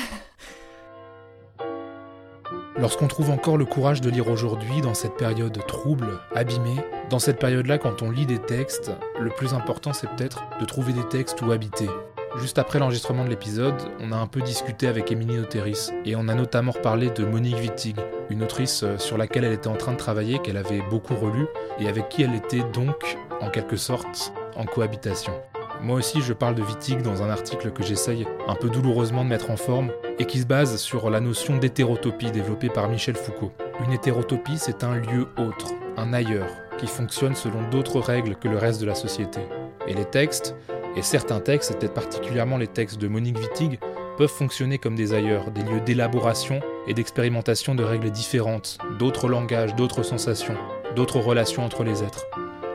Lorsqu'on 2.76 3.08
trouve 3.08 3.30
encore 3.30 3.58
le 3.58 3.66
courage 3.66 4.02
de 4.02 4.10
lire 4.10 4.28
aujourd'hui, 4.28 4.82
dans 4.82 4.94
cette 4.94 5.16
période 5.16 5.58
trouble, 5.68 6.20
abîmée, 6.36 6.78
dans 7.10 7.20
cette 7.20 7.40
période-là, 7.40 7.78
quand 7.78 8.02
on 8.02 8.10
lit 8.10 8.26
des 8.26 8.40
textes, 8.40 8.92
le 9.20 9.30
plus 9.30 9.54
important 9.54 9.94
c'est 9.94 10.08
peut-être 10.08 10.44
de 10.60 10.66
trouver 10.66 10.92
des 10.94 11.08
textes 11.08 11.42
où 11.42 11.52
habiter, 11.52 11.88
Juste 12.36 12.58
après 12.58 12.80
l'enregistrement 12.80 13.24
de 13.24 13.30
l'épisode, 13.30 13.76
on 14.00 14.12
a 14.12 14.16
un 14.16 14.26
peu 14.26 14.42
discuté 14.42 14.88
avec 14.88 15.12
Émilie 15.12 15.38
Noteris 15.38 15.92
et 16.04 16.16
on 16.16 16.28
a 16.28 16.34
notamment 16.34 16.72
reparlé 16.72 17.12
de 17.12 17.24
Monique 17.24 17.58
Wittig, 17.58 17.96
une 18.32 18.42
autrice 18.42 18.82
euh, 18.82 18.98
sur 18.98 19.20
laquelle 19.20 19.44
elle 19.44 19.54
était 19.54 19.68
en 19.68 19.76
train 19.76 19.92
de 19.92 19.98
travailler, 19.98 20.40
qu'elle 20.40 20.58
avait 20.58 20.82
beaucoup 20.90 21.14
relu 21.14 21.46
et 21.80 21.88
avec 21.88 22.10
qui 22.10 22.24
elle 22.24 22.34
était 22.34 22.64
donc, 22.74 23.18
en 23.40 23.52
quelque 23.52 23.76
sorte, 23.76 24.34
en 24.56 24.66
cohabitation. 24.66 25.34
Moi 25.84 25.98
aussi, 25.98 26.22
je 26.22 26.34
parle 26.34 26.56
de 26.56 26.64
Wittig 26.64 27.04
dans 27.04 27.22
un 27.22 27.30
article 27.30 27.72
que 27.72 27.84
j'essaye 27.84 28.26
un 28.48 28.56
peu 28.56 28.70
douloureusement 28.70 29.24
de 29.24 29.30
mettre 29.30 29.52
en 29.52 29.58
forme 29.58 29.92
et 30.18 30.26
qui 30.26 30.40
se 30.40 30.46
base 30.46 30.78
sur 30.78 31.12
la 31.12 31.20
notion 31.20 31.58
d'hétérotopie 31.58 32.32
développée 32.32 32.70
par 32.70 32.90
Michel 32.90 33.16
Foucault. 33.16 33.52
Une 33.86 33.92
hétérotopie, 33.92 34.58
c'est 34.58 34.84
un 34.84 34.96
lieu 34.96 35.28
autre, 35.38 35.72
un 35.98 36.14
ailleurs, 36.14 36.50
qui 36.80 36.88
fonctionne 36.88 37.36
selon 37.36 37.70
d'autres 37.70 38.00
règles 38.00 38.36
que 38.38 38.48
le 38.48 38.58
reste 38.58 38.82
de 38.82 38.88
la 38.88 38.96
société. 38.96 39.42
Et 39.88 39.94
les 39.94 40.06
textes, 40.06 40.56
et 40.96 41.02
certains 41.02 41.40
textes, 41.40 41.72
et 41.72 41.74
peut-être 41.76 41.94
particulièrement 41.94 42.58
les 42.58 42.68
textes 42.68 43.00
de 43.00 43.08
Monique 43.08 43.40
Wittig, 43.40 43.80
peuvent 44.18 44.30
fonctionner 44.30 44.78
comme 44.78 44.96
des 44.96 45.14
ailleurs, 45.14 45.52
des 45.52 45.64
lieux 45.64 45.82
d'élaboration 45.82 46.60
et 46.88 46.94
d'expérimentation 46.94 47.76
de 47.76 47.84
règles 47.84 48.12
différentes, 48.12 48.78
d'autres 49.00 49.28
langages, 49.28 49.76
d'autres 49.76 50.04
sensations, 50.04 50.56
d'autres 50.96 51.20
relations 51.20 51.66
entre 51.66 51.84
les 51.84 52.04
êtres. 52.04 52.26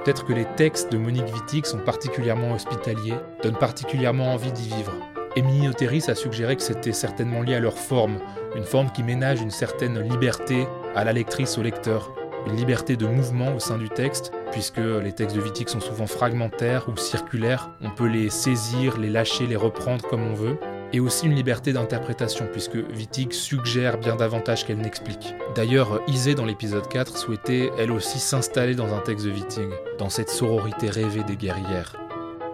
Peut-être 0.05 0.25
que 0.25 0.33
les 0.33 0.47
textes 0.57 0.91
de 0.91 0.99
Monique 0.99 1.33
Wittig 1.33 1.67
sont 1.67 1.79
particulièrement 1.79 2.53
hospitaliers, 2.53 3.17
donnent 3.43 3.59
particulièrement 3.59 4.33
envie 4.33 4.53
d'y 4.53 4.69
vivre. 4.69 4.93
Émilie 5.37 5.69
Oteris 5.69 6.05
a 6.09 6.15
suggéré 6.15 6.57
que 6.57 6.63
c'était 6.63 6.93
certainement 6.93 7.43
lié 7.43 7.55
à 7.55 7.61
leur 7.61 7.79
forme, 7.79 8.19
une 8.57 8.65
forme 8.65 8.91
qui 8.91 9.03
ménage 9.03 9.41
une 9.41 9.51
certaine 9.51 10.01
liberté 10.01 10.67
à 10.97 11.05
la 11.05 11.13
lectrice, 11.13 11.59
au 11.59 11.63
lecteur, 11.63 12.13
une 12.49 12.57
liberté 12.57 12.97
de 12.97 13.07
mouvement 13.07 13.55
au 13.55 13.59
sein 13.59 13.79
du 13.79 13.89
texte, 13.89 14.33
puisque 14.53 14.79
les 14.79 15.13
textes 15.13 15.37
de 15.37 15.41
Wittig 15.41 15.69
sont 15.69 15.81
souvent 15.81 16.07
fragmentaires 16.07 16.89
ou 16.89 16.97
circulaires. 16.97 17.71
On 17.81 17.91
peut 17.91 18.07
les 18.07 18.31
saisir, 18.31 18.99
les 18.99 19.11
lâcher, 19.11 19.47
les 19.47 19.57
reprendre 19.57 20.07
comme 20.09 20.23
on 20.23 20.35
veut. 20.35 20.59
et 20.95 21.01
aussi 21.01 21.27
une 21.27 21.35
liberté 21.35 21.75
d'interprétation, 21.75 22.49
puisque 22.51 22.79
Wittig 22.97 23.35
suggère 23.35 23.99
bien 23.99 24.17
davantage 24.17 24.65
qu'elle 24.65 24.79
n'explique. 24.79 25.35
D'ailleurs, 25.55 26.01
Isée 26.09 26.35
dans 26.35 26.47
l'épisode 26.47 26.89
4 26.89 27.19
souhaitait 27.19 27.71
elle 27.79 27.93
aussi 27.93 28.19
s'installer 28.19 28.75
dans 28.75 28.95
un 28.95 29.01
texte 29.01 29.27
de 29.27 29.31
Wittig, 29.31 29.69
dans 29.99 30.09
cette 30.09 30.31
sororité 30.31 30.89
rêvée 30.89 31.25
des 31.25 31.37
guerrières. 31.37 31.95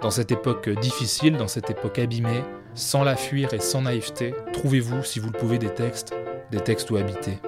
Dans 0.03 0.11
cette 0.11 0.33
époque 0.33 0.69
difficile, 0.81 1.37
dans 1.37 1.47
cette 1.47 1.71
époque 1.71 2.01
abîmée, 2.01 2.43
sans 2.75 3.05
la 3.05 3.15
fuir 3.15 3.55
et 3.55 3.61
sans 3.61 3.83
naïveté, 3.83 4.35
trouvez-vous, 4.53 5.05
si 5.05 5.21
vous 5.21 5.31
le 5.33 5.39
pouvez, 5.39 5.59
des 5.59 5.73
textes, 5.73 6.13
des 6.51 6.61
textes 6.61 6.91
où 6.91 6.97
habiter. 6.97 7.39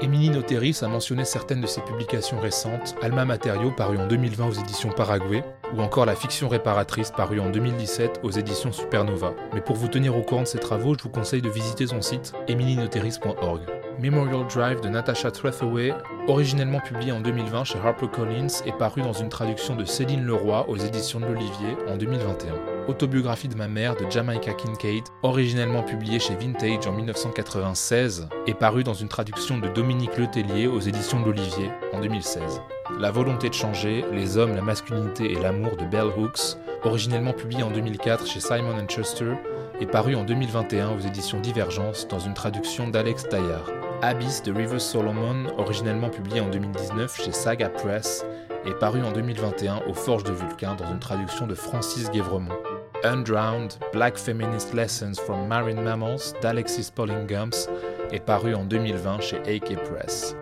Émilie 0.00 0.30
Noteris 0.30 0.78
a 0.82 0.88
mentionné 0.88 1.24
certaines 1.24 1.60
de 1.60 1.66
ses 1.66 1.80
publications 1.80 2.38
récentes, 2.38 2.94
Alma 3.02 3.24
Materio 3.24 3.72
paru 3.72 3.98
en 3.98 4.06
2020 4.06 4.46
aux 4.46 4.52
éditions 4.52 4.90
Paraguay, 4.90 5.42
ou 5.74 5.80
encore 5.80 6.06
La 6.06 6.14
fiction 6.14 6.48
réparatrice 6.48 7.10
parue 7.10 7.40
en 7.40 7.50
2017 7.50 8.20
aux 8.22 8.30
éditions 8.30 8.70
Supernova. 8.70 9.34
Mais 9.54 9.60
pour 9.60 9.74
vous 9.74 9.88
tenir 9.88 10.16
au 10.16 10.22
courant 10.22 10.42
de 10.42 10.46
ses 10.46 10.60
travaux, 10.60 10.94
je 10.96 11.02
vous 11.02 11.08
conseille 11.08 11.42
de 11.42 11.50
visiter 11.50 11.88
son 11.88 12.00
site 12.00 12.32
emilinoteris.org. 12.46 13.62
Memorial 13.98 14.46
Drive 14.46 14.80
de 14.80 14.88
Natasha 14.88 15.32
Trethaway, 15.32 15.92
originellement 16.28 16.80
publié 16.80 17.10
en 17.10 17.20
2020 17.20 17.64
chez 17.64 17.78
HarperCollins, 17.78 18.62
est 18.66 18.78
paru 18.78 19.02
dans 19.02 19.12
une 19.12 19.30
traduction 19.30 19.74
de 19.74 19.84
Céline 19.84 20.24
Leroy 20.24 20.68
aux 20.68 20.76
éditions 20.76 21.20
de 21.20 21.26
l'Olivier 21.26 21.76
en 21.88 21.96
2021. 21.96 22.54
Autobiographie 22.86 23.48
de 23.48 23.56
ma 23.56 23.66
mère 23.66 23.96
de 23.96 24.08
Jamaica 24.10 24.52
Kincaid, 24.52 25.04
originellement 25.22 25.82
publié 25.82 26.18
chez 26.18 26.36
Vintage 26.36 26.86
en 26.86 26.92
1996, 26.92 28.28
est 28.46 28.54
paru 28.54 28.84
dans 28.84 28.94
une 28.94 29.08
traduction 29.08 29.58
de 29.58 29.68
Dominique 29.68 30.16
Letellier 30.16 30.66
aux 30.66 30.80
éditions 30.80 31.20
de 31.20 31.26
l'Olivier 31.26 31.70
en 31.92 32.00
2016. 32.00 32.62
La 33.00 33.10
volonté 33.10 33.48
de 33.48 33.54
changer, 33.54 34.04
les 34.12 34.36
hommes, 34.36 34.54
la 34.54 34.62
masculinité 34.62 35.32
et 35.32 35.40
l'amour 35.40 35.76
de 35.76 35.84
Bell 35.84 36.08
Hooks, 36.16 36.56
originellement 36.84 37.32
publié 37.32 37.62
en 37.62 37.70
2004 37.70 38.26
chez 38.26 38.40
Simon 38.40 38.86
Schuster, 38.88 39.34
est 39.80 39.86
paru 39.86 40.14
en 40.14 40.24
2021 40.24 40.90
aux 40.90 41.00
éditions 41.00 41.40
Divergence 41.40 42.08
dans 42.08 42.18
une 42.18 42.34
traduction 42.34 42.88
d'Alex 42.88 43.28
Dayard. 43.28 43.77
Abyss 44.00 44.44
de 44.44 44.52
Rivers 44.52 44.80
Solomon, 44.80 45.46
originellement 45.56 46.08
publié 46.08 46.40
en 46.40 46.48
2019 46.48 47.20
chez 47.20 47.32
Saga 47.32 47.68
Press, 47.68 48.24
est 48.64 48.78
paru 48.78 49.02
en 49.02 49.10
2021 49.10 49.80
aux 49.88 49.94
Forges 49.94 50.22
de 50.22 50.30
Vulcain 50.32 50.76
dans 50.76 50.88
une 50.88 51.00
traduction 51.00 51.48
de 51.48 51.56
Francis 51.56 52.08
Guévremont. 52.10 52.54
Undrowned, 53.02 53.72
Black 53.92 54.16
Feminist 54.16 54.72
Lessons 54.72 55.14
from 55.24 55.48
Marine 55.48 55.80
Mammals 55.80 56.32
d'Alexis 56.40 56.92
Pollingums 56.94 57.68
est 58.12 58.24
paru 58.24 58.54
en 58.54 58.64
2020 58.64 59.20
chez 59.20 59.38
AK 59.38 59.76
Press. 59.90 60.36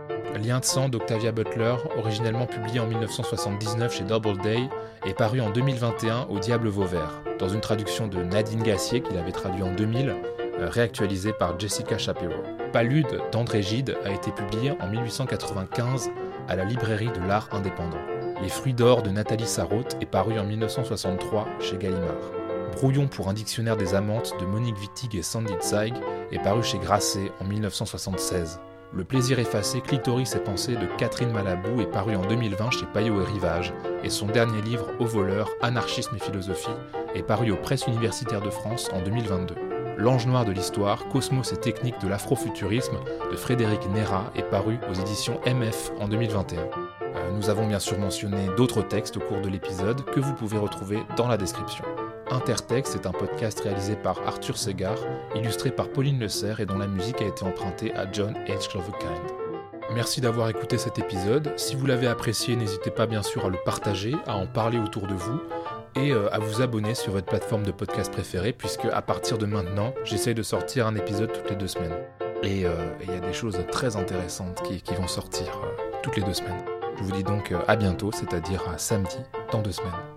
Lien 0.44 0.60
de 0.60 0.64
sang 0.66 0.90
d'Octavia 0.90 1.32
Butler, 1.32 1.76
originellement 1.96 2.46
publié 2.46 2.80
en 2.80 2.86
1979 2.86 3.96
chez 3.96 4.04
Doubleday, 4.04 4.68
est 5.06 5.14
paru 5.14 5.40
en 5.40 5.48
2021 5.48 6.26
au 6.28 6.38
Diable 6.38 6.68
Vauvert, 6.68 7.22
dans 7.38 7.48
une 7.48 7.62
traduction 7.62 8.06
de 8.06 8.22
Nadine 8.22 8.62
Gassier 8.62 9.00
qu'il 9.00 9.16
avait 9.16 9.32
traduit 9.32 9.62
en 9.62 9.72
2000, 9.72 10.14
euh, 10.58 10.68
réactualisée 10.68 11.32
par 11.32 11.58
Jessica 11.58 11.98
Shapiro. 11.98 12.42
Palude 12.72 13.20
d'André 13.32 13.62
Gide 13.62 13.96
a 14.04 14.10
été 14.10 14.30
publié 14.32 14.72
en 14.80 14.88
1895 14.88 16.10
à 16.48 16.56
la 16.56 16.64
librairie 16.64 17.10
de 17.10 17.26
l'art 17.26 17.48
indépendant. 17.52 18.00
Les 18.42 18.48
fruits 18.48 18.74
d'or 18.74 19.02
de 19.02 19.10
Nathalie 19.10 19.46
Sarraute 19.46 19.96
est 20.00 20.06
paru 20.06 20.38
en 20.38 20.44
1963 20.44 21.46
chez 21.60 21.76
Gallimard. 21.76 22.32
Brouillon 22.72 23.06
pour 23.06 23.28
un 23.28 23.32
dictionnaire 23.32 23.76
des 23.76 23.94
amantes 23.94 24.34
de 24.38 24.44
Monique 24.44 24.78
Wittig 24.78 25.16
et 25.16 25.22
Sandy 25.22 25.54
Zweig 25.62 25.94
est 26.30 26.42
paru 26.42 26.62
chez 26.62 26.78
Grasset 26.78 27.32
en 27.40 27.44
1976. 27.44 28.60
Le 28.92 29.04
plaisir 29.04 29.38
effacé, 29.38 29.80
Clitoris 29.80 30.34
et 30.34 30.40
pensées 30.40 30.76
de 30.76 30.86
Catherine 30.98 31.32
Malabou 31.32 31.80
est 31.80 31.90
paru 31.90 32.16
en 32.16 32.24
2020 32.26 32.70
chez 32.70 32.86
Payot 32.92 33.20
et 33.20 33.24
Rivage, 33.24 33.72
et 34.04 34.10
son 34.10 34.26
dernier 34.26 34.62
livre 34.62 34.88
Au 35.00 35.06
voleur, 35.06 35.50
Anarchisme 35.60 36.16
et 36.16 36.22
philosophie 36.22 36.68
est 37.14 37.22
paru 37.22 37.50
aux 37.50 37.56
presses 37.56 37.86
universitaires 37.86 38.42
de 38.42 38.50
France 38.50 38.90
en 38.92 39.02
2022. 39.02 39.65
L'ange 39.98 40.26
noir 40.26 40.44
de 40.44 40.52
l'histoire, 40.52 41.08
Cosmos 41.08 41.54
et 41.54 41.56
techniques 41.56 41.98
de 42.02 42.08
l'afrofuturisme 42.08 42.98
de 43.30 43.36
Frédéric 43.36 43.88
Nera 43.88 44.30
est 44.36 44.42
paru 44.42 44.78
aux 44.90 44.92
éditions 44.92 45.40
MF 45.46 45.90
en 45.98 46.06
2021. 46.06 46.60
Euh, 46.60 47.30
nous 47.32 47.48
avons 47.48 47.66
bien 47.66 47.78
sûr 47.78 47.98
mentionné 47.98 48.46
d'autres 48.58 48.82
textes 48.82 49.16
au 49.16 49.20
cours 49.20 49.40
de 49.40 49.48
l'épisode 49.48 50.04
que 50.04 50.20
vous 50.20 50.34
pouvez 50.34 50.58
retrouver 50.58 50.98
dans 51.16 51.28
la 51.28 51.38
description. 51.38 51.86
Intertexte 52.30 52.94
est 52.94 53.06
un 53.06 53.12
podcast 53.12 53.60
réalisé 53.60 53.96
par 53.96 54.20
Arthur 54.26 54.58
Segar, 54.58 54.98
illustré 55.34 55.70
par 55.70 55.88
Pauline 55.88 56.20
Le 56.20 56.28
Serre 56.28 56.60
et 56.60 56.66
dont 56.66 56.76
la 56.76 56.88
musique 56.88 57.22
a 57.22 57.26
été 57.26 57.44
empruntée 57.44 57.94
à 57.94 58.04
John 58.12 58.34
H. 58.48 58.68
Cloverkind. 58.68 59.32
Merci 59.94 60.20
d'avoir 60.20 60.50
écouté 60.50 60.76
cet 60.76 60.98
épisode. 60.98 61.54
Si 61.56 61.74
vous 61.74 61.86
l'avez 61.86 62.08
apprécié, 62.08 62.54
n'hésitez 62.54 62.90
pas 62.90 63.06
bien 63.06 63.22
sûr 63.22 63.46
à 63.46 63.48
le 63.48 63.58
partager, 63.64 64.14
à 64.26 64.36
en 64.36 64.46
parler 64.46 64.78
autour 64.78 65.06
de 65.06 65.14
vous 65.14 65.40
et 65.96 66.12
euh, 66.12 66.32
à 66.32 66.38
vous 66.38 66.60
abonner 66.60 66.94
sur 66.94 67.12
votre 67.12 67.26
plateforme 67.26 67.64
de 67.64 67.72
podcast 67.72 68.12
préférée, 68.12 68.52
puisque 68.52 68.84
à 68.84 69.02
partir 69.02 69.38
de 69.38 69.46
maintenant, 69.46 69.94
j'essaye 70.04 70.34
de 70.34 70.42
sortir 70.42 70.86
un 70.86 70.94
épisode 70.94 71.32
toutes 71.32 71.50
les 71.50 71.56
deux 71.56 71.68
semaines. 71.68 71.96
Et 72.42 72.66
euh, 72.66 72.74
il 73.02 73.10
y 73.10 73.16
a 73.16 73.20
des 73.20 73.32
choses 73.32 73.58
très 73.72 73.96
intéressantes 73.96 74.62
qui, 74.62 74.94
vont 74.94 75.08
sortir 75.08 75.46
euh, 75.64 75.98
toutes 76.02 76.16
les 76.16 76.22
deux 76.22 76.34
semaines. 76.34 76.62
Je 76.98 77.02
vous 77.02 77.12
dis 77.12 77.24
donc 77.24 77.52
à 77.66 77.76
bientôt, 77.76 78.10
c'est-à-dire 78.12 78.62
à 78.68 78.78
samedi 78.78 79.18
dans 79.52 79.60
deux 79.60 79.72
semaines. 79.72 80.15